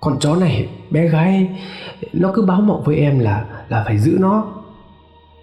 Con 0.00 0.18
chó 0.20 0.36
này, 0.36 0.68
bé 0.90 1.08
gái, 1.08 1.48
nó 2.12 2.32
cứ 2.34 2.42
báo 2.42 2.60
mộng 2.60 2.82
với 2.84 2.96
em 2.96 3.18
là 3.18 3.44
là 3.68 3.84
phải 3.86 3.98
giữ 3.98 4.16
nó. 4.20 4.46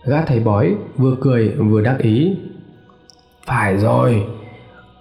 Gã 0.04 0.22
thầy 0.22 0.40
bói 0.40 0.76
vừa 0.98 1.16
cười 1.22 1.50
vừa 1.50 1.82
đắc 1.82 1.98
ý 2.00 2.36
phải 3.46 3.78
rồi. 3.78 4.26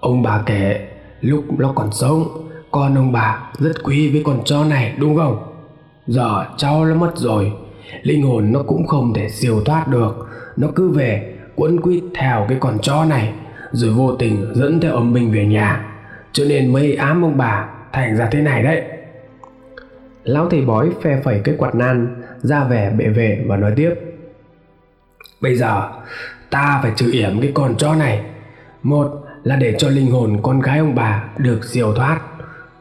Ông 0.01 0.23
bà 0.23 0.43
kể, 0.47 0.89
lúc 1.21 1.45
nó 1.59 1.73
còn 1.75 1.93
sống, 1.93 2.49
con 2.71 2.95
ông 2.95 3.13
bà 3.13 3.39
rất 3.59 3.73
quý 3.85 4.11
với 4.13 4.23
con 4.25 4.43
chó 4.45 4.65
này, 4.65 4.95
đúng 4.99 5.17
không? 5.17 5.53
Giờ 6.07 6.45
cháu 6.57 6.85
nó 6.85 6.95
mất 6.95 7.13
rồi, 7.17 7.53
linh 8.03 8.23
hồn 8.23 8.53
nó 8.53 8.63
cũng 8.67 8.87
không 8.87 9.15
thể 9.15 9.29
siêu 9.29 9.63
thoát 9.65 9.89
được. 9.89 10.29
Nó 10.57 10.69
cứ 10.75 10.89
về 10.89 11.35
quấn 11.57 11.81
quýt 11.81 12.05
theo 12.15 12.47
cái 12.49 12.59
con 12.61 12.79
chó 12.83 13.05
này, 13.05 13.33
rồi 13.73 13.91
vô 13.91 14.17
tình 14.17 14.47
dẫn 14.55 14.81
theo 14.81 14.93
ông 14.93 15.13
mình 15.13 15.33
về 15.33 15.47
nhà. 15.47 15.87
Cho 16.33 16.45
nên 16.49 16.73
mới 16.73 16.97
ám 16.97 17.25
ông 17.25 17.37
bà 17.37 17.69
thành 17.93 18.17
ra 18.17 18.29
thế 18.31 18.41
này 18.41 18.63
đấy. 18.63 18.83
Lão 20.25 20.49
thầy 20.49 20.61
bói 20.61 20.91
phe 21.03 21.21
phẩy 21.25 21.41
cái 21.45 21.55
quạt 21.59 21.75
nan, 21.75 22.23
ra 22.39 22.65
vẻ 22.65 22.91
bệ 22.91 23.09
vệ 23.09 23.45
và 23.47 23.57
nói 23.57 23.73
tiếp. 23.77 23.95
Bây 25.41 25.57
giờ, 25.57 25.89
ta 26.51 26.79
phải 26.83 26.93
trừ 26.97 27.13
yểm 27.13 27.41
cái 27.41 27.53
con 27.55 27.77
chó 27.77 27.95
này 27.95 28.25
một 28.85 29.25
là 29.43 29.57
để 29.57 29.75
cho 29.79 29.89
linh 29.89 30.11
hồn 30.11 30.39
con 30.43 30.61
gái 30.61 30.79
ông 30.79 30.95
bà 30.95 31.25
được 31.39 31.65
diều 31.65 31.95
thoát. 31.95 32.21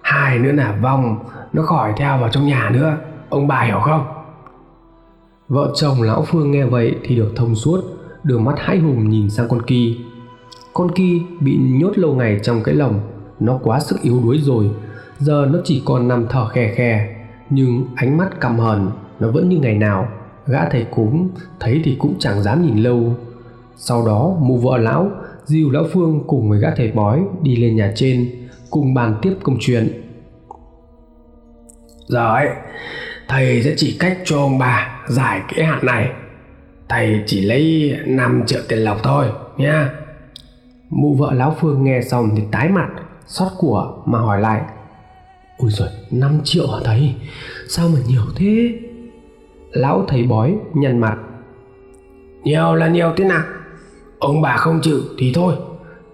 Hai 0.02 0.40
nữa 0.40 0.52
là 0.52 0.78
vong, 0.82 1.20
nó 1.54 1.64
khỏi 1.64 1.94
theo 1.98 2.18
vào 2.18 2.30
trong 2.30 2.48
nhà 2.48 2.70
nữa. 2.74 2.98
Ông 3.30 3.48
bà 3.48 3.62
hiểu 3.62 3.80
không? 3.80 4.06
Vợ 5.48 5.72
chồng 5.76 6.02
lão 6.02 6.26
phương 6.28 6.52
nghe 6.52 6.66
vậy 6.66 6.96
thì 7.04 7.16
được 7.16 7.34
thông 7.36 7.56
suốt 7.56 7.82
đôi 8.24 8.40
mắt 8.40 8.56
hãi 8.60 8.80
hùng 8.80 9.10
nhìn 9.10 9.30
sang 9.30 9.48
con 9.50 9.62
kỳ 9.62 10.06
con 10.74 10.92
kỳ 10.92 11.22
bị 11.40 11.58
nhốt 11.58 11.98
lâu 11.98 12.16
ngày 12.16 12.40
trong 12.44 12.64
cái 12.64 12.76
lồng 12.76 13.00
nó 13.40 13.60
quá 13.64 13.80
sức 13.80 14.02
yếu 14.02 14.22
đuối 14.24 14.38
rồi. 14.38 14.72
Giờ 15.20 15.48
nó 15.52 15.60
chỉ 15.64 15.84
còn 15.86 16.08
nằm 16.08 16.28
thở 16.30 16.48
khè 16.48 16.74
khè, 16.76 17.16
nhưng 17.50 17.86
ánh 17.96 18.18
mắt 18.18 18.42
căm 18.42 18.60
hờn, 18.60 18.92
nó 19.20 19.32
vẫn 19.32 19.50
như 19.50 19.58
ngày 19.58 19.78
nào. 19.78 20.08
Gã 20.48 20.70
thầy 20.70 20.86
cúng 20.92 21.30
thấy 21.60 21.82
thì 21.84 21.96
cũng 22.00 22.16
chẳng 22.20 22.44
dám 22.44 22.66
nhìn 22.66 22.78
lâu. 22.78 23.16
Sau 23.76 24.06
đó, 24.06 24.36
mụ 24.40 24.58
vợ 24.58 24.78
lão 24.78 25.12
dìu 25.46 25.72
lão 25.72 25.86
phương 25.94 26.24
cùng 26.28 26.50
với 26.50 26.60
gã 26.60 26.72
thầy 26.76 26.92
bói 26.92 27.22
đi 27.42 27.56
lên 27.56 27.76
nhà 27.76 27.92
trên, 27.96 28.32
cùng 28.70 28.94
bàn 28.94 29.16
tiếp 29.22 29.34
công 29.44 29.58
chuyện. 29.60 30.02
Giờ 32.08 32.34
ấy 32.34 32.48
thầy 33.28 33.64
sẽ 33.64 33.74
chỉ 33.78 33.98
cách 34.00 34.18
cho 34.26 34.38
ông 34.38 34.58
bà 34.58 35.04
giải 35.08 35.42
cái 35.56 35.66
hạn 35.66 35.86
này. 35.86 36.12
Thầy 36.90 37.24
chỉ 37.26 37.42
lấy 37.42 37.94
5 38.06 38.44
triệu 38.46 38.62
tiền 38.68 38.80
lọc 38.80 39.04
thôi 39.04 39.26
nha 39.58 39.90
mụ 40.90 41.14
vợ 41.14 41.34
lão 41.34 41.56
phương 41.60 41.84
nghe 41.84 42.02
xong 42.02 42.30
thì 42.36 42.44
tái 42.52 42.70
mặt, 42.70 42.90
xót 43.28 43.52
của 43.58 43.98
mà 44.06 44.20
hỏi 44.20 44.42
lại. 44.42 44.62
Ôi 45.58 45.72
giời 45.72 45.90
5 46.12 46.40
triệu 46.44 46.68
hả 46.68 46.80
thầy? 46.84 47.16
Sao 47.70 47.90
mà 47.90 48.00
nhiều 48.08 48.24
thế? 48.36 48.80
Lão 49.72 50.06
thầy 50.08 50.24
bói 50.24 50.56
nhăn 50.74 51.00
mặt. 51.00 51.18
Nhiều 52.44 52.76
là 52.76 52.88
nhiều 52.88 53.14
thế 53.18 53.26
nào? 53.26 53.44
Ông 54.24 54.42
bà 54.42 54.58
không 54.58 54.80
chịu 54.82 55.02
thì 55.18 55.32
thôi. 55.36 55.56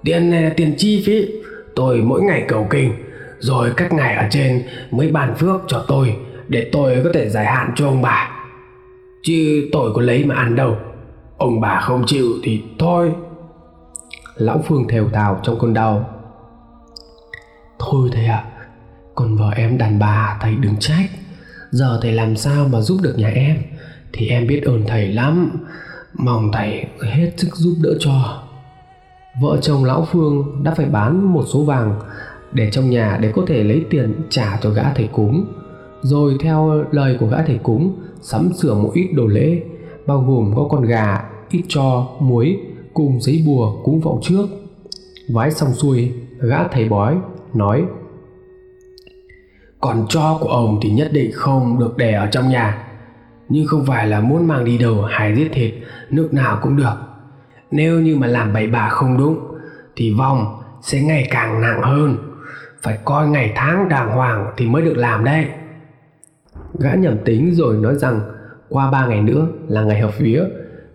Tiền 0.03 0.29
này 0.29 0.41
là 0.41 0.53
tiền 0.57 0.73
chi 0.77 1.03
phí? 1.05 1.27
Tôi 1.75 1.97
mỗi 1.97 2.21
ngày 2.21 2.45
cầu 2.47 2.67
kinh 2.69 2.93
rồi 3.39 3.71
các 3.77 3.93
ngài 3.93 4.15
ở 4.15 4.27
trên 4.31 4.63
mới 4.91 5.11
bàn 5.11 5.35
phước 5.35 5.61
cho 5.67 5.85
tôi 5.87 6.15
để 6.47 6.69
tôi 6.71 7.01
có 7.03 7.09
thể 7.13 7.29
giải 7.29 7.45
hạn 7.45 7.71
cho 7.75 7.87
ông 7.87 8.01
bà. 8.01 8.31
Chứ 9.23 9.69
tôi 9.71 9.91
có 9.93 10.01
lấy 10.01 10.25
mà 10.25 10.35
ăn 10.35 10.55
đâu. 10.55 10.77
Ông 11.37 11.61
bà 11.61 11.79
không 11.79 12.03
chịu 12.05 12.27
thì 12.43 12.61
thôi. 12.79 13.11
Lão 14.35 14.63
phương 14.67 14.87
thều 14.87 15.09
thào 15.13 15.39
trong 15.43 15.59
cơn 15.59 15.73
đau. 15.73 16.09
Thôi 17.79 18.09
thầy 18.11 18.25
ạ 18.25 18.43
à, 18.45 18.67
còn 19.15 19.35
vợ 19.35 19.51
em 19.55 19.77
đàn 19.77 19.99
bà 19.99 20.37
thầy 20.41 20.55
đừng 20.55 20.75
trách. 20.79 21.09
Giờ 21.71 21.99
thầy 22.01 22.11
làm 22.11 22.35
sao 22.35 22.67
mà 22.67 22.81
giúp 22.81 22.97
được 23.01 23.15
nhà 23.17 23.29
em? 23.29 23.57
Thì 24.13 24.27
em 24.27 24.47
biết 24.47 24.61
ơn 24.65 24.83
thầy 24.87 25.07
lắm 25.07 25.51
mong 26.13 26.51
thầy 26.53 26.85
hết 27.01 27.31
sức 27.37 27.55
giúp 27.55 27.75
đỡ 27.81 27.97
cho. 27.99 28.43
Vợ 29.41 29.57
chồng 29.61 29.85
lão 29.85 30.07
phương 30.11 30.63
đã 30.63 30.73
phải 30.75 30.85
bán 30.85 31.33
một 31.33 31.43
số 31.53 31.63
vàng 31.63 31.99
để 32.51 32.71
trong 32.71 32.89
nhà 32.89 33.17
để 33.21 33.31
có 33.35 33.41
thể 33.47 33.63
lấy 33.63 33.85
tiền 33.89 34.15
trả 34.29 34.57
cho 34.61 34.69
gã 34.69 34.93
thầy 34.93 35.07
cúng. 35.07 35.45
Rồi 36.01 36.37
theo 36.39 36.85
lời 36.91 37.17
của 37.19 37.27
gã 37.27 37.37
thầy 37.47 37.57
cúng, 37.57 37.95
sắm 38.21 38.49
sửa 38.53 38.73
một 38.73 38.91
ít 38.93 39.07
đồ 39.13 39.27
lễ, 39.27 39.61
bao 40.07 40.21
gồm 40.21 40.53
có 40.55 40.67
con 40.69 40.81
gà, 40.81 41.23
ít 41.49 41.63
cho, 41.67 42.07
muối, 42.19 42.59
cùng 42.93 43.21
giấy 43.21 43.43
bùa 43.47 43.83
cúng 43.83 43.99
vọng 43.99 44.19
trước. 44.23 44.47
Vái 45.33 45.51
xong 45.51 45.73
xuôi, 45.73 46.11
gã 46.39 46.67
thầy 46.67 46.89
bói 46.89 47.17
nói, 47.53 47.85
còn 49.79 50.05
cho 50.09 50.37
của 50.41 50.49
ông 50.49 50.79
thì 50.81 50.89
nhất 50.89 51.09
định 51.13 51.31
không 51.33 51.79
được 51.79 51.97
để 51.97 52.13
ở 52.13 52.27
trong 52.31 52.49
nhà 52.49 52.88
nhưng 53.49 53.67
không 53.67 53.85
phải 53.85 54.07
là 54.07 54.19
muốn 54.19 54.47
mang 54.47 54.65
đi 54.65 54.77
đâu, 54.77 55.01
hay 55.01 55.35
giết 55.35 55.49
thịt, 55.53 55.73
nước 56.09 56.29
nào 56.33 56.59
cũng 56.61 56.77
được. 56.77 56.93
Nếu 57.71 57.99
như 57.99 58.15
mà 58.15 58.27
làm 58.27 58.53
bậy 58.53 58.67
bạ 58.67 58.89
không 58.89 59.17
đúng, 59.17 59.39
thì 59.95 60.13
vong 60.13 60.61
sẽ 60.81 61.01
ngày 61.01 61.27
càng 61.31 61.61
nặng 61.61 61.81
hơn. 61.81 62.17
Phải 62.81 62.99
coi 63.05 63.27
ngày 63.27 63.51
tháng 63.55 63.89
đàng 63.89 64.11
hoàng 64.11 64.53
thì 64.57 64.67
mới 64.67 64.81
được 64.81 64.97
làm 64.97 65.23
đấy. 65.23 65.45
Gã 66.79 66.93
nhầm 66.93 67.17
tính 67.25 67.55
rồi 67.55 67.77
nói 67.77 67.95
rằng, 67.95 68.21
qua 68.69 68.91
ba 68.91 69.07
ngày 69.07 69.21
nữa 69.21 69.47
là 69.67 69.83
ngày 69.83 69.99
hợp 70.01 70.17
vía, 70.17 70.43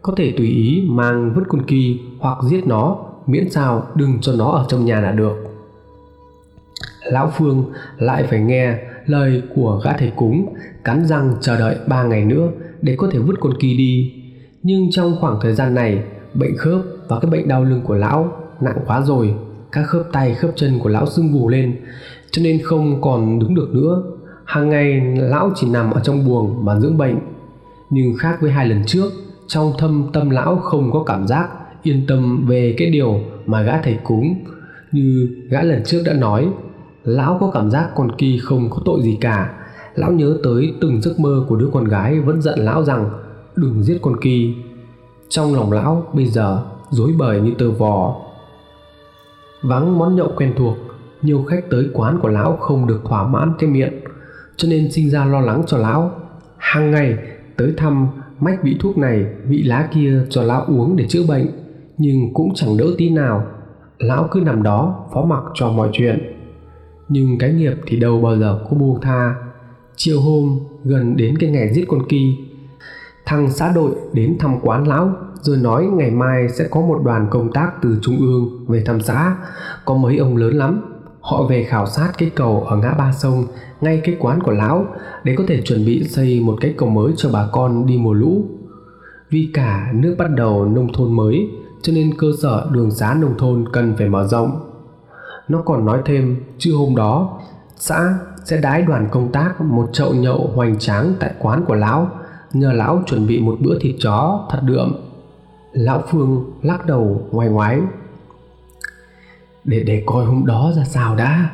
có 0.02 0.14
thể 0.16 0.34
tùy 0.36 0.46
ý 0.46 0.86
mang 0.90 1.34
vứt 1.34 1.42
con 1.48 1.62
kỳ 1.66 2.00
hoặc 2.20 2.38
giết 2.50 2.66
nó, 2.66 2.98
miễn 3.26 3.50
sao 3.50 3.86
đừng 3.94 4.18
cho 4.20 4.32
nó 4.38 4.50
ở 4.50 4.64
trong 4.68 4.84
nhà 4.84 5.00
là 5.00 5.12
được. 5.12 5.36
Lão 7.02 7.32
phương 7.36 7.72
lại 7.98 8.22
phải 8.30 8.40
nghe 8.40 8.78
lời 9.06 9.42
của 9.54 9.80
gã 9.84 9.92
thầy 9.92 10.12
cúng, 10.16 10.54
cắn 10.84 11.06
răng 11.06 11.34
chờ 11.40 11.58
đợi 11.58 11.76
ba 11.86 12.02
ngày 12.02 12.24
nữa 12.24 12.48
để 12.82 12.94
có 12.96 13.08
thể 13.12 13.18
vứt 13.18 13.34
con 13.40 13.52
kỳ 13.60 13.76
đi. 13.76 14.12
Nhưng 14.62 14.90
trong 14.90 15.16
khoảng 15.20 15.38
thời 15.42 15.52
gian 15.52 15.74
này, 15.74 16.02
bệnh 16.34 16.56
khớp 16.56 16.80
và 17.08 17.20
cái 17.20 17.30
bệnh 17.30 17.48
đau 17.48 17.64
lưng 17.64 17.80
của 17.84 17.94
lão 17.94 18.32
nặng 18.60 18.78
quá 18.86 19.00
rồi, 19.00 19.34
các 19.72 19.82
khớp 19.82 20.02
tay, 20.12 20.34
khớp 20.34 20.50
chân 20.56 20.78
của 20.78 20.88
lão 20.88 21.06
sưng 21.06 21.32
vù 21.32 21.48
lên, 21.48 21.76
cho 22.30 22.42
nên 22.42 22.62
không 22.62 23.02
còn 23.02 23.38
đứng 23.38 23.54
được 23.54 23.68
nữa. 23.72 24.02
Hàng 24.44 24.68
ngày, 24.68 25.00
lão 25.16 25.50
chỉ 25.54 25.68
nằm 25.70 25.90
ở 25.90 26.00
trong 26.00 26.26
buồng 26.26 26.64
mà 26.64 26.80
dưỡng 26.80 26.98
bệnh. 26.98 27.16
Nhưng 27.90 28.16
khác 28.18 28.38
với 28.40 28.50
hai 28.50 28.66
lần 28.66 28.82
trước, 28.86 29.12
trong 29.46 29.72
thâm 29.78 30.10
tâm 30.12 30.30
lão 30.30 30.56
không 30.56 30.92
có 30.92 31.02
cảm 31.06 31.26
giác 31.26 31.48
yên 31.82 32.04
tâm 32.08 32.46
về 32.46 32.74
cái 32.78 32.90
điều 32.90 33.20
mà 33.46 33.62
gã 33.62 33.82
thầy 33.82 33.98
cúng, 34.04 34.34
như 34.92 35.28
gã 35.48 35.62
lần 35.62 35.82
trước 35.84 36.02
đã 36.06 36.12
nói 36.12 36.48
lão 37.04 37.38
có 37.40 37.50
cảm 37.54 37.70
giác 37.70 37.90
con 37.94 38.12
kỳ 38.18 38.38
không 38.42 38.70
có 38.70 38.78
tội 38.84 39.02
gì 39.02 39.18
cả. 39.20 39.54
Lão 39.94 40.12
nhớ 40.12 40.38
tới 40.42 40.74
từng 40.80 41.02
giấc 41.02 41.20
mơ 41.20 41.44
của 41.48 41.56
đứa 41.56 41.68
con 41.72 41.84
gái 41.84 42.20
vẫn 42.20 42.42
giận 42.42 42.58
lão 42.58 42.84
rằng, 42.84 43.10
đừng 43.56 43.82
giết 43.82 43.98
con 44.02 44.20
kỳ 44.20 44.54
trong 45.28 45.54
lòng 45.54 45.72
lão 45.72 46.06
bây 46.12 46.26
giờ 46.26 46.62
rối 46.90 47.12
bời 47.18 47.40
như 47.40 47.52
tơ 47.58 47.70
vò. 47.70 48.16
Vắng 49.62 49.98
món 49.98 50.16
nhậu 50.16 50.32
quen 50.36 50.52
thuộc, 50.56 50.76
nhiều 51.22 51.44
khách 51.48 51.70
tới 51.70 51.90
quán 51.92 52.18
của 52.22 52.28
lão 52.28 52.56
không 52.56 52.86
được 52.86 53.00
thỏa 53.04 53.26
mãn 53.26 53.52
cái 53.58 53.70
miệng, 53.70 53.92
cho 54.56 54.68
nên 54.68 54.92
sinh 54.92 55.10
ra 55.10 55.24
lo 55.24 55.40
lắng 55.40 55.62
cho 55.66 55.78
lão. 55.78 56.10
Hàng 56.58 56.90
ngày 56.90 57.18
tới 57.56 57.74
thăm 57.76 58.08
mách 58.40 58.62
vị 58.62 58.76
thuốc 58.80 58.98
này, 58.98 59.26
vị 59.48 59.62
lá 59.62 59.88
kia 59.92 60.22
cho 60.30 60.42
lão 60.42 60.64
uống 60.64 60.96
để 60.96 61.06
chữa 61.08 61.22
bệnh, 61.28 61.46
nhưng 61.98 62.34
cũng 62.34 62.54
chẳng 62.54 62.76
đỡ 62.76 62.86
tí 62.98 63.10
nào. 63.10 63.46
Lão 63.98 64.28
cứ 64.30 64.40
nằm 64.40 64.62
đó, 64.62 65.06
phó 65.12 65.24
mặc 65.24 65.42
cho 65.54 65.68
mọi 65.68 65.88
chuyện 65.92 66.33
nhưng 67.08 67.38
cái 67.38 67.52
nghiệp 67.52 67.74
thì 67.86 68.00
đâu 68.00 68.20
bao 68.20 68.38
giờ 68.38 68.58
có 68.70 68.76
buông 68.76 69.00
tha. 69.00 69.34
Chiều 69.96 70.20
hôm, 70.20 70.58
gần 70.84 71.16
đến 71.16 71.38
cái 71.38 71.50
ngày 71.50 71.74
giết 71.74 71.84
con 71.88 72.06
kỳ 72.08 72.36
thằng 73.26 73.50
xã 73.50 73.72
đội 73.72 73.90
đến 74.12 74.36
thăm 74.38 74.60
quán 74.62 74.88
lão, 74.88 75.12
rồi 75.40 75.56
nói 75.56 75.84
ngày 75.84 76.10
mai 76.10 76.48
sẽ 76.48 76.68
có 76.70 76.80
một 76.80 77.00
đoàn 77.04 77.26
công 77.30 77.52
tác 77.52 77.70
từ 77.82 77.98
trung 78.02 78.16
ương 78.18 78.64
về 78.68 78.82
thăm 78.86 79.00
xã. 79.00 79.36
Có 79.84 79.96
mấy 79.96 80.16
ông 80.16 80.36
lớn 80.36 80.54
lắm, 80.54 80.82
họ 81.20 81.42
về 81.42 81.64
khảo 81.64 81.86
sát 81.86 82.12
cái 82.18 82.30
cầu 82.34 82.60
ở 82.60 82.76
ngã 82.76 82.94
ba 82.98 83.12
sông, 83.12 83.46
ngay 83.80 84.00
cái 84.04 84.16
quán 84.18 84.40
của 84.42 84.52
lão, 84.52 84.86
để 85.24 85.34
có 85.38 85.44
thể 85.48 85.62
chuẩn 85.62 85.84
bị 85.84 86.04
xây 86.04 86.40
một 86.40 86.56
cái 86.60 86.74
cầu 86.76 86.88
mới 86.88 87.12
cho 87.16 87.30
bà 87.32 87.48
con 87.52 87.86
đi 87.86 87.98
mùa 87.98 88.12
lũ. 88.12 88.44
Vì 89.30 89.50
cả 89.54 89.92
nước 89.94 90.14
bắt 90.18 90.30
đầu 90.36 90.64
nông 90.64 90.92
thôn 90.92 91.12
mới, 91.12 91.48
cho 91.82 91.92
nên 91.92 92.14
cơ 92.18 92.26
sở 92.42 92.68
đường 92.72 92.90
xá 92.90 93.16
nông 93.20 93.34
thôn 93.38 93.64
cần 93.72 93.94
phải 93.98 94.08
mở 94.08 94.26
rộng 94.26 94.63
nó 95.48 95.62
còn 95.62 95.84
nói 95.84 96.02
thêm 96.04 96.36
chưa 96.58 96.72
hôm 96.72 96.96
đó, 96.96 97.40
xã 97.76 98.18
sẽ 98.44 98.60
đái 98.60 98.82
đoàn 98.82 99.08
công 99.10 99.32
tác 99.32 99.60
một 99.60 99.90
chậu 99.92 100.14
nhậu 100.14 100.50
hoành 100.54 100.78
tráng 100.78 101.14
tại 101.20 101.34
quán 101.38 101.64
của 101.64 101.74
lão. 101.74 102.10
Nhờ 102.52 102.72
lão 102.72 103.02
chuẩn 103.06 103.26
bị 103.26 103.40
một 103.40 103.56
bữa 103.60 103.78
thịt 103.78 103.94
chó 103.98 104.46
thật 104.50 104.60
đượm. 104.62 104.96
Lão 105.72 106.02
phương 106.10 106.52
lắc 106.62 106.86
đầu 106.86 107.28
ngoài 107.30 107.48
ngoái. 107.48 107.80
Để 109.64 109.82
để 109.82 110.02
coi 110.06 110.24
hôm 110.24 110.46
đó 110.46 110.72
ra 110.76 110.84
sao 110.84 111.16
đã. 111.16 111.50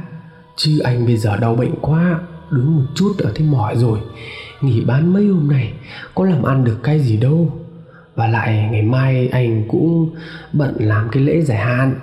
Chứ 0.57 0.79
anh 0.85 1.07
bây 1.07 1.17
giờ 1.17 1.37
đau 1.37 1.55
bệnh 1.55 1.75
quá, 1.81 2.21
đứng 2.51 2.77
một 2.77 2.85
chút 2.95 3.13
ở 3.19 3.33
thấy 3.35 3.47
mỏi 3.47 3.77
rồi. 3.77 3.99
Nghỉ 4.61 4.85
bán 4.85 5.13
mấy 5.13 5.27
hôm 5.27 5.49
này 5.49 5.73
có 6.15 6.25
làm 6.25 6.43
ăn 6.43 6.65
được 6.65 6.79
cái 6.83 7.01
gì 7.01 7.17
đâu. 7.17 7.53
Và 8.15 8.27
lại 8.27 8.69
ngày 8.73 8.83
mai 8.83 9.29
anh 9.29 9.69
cũng 9.69 10.11
bận 10.53 10.75
làm 10.79 11.09
cái 11.13 11.23
lễ 11.23 11.41
giải 11.41 11.59
hạn. 11.59 11.95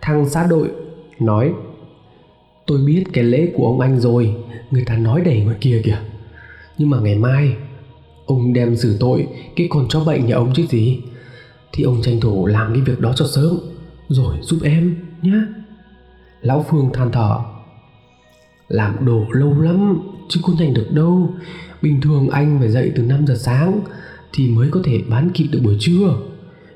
Thằng 0.00 0.28
xã 0.28 0.46
đội 0.46 0.70
nói, 1.20 1.52
tôi 2.66 2.78
biết 2.86 3.04
cái 3.12 3.24
lễ 3.24 3.52
của 3.56 3.66
ông 3.66 3.80
anh 3.80 4.00
rồi, 4.00 4.36
người 4.70 4.84
ta 4.86 4.96
nói 4.96 5.20
đầy 5.20 5.40
ngoài 5.40 5.56
kia 5.60 5.82
kìa. 5.84 5.98
Nhưng 6.78 6.90
mà 6.90 7.00
ngày 7.00 7.18
mai, 7.18 7.56
ông 8.26 8.52
đem 8.52 8.76
xử 8.76 8.96
tội 9.00 9.26
cái 9.56 9.66
con 9.70 9.88
chó 9.88 10.04
bệnh 10.04 10.26
nhà 10.26 10.34
ông 10.34 10.52
chứ 10.54 10.66
gì. 10.66 11.00
Thì 11.72 11.84
ông 11.84 12.02
tranh 12.02 12.20
thủ 12.20 12.46
làm 12.46 12.72
cái 12.72 12.82
việc 12.82 13.00
đó 13.00 13.12
cho 13.16 13.26
sớm, 13.34 13.58
rồi 14.08 14.36
giúp 14.42 14.58
em 14.62 14.96
nhé 15.22 15.40
lão 16.40 16.64
phương 16.68 16.90
than 16.92 17.12
thở, 17.12 17.38
làm 18.68 19.06
đồ 19.06 19.24
lâu 19.30 19.60
lắm, 19.60 20.00
chứ 20.28 20.40
không 20.42 20.56
nhanh 20.58 20.74
được 20.74 20.92
đâu. 20.92 21.30
Bình 21.82 22.00
thường 22.00 22.28
anh 22.28 22.58
phải 22.60 22.68
dậy 22.68 22.92
từ 22.96 23.02
5 23.02 23.26
giờ 23.26 23.34
sáng 23.36 23.80
thì 24.32 24.48
mới 24.48 24.68
có 24.70 24.80
thể 24.84 25.00
bán 25.08 25.30
kịp 25.34 25.46
được 25.50 25.60
buổi 25.64 25.76
trưa. 25.80 26.18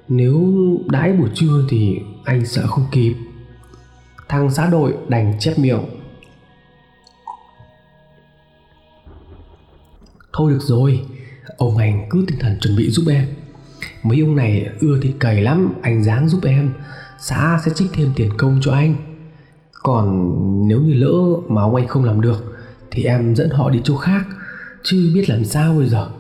Nếu 0.09 0.55
đãi 0.87 1.13
buổi 1.13 1.29
trưa 1.35 1.65
thì 1.69 1.99
anh 2.25 2.47
sợ 2.47 2.67
không 2.67 2.85
kịp 2.93 3.15
thằng 4.31 4.51
xã 4.51 4.67
đội 4.67 4.95
đành 5.09 5.35
chép 5.39 5.59
miệng. 5.59 5.81
Thôi 10.33 10.53
được 10.53 10.63
rồi, 10.63 11.05
ông 11.57 11.77
anh 11.77 12.07
cứ 12.11 12.25
tinh 12.29 12.39
thần 12.39 12.59
chuẩn 12.61 12.77
bị 12.77 12.91
giúp 12.91 13.05
em. 13.09 13.27
Mấy 14.03 14.21
ông 14.21 14.37
này 14.37 14.69
ưa 14.81 14.99
thì 15.03 15.15
cầy 15.19 15.43
lắm, 15.43 15.75
anh 15.83 16.05
dáng 16.05 16.29
giúp 16.29 16.41
em. 16.45 16.73
Xã 17.19 17.61
sẽ 17.65 17.73
trích 17.75 17.91
thêm 17.93 18.13
tiền 18.17 18.31
công 18.39 18.59
cho 18.63 18.73
anh. 18.73 18.95
Còn 19.73 20.35
nếu 20.69 20.81
như 20.81 20.95
lỡ 20.95 21.41
mà 21.49 21.63
ông 21.63 21.75
anh 21.75 21.89
không 21.89 22.05
làm 22.05 22.21
được, 22.21 22.59
thì 22.91 23.05
em 23.05 23.37
dẫn 23.37 23.51
họ 23.51 23.71
đi 23.71 23.81
chỗ 23.85 23.97
khác. 23.97 24.27
Chứ 24.83 25.11
biết 25.15 25.31
làm 25.31 25.45
sao 25.45 25.75
bây 25.75 25.89
giờ. 25.89 26.11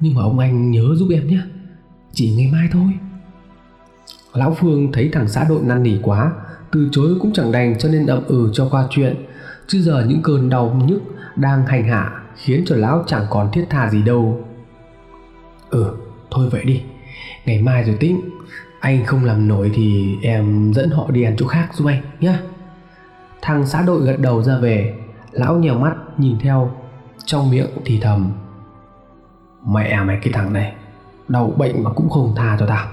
Nhưng 0.00 0.14
mà 0.14 0.22
ông 0.22 0.38
anh 0.38 0.70
nhớ 0.70 0.84
giúp 0.94 1.08
em 1.12 1.26
nhé. 1.26 1.40
Chỉ 2.12 2.34
ngày 2.36 2.48
mai 2.52 2.68
thôi. 2.72 2.92
Lão 4.32 4.56
phương 4.60 4.92
thấy 4.92 5.08
thằng 5.12 5.28
xã 5.28 5.44
đội 5.48 5.60
năn 5.62 5.82
nỉ 5.82 5.98
quá 6.02 6.32
từ 6.72 6.88
chối 6.92 7.16
cũng 7.20 7.32
chẳng 7.32 7.52
đành 7.52 7.78
cho 7.78 7.88
nên 7.88 8.06
ậm 8.06 8.24
ừ 8.26 8.50
cho 8.52 8.68
qua 8.70 8.86
chuyện. 8.90 9.26
Chứ 9.66 9.82
giờ 9.82 10.04
những 10.08 10.22
cơn 10.22 10.48
đau 10.48 10.82
nhức 10.86 11.02
đang 11.36 11.66
hành 11.66 11.88
hạ 11.88 12.22
khiến 12.36 12.64
cho 12.66 12.76
lão 12.76 13.04
chẳng 13.06 13.26
còn 13.30 13.52
thiết 13.52 13.66
tha 13.70 13.90
gì 13.90 14.02
đâu. 14.02 14.44
Ừ 15.70 15.96
thôi 16.30 16.48
vậy 16.52 16.64
đi. 16.64 16.82
Ngày 17.44 17.62
mai 17.62 17.84
rồi 17.84 17.96
tính 18.00 18.20
anh 18.80 19.04
không 19.06 19.24
làm 19.24 19.48
nổi 19.48 19.70
thì 19.74 20.16
em 20.22 20.72
dẫn 20.74 20.90
họ 20.90 21.10
đi 21.10 21.22
ăn 21.22 21.36
chỗ 21.38 21.46
khác 21.46 21.68
giúp 21.74 21.86
anh 21.86 22.02
nhé 22.20 22.34
thằng 23.42 23.66
xã 23.66 23.82
đội 23.82 24.00
gật 24.00 24.16
đầu 24.18 24.42
ra 24.42 24.58
về. 24.58 24.94
Lão 25.32 25.56
nhèo 25.56 25.78
mắt, 25.78 25.94
nhìn 26.16 26.38
theo. 26.38 26.70
Trong 27.24 27.50
miệng 27.50 27.70
thì 27.84 28.00
thầm, 28.00 28.32
mẹ 29.66 30.00
mày 30.04 30.18
cái 30.22 30.32
thằng 30.32 30.52
này, 30.52 30.74
đau 31.28 31.54
bệnh 31.56 31.84
mà 31.84 31.90
cũng 31.90 32.10
không 32.10 32.34
tha 32.36 32.56
cho 32.60 32.66
tao 32.66 32.88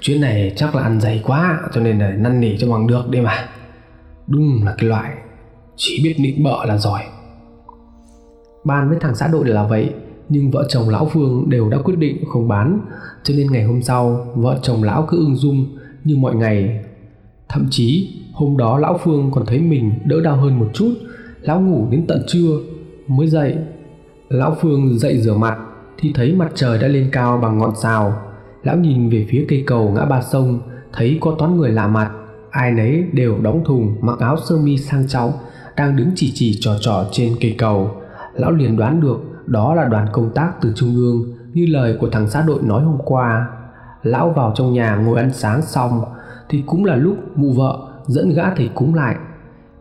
chuyến 0.00 0.20
này 0.20 0.52
chắc 0.56 0.74
là 0.74 0.82
ăn 0.82 1.00
dày 1.00 1.22
quá, 1.26 1.60
cho 1.74 1.80
nên 1.80 1.98
là 1.98 2.10
năn 2.10 2.40
nỉ 2.40 2.56
cho 2.58 2.70
bằng 2.70 2.86
được 2.86 3.08
đi 3.10 3.20
mà. 3.20 3.48
Đúng 4.26 4.64
là 4.64 4.74
cái 4.78 4.88
loại, 4.88 5.12
chỉ 5.76 6.00
biết 6.04 6.14
nịnh 6.18 6.44
bợ 6.44 6.64
là 6.64 6.78
giỏi. 6.78 7.02
Ban 8.64 8.88
với 8.88 8.98
thằng 9.00 9.14
xã 9.14 9.28
đội 9.28 9.46
là 9.46 9.66
vậy, 9.66 9.90
nhưng 10.28 10.50
vợ 10.50 10.66
chồng 10.68 10.88
lão 10.88 11.06
phương 11.12 11.50
đều 11.50 11.70
đã 11.70 11.78
quyết 11.84 11.98
định 11.98 12.24
không 12.28 12.48
bán. 12.48 12.80
Cho 13.22 13.34
nên 13.36 13.52
ngày 13.52 13.64
hôm 13.64 13.82
sau, 13.82 14.26
vợ 14.34 14.58
chồng 14.62 14.82
lão 14.82 15.06
cứ 15.08 15.16
ưng 15.16 15.36
dung, 15.36 15.76
như 16.04 16.16
mọi 16.16 16.34
ngày. 16.34 16.84
Thậm 17.48 17.66
chí, 17.70 18.16
hôm 18.32 18.56
đó 18.56 18.78
lão 18.78 18.98
phương 19.04 19.30
còn 19.34 19.46
thấy 19.46 19.58
mình 19.58 19.92
đỡ 20.04 20.20
đau 20.20 20.36
hơn 20.36 20.58
một 20.58 20.70
chút. 20.74 20.94
Lão 21.40 21.60
ngủ 21.60 21.86
đến 21.90 22.04
tận 22.08 22.22
trưa, 22.26 22.58
mới 23.06 23.26
dậy. 23.26 23.56
Lão 24.28 24.56
phương 24.60 24.98
dậy 24.98 25.18
rửa 25.20 25.34
mặt, 25.34 25.58
thì 25.98 26.12
thấy 26.14 26.34
mặt 26.34 26.52
trời 26.54 26.78
đã 26.78 26.88
lên 26.88 27.08
cao 27.12 27.38
bằng 27.42 27.58
ngọn 27.58 27.72
sào 27.82 28.27
lão 28.62 28.76
nhìn 28.76 29.10
về 29.10 29.26
phía 29.28 29.46
cây 29.48 29.64
cầu 29.66 29.90
ngã 29.90 30.04
ba 30.04 30.22
sông, 30.22 30.60
thấy 30.92 31.18
có 31.20 31.34
toán 31.38 31.56
người 31.56 31.70
lạ 31.70 31.86
mặt. 31.86 32.10
Ai 32.50 32.72
nấy 32.72 33.04
đều 33.12 33.38
đóng 33.42 33.64
thùng, 33.64 33.96
mặc 34.00 34.18
áo 34.18 34.36
sơ 34.48 34.56
mi 34.56 34.76
sang 34.76 35.08
trọng, 35.08 35.32
đang 35.76 35.96
đứng 35.96 36.10
chỉ 36.14 36.32
chỉ 36.34 36.58
trò 36.60 36.72
trò 36.80 37.04
trên 37.12 37.36
cây 37.40 37.54
cầu. 37.58 37.90
Lão 38.34 38.50
liền 38.50 38.76
đoán 38.76 39.00
được, 39.00 39.20
đó 39.46 39.74
là 39.74 39.84
đoàn 39.84 40.06
công 40.12 40.30
tác 40.34 40.52
từ 40.60 40.72
trung 40.76 40.94
ương, 40.94 41.32
như 41.52 41.66
lời 41.66 41.96
của 42.00 42.08
thằng 42.10 42.30
xã 42.30 42.42
đội 42.42 42.62
nói 42.62 42.82
hôm 42.82 42.98
qua. 43.04 43.46
Lão 44.02 44.30
vào 44.30 44.52
trong 44.54 44.72
nhà 44.72 44.96
ngồi 44.96 45.18
ăn 45.18 45.32
sáng 45.32 45.62
xong, 45.62 46.04
thì 46.48 46.62
cũng 46.66 46.84
là 46.84 46.96
lúc 46.96 47.16
mụ 47.34 47.52
vợ 47.52 47.78
dẫn 48.06 48.34
gã 48.34 48.54
thầy 48.54 48.70
cúng 48.74 48.94
lại. 48.94 49.16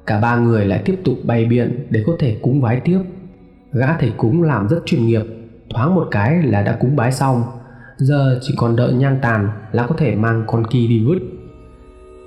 Cả 0.05 0.19
ba 0.19 0.37
người 0.37 0.65
lại 0.65 0.81
tiếp 0.85 0.99
tục 1.05 1.15
bày 1.23 1.45
biện 1.45 1.87
để 1.89 2.03
có 2.07 2.13
thể 2.19 2.37
cúng 2.41 2.61
vái 2.61 2.79
tiếp. 2.79 2.99
Gã 3.71 3.97
thầy 3.97 4.13
cúng 4.17 4.43
làm 4.43 4.67
rất 4.67 4.79
chuyên 4.85 5.05
nghiệp, 5.05 5.23
thoáng 5.69 5.95
một 5.95 6.07
cái 6.11 6.43
là 6.43 6.61
đã 6.61 6.77
cúng 6.79 6.95
bái 6.95 7.11
xong 7.11 7.43
giờ 7.98 8.40
chỉ 8.41 8.53
còn 8.57 8.76
đợi 8.76 8.94
nhang 8.94 9.19
tàn 9.22 9.49
là 9.72 9.88
có 9.88 9.95
thể 9.98 10.15
mang 10.15 10.44
con 10.48 10.68
kỳ 10.68 10.88
đi 10.88 11.06
vứt. 11.06 11.19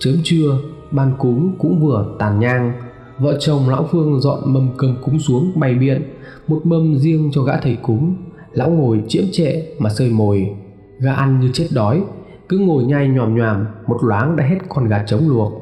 Chớm 0.00 0.14
trưa, 0.24 0.58
ban 0.90 1.12
cúng 1.18 1.54
cũng 1.58 1.80
vừa 1.80 2.14
tàn 2.18 2.40
nhang. 2.40 2.72
Vợ 3.18 3.36
chồng 3.40 3.68
lão 3.68 3.88
phương 3.90 4.20
dọn 4.20 4.40
mâm 4.46 4.68
cơm 4.76 4.96
cúng 5.02 5.18
xuống 5.18 5.52
bày 5.54 5.74
biện, 5.74 6.02
một 6.48 6.60
mâm 6.64 6.96
riêng 6.98 7.30
cho 7.32 7.42
gã 7.42 7.56
thầy 7.56 7.76
cúng. 7.82 8.14
Lão 8.52 8.70
ngồi 8.70 9.02
chiếm 9.08 9.24
trệ 9.32 9.62
mà 9.78 9.90
sơi 9.90 10.10
mồi. 10.10 10.50
Gã 10.98 11.12
ăn 11.12 11.40
như 11.40 11.50
chết 11.52 11.68
đói, 11.74 12.02
cứ 12.48 12.58
ngồi 12.58 12.84
nhai 12.84 13.08
nhòm 13.08 13.36
nhòm, 13.36 13.64
một 13.86 13.98
loáng 14.02 14.36
đã 14.36 14.44
hết 14.44 14.58
con 14.68 14.88
gà 14.88 15.04
trống 15.06 15.28
luộc. 15.28 15.52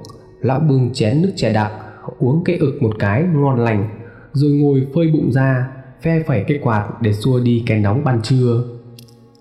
Lão 0.41 0.61
bưng 0.61 0.91
chén 0.93 1.23
nước 1.23 1.33
chè 1.37 1.53
đặc 1.53 1.73
uống 2.19 2.45
cái 2.45 2.57
ực 2.57 2.83
một 2.83 2.93
cái 2.99 3.25
ngon 3.35 3.59
lành, 3.59 3.89
rồi 4.33 4.51
ngồi 4.51 4.87
phơi 4.95 5.11
bụng 5.11 5.33
ra, 5.33 5.69
phe 6.03 6.23
phẩy 6.27 6.45
cái 6.49 6.59
quạt 6.63 6.89
để 7.01 7.13
xua 7.13 7.41
đi 7.41 7.63
cái 7.67 7.81
nóng 7.81 8.05
ban 8.05 8.23
trưa 8.23 8.65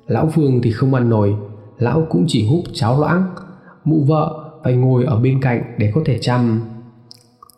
lão 0.07 0.29
phương 0.35 0.61
thì 0.63 0.71
không 0.71 0.93
ăn 0.93 1.09
nổi 1.09 1.35
lão 1.77 2.07
cũng 2.09 2.25
chỉ 2.27 2.47
húp 2.47 2.63
cháo 2.73 2.99
loãng. 2.99 3.23
Mụ 3.83 4.03
vợ 4.03 4.51
phải 4.63 4.75
ngồi 4.75 5.03
ở 5.03 5.19
bên 5.19 5.41
cạnh 5.41 5.61
để 5.77 5.91
có 5.95 6.01
thể 6.05 6.17
chăm. 6.21 6.61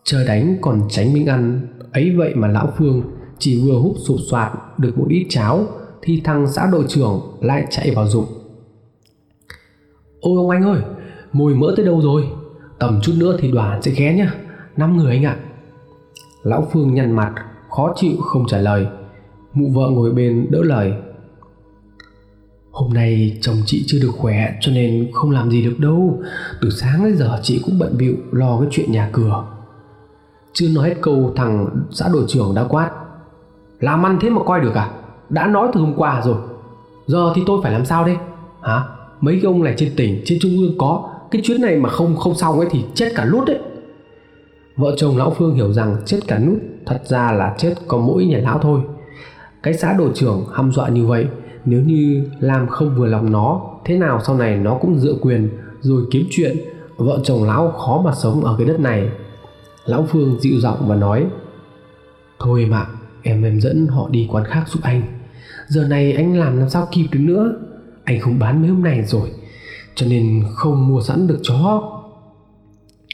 Trời 0.04 0.28
đánh 0.28 0.58
còn 0.62 0.82
tránh 0.90 1.14
miếng 1.14 1.26
ăn. 1.26 1.68
Ấy 1.92 2.16
vậy 2.18 2.36
mà 2.36 2.48
lão 2.48 2.74
phương 2.78 3.02
chỉ 3.38 3.64
vừa 3.66 3.80
húp 3.80 3.96
sụp 3.98 4.18
soạt 4.30 4.52
được 4.78 4.98
một 4.98 5.06
ít 5.10 5.26
cháo 5.30 5.66
thì 6.02 6.22
thằng 6.24 6.48
xã 6.48 6.70
đội 6.72 6.86
trưởng 6.88 7.22
lại 7.42 7.66
chạy 7.70 7.92
vào 7.96 8.08
dụng 8.08 8.26
ôi 10.22 10.38
ông 10.38 10.50
anh 10.50 10.64
ơi 10.64 10.82
mùi 11.34 11.56
mỡ 11.56 11.74
tới 11.78 11.86
đâu 11.86 12.02
rồi? 12.02 12.28
Tầm 12.80 13.00
chút 13.02 13.14
nữa 13.18 13.38
thì 13.40 13.52
đoàn 13.52 13.82
sẽ 13.82 13.92
ghé 13.92 14.14
nhá. 14.14 14.34
Năm 14.78 14.98
người 14.98 15.12
anh 15.12 15.26
ạ. 15.26 15.38
Lão 16.44 16.68
phương 16.72 16.94
nhăn 16.94 17.12
mặt, 17.12 17.34
khó 17.70 17.94
chịu 17.96 18.18
không 18.20 18.48
trả 18.48 18.58
lời. 18.58 18.88
Mụ 19.54 19.70
vợ 19.70 19.90
ngồi 19.90 20.12
bên 20.12 20.48
đỡ 20.50 20.60
lời 20.64 20.94
hôm 22.72 22.94
nay 22.94 23.38
chồng 23.42 23.58
chị 23.66 23.84
chưa 23.88 24.00
được 24.02 24.12
khỏe, 24.18 24.54
cho 24.62 24.72
nên 24.72 25.10
không 25.14 25.32
làm 25.32 25.52
gì 25.52 25.66
được 25.66 25.80
đâu. 25.80 26.20
Từ 26.62 26.70
sáng 26.70 27.04
đến 27.04 27.18
giờ 27.18 27.40
chị 27.44 27.62
cũng 27.66 27.80
bận 27.80 27.98
bịu 27.98 28.16
lo 28.32 28.60
cái 28.60 28.68
chuyện 28.72 28.92
nhà 28.92 29.10
cửa. 29.14 29.46
Chưa 30.54 30.68
nói 30.76 30.90
hết 30.90 30.96
câu, 31.02 31.34
thằng 31.36 31.70
xã 31.92 32.08
đội 32.14 32.24
trưởng 32.28 32.56
đã 32.56 32.64
quát. 32.64 32.92
Làm 33.80 34.06
ăn 34.06 34.18
thế 34.22 34.30
mà 34.30 34.42
coi 34.46 34.62
được 34.62 34.76
à? 34.76 34.92
Đã 35.30 35.48
nói 35.48 35.68
từ 35.74 35.80
hôm 35.80 35.94
qua 35.98 36.22
rồi. 36.26 36.38
Giờ 37.08 37.32
thì 37.36 37.42
tôi 37.46 37.60
phải 37.64 37.72
làm 37.72 37.86
sao 37.86 38.06
đây? 38.06 38.16
Hả? 38.62 38.84
Mấy 39.22 39.36
cái 39.36 39.46
ông 39.46 39.64
này 39.64 39.74
trên 39.78 39.96
tỉnh, 39.96 40.22
trên 40.26 40.40
trung 40.42 40.58
ương 40.58 40.78
có. 40.78 41.10
Cái 41.32 41.42
chuyến 41.46 41.62
này 41.62 41.78
mà 41.78 41.90
không 41.90 42.16
không 42.16 42.36
xong 42.36 42.60
ấy 42.60 42.68
thì 42.72 42.84
chết 42.94 43.12
cả 43.16 43.26
lút 43.26 43.48
đấy. 43.48 43.60
Vợ 44.76 44.94
chồng 44.98 45.18
lão 45.18 45.36
phương 45.38 45.56
hiểu 45.56 45.74
rằng 45.74 45.98
chết 46.06 46.20
cả 46.28 46.40
nút 46.40 46.58
thật 46.86 47.02
ra 47.06 47.32
là 47.32 47.56
chết 47.58 47.76
có 47.88 47.98
mỗi 47.98 48.26
nhà 48.26 48.38
lão 48.38 48.60
thôi. 48.60 48.82
Cái 49.64 49.74
xã 49.74 49.94
đội 49.94 50.12
trưởng 50.14 50.46
hăm 50.54 50.72
dọa 50.72 50.90
như 50.90 51.06
vậy 51.06 51.26
nếu 51.66 51.82
như 51.82 52.30
làm 52.40 52.68
không 52.68 52.96
vừa 52.96 53.06
lòng 53.06 53.32
nó, 53.32 53.62
thế 53.86 53.98
nào 53.98 54.20
sau 54.26 54.38
này 54.38 54.58
nó 54.58 54.78
cũng 54.82 55.00
dựa 55.00 55.16
quyền 55.22 55.50
rồi 55.80 56.04
kiếm 56.12 56.28
chuyện. 56.30 56.58
Vợ 56.98 57.20
chồng 57.24 57.44
lão 57.44 57.72
khó 57.72 58.02
mà 58.06 58.12
sống 58.16 58.46
ở 58.46 58.56
cái 58.58 58.68
đất 58.68 58.80
này. 58.80 59.10
Lão 59.86 60.06
phương 60.10 60.40
dịu 60.40 60.60
giọng 60.60 60.88
và 60.88 60.96
nói, 60.96 61.26
thôi 62.40 62.68
mà, 62.70 62.86
em 63.24 63.44
em 63.44 63.62
dẫn 63.62 63.88
họ 63.88 64.10
đi 64.10 64.28
quán 64.32 64.46
khác 64.46 64.64
giúp 64.68 64.80
anh. 64.84 65.02
Giờ 65.68 65.88
này 65.88 66.14
anh 66.14 66.40
làm 66.40 66.60
làm 66.60 66.70
sao 66.70 66.88
kịp 66.92 67.08
được 67.12 67.20
nữa? 67.20 67.52
Anh 68.04 68.20
không 68.20 68.40
bán 68.40 68.62
mấy 68.62 68.70
hôm 68.70 68.84
này 68.84 69.04
rồi, 69.04 69.32
cho 69.96 70.08
nên 70.10 70.44
không 70.56 70.88
mua 70.88 71.02
sẵn 71.02 71.28
được 71.28 71.40
chó. 71.44 71.82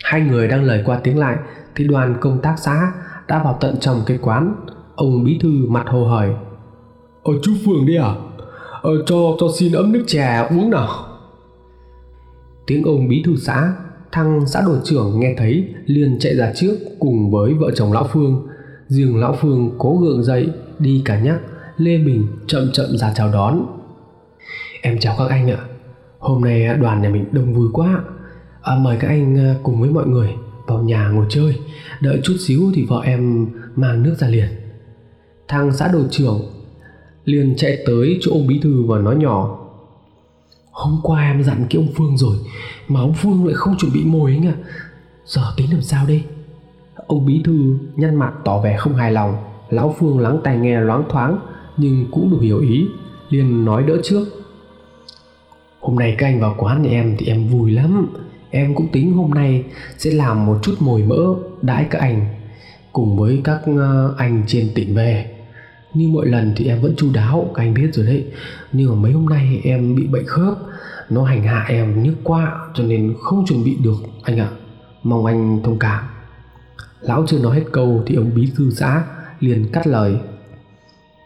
Hai 0.04 0.22
người 0.22 0.48
đang 0.48 0.64
lời 0.64 0.84
qua 0.86 1.00
tiếng 1.04 1.20
lại, 1.20 1.38
thì 1.76 1.88
đoàn 1.88 2.18
công 2.22 2.42
tác 2.42 2.56
xã 2.58 2.92
đã 3.28 3.44
vào 3.44 3.58
tận 3.62 3.76
trong 3.80 4.02
cái 4.06 4.18
quán. 4.22 4.56
Ông 4.96 5.24
bí 5.24 5.40
thư 5.42 5.50
mặt 5.68 5.86
hồ 5.88 6.08
hởi 6.08 6.30
ở 7.24 7.34
chú 7.42 7.52
phường 7.66 7.86
đi 7.86 7.96
à? 7.96 8.16
Ờ, 8.86 9.04
cho 9.06 9.16
cho 9.40 9.48
xin 9.58 9.72
ấm 9.72 9.92
nước 9.92 10.04
trà 10.08 10.42
uống 10.42 10.70
nào. 10.70 11.06
Tiếng 12.68 12.84
ông 12.84 13.08
bí 13.08 13.24
thư 13.26 13.36
xã 13.36 13.74
thăng 14.12 14.48
xã 14.48 14.62
đội 14.66 14.78
trưởng 14.84 15.20
nghe 15.20 15.36
thấy 15.38 15.74
liền 15.86 16.20
chạy 16.20 16.36
ra 16.36 16.54
trước 16.56 16.78
cùng 17.00 17.32
với 17.32 17.54
vợ 17.54 17.72
chồng 17.76 17.94
lão 17.94 18.08
phương. 18.12 18.48
Riêng 18.88 19.20
lão 19.20 19.38
phương 19.42 19.76
cố 19.78 19.98
gượng 19.98 20.24
dậy 20.24 20.50
đi 20.80 21.02
cả 21.06 21.20
nhắc 21.20 21.40
lê 21.78 21.98
bình 21.98 22.28
chậm 22.48 22.72
chậm 22.74 22.98
ra 22.98 23.14
chào 23.16 23.32
đón. 23.32 23.66
Em 24.82 25.00
chào 25.00 25.16
các 25.18 25.30
anh 25.30 25.52
ạ. 25.52 25.58
Hôm 26.20 26.42
nay 26.42 26.68
đoàn 26.82 27.02
nhà 27.02 27.10
mình 27.10 27.26
đông 27.32 27.54
vui 27.54 27.68
quá. 27.74 28.04
À, 28.62 28.76
mời 28.76 28.98
các 29.00 29.08
anh 29.08 29.38
à, 29.38 29.56
cùng 29.64 29.82
với 29.82 29.90
mọi 29.90 30.08
người 30.08 30.30
vào 30.68 30.84
nhà 30.84 31.08
ngồi 31.08 31.26
chơi. 31.30 31.60
Đợi 32.02 32.20
chút 32.24 32.36
xíu 32.40 32.72
thì 32.76 32.86
vợ 32.86 33.02
em 33.04 33.48
mang 33.76 34.04
nước 34.04 34.16
ra 34.20 34.28
liền. 34.28 34.48
Thằng 35.48 35.74
xã 35.74 35.88
đội 35.88 36.06
trưởng 36.12 36.42
liền 37.26 37.56
chạy 37.58 37.78
tới 37.86 38.18
chỗ 38.22 38.32
ông 38.32 38.48
bí 38.48 38.60
thư 38.60 38.84
và 38.84 39.00
nói 39.00 39.16
nhỏ, 39.16 39.60
hôm 40.72 41.00
qua 41.04 41.22
em 41.22 41.44
dặn 41.44 41.66
cái 41.70 41.82
ông 41.82 41.94
phương 41.96 42.18
rồi, 42.18 42.38
mà 42.88 43.00
ông 43.00 43.14
phương 43.14 43.46
lại 43.46 43.56
không 43.56 43.78
chuẩn 43.78 43.94
bị 43.94 44.04
mồi 44.06 44.32
anh 44.32 44.48
ạ 44.48 44.56
giờ 45.26 45.42
tính 45.58 45.72
làm 45.72 45.82
sao 45.82 46.06
đây? 46.08 46.24
Ông 46.96 47.26
bí 47.26 47.42
thư 47.46 47.78
nhăn 47.96 48.16
mặt 48.16 48.34
tỏ 48.46 48.62
vẻ 48.62 48.78
không 48.78 48.96
hài 48.96 49.12
lòng. 49.12 49.36
Lão 49.70 49.96
phương 50.00 50.20
lắng 50.20 50.40
tai 50.44 50.58
nghe 50.58 50.80
loáng 50.80 51.04
thoáng, 51.10 51.40
nhưng 51.78 52.06
cũng 52.12 52.32
đủ 52.32 52.38
hiểu 52.38 52.60
ý, 52.60 52.88
liền 53.30 53.66
nói 53.66 53.84
đỡ 53.84 53.98
trước. 54.04 54.26
Hôm 55.80 55.96
nay 55.96 56.16
các 56.18 56.28
anh 56.28 56.40
vào 56.40 56.56
quán 56.58 56.82
nhà 56.82 56.90
em 56.90 57.16
thì 57.18 57.26
em 57.26 57.48
vui 57.48 57.72
lắm. 57.72 58.08
Em 58.50 58.76
cũng 58.76 58.88
tính 58.92 59.14
hôm 59.14 59.32
nay 59.32 59.64
sẽ 59.98 60.12
làm 60.12 60.46
một 60.46 60.60
chút 60.62 60.76
mồi 60.80 61.04
mỡ 61.04 61.36
đãi 61.62 61.88
các 61.90 62.00
anh, 62.00 62.26
cùng 62.94 63.18
với 63.18 63.42
các 63.44 63.62
ờ, 63.78 64.16
anh 64.18 64.44
trên 64.48 64.70
tỉnh 64.76 64.96
về 64.96 65.35
như 65.96 66.08
mọi 66.08 66.26
lần 66.26 66.54
thì 66.56 66.68
em 66.68 66.82
vẫn 66.82 66.96
chu 66.96 67.12
đáo, 67.14 67.52
các 67.54 67.64
anh 67.64 67.74
biết 67.74 67.90
rồi 67.94 68.06
đấy. 68.06 68.26
Nhưng 68.72 68.90
mà 68.90 68.96
mấy 68.96 69.12
hôm 69.12 69.26
nay 69.26 69.62
em 69.64 69.96
bị 69.96 70.08
bệnh 70.08 70.26
khớp, 70.28 70.58
nó 71.10 71.24
hành 71.24 71.44
hạ 71.44 71.66
em 71.70 72.04
nhức 72.04 72.16
quá 72.24 72.56
cho 72.74 72.84
nên 72.84 73.16
không 73.22 73.46
chuẩn 73.46 73.64
bị 73.64 73.78
được, 73.84 73.98
anh 74.24 74.40
ạ. 74.40 74.50
Mong 75.04 75.26
anh 75.26 75.62
thông 75.64 75.80
cảm. 75.80 76.04
Lão 77.02 77.26
chưa 77.28 77.40
nói 77.40 77.56
hết 77.56 77.64
câu 77.72 78.04
thì 78.06 78.16
ông 78.16 78.32
bí 78.36 78.52
thư 78.56 78.72
xã 78.72 79.04
liền 79.40 79.66
cắt 79.74 79.88
lời. 79.88 80.16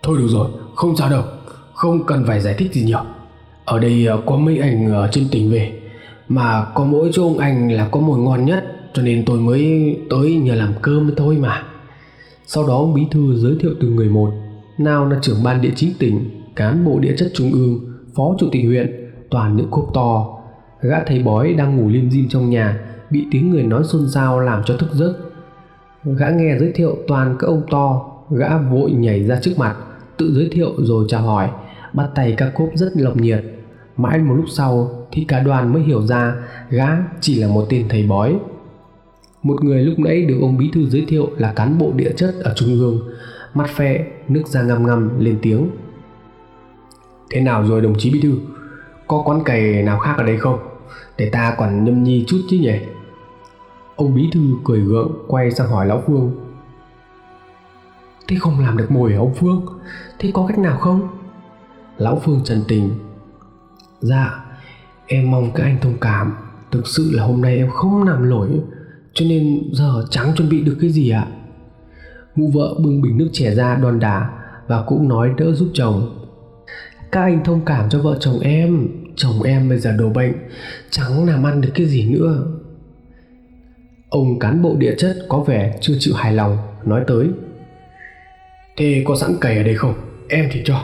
Thôi 0.04 0.18
được 0.18 0.28
rồi, 0.28 0.50
không 0.76 0.96
sao 0.96 1.10
đâu. 1.10 1.24
Không 1.74 2.06
cần 2.06 2.24
phải 2.28 2.42
giải 2.42 2.56
thích 2.58 2.74
gì 2.74 2.84
nhiều. 2.84 3.00
Ở 3.66 3.80
đây 3.80 4.06
ờ, 4.06 4.22
có 4.26 4.38
mấy 4.38 4.58
anh 4.58 4.92
ở 4.92 5.10
trên 5.12 5.28
tỉnh 5.32 5.52
về. 5.52 5.80
Mà 6.30 6.66
có 6.76 6.84
mỗi 6.86 7.10
chỗ 7.14 7.24
ông 7.24 7.38
anh 7.38 7.72
là 7.72 7.88
có 7.92 8.00
mồi 8.00 8.20
ngon 8.20 8.46
nhất, 8.46 8.66
cho 8.94 9.02
nên 9.02 9.26
tôi 9.26 9.40
mới 9.40 9.98
tới 10.10 10.36
nhờ 10.36 10.56
làm 10.56 10.74
cơm 10.82 11.12
thôi 11.18 11.38
mà. 11.38 11.64
Sau 12.46 12.68
đó 12.68 12.74
ông 12.74 12.94
bí 12.94 13.02
thư 13.12 13.36
giới 13.36 13.56
thiệu 13.60 13.72
từng 13.80 13.96
người 13.96 14.10
một 14.10 14.34
nào 14.80 15.10
là 15.10 15.20
trưởng 15.22 15.44
ban 15.44 15.62
địa 15.62 15.72
chính 15.76 15.94
tỉnh, 16.00 16.44
cán 16.56 16.86
bộ 16.86 17.00
địa 17.00 17.16
chất 17.18 17.32
trung 17.34 17.52
ương, 17.52 17.80
phó 18.16 18.36
chủ 18.40 18.48
tịch 18.52 18.66
huyện, 18.66 19.12
toàn 19.30 19.56
những 19.56 19.72
cốp 19.72 19.90
to. 19.94 20.40
Gã 20.82 21.04
thầy 21.06 21.24
bói 21.24 21.54
đang 21.54 21.78
ngủ 21.78 21.90
lim 21.90 22.12
dim 22.12 22.30
trong 22.30 22.50
nhà, 22.50 22.80
bị 23.10 23.26
tiếng 23.32 23.50
người 23.50 23.64
nói 23.64 23.84
xôn 23.84 24.10
xao 24.10 24.40
làm 24.40 24.64
cho 24.66 24.78
thức 24.78 24.90
giấc. 24.94 25.14
Gã 26.04 26.30
nghe 26.30 26.60
giới 26.60 26.72
thiệu 26.76 26.98
toàn 27.08 27.36
các 27.40 27.48
ông 27.48 27.62
to, 27.72 28.06
gã 28.30 28.58
vội 28.58 28.92
nhảy 28.92 29.24
ra 29.24 29.40
trước 29.42 29.54
mặt, 29.58 29.76
tự 30.18 30.34
giới 30.34 30.50
thiệu 30.52 30.74
rồi 30.78 31.06
chào 31.10 31.22
hỏi, 31.22 31.50
bắt 31.94 32.10
tay 32.16 32.34
các 32.38 32.52
cốp 32.56 32.70
rất 32.76 32.92
lộng 32.96 33.22
nhiệt. 33.22 33.44
Mãi 33.98 34.18
một 34.18 34.34
lúc 34.34 34.46
sau 34.50 34.90
thì 35.12 35.26
cả 35.28 35.40
đoàn 35.40 35.74
mới 35.74 35.82
hiểu 35.82 36.02
ra 36.02 36.36
gã 36.70 36.88
chỉ 37.22 37.42
là 37.42 37.48
một 37.48 37.66
tên 37.70 37.86
thầy 37.90 38.04
bói. 38.08 38.40
Một 39.44 39.64
người 39.64 39.84
lúc 39.84 40.00
nãy 40.00 40.26
được 40.26 40.38
ông 40.42 40.58
bí 40.58 40.70
thư 40.74 40.90
giới 40.90 41.06
thiệu 41.08 41.30
là 41.38 41.54
cán 41.54 41.78
bộ 41.78 41.92
địa 41.96 42.12
chất 42.16 42.34
ở 42.44 42.54
trung 42.56 42.70
ương 42.70 43.00
mắt 43.54 43.70
phe, 43.70 44.06
nước 44.28 44.44
da 44.48 44.62
ngăm 44.62 44.88
ngăm 44.88 45.20
lên 45.20 45.40
tiếng. 45.42 45.70
Thế 47.30 47.42
nào 47.42 47.64
rồi, 47.64 47.82
đồng 47.82 47.96
chí 47.98 48.12
bí 48.12 48.22
thư? 48.22 48.40
Có 49.08 49.22
quán 49.26 49.44
cày 49.44 49.84
nào 49.84 50.00
khác 50.00 50.14
ở 50.18 50.24
đây 50.24 50.38
không? 50.38 50.60
Để 51.18 51.30
ta 51.30 51.56
còn 51.58 51.84
nhâm 51.84 52.04
nhi 52.04 52.26
chút 52.28 52.38
chứ 52.50 52.58
nhỉ? 52.58 52.80
Ông 53.96 54.16
bí 54.16 54.30
thư 54.34 54.42
cười 54.64 54.80
gượng, 54.80 55.26
quay 55.28 55.52
sang 55.52 55.68
hỏi 55.68 55.86
lão 55.86 56.04
phương. 56.08 56.32
Thế 58.28 58.38
không 58.40 58.60
làm 58.60 58.78
được 58.78 58.92
mồi 58.92 59.14
ông 59.14 59.34
phương? 59.36 59.66
Thế 60.20 60.32
có 60.34 60.46
cách 60.48 60.60
nào 60.60 60.78
không? 60.78 61.08
Lão 61.98 62.22
phương 62.24 62.42
trần 62.44 62.64
tình. 62.68 62.90
Dạ 64.00 64.46
em 65.06 65.32
mong 65.32 65.52
các 65.56 65.64
anh 65.64 65.78
thông 65.82 65.98
cảm. 66.02 66.34
Thực 66.72 66.88
sự 66.88 67.12
là 67.14 67.24
hôm 67.24 67.42
nay 67.42 67.58
em 67.58 67.70
không 67.70 68.04
làm 68.04 68.30
nổi, 68.30 68.50
cho 69.14 69.26
nên 69.26 69.70
giờ 69.74 70.06
chẳng 70.10 70.36
chuẩn 70.36 70.50
bị 70.50 70.62
được 70.62 70.78
cái 70.82 70.90
gì 70.90 71.10
ạ 71.10 71.28
mụ 72.36 72.48
vợ 72.48 72.76
bưng 72.80 73.02
bình 73.02 73.18
nước 73.18 73.30
trẻ 73.34 73.56
ra 73.56 73.76
đòn 73.76 74.00
đà 74.00 74.30
và 74.68 74.82
cũng 74.82 75.08
nói 75.08 75.32
đỡ 75.38 75.52
giúp 75.54 75.68
chồng. 75.74 76.26
Các 77.12 77.22
anh 77.22 77.44
thông 77.44 77.66
cảm 77.66 77.90
cho 77.90 78.00
vợ 78.00 78.18
chồng 78.20 78.40
em. 78.40 78.88
Chồng 79.16 79.44
em 79.44 79.70
bây 79.70 79.78
giờ 79.78 79.92
đổ 79.92 80.10
bệnh, 80.10 80.34
chẳng 80.90 81.28
làm 81.28 81.44
ăn 81.44 81.62
được 81.62 81.70
cái 81.74 81.86
gì 81.86 82.10
nữa. 82.10 82.48
Ông 84.10 84.40
cán 84.40 84.62
bộ 84.62 84.76
địa 84.76 84.96
chất 84.98 85.18
có 85.30 85.40
vẻ 85.40 85.78
chưa 85.82 85.94
chịu 86.00 86.14
hài 86.14 86.34
lòng, 86.34 86.58
nói 86.86 87.04
tới. 87.08 87.28
Thế 88.78 89.04
có 89.06 89.16
sẵn 89.16 89.36
cày 89.42 89.58
ở 89.58 89.64
đây 89.64 89.76
không? 89.76 89.94
Em 90.30 90.50
thì 90.52 90.62
cho. 90.66 90.84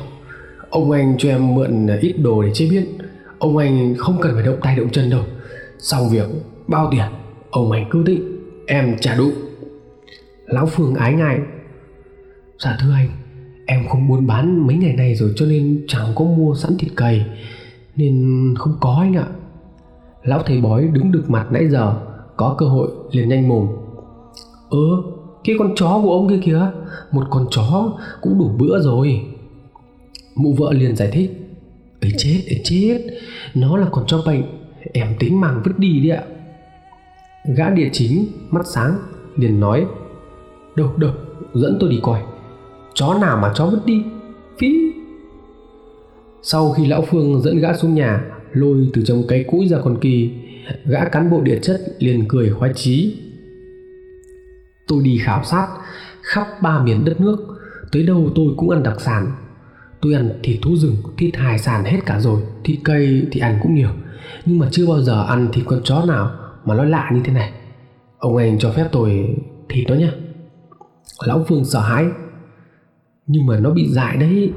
Ông 0.69 0.91
anh 0.91 1.15
cho 1.17 1.30
em 1.30 1.55
mượn 1.55 1.88
ít 2.01 2.13
đồ 2.13 2.41
để 2.41 2.49
chế 2.53 2.67
biến. 2.69 2.85
Ông 3.39 3.57
anh 3.57 3.95
không 3.97 4.17
cần 4.22 4.31
phải 4.35 4.43
động 4.43 4.59
tay 4.61 4.76
động 4.76 4.89
chân 4.89 5.09
đâu. 5.09 5.23
Xong 5.80 6.09
việc, 6.09 6.27
bao 6.67 6.88
tiền? 6.91 7.05
Ông 7.49 7.72
anh 7.72 7.85
cứ 7.91 8.03
định 8.03 8.39
em 8.67 8.97
trả 8.99 9.15
đủ 9.15 9.31
lão 10.45 10.65
phương 10.65 10.95
ái 10.95 11.13
ngại. 11.13 11.39
Dạ 12.59 12.77
thưa 12.81 12.93
anh 12.93 13.09
em 13.65 13.88
không 13.89 14.07
buôn 14.07 14.27
bán 14.27 14.67
mấy 14.67 14.77
ngày 14.77 14.93
này 14.93 15.15
rồi 15.15 15.34
cho 15.35 15.45
nên 15.45 15.85
chẳng 15.88 16.07
có 16.15 16.26
mua 16.26 16.55
sẵn 16.55 16.77
thịt 16.80 16.91
cầy 16.95 17.26
nên 17.95 18.53
không 18.57 18.77
có 18.80 18.97
anh 19.01 19.15
ạ. 19.15 19.27
Lão 20.23 20.43
thầy 20.45 20.61
bói 20.61 20.88
đứng 20.88 21.11
được 21.11 21.30
mặt 21.30 21.47
nãy 21.51 21.69
giờ 21.69 21.95
có 22.38 22.55
cơ 22.57 22.65
hội 22.65 22.89
liền 23.11 23.30
nhanh 23.30 23.47
mồm. 23.47 23.67
Ơ 24.69 24.77
ừ, 24.77 25.03
cái 25.43 25.55
con 25.59 25.73
chó 25.76 26.01
của 26.03 26.11
ông 26.11 26.30
kia 26.30 26.39
kìa 26.43 26.72
một 27.11 27.23
con 27.30 27.47
chó 27.51 27.97
cũng 28.22 28.39
đủ 28.39 28.51
bữa 28.57 28.81
rồi. 28.81 29.22
Mụ 30.35 30.53
vợ 30.53 30.73
liền 30.73 30.95
giải 30.95 31.09
thích. 31.11 31.31
Ấy 32.01 32.11
chết 32.17 32.41
ấy 32.49 32.61
chết 32.63 33.01
nó 33.55 33.77
là 33.77 33.88
con 33.91 34.05
chó 34.07 34.22
bệnh 34.26 34.43
em 34.93 35.07
tính 35.19 35.41
mang 35.41 35.61
vứt 35.65 35.80
đi 35.80 35.99
đi 35.99 36.09
ạ. 36.09 36.23
Gã 37.57 37.69
địa 37.69 37.89
chính 37.91 38.26
mắt 38.49 38.65
sáng 38.67 38.97
liền 39.35 39.59
nói 39.59 39.85
đâu 40.76 40.91
đâu 40.97 41.11
dẫn 41.53 41.77
tôi 41.80 41.89
đi 41.89 41.99
coi. 42.03 42.22
Chó 42.93 43.18
nào 43.22 43.38
mà 43.38 43.52
chó 43.56 43.65
vứt 43.65 43.85
đi? 43.85 44.03
Phí. 44.57 44.93
Sau 46.41 46.72
khi 46.72 46.85
lão 46.85 47.02
phương 47.02 47.41
dẫn 47.41 47.60
gã 47.60 47.73
xuống 47.73 47.95
nhà, 47.95 48.23
lôi 48.52 48.89
từ 48.93 49.03
trong 49.06 49.23
cái 49.27 49.45
cũi 49.47 49.68
ra 49.68 49.77
con 49.84 49.97
kỳ, 50.02 50.31
gã 50.85 51.06
cán 51.06 51.31
bộ 51.31 51.41
địa 51.41 51.60
chất 51.61 51.81
liền 51.99 52.27
cười 52.27 52.49
khoái 52.49 52.73
chí. 52.76 53.18
Tôi 54.88 55.03
đi 55.03 55.18
khảo 55.23 55.43
sát, 55.43 55.68
khắp 56.22 56.47
ba 56.61 56.84
miền 56.84 57.06
đất 57.06 57.22
nước, 57.22 57.38
tới 57.91 58.03
đâu 58.03 58.31
tôi 58.35 58.47
cũng 58.57 58.69
ăn 58.69 58.84
đặc 58.84 59.02
sản. 59.02 59.31
Tôi 60.02 60.14
ăn 60.14 60.30
thịt 60.43 60.60
thú 60.61 60.76
rừng, 60.76 60.95
thịt 61.18 61.35
hải 61.35 61.60
sản 61.60 61.84
hết 61.85 61.99
cả 62.06 62.19
rồi, 62.19 62.41
thịt 62.64 62.80
cây 62.84 63.27
thì 63.31 63.39
ăn 63.39 63.60
cũng 63.64 63.76
nhiều. 63.76 63.89
Nhưng 64.45 64.60
mà 64.60 64.68
chưa 64.72 64.88
bao 64.88 65.02
giờ 65.02 65.26
ăn 65.27 65.47
thịt 65.53 65.65
con 65.68 65.81
chó 65.84 66.06
nào 66.06 66.31
mà 66.65 66.76
nó 66.76 66.84
lạ 66.84 67.10
như 67.14 67.22
thế 67.23 67.34
này. 67.34 67.52
Ông 68.18 68.38
anh 68.38 68.60
cho 68.60 68.72
phép 68.72 68.88
tôi 68.91 69.35
thịt 69.69 69.89
nó 69.89 69.95
nhé 69.95 70.10
lão 71.26 71.45
phương 71.48 71.65
sợ 71.65 71.80
hãi. 71.80 72.06
Nhưng 73.27 73.45
mà 73.45 73.60
nó 73.60 73.69
bị 73.69 73.88
dại 73.90 74.18
đấy. 74.18 74.53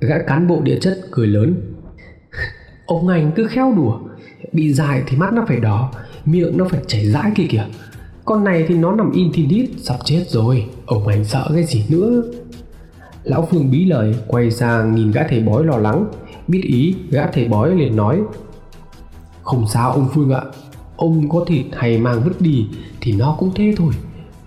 Gã 0.00 0.18
cán 0.26 0.46
bộ 0.48 0.60
địa 0.62 0.78
chất 0.80 0.98
cười 1.10 1.26
lớn. 1.26 1.74
Ông 2.86 3.08
anh 3.08 3.32
cứ 3.36 3.46
khéo 3.46 3.72
đùa. 3.76 4.00
Bị 4.52 4.72
dại 4.72 5.02
thì 5.06 5.16
mắt 5.16 5.32
nó 5.32 5.44
phải 5.48 5.60
đỏ, 5.60 5.92
miệng 6.24 6.56
nó 6.56 6.64
phải 6.64 6.80
chảy 6.86 7.06
dãi 7.06 7.32
kìa 7.34 7.46
kìa. 7.48 7.66
Con 8.24 8.44
này 8.44 8.64
thì 8.68 8.74
nó 8.74 8.92
nằm 8.92 9.12
in 9.12 9.30
thì 9.34 9.46
đít 9.46 9.70
sắp 9.78 9.96
chết 10.04 10.24
rồi. 10.28 10.70
Ông 10.86 11.08
anh 11.08 11.24
sợ 11.24 11.50
cái 11.54 11.64
gì 11.64 11.84
nữa? 11.88 12.22
Lão 13.24 13.48
phương 13.50 13.70
bí 13.70 13.84
lời, 13.84 14.14
quay 14.26 14.50
sang 14.50 14.94
nhìn 14.94 15.10
gã 15.10 15.22
thầy 15.28 15.40
bói 15.40 15.64
lo 15.64 15.76
lắng. 15.78 16.06
Biết 16.48 16.60
ý, 16.64 16.94
gã 17.10 17.26
thầy 17.26 17.48
bói 17.48 17.74
liền 17.74 17.96
nói. 17.96 18.22
Không 19.42 19.68
sao 19.68 19.92
ông 19.92 20.08
phương 20.14 20.30
ạ. 20.30 20.42
Ông 20.96 21.28
có 21.28 21.44
thịt 21.46 21.66
hay 21.72 21.98
mang 21.98 22.22
vứt 22.24 22.40
đi 22.40 22.66
thì 23.00 23.12
nó 23.12 23.36
cũng 23.38 23.50
thế 23.54 23.74
thôi 23.76 23.92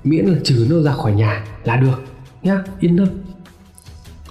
miễn 0.03 0.25
là 0.25 0.37
trừ 0.43 0.67
nó 0.69 0.81
ra 0.81 0.91
khỏi 0.91 1.13
nhà 1.13 1.45
là 1.63 1.75
được, 1.75 2.01
nhá, 2.43 2.63
yên 2.79 2.97
tâm. 2.97 3.07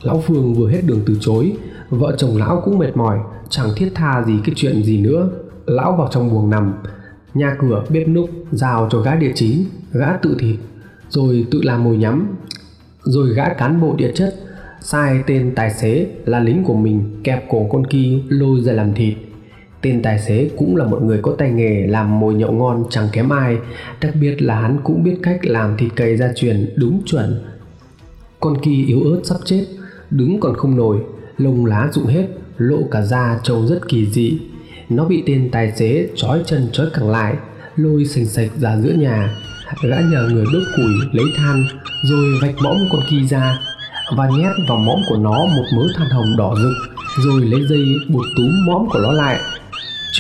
Lão 0.02 0.22
phương 0.26 0.55
vừa 0.55 0.70
hết 0.70 0.80
đường 0.86 1.01
từ 1.06 1.16
chối, 1.20 1.56
vợ 1.88 2.14
chồng 2.18 2.36
lão 2.36 2.62
cũng 2.64 2.78
mệt 2.78 2.97
mỏi, 2.97 3.18
chẳng 3.51 3.68
thiết 3.76 3.92
tha 3.94 4.24
gì 4.26 4.32
cái 4.44 4.55
chuyện 4.56 4.82
gì 4.82 5.01
nữa. 5.01 5.30
Lão 5.66 5.97
vào 5.97 6.09
trong 6.12 6.30
buồng 6.30 6.51
nằm, 6.51 6.74
nhà 7.34 7.56
cửa, 7.60 7.84
bếp 7.88 8.09
núc 8.09 8.30
rào 8.51 8.88
cho 8.92 9.01
gã 9.01 9.14
địa 9.14 9.32
chính 9.34 9.64
gã 9.92 10.16
tự 10.16 10.36
thịt, 10.38 10.56
rồi 11.09 11.47
tự 11.51 11.60
làm 11.62 11.84
mồi 11.84 11.97
nhắm, 11.97 12.36
rồi 13.02 13.34
gã 13.34 13.55
cán 13.55 13.80
bộ 13.80 13.94
địa 13.97 14.12
chất, 14.14 14.34
sai 14.80 15.22
tên 15.26 15.52
tài 15.55 15.70
xế 15.70 16.06
là 16.24 16.40
lính 16.40 16.64
của 16.64 16.74
mình 16.74 17.20
kẹp 17.24 17.47
cổ 17.51 17.68
con 17.72 17.86
kia 17.86 18.18
lôi 18.28 18.60
ra 18.60 18.72
làm 18.72 18.94
thịt 18.94 19.14
tên 19.82 20.02
tài 20.02 20.19
xế 20.19 20.51
cũng 20.57 20.77
là 20.77 20.86
một 20.86 21.02
người 21.02 21.19
có 21.23 21.35
tay 21.39 21.51
nghề, 21.51 21.86
làm 21.86 22.20
mồi 22.20 22.35
nhậu 22.35 22.52
ngon, 22.52 22.85
chẳng 22.90 23.09
kém 23.12 23.28
ai. 23.28 23.57
Đặc 24.01 24.15
biệt 24.20 24.43
là 24.43 24.61
hắn 24.61 24.78
cũng 24.85 25.02
biết 25.02 25.16
cách 25.23 25.39
làm 25.43 25.77
thịt 25.77 25.90
cầy 25.97 26.16
gia 26.16 26.32
truyền 26.36 26.73
đúng 26.77 27.02
chuẩn. 27.07 27.43
Con 28.40 28.57
kỳ 28.62 28.86
yếu 28.86 29.02
ớt 29.02 29.20
sắp 29.24 29.36
chết, 29.44 29.65
đứng 30.11 30.40
còn 30.40 30.55
không 30.57 30.77
nổi, 30.77 30.97
lông 31.39 31.66
lá 31.66 31.89
rụng 31.93 32.07
hết, 32.07 32.27
lộ 32.57 32.78
cả 32.90 33.02
da 33.02 33.40
trông 33.43 33.69
rất 33.69 33.89
kỳ 33.89 34.07
dị. 34.07 34.39
Nó 34.89 35.05
bị 35.05 35.23
tên 35.27 35.48
tài 35.52 35.73
xế 35.73 36.09
trói 36.16 36.43
chân 36.47 36.69
trói 36.73 36.86
cẳng 36.94 37.11
lại, 37.11 37.35
lôi 37.77 38.05
sành 38.05 38.27
sạch 38.27 38.51
ra 38.61 38.77
giữa 38.77 38.93
nhà. 38.93 39.36
Gã 39.82 39.97
nhờ 39.97 40.28
người 40.32 40.44
đốt 40.52 40.62
củi 40.77 40.93
lấy 41.12 41.27
than, 41.36 41.65
rồi 42.11 42.39
vạch 42.43 42.55
mõm 42.62 42.77
con 42.93 43.01
kỳ 43.11 43.27
ra, 43.28 43.59
và 44.16 44.28
nhét 44.28 44.52
vào 44.69 44.78
mõm 44.78 44.98
của 45.09 45.16
nó 45.16 45.47
một 45.47 45.65
mớ 45.77 45.82
than 45.97 46.09
hồng 46.09 46.36
đỏ 46.39 46.55
rực, 46.62 46.97
rồi 47.24 47.40
lấy 47.40 47.61
dây 47.69 47.85
buộc 48.09 48.24
túm 48.36 48.66
mõm 48.66 48.89
của 48.90 48.98
nó 48.98 49.12
lại 49.12 49.40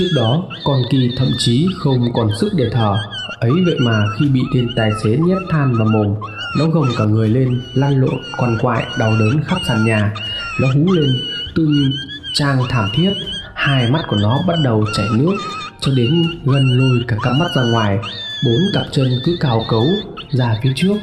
trước 0.00 0.08
đó, 0.14 0.42
con 0.64 0.82
kỳ 0.90 1.10
thậm 1.16 1.28
chí 1.38 1.68
không 1.78 2.12
còn 2.14 2.28
sức 2.40 2.52
để 2.56 2.68
thở. 2.72 2.96
Ấy 3.40 3.52
vậy 3.66 3.76
mà 3.80 4.04
khi 4.18 4.28
bị 4.28 4.40
tên 4.54 4.68
tài 4.76 4.90
xế 5.04 5.10
nhét 5.10 5.38
than 5.50 5.74
vào 5.74 5.86
mồm, 5.86 6.14
nó 6.58 6.66
gồng 6.66 6.88
cả 6.96 7.04
người 7.04 7.28
lên 7.28 7.60
lăn 7.74 8.00
lộn, 8.00 8.20
quằn 8.36 8.58
quại, 8.60 8.86
đau 8.98 9.12
đớn 9.20 9.40
khắp 9.44 9.58
sàn 9.68 9.84
nhà. 9.84 10.14
Nó 10.60 10.68
hú 10.68 10.92
lên 10.92 11.10
từng 11.54 11.90
trang 12.34 12.62
thảm 12.68 12.90
thiết, 12.94 13.12
hai 13.54 13.90
mắt 13.90 14.04
của 14.08 14.16
nó 14.16 14.38
bắt 14.46 14.56
đầu 14.64 14.84
chảy 14.96 15.06
nước, 15.18 15.36
cho 15.80 15.92
đến 15.92 16.24
gần 16.44 16.78
lôi 16.78 17.04
cả 17.08 17.16
cặp 17.22 17.32
mắt 17.38 17.48
ra 17.56 17.62
ngoài. 17.62 17.98
Bốn 18.46 18.58
cặp 18.74 18.86
chân 18.92 19.08
cứ 19.24 19.36
cào 19.40 19.64
cấu 19.70 19.86
ra 20.30 20.56
phía 20.62 20.72
trước. 20.76 20.96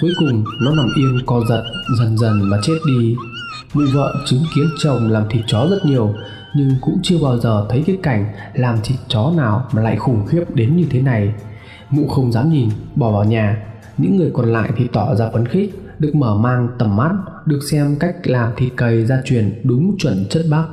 Cuối 0.00 0.12
cùng, 0.18 0.44
nó 0.60 0.74
nằm 0.74 0.86
yên 0.96 1.20
co 1.26 1.44
giật, 1.48 1.64
dần 1.98 2.18
dần 2.18 2.50
mà 2.50 2.58
chết 2.62 2.78
đi. 2.86 3.16
Mụ 3.74 3.82
vợ 3.92 4.14
chứng 4.24 4.44
kiến 4.54 4.68
chồng 4.78 5.10
làm 5.10 5.22
thịt 5.30 5.44
chó 5.46 5.66
rất 5.70 5.86
nhiều 5.86 6.14
nhưng 6.56 6.70
cũng 6.80 6.98
chưa 7.02 7.18
bao 7.22 7.38
giờ 7.38 7.66
thấy 7.70 7.84
cái 7.86 7.96
cảnh 8.02 8.32
làm 8.54 8.78
thịt 8.84 8.98
chó 9.08 9.32
nào 9.36 9.66
mà 9.72 9.82
lại 9.82 9.96
khủng 9.96 10.26
khiếp 10.26 10.44
đến 10.54 10.76
như 10.76 10.86
thế 10.90 11.02
này. 11.02 11.34
Mụ 11.90 12.08
không 12.08 12.32
dám 12.32 12.52
nhìn, 12.52 12.68
bỏ 12.94 13.12
vào 13.12 13.24
nhà. 13.24 13.62
Những 13.98 14.16
người 14.16 14.30
còn 14.34 14.52
lại 14.52 14.70
thì 14.76 14.88
tỏ 14.92 15.14
ra 15.14 15.30
phấn 15.30 15.48
khích, 15.48 15.80
được 15.98 16.14
mở 16.14 16.36
mang 16.36 16.68
tầm 16.78 16.96
mắt, 16.96 17.12
được 17.46 17.60
xem 17.70 17.96
cách 18.00 18.16
làm 18.24 18.52
thịt 18.56 18.72
cầy 18.76 19.06
gia 19.06 19.22
truyền 19.24 19.60
đúng 19.64 19.98
chuẩn 19.98 20.26
chất 20.30 20.42
bắc 20.50 20.64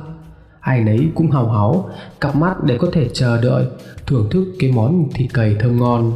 ai 0.64 0.84
nấy 0.84 1.08
cũng 1.14 1.30
hào 1.30 1.50
háo, 1.50 1.90
cặp 2.20 2.36
mắt 2.36 2.64
để 2.64 2.78
có 2.78 2.88
thể 2.92 3.08
chờ 3.12 3.42
đợi, 3.42 3.66
thưởng 4.06 4.28
thức 4.30 4.46
cái 4.58 4.72
món 4.72 5.08
thịt 5.14 5.32
cầy 5.32 5.56
thơm 5.60 5.78
ngon. 5.78 6.12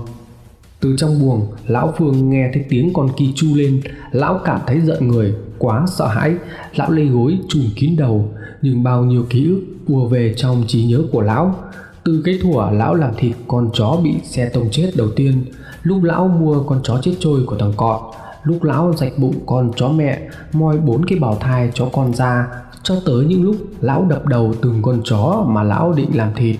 Từ 0.80 0.96
trong 0.98 1.20
buồng, 1.22 1.46
lão 1.66 1.94
phương 1.98 2.30
nghe 2.30 2.50
thấy 2.54 2.64
tiếng 2.68 2.92
con 2.94 3.08
kỳ 3.16 3.32
chu 3.34 3.54
lên. 3.54 3.80
Lão 4.10 4.40
cảm 4.44 4.60
thấy 4.66 4.80
giận 4.80 5.08
người, 5.08 5.34
quá 5.58 5.84
sợ 5.88 6.06
hãi. 6.06 6.34
Lão 6.76 6.90
lê 6.90 7.04
gối 7.04 7.38
trùm 7.48 7.62
kín 7.76 7.96
đầu 7.96 8.30
nhưng 8.62 8.82
bao 8.82 9.04
nhiêu 9.04 9.24
ký 9.30 9.46
ức 9.46 9.62
ùa 9.86 10.06
về 10.06 10.34
trong 10.36 10.64
trí 10.66 10.84
nhớ 10.84 11.02
của 11.12 11.20
lão. 11.20 11.54
Từ 12.04 12.22
cái 12.24 12.38
thủa 12.42 12.70
lão 12.70 12.94
làm 12.94 13.14
thịt, 13.16 13.36
con 13.48 13.70
chó 13.74 13.96
bị 14.04 14.14
xe 14.24 14.48
tông 14.48 14.70
chết 14.70 14.90
đầu 14.96 15.08
tiên. 15.16 15.44
Lúc 15.82 16.02
lão 16.02 16.28
mua 16.28 16.62
con 16.62 16.80
chó 16.82 16.98
chết 17.02 17.14
trôi 17.20 17.40
của 17.46 17.56
thằng 17.58 17.72
cọt 17.76 18.00
lúc 18.48 18.64
lão 18.64 18.94
rạch 18.96 19.18
bụng 19.18 19.34
con 19.46 19.70
chó 19.76 19.88
mẹ, 19.88 20.28
moi 20.52 20.78
bốn 20.78 21.06
cái 21.06 21.18
bào 21.18 21.36
thai 21.40 21.70
cho 21.74 21.88
con 21.92 22.14
ra, 22.14 22.46
cho 22.82 22.94
tới 23.06 23.24
những 23.24 23.44
lúc 23.44 23.56
lão 23.80 24.04
đập 24.04 24.26
đầu 24.26 24.54
từng 24.62 24.82
con 24.82 25.00
chó 25.04 25.44
mà 25.48 25.62
lão 25.62 25.92
định 25.92 26.10
làm 26.14 26.34
thịt. 26.34 26.56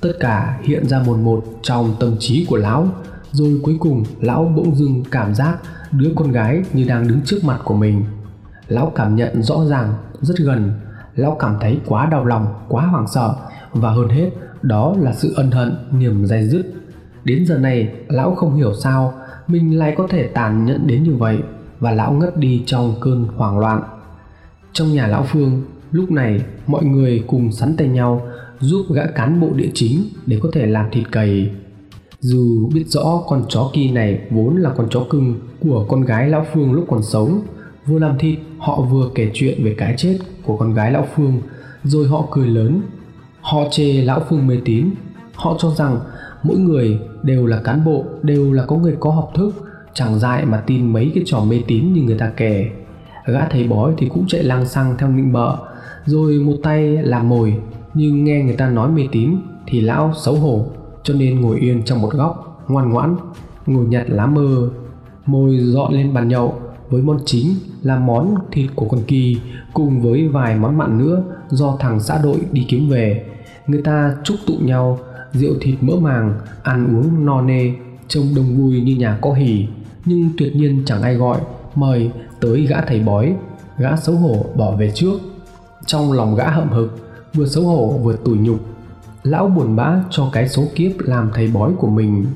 Tất 0.00 0.12
cả 0.20 0.58
hiện 0.62 0.88
ra 0.88 1.02
một 1.02 1.16
một 1.16 1.44
trong 1.62 1.94
tâm 2.00 2.16
trí 2.18 2.46
của 2.48 2.56
lão. 2.56 2.88
Rồi 3.32 3.60
cuối 3.62 3.76
cùng, 3.80 4.04
lão 4.20 4.52
bỗng 4.56 4.74
dưng 4.74 5.04
cảm 5.10 5.34
giác 5.34 5.58
đứa 5.92 6.12
con 6.16 6.32
gái 6.32 6.62
như 6.72 6.84
đang 6.84 7.08
đứng 7.08 7.20
trước 7.24 7.44
mặt 7.44 7.60
của 7.64 7.74
mình. 7.74 8.04
Lão 8.68 8.92
cảm 8.94 9.16
nhận 9.16 9.42
rõ 9.42 9.64
ràng, 9.64 9.94
rất 10.20 10.38
gần 10.38 10.72
lão 11.20 11.36
cảm 11.38 11.56
thấy 11.60 11.80
quá 11.86 12.06
đau 12.06 12.24
lòng, 12.24 12.46
quá 12.68 12.86
hoảng 12.86 13.06
sợ. 13.06 13.34
Và 13.72 13.90
hơn 13.90 14.08
hết, 14.08 14.30
đó 14.62 14.94
là 14.98 15.12
sự 15.12 15.32
ân 15.36 15.50
hận, 15.50 15.76
niềm 15.92 16.26
dai 16.26 16.48
dứt. 16.48 16.74
Đến 17.24 17.46
giờ 17.46 17.58
này, 17.58 17.94
lão 18.08 18.34
không 18.34 18.54
hiểu 18.54 18.74
sao 18.74 19.12
mình 19.46 19.78
lại 19.78 19.94
có 19.98 20.06
thể 20.10 20.26
tàn 20.26 20.64
nhẫn 20.64 20.86
đến 20.86 21.02
như 21.02 21.14
vậy 21.14 21.38
và 21.80 21.90
lão 21.90 22.12
ngất 22.12 22.36
đi 22.36 22.62
trong 22.66 22.94
cơn 23.00 23.26
hoảng 23.36 23.58
loạn. 23.58 23.82
Trong 24.72 24.92
nhà 24.92 25.06
lão 25.06 25.22
phương, 25.22 25.62
lúc 25.92 26.10
này 26.10 26.42
mọi 26.66 26.84
người 26.84 27.24
cùng 27.26 27.52
sắn 27.52 27.76
tay 27.76 27.88
nhau 27.88 28.22
giúp 28.60 28.86
gã 28.94 29.06
cán 29.06 29.40
bộ 29.40 29.48
địa 29.54 29.70
chính 29.74 30.04
để 30.26 30.38
có 30.42 30.48
thể 30.52 30.66
làm 30.66 30.86
thịt 30.90 31.06
cầy 31.10 31.50
dù 32.20 32.70
biết 32.74 32.84
rõ 32.86 33.22
con 33.26 33.44
chó 33.48 33.70
kỳ 33.72 33.90
này 33.90 34.20
vốn 34.30 34.56
là 34.56 34.70
con 34.76 34.86
chó 34.90 35.00
cưng 35.10 35.40
của 35.60 35.86
con 35.88 36.00
gái 36.00 36.28
lão 36.28 36.46
phương 36.52 36.72
lúc 36.72 36.84
còn 36.88 37.02
sống 37.02 37.42
vừa 37.86 37.98
làm 37.98 38.18
thịt 38.18 38.38
họ 38.58 38.80
vừa 38.80 39.10
kể 39.14 39.30
chuyện 39.34 39.64
về 39.64 39.74
cái 39.78 39.94
chết 39.96 40.18
của 40.44 40.56
con 40.56 40.74
gái 40.74 40.92
lão 40.92 41.06
phương, 41.14 41.40
rồi 41.82 42.08
họ 42.08 42.26
cười 42.30 42.46
lớn. 42.46 42.82
Họ 43.40 43.64
chê 43.70 43.92
lão 43.92 44.22
phương 44.28 44.46
mê 44.46 44.58
tín. 44.64 44.90
Họ 45.34 45.56
cho 45.58 45.70
rằng 45.70 46.00
mỗi 46.42 46.58
người 46.58 46.98
đều 47.22 47.46
là 47.46 47.60
cán 47.64 47.84
bộ, 47.84 48.04
đều 48.22 48.52
là 48.52 48.64
có 48.66 48.76
người 48.76 48.96
có 49.00 49.10
học 49.10 49.30
thức 49.34 49.50
chẳng 49.94 50.18
dại 50.18 50.44
mà 50.44 50.62
tin 50.66 50.92
mấy 50.92 51.12
cái 51.14 51.24
trò 51.26 51.44
mê 51.44 51.62
tín 51.66 51.92
như 51.92 52.02
người 52.02 52.18
ta 52.18 52.32
kể. 52.36 52.70
Gã 53.26 53.48
thầy 53.50 53.68
bói 53.68 53.92
thì 53.98 54.08
cũng 54.08 54.26
chạy 54.28 54.42
lang 54.42 54.66
xăng 54.66 54.94
theo 54.98 55.08
nịnh 55.08 55.32
bợ 55.32 55.56
rồi 56.04 56.34
một 56.34 56.56
tay 56.62 56.96
làm 56.96 57.28
mồi. 57.28 57.54
Nhưng 57.94 58.24
nghe 58.24 58.42
người 58.42 58.56
ta 58.56 58.70
nói 58.70 58.90
mê 58.90 59.08
tín 59.12 59.36
thì 59.66 59.80
lão 59.80 60.12
xấu 60.16 60.34
hổ, 60.34 60.66
cho 61.02 61.14
nên 61.14 61.40
ngồi 61.40 61.58
yên 61.58 61.82
trong 61.84 62.02
một 62.02 62.12
góc, 62.12 62.64
ngoan 62.68 62.90
ngoãn, 62.90 63.16
ngồi 63.66 63.84
nhặt 63.84 64.04
lá 64.08 64.26
mơ. 64.26 64.70
Mồi 65.26 65.58
dọn 65.58 65.92
lên 65.92 66.14
bàn 66.14 66.28
nhậu 66.28 66.54
với 66.90 67.02
món 67.02 67.18
chính 67.26 67.54
là 67.82 67.98
món 67.98 68.34
thịt 68.52 68.70
của 68.74 68.88
con 68.88 69.00
kỳ, 69.06 69.36
cùng 69.72 70.00
với 70.00 70.28
vài 70.28 70.56
món 70.56 70.78
mặn 70.78 70.98
nữa 70.98 71.22
do 71.48 71.76
thằng 71.80 72.00
xã 72.00 72.18
đội 72.22 72.38
đi 72.52 72.66
kiếm 72.68 72.88
về. 72.88 73.24
Người 73.66 73.82
ta 73.82 74.14
chúc 74.24 74.36
tụ 74.46 74.54
nhau, 74.60 74.98
rượu 75.32 75.54
thịt 75.60 75.74
mỡ 75.80 75.96
màng, 75.96 76.34
ăn 76.62 76.96
uống 76.96 77.26
no 77.26 77.42
nê, 77.42 77.72
trông 78.08 78.26
đông 78.36 78.56
vui 78.56 78.80
như 78.80 78.96
nhà 78.96 79.18
có 79.20 79.32
hỉ. 79.32 79.66
Nhưng 80.04 80.30
tuyệt 80.38 80.56
nhiên 80.56 80.82
chẳng 80.86 81.02
ai 81.02 81.14
gọi, 81.14 81.40
mời 81.74 82.10
tới 82.40 82.66
gã 82.66 82.80
thầy 82.80 83.00
bói, 83.00 83.34
gã 83.78 83.96
xấu 83.96 84.16
hổ 84.16 84.44
bỏ 84.56 84.76
về 84.76 84.92
trước. 84.94 85.18
Trong 85.86 86.12
lòng 86.12 86.34
gã 86.34 86.50
hậm 86.50 86.68
hực, 86.68 86.98
vừa 87.34 87.46
xấu 87.46 87.64
hổ 87.64 87.98
vừa 88.02 88.16
tủi 88.16 88.38
nhục, 88.38 88.60
lão 89.22 89.48
buồn 89.48 89.76
bã 89.76 90.02
cho 90.10 90.30
cái 90.32 90.48
số 90.48 90.64
kiếp 90.74 90.92
làm 90.98 91.30
thầy 91.34 91.48
bói 91.48 91.72
của 91.78 91.88
mình 91.88 92.26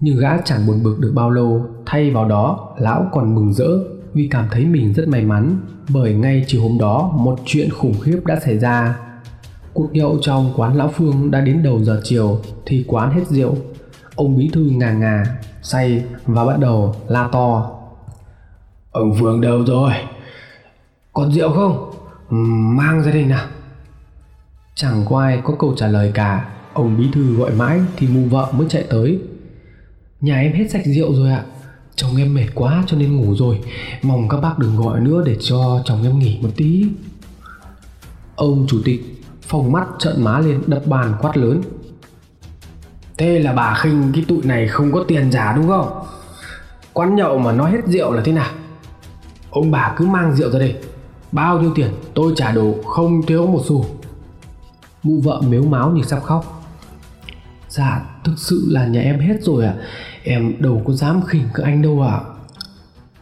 nhưng 0.00 0.18
gã 0.18 0.38
chẳng 0.44 0.66
buồn 0.66 0.82
bực 0.82 0.98
được 0.98 1.12
bao 1.14 1.30
lâu 1.30 1.66
thay 1.86 2.10
vào 2.10 2.28
đó 2.28 2.74
lão 2.78 3.08
còn 3.12 3.34
mừng 3.34 3.52
rỡ. 3.52 3.68
Vì 4.14 4.28
cảm 4.30 4.48
thấy 4.50 4.64
mình 4.64 4.92
rất 4.92 5.08
may 5.08 5.24
mắn 5.24 5.60
bởi 5.88 6.14
ngay 6.14 6.44
chiều 6.46 6.62
hôm 6.62 6.78
đó 6.78 7.12
một 7.16 7.38
chuyện 7.44 7.70
khủng 7.70 7.94
khiếp 8.00 8.20
đã 8.24 8.40
xảy 8.40 8.58
ra. 8.58 8.98
Cuộc 9.72 9.92
nhậu 9.92 10.18
trong 10.22 10.52
quán 10.56 10.76
lão 10.76 10.88
phương 10.88 11.30
đã 11.30 11.40
đến 11.40 11.62
đầu 11.62 11.84
giờ 11.84 12.00
chiều 12.04 12.40
thì 12.66 12.84
quán 12.88 13.10
hết 13.10 13.26
rượu. 13.28 13.56
Ông 14.14 14.36
bí 14.36 14.50
thư 14.52 14.60
ngà 14.60 14.92
ngà 14.92 15.24
say 15.62 16.04
và 16.26 16.44
bắt 16.44 16.58
đầu 16.60 16.94
la 17.08 17.28
to. 17.32 17.70
Ông 18.90 19.14
phương 19.20 19.40
đâu 19.40 19.64
rồi? 19.66 19.92
Còn 21.12 21.32
rượu 21.32 21.52
không? 21.52 21.90
Mang 22.76 23.02
ra 23.02 23.12
đây 23.12 23.24
nào. 23.24 23.46
Chẳng 24.74 25.04
có 25.08 25.20
ai 25.20 25.40
có 25.44 25.54
câu 25.58 25.74
trả 25.76 25.86
lời 25.86 26.10
cả. 26.14 26.48
Ông 26.72 26.96
bí 26.98 27.08
thư 27.12 27.36
gọi 27.36 27.50
mãi 27.50 27.80
thì 27.96 28.08
mụ 28.08 28.28
vợ 28.28 28.52
mới 28.52 28.68
chạy 28.68 28.84
tới 28.90 29.20
nhà 30.20 30.40
em 30.40 30.52
hết 30.52 30.70
sạch 30.70 30.82
rượu 30.84 31.14
rồi 31.14 31.30
ạ. 31.30 31.44
Chồng 31.96 32.16
em 32.16 32.34
mệt 32.34 32.46
quá 32.54 32.84
cho 32.86 32.96
nên 32.96 33.16
ngủ 33.16 33.34
rồi. 33.36 33.60
Mong 34.02 34.28
các 34.28 34.40
bác 34.40 34.58
đừng 34.58 34.76
gọi 34.76 35.00
nữa 35.00 35.22
để 35.26 35.36
cho 35.40 35.82
chồng 35.84 36.04
em 36.04 36.18
nghỉ 36.18 36.38
một 36.42 36.48
tí. 36.56 36.86
Ông 38.36 38.66
chủ 38.68 38.78
tịch 38.84 39.22
phòng 39.42 39.72
mắt 39.72 39.86
trợn 39.98 40.24
má 40.24 40.38
lên, 40.38 40.62
đập 40.66 40.86
bàn 40.86 41.14
quát 41.20 41.36
lớn. 41.36 41.62
Thế 43.18 43.38
là 43.38 43.52
bà 43.52 43.74
khinh, 43.74 44.10
cái 44.14 44.24
tụi 44.28 44.42
này 44.42 44.68
không 44.68 44.92
có 44.92 45.04
tiền 45.08 45.30
trả 45.32 45.52
đúng 45.52 45.68
không? 45.68 45.88
Quán 46.92 47.16
nhậu 47.16 47.38
mà 47.38 47.52
nói 47.52 47.70
hết 47.70 47.80
rượu 47.86 48.12
là 48.12 48.22
thế 48.24 48.32
nào? 48.32 48.50
Ông 49.50 49.70
bà 49.70 49.94
cứ 49.96 50.06
mang 50.06 50.36
rượu 50.36 50.50
ra 50.50 50.58
đây. 50.58 50.76
Bao 51.32 51.60
nhiêu 51.60 51.72
tiền? 51.74 51.90
Tôi 52.14 52.32
trả 52.36 52.52
đủ 52.52 52.82
không 52.82 53.22
thiếu 53.26 53.46
một 53.46 53.62
xu. 53.68 53.86
Mụ 55.02 55.20
vợ 55.20 55.40
mếu 55.48 55.62
máu 55.62 55.90
như 55.90 56.02
sắp 56.02 56.22
khóc 56.24 56.57
dạ 57.68 58.02
thực 58.24 58.34
sự 58.36 58.64
là 58.68 58.86
nhà 58.86 59.00
em 59.00 59.20
hết 59.20 59.36
rồi 59.42 59.64
ạ. 59.64 59.74
À. 59.78 59.84
em 60.22 60.54
đâu 60.58 60.82
có 60.86 60.92
dám 60.92 61.22
khỉnh 61.26 61.44
các 61.54 61.64
anh 61.64 61.82
đâu 61.82 62.02
ạ. 62.02 62.14
À. 62.14 62.20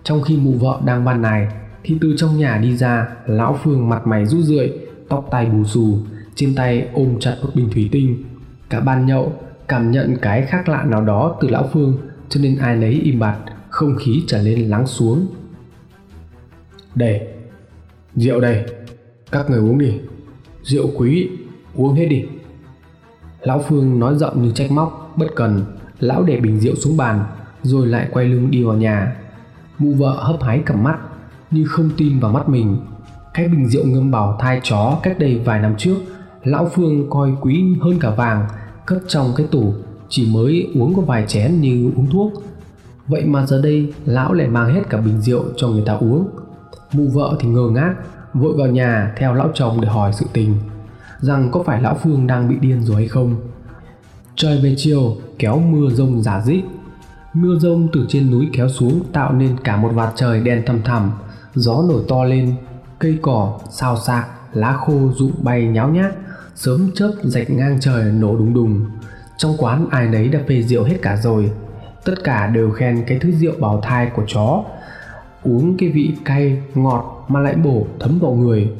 trong 0.04 0.22
khi 0.22 0.36
mụ 0.36 0.52
vợ 0.52 0.80
đang 0.84 1.04
bàn 1.04 1.22
này 1.22 1.48
thì 1.84 1.98
từ 2.00 2.14
trong 2.16 2.38
nhà 2.38 2.58
đi 2.58 2.76
ra, 2.76 3.08
lão 3.26 3.58
phương 3.64 3.88
mặt 3.88 4.06
mày 4.06 4.26
rũ 4.26 4.42
rượi, 4.42 4.72
tóc 5.08 5.28
tai 5.30 5.46
bù 5.46 5.64
xù, 5.64 5.98
trên 6.34 6.54
tay 6.54 6.88
ôm 6.92 7.16
chặt 7.20 7.36
một 7.42 7.50
bình 7.54 7.70
thủy 7.72 7.88
tinh. 7.92 8.24
Cả 8.70 8.80
ban 8.80 9.06
nhậu 9.06 9.32
cảm 9.68 9.90
nhận 9.90 10.16
cái 10.22 10.42
khác 10.42 10.68
lạ 10.68 10.84
nào 10.84 11.04
đó 11.04 11.36
từ 11.40 11.48
lão 11.48 11.68
phương, 11.72 11.98
cho 12.28 12.40
nên 12.40 12.58
ai 12.58 12.76
nấy 12.76 12.92
im 12.92 13.18
bặt, 13.18 13.38
không 13.70 13.96
khí 13.96 14.22
trở 14.26 14.42
nên 14.42 14.70
lắng 14.70 14.86
xuống. 14.86 15.26
Đây, 16.94 17.20
rượu 18.14 18.40
đây. 18.40 18.64
Các 19.30 19.50
người 19.50 19.60
uống 19.60 19.78
đi. 19.78 19.92
Rượu 20.62 20.90
quý, 20.96 21.28
uống 21.74 21.94
hết 21.94 22.06
đi 22.06 22.24
lão 23.46 23.62
phương 23.68 23.98
nói 24.00 24.14
giọng 24.14 24.42
như 24.42 24.52
trách 24.52 24.70
móc, 24.70 25.12
bất 25.16 25.26
cần. 25.36 25.64
Lão 26.00 26.22
để 26.22 26.40
bình 26.40 26.60
rượu 26.60 26.74
xuống 26.74 26.96
bàn, 26.96 27.24
rồi 27.62 27.86
lại 27.86 28.08
quay 28.12 28.26
lưng 28.26 28.50
đi 28.50 28.64
vào 28.64 28.76
nhà. 28.76 29.16
Mụ 29.78 29.94
vợ 29.94 30.16
hấp 30.18 30.42
hái 30.42 30.62
cầm 30.66 30.82
mắt, 30.82 30.98
như 31.50 31.64
không 31.68 31.90
tin 31.96 32.20
vào 32.20 32.32
mắt 32.32 32.48
mình. 32.48 32.76
Cái 33.34 33.48
bình 33.48 33.68
rượu 33.68 33.84
ngâm 33.86 34.10
bảo 34.10 34.36
thai 34.40 34.60
chó 34.62 34.98
cách 35.02 35.18
đây 35.18 35.40
vài 35.44 35.60
năm 35.60 35.74
trước, 35.78 35.96
lão 36.44 36.68
phương 36.74 37.10
coi 37.10 37.32
quý 37.40 37.64
hơn 37.80 37.98
cả 38.00 38.10
vàng, 38.10 38.46
cất 38.86 38.98
trong 39.08 39.32
cái 39.36 39.46
tủ, 39.50 39.74
chỉ 40.08 40.30
mới 40.34 40.70
uống 40.74 40.94
có 40.94 41.02
vài 41.02 41.24
chén 41.28 41.60
như 41.60 41.90
uống 41.96 42.10
thuốc. 42.10 42.32
Vậy 43.06 43.24
mà 43.26 43.46
giờ 43.46 43.62
đây, 43.62 43.92
lão 44.04 44.32
lại 44.32 44.48
mang 44.48 44.74
hết 44.74 44.82
cả 44.90 44.98
bình 44.98 45.20
rượu 45.20 45.44
cho 45.56 45.68
người 45.68 45.82
ta 45.86 45.92
uống. 45.92 46.28
Mụ 46.92 47.08
vợ 47.12 47.36
thì 47.40 47.48
ngơ 47.48 47.68
ngác, 47.70 47.94
vội 48.34 48.52
vào 48.56 48.66
nhà 48.66 49.14
theo 49.16 49.34
lão 49.34 49.50
chồng 49.54 49.80
để 49.80 49.88
hỏi 49.88 50.12
sự 50.12 50.26
tình 50.32 50.54
rằng 51.20 51.50
có 51.52 51.62
phải 51.62 51.82
lão 51.82 51.98
phương 52.02 52.26
đang 52.26 52.48
bị 52.48 52.56
điên 52.60 52.82
rồi 52.82 52.96
hay 52.96 53.08
không. 53.08 53.36
Trời 54.36 54.60
về 54.62 54.74
chiều, 54.78 55.16
kéo 55.38 55.58
mưa 55.58 55.90
rông 55.90 56.22
giả 56.22 56.42
dích. 56.44 56.64
Mưa 57.34 57.58
rông 57.58 57.88
từ 57.92 58.06
trên 58.08 58.30
núi 58.30 58.48
kéo 58.52 58.68
xuống 58.68 59.00
tạo 59.12 59.32
nên 59.32 59.56
cả 59.64 59.76
một 59.76 59.90
vạt 59.94 60.12
trời 60.16 60.40
đen 60.40 60.62
thầm 60.66 60.82
thẳm. 60.82 61.12
Gió 61.54 61.82
nổi 61.88 62.02
to 62.08 62.24
lên, 62.24 62.54
cây 62.98 63.18
cỏ, 63.22 63.58
xào 63.70 63.96
xạc, 63.96 64.26
lá 64.52 64.72
khô 64.72 65.12
rụng 65.16 65.32
bay 65.42 65.66
nháo 65.66 65.88
nhác, 65.88 66.14
sớm 66.54 66.90
chớp 66.94 67.12
rạch 67.22 67.50
ngang 67.50 67.80
trời 67.80 68.12
nổ 68.12 68.36
đùng 68.36 68.54
đùng. 68.54 68.86
Trong 69.38 69.56
quán 69.58 69.86
ai 69.90 70.08
nấy 70.08 70.28
đã 70.28 70.38
phê 70.48 70.62
rượu 70.62 70.84
hết 70.84 70.96
cả 71.02 71.16
rồi. 71.16 71.50
Tất 72.04 72.24
cả 72.24 72.46
đều 72.46 72.70
khen 72.70 73.04
cái 73.06 73.18
thứ 73.18 73.32
rượu 73.32 73.52
bào 73.60 73.80
thai 73.80 74.10
của 74.16 74.24
chó. 74.26 74.64
Uống 75.42 75.76
cái 75.76 75.88
vị 75.88 76.14
cay, 76.24 76.62
ngọt 76.74 77.24
mà 77.28 77.40
lại 77.40 77.54
bổ 77.54 77.86
thấm 78.00 78.18
vào 78.18 78.32
người 78.32 78.70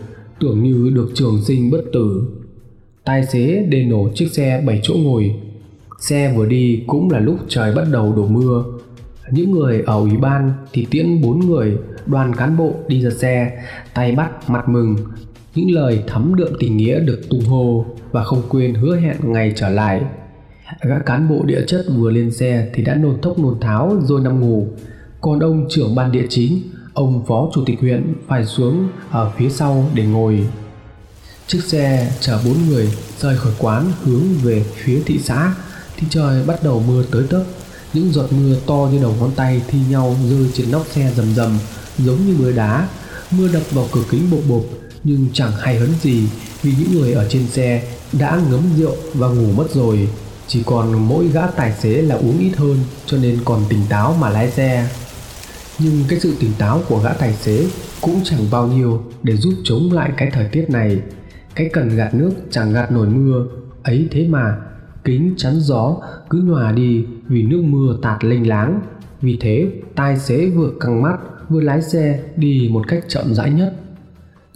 tưởng 0.40 0.62
như 0.62 0.90
được 0.94 1.10
trường 1.14 1.42
sinh 1.44 1.70
bất 1.70 1.82
tử. 1.92 2.22
Tài 3.04 3.26
xế 3.26 3.66
đề 3.68 3.84
nổ 3.84 4.08
chiếc 4.14 4.28
xe 4.32 4.62
7 4.66 4.80
chỗ 4.82 4.94
ngồi. 4.94 5.34
Xe 6.00 6.32
vừa 6.36 6.46
đi 6.46 6.84
cũng 6.86 7.10
là 7.10 7.18
lúc 7.18 7.36
trời 7.48 7.74
bắt 7.74 7.84
đầu 7.92 8.12
đổ 8.16 8.26
mưa. 8.26 8.64
Những 9.30 9.50
người 9.50 9.82
ở 9.86 10.00
ủy 10.00 10.16
ban 10.16 10.52
thì 10.72 10.86
tiễn 10.90 11.22
bốn 11.22 11.40
người, 11.40 11.76
đoàn 12.06 12.34
cán 12.34 12.56
bộ 12.56 12.74
đi 12.88 13.00
ra 13.00 13.10
xe, 13.10 13.64
tay 13.94 14.12
bắt, 14.12 14.50
mặt 14.50 14.68
mừng. 14.68 14.96
Những 15.54 15.70
lời 15.70 16.02
thắm 16.06 16.34
đượm 16.34 16.52
tình 16.58 16.76
nghĩa 16.76 17.00
được 17.00 17.20
tung 17.30 17.44
hô 17.44 17.86
và 18.12 18.24
không 18.24 18.42
quên 18.48 18.74
hứa 18.74 18.96
hẹn 18.96 19.16
ngày 19.22 19.52
trở 19.56 19.68
lại. 19.68 20.02
Các 20.80 21.06
cán 21.06 21.28
bộ 21.28 21.42
địa 21.44 21.64
chất 21.66 21.86
vừa 21.96 22.10
lên 22.10 22.30
xe 22.30 22.70
thì 22.74 22.82
đã 22.82 22.94
nôn 22.94 23.20
thốc 23.20 23.38
nôn 23.38 23.60
tháo 23.60 23.96
rồi 24.02 24.20
nằm 24.20 24.40
ngủ. 24.40 24.68
Còn 25.20 25.38
ông 25.38 25.66
trưởng 25.68 25.94
ban 25.94 26.12
địa 26.12 26.26
chính 26.28 26.60
ông 26.97 27.24
phó 27.27 27.48
chủ 27.55 27.64
tịch 27.66 27.81
huyện 27.81 28.14
phải 28.28 28.47
xuống 28.47 28.89
ở 29.10 29.31
phía 29.39 29.51
sau 29.51 29.90
để 29.94 30.05
ngồi. 30.05 30.47
Chiếc 31.47 31.64
xe 31.64 32.12
chở 32.20 32.39
bốn 32.44 32.68
người 32.68 32.93
rời 33.20 33.36
khỏi 33.36 33.52
quán 33.59 33.93
hướng 34.05 34.23
về 34.43 34.64
phía 34.77 35.02
thị 35.06 35.20
xã. 35.24 35.55
Thì 35.97 36.06
trời 36.10 36.43
bắt 36.47 36.62
đầu 36.62 36.82
mưa 36.86 37.05
tới 37.10 37.24
tấp. 37.31 37.44
Những 37.93 38.12
giọt 38.12 38.32
mưa 38.32 38.56
to 38.66 38.89
như 38.93 38.98
đầu 39.02 39.14
ngón 39.20 39.31
tay 39.36 39.62
thi 39.68 39.78
nhau 39.90 40.16
rơi 40.31 40.51
trên 40.55 40.70
nóc 40.70 40.86
xe 40.86 41.12
rầm 41.16 41.35
rầm, 41.35 41.59
giống 41.98 42.27
như 42.27 42.36
mưa 42.39 42.52
đá. 42.52 42.89
Mưa 43.31 43.48
đập 43.52 43.62
vào 43.70 43.89
cửa 43.93 44.05
kính 44.10 44.31
bộp 44.31 44.40
bộp, 44.48 44.62
nhưng 45.05 45.27
chẳng 45.32 45.52
hay 45.52 45.77
hấn 45.77 45.90
gì 46.02 46.23
vì 46.62 46.73
những 46.78 47.01
người 47.01 47.12
ở 47.12 47.28
trên 47.28 47.47
xe 47.47 47.82
đã 48.12 48.40
ngấm 48.51 48.62
rượu 48.77 48.97
và 49.14 49.28
ngủ 49.28 49.52
mất 49.56 49.66
rồi. 49.74 50.09
Chỉ 50.48 50.62
còn 50.62 51.09
mỗi 51.09 51.28
gã 51.28 51.47
tài 51.47 51.73
xế 51.73 52.02
là 52.02 52.14
uống 52.14 52.39
ít 52.39 52.52
hơn 52.56 52.78
cho 53.06 53.16
nên 53.16 53.39
còn 53.44 53.64
tỉnh 53.68 53.82
táo 53.89 54.16
mà 54.20 54.31
lái 54.31 54.51
xe 54.51 54.89
nhưng 55.78 56.04
cái 56.08 56.20
sự 56.20 56.34
tỉnh 56.40 56.52
táo 56.58 56.82
của 56.88 56.98
gã 56.98 57.12
tài 57.12 57.32
xế 57.32 57.66
cũng 58.00 58.20
chẳng 58.24 58.40
bao 58.50 58.66
nhiêu 58.66 59.02
để 59.22 59.36
giúp 59.36 59.54
chống 59.64 59.92
lại 59.92 60.10
cái 60.16 60.30
thời 60.32 60.48
tiết 60.48 60.70
này. 60.70 61.00
Cái 61.54 61.70
cần 61.72 61.88
gạt 61.88 62.14
nước 62.14 62.30
chẳng 62.50 62.72
gạt 62.72 62.92
nổi 62.92 63.08
mưa, 63.08 63.46
ấy 63.82 64.08
thế 64.10 64.28
mà 64.28 64.56
kính 65.04 65.34
chắn 65.36 65.60
gió 65.60 65.96
cứ 66.30 66.38
nhòa 66.38 66.72
đi 66.72 67.04
vì 67.28 67.42
nước 67.42 67.62
mưa 67.62 67.98
tạt 68.02 68.24
lênh 68.24 68.48
láng. 68.48 68.80
Vì 69.20 69.36
thế, 69.40 69.70
tài 69.94 70.18
xế 70.18 70.46
vừa 70.46 70.70
căng 70.80 71.02
mắt, 71.02 71.16
vừa 71.48 71.60
lái 71.60 71.82
xe 71.82 72.20
đi 72.36 72.68
một 72.72 72.88
cách 72.88 73.04
chậm 73.08 73.34
rãi 73.34 73.50
nhất. 73.50 73.74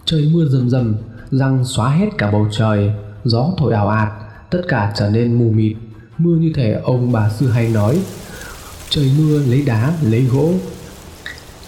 Trời 0.05 0.29
mưa 0.33 0.45
rầm 0.45 0.69
rầm, 0.69 0.95
răng 1.31 1.65
xóa 1.65 1.89
hết 1.89 2.07
cả 2.17 2.31
bầu 2.31 2.47
trời, 2.51 2.91
gió 3.23 3.53
thổi 3.57 3.73
ảo 3.73 3.87
ạt, 3.87 4.09
tất 4.49 4.61
cả 4.67 4.93
trở 4.97 5.09
nên 5.09 5.39
mù 5.39 5.49
mịt. 5.49 5.77
Mưa 6.17 6.35
như 6.35 6.51
thể 6.55 6.71
ông 6.83 7.11
bà 7.11 7.29
xưa 7.29 7.47
hay 7.47 7.69
nói, 7.69 8.01
trời 8.89 9.11
mưa 9.19 9.39
lấy 9.39 9.63
đá, 9.65 9.93
lấy 10.03 10.25
gỗ 10.25 10.53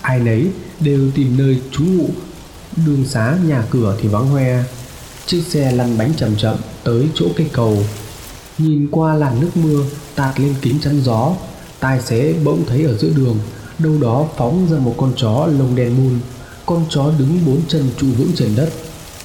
ai 0.04 0.20
nấy 0.20 0.52
đều 0.80 1.12
tìm 1.16 1.38
nơi 1.38 1.62
trú 1.72 1.84
ngụ. 1.86 2.10
Đường 2.86 3.06
xá, 3.06 3.38
nhà 3.48 3.64
cửa 3.70 3.98
thì 4.02 4.08
vắng 4.08 4.28
hoe. 4.28 4.64
Chiếc 5.26 5.42
xe 5.42 5.72
lăn 5.72 5.98
bánh 5.98 6.14
chậm 6.18 6.36
chậm 6.38 6.56
tới 6.84 7.10
chỗ 7.14 7.26
cây 7.38 7.50
cầu. 7.54 7.78
Nhìn 8.58 8.88
qua 8.92 9.14
làn 9.14 9.40
nước 9.42 9.50
mưa 9.56 9.84
tạt 10.16 10.40
lên 10.40 10.56
kính 10.62 10.80
chắn 10.80 11.02
gió, 11.02 11.34
tài 11.80 12.02
xế 12.02 12.36
bỗng 12.44 12.64
thấy 12.68 12.84
ở 12.84 12.98
giữa 12.98 13.10
đường, 13.16 13.38
đâu 13.80 13.94
đó 14.02 14.26
phóng 14.38 14.68
ra 14.72 14.78
một 14.78 14.96
con 14.98 15.12
chó 15.16 15.48
lông 15.60 15.76
đen 15.76 15.98
bùn. 15.98 16.20
con 16.66 16.86
chó 16.90 17.12
đứng 17.20 17.40
bốn 17.46 17.60
chân 17.68 17.84
trụ 17.98 18.08
vững 18.18 18.32
trên 18.36 18.50
đất, 18.56 18.70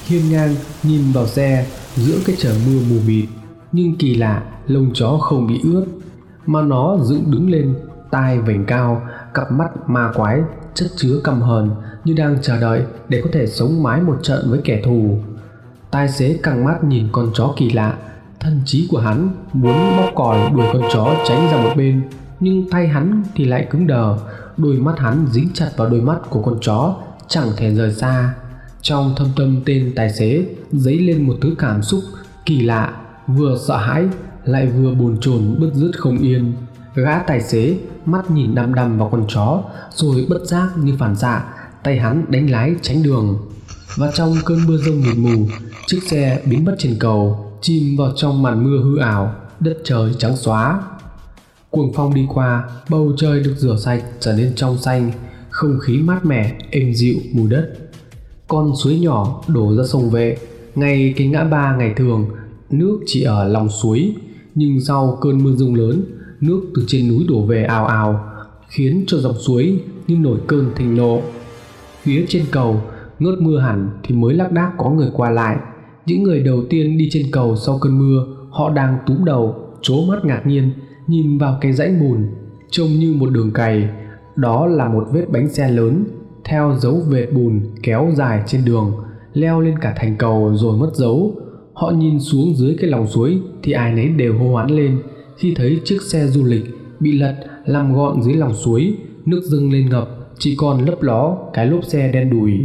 hiên 0.07 0.31
ngang 0.31 0.55
nhìn 0.83 1.13
vào 1.13 1.27
xe 1.27 1.67
giữa 1.97 2.19
cái 2.27 2.37
trời 2.39 2.55
mưa 2.67 2.81
mù 2.91 2.97
mịt. 3.07 3.25
Nhưng 3.73 3.97
kỳ 3.97 4.15
lạ, 4.15 4.43
lông 4.67 4.91
chó 4.95 5.19
không 5.19 5.47
bị 5.47 5.61
ướt, 5.65 5.85
mà 6.47 6.63
nó 6.63 6.99
dựng 7.03 7.31
đứng 7.31 7.51
lên, 7.51 7.75
tai 8.11 8.39
vểnh 8.39 8.65
cao, 8.65 9.03
cặp 9.35 9.53
mắt 9.53 9.69
ma 9.87 10.13
quái 10.15 10.41
chất 10.79 10.91
chứa 10.97 11.21
căm 11.25 11.43
hờn 11.43 11.71
như 12.05 12.15
đang 12.15 12.39
chờ 12.43 12.61
đợi 12.61 12.83
để 13.09 13.21
có 13.25 13.31
thể 13.33 13.47
sống 13.47 13.83
mái 13.83 14.01
một 14.01 14.19
trận 14.23 14.51
với 14.51 14.61
kẻ 14.65 14.83
thù. 14.85 15.19
Tài 15.91 16.09
xế 16.09 16.39
căng 16.43 16.65
mắt 16.65 16.85
nhìn 16.85 17.09
con 17.13 17.31
chó 17.35 17.55
kỳ 17.57 17.71
lạ. 17.71 17.99
Thân 18.41 18.61
trí 18.65 18.89
của 18.91 18.99
hắn 18.99 19.31
muốn 19.53 19.97
bóp 19.97 20.11
còi 20.15 20.51
đuổi 20.51 20.67
con 20.73 20.83
chó 20.93 21.15
tránh 21.29 21.49
ra 21.51 21.63
một 21.63 21.73
bên, 21.77 22.03
nhưng 22.41 22.71
tay 22.71 22.89
hắn 22.89 23.23
thì 23.35 23.45
lại 23.45 23.67
cứng 23.71 23.87
đờ. 23.87 24.19
Đôi 24.57 24.77
mắt 24.77 24.99
hắn 24.99 25.27
dính 25.31 25.49
chặt 25.55 25.71
vào 25.77 25.89
đôi 25.89 26.01
mắt 26.01 26.19
của 26.31 26.43
con 26.43 26.59
chó, 26.61 26.97
chẳng 27.29 27.49
thể 27.57 27.75
rời 27.75 27.93
xa. 27.93 28.35
Trong 28.83 29.15
thâm 29.17 29.29
tâm 29.37 29.61
tên 29.65 29.93
tài 29.97 30.13
xế, 30.13 30.47
dấy 30.73 30.99
lên 30.99 31.27
một 31.27 31.35
thứ 31.41 31.55
cảm 31.59 31.83
xúc 31.83 32.01
kỳ 32.47 32.61
lạ, 32.61 32.93
vừa 33.27 33.59
sợ 33.67 33.77
hãi, 33.77 34.05
lại 34.45 34.67
vừa 34.67 34.95
bồn 34.95 35.17
chồn 35.21 35.57
bứt 35.59 35.71
rứt 35.75 35.91
không 35.99 36.19
yên 36.19 36.53
gã 36.95 37.19
tài 37.19 37.41
xế 37.41 37.79
mắt 38.07 38.31
nhìn 38.31 38.55
đăm 38.55 38.75
đăm 38.75 38.99
vào 38.99 39.09
con 39.13 39.25
chó, 39.29 39.63
rồi 39.95 40.27
bất 40.29 40.45
giác 40.45 40.69
như 40.77 40.97
phản 40.99 41.17
xạ, 41.17 41.45
tay 41.83 41.99
hắn 41.99 42.25
đánh 42.29 42.51
lái 42.51 42.75
tránh 42.83 43.03
đường. 43.03 43.39
Và 43.97 44.11
trong 44.15 44.35
cơn 44.45 44.59
mưa 44.67 44.77
rông 44.77 45.03
mịt 45.03 45.17
mù, 45.17 45.47
chiếc 45.87 46.03
xe 46.03 46.43
biến 46.45 46.65
mất 46.65 46.75
trên 46.79 46.97
cầu, 47.01 47.53
chìm 47.61 47.97
vào 47.97 48.13
trong 48.17 48.43
màn 48.43 48.65
mưa 48.65 48.79
hư 48.83 48.99
ảo, 48.99 49.35
đất 49.61 49.79
trời 49.85 50.15
trắng 50.19 50.37
xóa. 50.37 50.83
Cuồng 51.71 51.93
phong 51.95 52.15
đi 52.15 52.27
qua, 52.35 52.69
bầu 52.89 53.13
trời 53.17 53.41
được 53.41 53.55
rửa 53.57 53.77
sạch 53.77 54.03
trở 54.21 54.33
nên 54.33 54.55
trong 54.55 54.79
xanh, 54.79 55.13
không 55.51 55.79
khí 55.83 55.99
mát 55.99 56.25
mẻ, 56.25 56.57
êm 56.71 56.95
dịu 56.95 57.17
mùi 57.33 57.51
đất. 57.51 57.73
Con 58.49 58.73
suối 58.77 58.99
nhỏ 58.99 59.43
đổ 59.49 59.77
ra 59.77 59.85
sông 59.87 60.11
vệ 60.11 60.39
ngay 60.75 61.15
cái 61.17 61.27
ngã 61.27 61.45
ba 61.45 61.77
ngày 61.77 61.95
thường, 61.97 62.29
nước 62.71 63.01
chỉ 63.07 63.23
ở 63.23 63.49
lòng 63.49 63.69
suối. 63.69 64.15
Nhưng 64.55 64.81
sau 64.81 65.19
cơn 65.21 65.45
mưa 65.45 65.57
rông 65.57 65.75
lớn 65.75 66.05
nước 66.41 66.63
từ 66.75 66.85
trên 66.87 67.09
núi 67.09 67.27
đổ 67.29 67.47
về 67.47 67.65
ào 67.65 67.87
ào, 67.87 68.25
khiến 68.69 69.05
cho 69.07 69.19
dòng 69.19 69.35
suối 69.39 69.81
như 70.07 70.17
nổi 70.17 70.39
cơn 70.47 70.71
thịnh 70.77 70.97
nộ. 70.97 71.23
Phía 72.03 72.25
trên 72.29 72.45
cầu, 72.51 72.81
ngớt 73.19 73.41
mưa 73.41 73.59
hẳn 73.59 73.89
thì 74.03 74.15
mới 74.15 74.35
lác 74.35 74.53
đác 74.53 74.73
có 74.79 74.91
người 74.91 75.11
qua 75.13 75.31
lại. 75.31 75.57
Những 76.07 76.23
người 76.23 76.41
đầu 76.41 76.65
tiên 76.71 76.99
đi 76.99 77.09
trên 77.13 77.27
cầu 77.33 77.57
sau 77.57 77.79
cơn 77.79 77.99
mưa, 77.99 78.27
họ 78.51 78.71
đang 78.71 78.99
túm 79.07 79.25
đầu 79.25 79.55
chố 79.81 80.05
mắt 80.09 80.25
ngạc 80.25 80.47
nhiên, 80.47 80.71
nhìn 81.07 81.39
vào 81.39 81.59
cái 81.61 81.73
dãy 81.73 81.95
bùn 82.01 82.27
trông 82.71 82.89
như 82.89 83.15
một 83.15 83.31
đường 83.31 83.51
cày. 83.51 83.89
Đó 84.37 84.67
là 84.67 84.89
một 84.89 85.05
vết 85.13 85.25
bánh 85.31 85.49
xe 85.49 85.71
lớn, 85.71 86.05
theo 86.45 86.77
dấu 86.79 87.01
vệt 87.09 87.33
bùn 87.33 87.61
kéo 87.83 88.11
dài 88.15 88.43
trên 88.47 88.65
đường, 88.65 88.93
leo 89.33 89.61
lên 89.61 89.79
cả 89.79 89.95
thành 89.97 90.17
cầu 90.17 90.53
rồi 90.55 90.79
mất 90.79 90.91
dấu. 90.95 91.33
Họ 91.73 91.91
nhìn 91.91 92.21
xuống 92.21 92.55
dưới 92.55 92.77
cái 92.81 92.91
lòng 92.91 93.07
suối 93.07 93.41
thì 93.63 93.73
ai 93.73 93.93
nấy 93.93 94.09
đều 94.09 94.39
hô 94.39 94.53
hoán 94.53 94.71
lên 94.71 94.99
khi 95.39 95.55
thấy 95.55 95.81
chiếc 95.85 96.03
xe 96.03 96.27
du 96.27 96.45
lịch 96.45 96.65
bị 97.01 97.13
lật 97.19 97.35
làm 97.65 97.95
gọn 97.95 98.23
dưới 98.23 98.35
lòng 98.35 98.55
suối, 98.55 98.95
nước 99.27 99.41
dâng 99.45 99.73
lên 99.73 99.89
ngập, 99.89 100.09
chỉ 100.39 100.57
còn 100.57 100.85
lấp 100.85 101.03
ló 101.03 101.37
cái 101.53 101.67
lốp 101.67 101.85
xe 101.85 102.13
đen 102.13 102.31
đùi. 102.31 102.61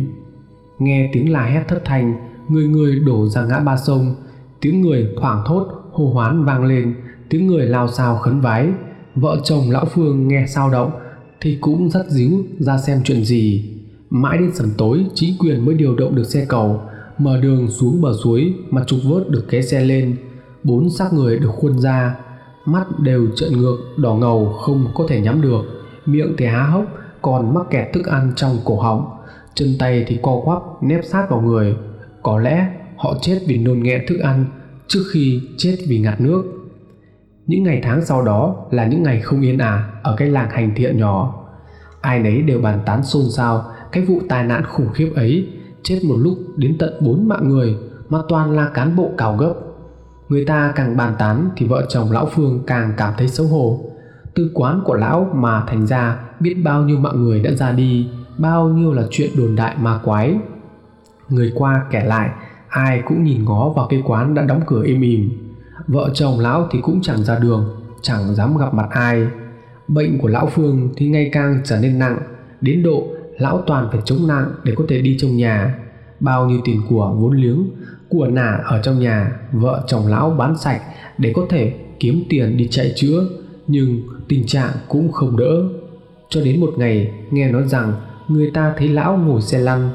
Nghe 0.80 1.10
tiếng 1.14 1.32
la 1.32 1.45
hét 1.45 1.64
thất 1.68 1.82
thanh, 1.86 2.14
người 2.50 2.68
người 2.68 3.00
đổ 3.00 3.28
ra 3.28 3.45
ngã 3.45 3.60
ba 3.60 3.78
sông. 3.78 4.16
Tiếng 4.62 4.82
người 4.82 5.08
thoảng 5.22 5.44
thốt, 5.48 5.68
hô 5.91 6.14
hoán 6.14 6.45
vang 6.45 6.66
lên. 6.66 6.95
Tiếng 7.30 7.48
người 7.48 7.66
lao 7.66 7.88
xao 7.88 8.18
khấn 8.18 8.41
vái. 8.41 8.70
Vợ 9.16 9.38
chồng 9.44 9.70
lão 9.70 9.86
phương 9.86 10.28
nghe 10.28 10.45
sao 10.48 10.70
động, 10.70 10.91
thì 11.41 11.58
cũng 11.62 11.90
rất 11.90 12.10
díu 12.10 12.32
ra 12.60 12.78
xem 12.78 13.02
chuyện 13.04 13.24
gì. 13.24 13.70
Mãi 14.10 14.38
đến 14.38 14.52
sầm 14.54 14.70
tối, 14.78 15.06
chính 15.14 15.38
quyền 15.40 15.66
mới 15.66 15.76
điều 15.76 15.95
động 15.95 16.16
được 16.16 16.24
xe 16.24 16.45
cầu, 16.50 16.82
mở 17.18 17.40
đường 17.41 17.68
xuống 17.68 18.02
bờ 18.02 18.14
suối 18.24 18.54
mà 18.70 18.84
trục 18.88 19.00
vớt 19.04 19.30
được 19.30 19.45
cái 19.50 19.64
xe 19.64 19.86
lên. 19.86 20.16
Bốn 20.64 20.90
xác 20.90 21.14
người 21.14 21.40
được 21.40 21.50
khuôn 21.50 21.80
ra 21.80 22.16
mắt 22.65 22.99
đều 22.99 23.27
trợn 23.35 23.52
ngược, 23.57 23.77
đỏ 23.98 24.15
ngầu, 24.15 24.53
không 24.53 24.88
có 24.95 25.06
thể 25.10 25.22
nhắm 25.22 25.41
được. 25.41 25.61
Miệng 26.06 26.35
thì 26.38 26.45
há 26.45 26.64
hốc, 26.64 26.85
còn 27.22 27.53
mắc 27.53 27.65
kẹt 27.69 27.94
thức 27.94 28.06
ăn 28.06 28.31
trong 28.35 28.57
cổ 28.65 28.80
họng. 28.80 29.06
Chân 29.53 29.68
tay 29.80 30.06
thì 30.07 30.19
co 30.22 30.41
quắp, 30.45 30.61
nép 30.81 30.99
sát 31.03 31.27
vào 31.30 31.41
người. 31.41 31.76
Có 32.23 32.40
lẽ 32.40 32.68
họ 32.98 33.14
chết 33.22 33.40
vì 33.48 33.57
nôn 33.57 33.84
nghẹn 33.84 34.02
thức 34.07 34.19
ăn 34.19 34.45
trước 34.88 35.03
khi 35.11 35.41
chết 35.57 35.77
vì 35.88 35.99
ngạt 35.99 36.22
nước. 36.22 36.44
Những 37.45 37.64
ngày 37.64 37.81
tháng 37.84 38.06
sau 38.06 38.22
đó 38.22 38.65
là 38.72 38.85
những 38.88 39.03
ngày 39.03 39.22
không 39.22 39.41
yên 39.41 39.57
ả 39.57 39.91
ở 40.03 40.15
cái 40.18 40.27
làng 40.27 40.49
hành 40.49 40.73
thiện 40.76 40.98
nhỏ. 40.98 41.45
Ai 42.02 42.19
nấy 42.19 42.41
đều 42.41 42.61
bàn 42.61 42.80
tán 42.85 43.03
xôn 43.03 43.23
xao 43.30 43.64
cái 43.91 44.03
vụ 44.03 44.19
tai 44.30 44.44
nạn 44.44 44.64
khủng 44.65 44.90
khiếp 44.94 45.11
ấy. 45.15 45.48
Chết 45.84 45.99
một 46.03 46.15
lúc 46.18 46.38
đến 46.56 46.77
tận 46.80 46.94
bốn 47.02 47.27
mạng 47.27 47.49
người 47.49 47.76
mà 48.10 48.19
toàn 48.30 48.52
là 48.52 48.69
cán 48.73 48.95
bộ 48.95 49.11
cào 49.18 49.38
gấp 49.38 49.53
người 50.30 50.45
ta 50.45 50.74
càng 50.76 50.98
bàn 50.98 51.16
tán 51.20 51.50
thì 51.56 51.68
vợ 51.68 51.86
chồng 51.90 52.12
lão 52.12 52.26
phương 52.26 52.64
càng 52.68 52.94
cảm 52.98 53.14
thấy 53.18 53.28
xấu 53.28 53.48
hổ. 53.48 53.80
Từ 54.36 54.52
quán 54.54 54.82
của 54.86 54.94
lão 54.94 55.30
mà 55.34 55.64
thành 55.68 55.88
ra 55.88 56.20
biết 56.40 56.54
bao 56.64 56.84
nhiêu 56.84 56.98
mạng 56.98 57.24
người 57.24 57.40
đã 57.40 57.52
ra 57.52 57.72
đi, 57.72 58.10
bao 58.38 58.70
nhiêu 58.70 58.94
là 58.94 59.04
chuyện 59.12 59.30
đồn 59.38 59.56
đại 59.56 59.76
ma 59.80 60.00
quái. 60.04 60.38
Người 61.30 61.52
qua 61.56 61.86
kẻ 61.91 62.06
lại, 62.06 62.30
ai 62.68 63.02
cũng 63.06 63.24
nhìn 63.24 63.45
ngó 63.45 63.70
vào 63.70 63.88
cái 63.90 64.04
quán 64.06 64.34
đã 64.34 64.41
đóng 64.44 64.62
cửa 64.68 64.84
im 64.84 65.02
ỉm. 65.02 65.30
vợ 65.88 66.10
chồng 66.14 66.40
lão 66.40 66.68
thì 66.72 66.80
cũng 66.82 67.02
chẳng 67.02 67.24
ra 67.24 67.40
đường, 67.40 67.82
chẳng 68.02 68.36
dám 68.36 68.58
gặp 68.58 68.74
mặt 68.74 68.88
ai. 68.90 69.28
Bệnh 69.88 70.20
của 70.20 70.28
lão 70.28 70.48
phương 70.48 70.90
thì 70.98 71.08
ngày 71.08 71.30
càng 71.34 71.62
trở 71.64 71.80
nên 71.80 72.00
nặng, 72.00 72.18
đến 72.62 72.84
độ 72.84 73.08
lão 73.38 73.62
toàn 73.68 73.88
phải 73.91 74.02
chống 74.06 74.28
nặng 74.28 74.52
để 74.64 74.74
có 74.76 74.84
thể 74.88 75.02
đi 75.02 75.18
trong 75.20 75.38
nhà. 75.38 75.80
Bao 76.20 76.45
nhiêu 76.50 76.62
tiền 76.66 76.82
của 76.90 77.16
vốn 77.18 77.34
liếng 77.38 77.70
của 78.14 78.27
nà 78.27 78.60
ở 78.65 78.81
trong 78.81 78.99
nhà, 78.99 79.40
vợ 79.52 79.84
chồng 79.88 80.07
lão 80.07 80.30
bán 80.30 80.57
sạch 80.57 80.81
để 81.18 81.34
có 81.35 81.45
thể 81.49 81.73
kiếm 81.99 82.23
tiền 82.30 82.57
đi 82.57 82.68
chạy 82.72 82.94
chữa, 82.95 83.27
nhưng 83.68 84.02
tình 84.27 84.45
trạng 84.45 84.72
cũng 84.88 85.11
không 85.11 85.38
đỡ. 85.38 85.64
Cho 86.30 86.41
đến 86.41 86.60
một 86.60 86.73
ngày, 86.77 87.11
nghe 87.31 87.52
nói 87.52 87.64
rằng 87.68 87.94
người 88.27 88.52
ta 88.53 88.73
thấy 88.77 88.88
lão 88.88 89.18
ngồi 89.18 89.41
xe 89.41 89.60
lăn, 89.60 89.90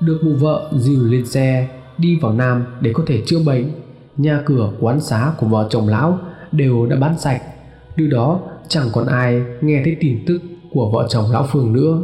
được 0.00 0.20
mụ 0.22 0.32
vợ 0.32 0.70
dìu 0.78 1.04
lên 1.04 1.26
xe, 1.26 1.68
đi 1.98 2.18
vào 2.22 2.32
nam 2.32 2.64
để 2.80 2.92
có 2.94 3.02
thể 3.06 3.22
chữa 3.26 3.38
bệnh. 3.46 3.70
Nhà 4.16 4.42
cửa, 4.46 4.72
quán 4.80 5.00
xá 5.00 5.32
của 5.38 5.46
vợ 5.46 5.66
chồng 5.70 5.88
lão 5.88 6.18
đều 6.52 6.86
đã 6.86 6.96
bán 6.96 7.18
sạch. 7.18 7.42
Từ 7.96 8.06
đó 8.06 8.40
chẳng 8.68 8.86
còn 8.92 9.06
ai 9.06 9.42
nghe 9.60 9.82
thấy 9.84 9.96
tin 10.00 10.24
tức 10.26 10.42
của 10.72 10.90
vợ 10.90 11.06
chồng 11.10 11.30
lão 11.30 11.46
phương 11.50 11.72
nữa. 11.72 12.02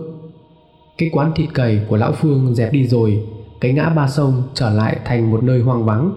Cái 0.98 1.10
quán 1.12 1.32
thịt 1.36 1.48
cầy 1.54 1.80
của 1.88 1.96
lão 1.96 2.12
phương 2.12 2.54
dẹp 2.54 2.72
đi 2.72 2.86
rồi 2.86 3.26
cái 3.66 3.74
ngã 3.74 3.88
ba 3.88 4.08
sông 4.08 4.42
trở 4.54 4.70
lại 4.70 4.96
thành 5.04 5.30
một 5.30 5.42
nơi 5.44 5.60
hoang 5.60 5.84
vắng. 5.84 6.12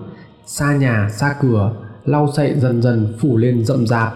Xa 0.46 0.76
nhà, 0.76 1.10
xa 1.12 1.36
cửa, 1.42 1.74
lau 2.06 2.28
sậy 2.36 2.54
dần 2.58 2.82
dần 2.82 3.14
phủ 3.20 3.38
lên 3.38 3.66
rậm 3.66 3.88
rạp. 3.88 4.14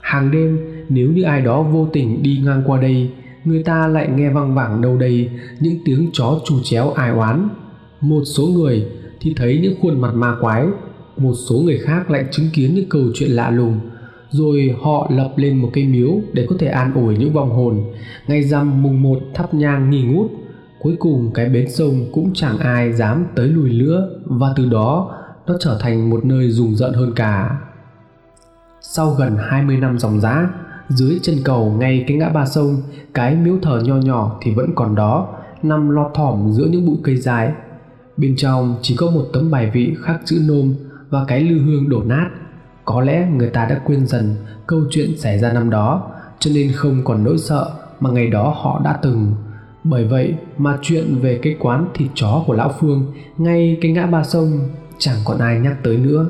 Hàng 0.00 0.30
đêm, 0.30 0.58
nếu 0.88 1.10
như 1.10 1.22
ai 1.22 1.40
đó 1.40 1.62
vô 1.62 1.88
tình 1.92 2.22
đi 2.22 2.40
ngang 2.44 2.62
qua 2.66 2.80
đây, 2.80 3.10
người 3.44 3.62
ta 3.62 3.86
lại 3.86 4.08
nghe 4.14 4.30
văng 4.30 4.54
vẳng 4.54 4.80
đâu 4.80 4.96
đây 4.96 5.30
những 5.60 5.74
tiếng 5.84 6.10
chó 6.12 6.40
chù 6.44 6.54
chéo 6.62 6.90
ai 6.90 7.10
oán. 7.10 7.48
Một 8.00 8.22
số 8.24 8.46
người 8.46 8.86
thì 9.20 9.34
thấy 9.36 9.58
những 9.62 9.74
khuôn 9.82 10.00
mặt 10.00 10.14
ma 10.14 10.36
quái, 10.40 10.66
một 11.16 11.34
số 11.48 11.56
người 11.56 11.78
khác 11.78 12.10
lại 12.10 12.24
chứng 12.30 12.46
kiến 12.52 12.74
những 12.74 12.88
câu 12.88 13.02
chuyện 13.14 13.30
lạ 13.30 13.50
lùng, 13.50 13.80
rồi 14.30 14.76
họ 14.82 15.10
lập 15.14 15.32
lên 15.36 15.56
một 15.56 15.70
cây 15.72 15.86
miếu 15.86 16.20
để 16.32 16.46
có 16.48 16.56
thể 16.58 16.66
an 16.66 16.94
ủi 16.94 17.16
những 17.16 17.32
vong 17.32 17.50
hồn. 17.50 17.84
Ngày 18.26 18.42
rằm 18.42 18.82
mùng 18.82 19.02
một 19.02 19.18
thắp 19.34 19.54
nhang 19.54 19.90
nghi 19.90 20.02
ngút 20.02 20.30
cuối 20.82 20.96
cùng 20.98 21.30
cái 21.34 21.48
bến 21.48 21.70
sông 21.70 22.06
cũng 22.12 22.30
chẳng 22.34 22.58
ai 22.58 22.92
dám 22.92 23.26
tới 23.34 23.48
lùi 23.48 23.70
nữa 23.70 24.08
và 24.24 24.52
từ 24.56 24.66
đó 24.66 25.16
nó 25.46 25.54
trở 25.60 25.78
thành 25.80 26.10
một 26.10 26.24
nơi 26.24 26.50
rùng 26.50 26.76
rợn 26.76 26.92
hơn 26.92 27.12
cả. 27.16 27.58
Sau 28.80 29.10
gần 29.10 29.36
20 29.38 29.76
năm 29.76 29.98
dòng 29.98 30.20
giá 30.20 30.50
dưới 30.88 31.18
chân 31.22 31.36
cầu 31.44 31.70
ngay 31.70 32.04
cái 32.08 32.16
ngã 32.16 32.28
ba 32.28 32.46
sông, 32.46 32.82
cái 33.14 33.34
miếu 33.34 33.54
thờ 33.62 33.80
nho 33.84 33.96
nhỏ 33.96 34.38
thì 34.42 34.54
vẫn 34.54 34.70
còn 34.74 34.94
đó, 34.94 35.28
nằm 35.62 35.90
lọt 35.90 36.10
thỏm 36.14 36.52
giữa 36.52 36.64
những 36.64 36.86
bụi 36.86 36.96
cây 37.02 37.16
dài. 37.16 37.52
Bên 38.16 38.34
trong 38.36 38.76
chỉ 38.82 38.96
có 38.96 39.10
một 39.10 39.24
tấm 39.32 39.50
bài 39.50 39.70
vị 39.74 39.94
khắc 40.02 40.20
chữ 40.24 40.42
nôm 40.48 40.74
và 41.10 41.24
cái 41.28 41.40
lư 41.40 41.58
hương 41.58 41.88
đổ 41.88 42.02
nát. 42.02 42.30
Có 42.84 43.00
lẽ 43.00 43.28
người 43.36 43.50
ta 43.50 43.66
đã 43.66 43.80
quên 43.84 44.06
dần 44.06 44.36
câu 44.66 44.80
chuyện 44.90 45.18
xảy 45.18 45.38
ra 45.38 45.52
năm 45.52 45.70
đó, 45.70 46.10
cho 46.38 46.50
nên 46.54 46.72
không 46.72 47.04
còn 47.04 47.24
nỗi 47.24 47.38
sợ 47.38 47.70
mà 48.00 48.10
ngày 48.10 48.30
đó 48.30 48.54
họ 48.56 48.80
đã 48.84 48.98
từng 49.02 49.34
bởi 49.84 50.04
vậy 50.04 50.34
mà 50.58 50.78
chuyện 50.82 51.18
về 51.20 51.38
cái 51.42 51.56
quán 51.60 51.88
thịt 51.94 52.10
chó 52.14 52.44
của 52.46 52.54
lão 52.54 52.72
phương, 52.80 53.12
ngay 53.38 53.78
cái 53.80 53.92
ngã 53.92 54.06
ba 54.06 54.22
sông, 54.22 54.60
chẳng 54.98 55.18
còn 55.24 55.38
ai 55.38 55.60
nhắc 55.60 55.76
tới 55.82 55.96
nữa. 55.96 56.28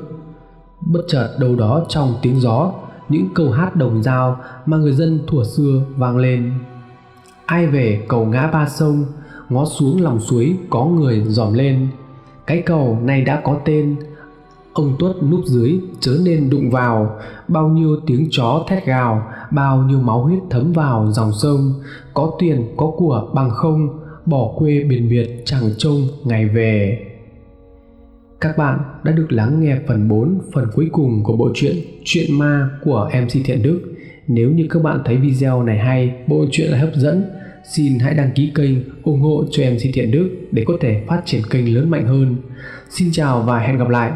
Bất 0.81 1.03
chợt 1.09 1.29
đâu 1.41 1.57
đó 1.57 1.85
trong 1.89 2.15
tiếng 2.23 2.41
gió, 2.41 2.73
những 3.09 3.29
câu 3.35 3.51
hát 3.51 3.77
đồng 3.77 4.03
dao 4.03 4.41
mà 4.67 4.77
người 4.77 4.93
dân 4.93 5.21
thuở 5.27 5.45
xưa 5.45 5.83
vang 5.97 6.17
lên. 6.17 6.53
Ai 7.47 7.67
về 7.67 8.05
cầu 8.09 8.27
ngã 8.27 8.47
ba 8.47 8.69
sông, 8.69 9.05
ngó 9.49 9.65
xuống 9.65 10.03
lòng 10.03 10.21
suối 10.21 10.57
có 10.71 10.85
người 10.85 11.25
dòm 11.27 11.55
lên. 11.55 11.89
Cái 12.47 12.63
cầu 12.67 12.99
này 13.03 13.23
đã 13.23 13.41
có 13.45 13.57
tên, 13.65 13.97
ông 14.73 14.97
tuất 14.99 15.13
núp 15.31 15.41
dưới 15.45 15.81
chớ 16.01 16.19
nên 16.25 16.51
đụng 16.51 16.71
vào. 16.71 17.19
Bao 17.49 17.69
nhiêu 17.69 17.97
tiếng 18.07 18.29
chó 18.31 18.65
thét 18.69 18.87
gào, 18.87 19.33
bao 19.51 19.83
nhiêu 19.83 20.01
máu 20.01 20.23
huyết 20.23 20.43
thấm 20.51 20.73
vào 20.73 21.13
dòng 21.13 21.33
sông 21.33 21.75
có 22.15 22.33
tiền 22.39 22.65
có 22.77 22.93
của 22.97 23.31
bằng 23.35 23.51
không 23.51 23.89
bỏ 24.27 24.53
quê 24.59 24.85
biển 24.85 25.09
biệt 25.09 25.43
chẳng 25.45 25.71
trông 25.79 26.09
ngày 26.25 26.47
về 26.49 26.99
các 28.41 28.59
bạn 28.59 28.79
đã 29.05 29.13
được 29.13 29.33
lắng 29.33 29.61
nghe 29.61 29.77
phần 29.89 30.09
4, 30.09 30.41
phần 30.53 30.69
cuối 30.75 30.89
cùng 30.93 31.25
của 31.25 31.37
bộ 31.37 31.51
truyện 31.55 31.77
Chuyện 32.05 32.39
ma 32.39 32.71
của 32.85 33.11
MC 33.23 33.45
Thiện 33.45 33.63
Đức. 33.63 33.81
Nếu 34.27 34.51
như 34.51 34.67
các 34.71 34.83
bạn 34.83 35.01
thấy 35.05 35.17
video 35.17 35.63
này 35.63 35.79
hay, 35.79 36.15
bộ 36.27 36.45
truyện 36.51 36.71
là 36.71 36.79
hấp 36.79 36.95
dẫn, 36.95 37.25
xin 37.75 37.99
hãy 37.99 38.15
đăng 38.15 38.31
ký 38.35 38.53
kênh 38.55 38.71
ủng 39.03 39.21
hộ 39.21 39.45
cho 39.51 39.63
MC 39.71 39.95
Thiện 39.95 40.11
Đức 40.11 40.31
để 40.51 40.65
có 40.67 40.75
thể 40.81 41.03
phát 41.07 41.23
triển 41.25 41.43
kênh 41.51 41.75
lớn 41.75 41.91
mạnh 41.91 42.07
hơn. 42.07 42.37
Xin 42.91 43.13
chào 43.13 43.43
và 43.43 43.59
hẹn 43.59 43.79
gặp 43.79 43.89
lại. 43.89 44.13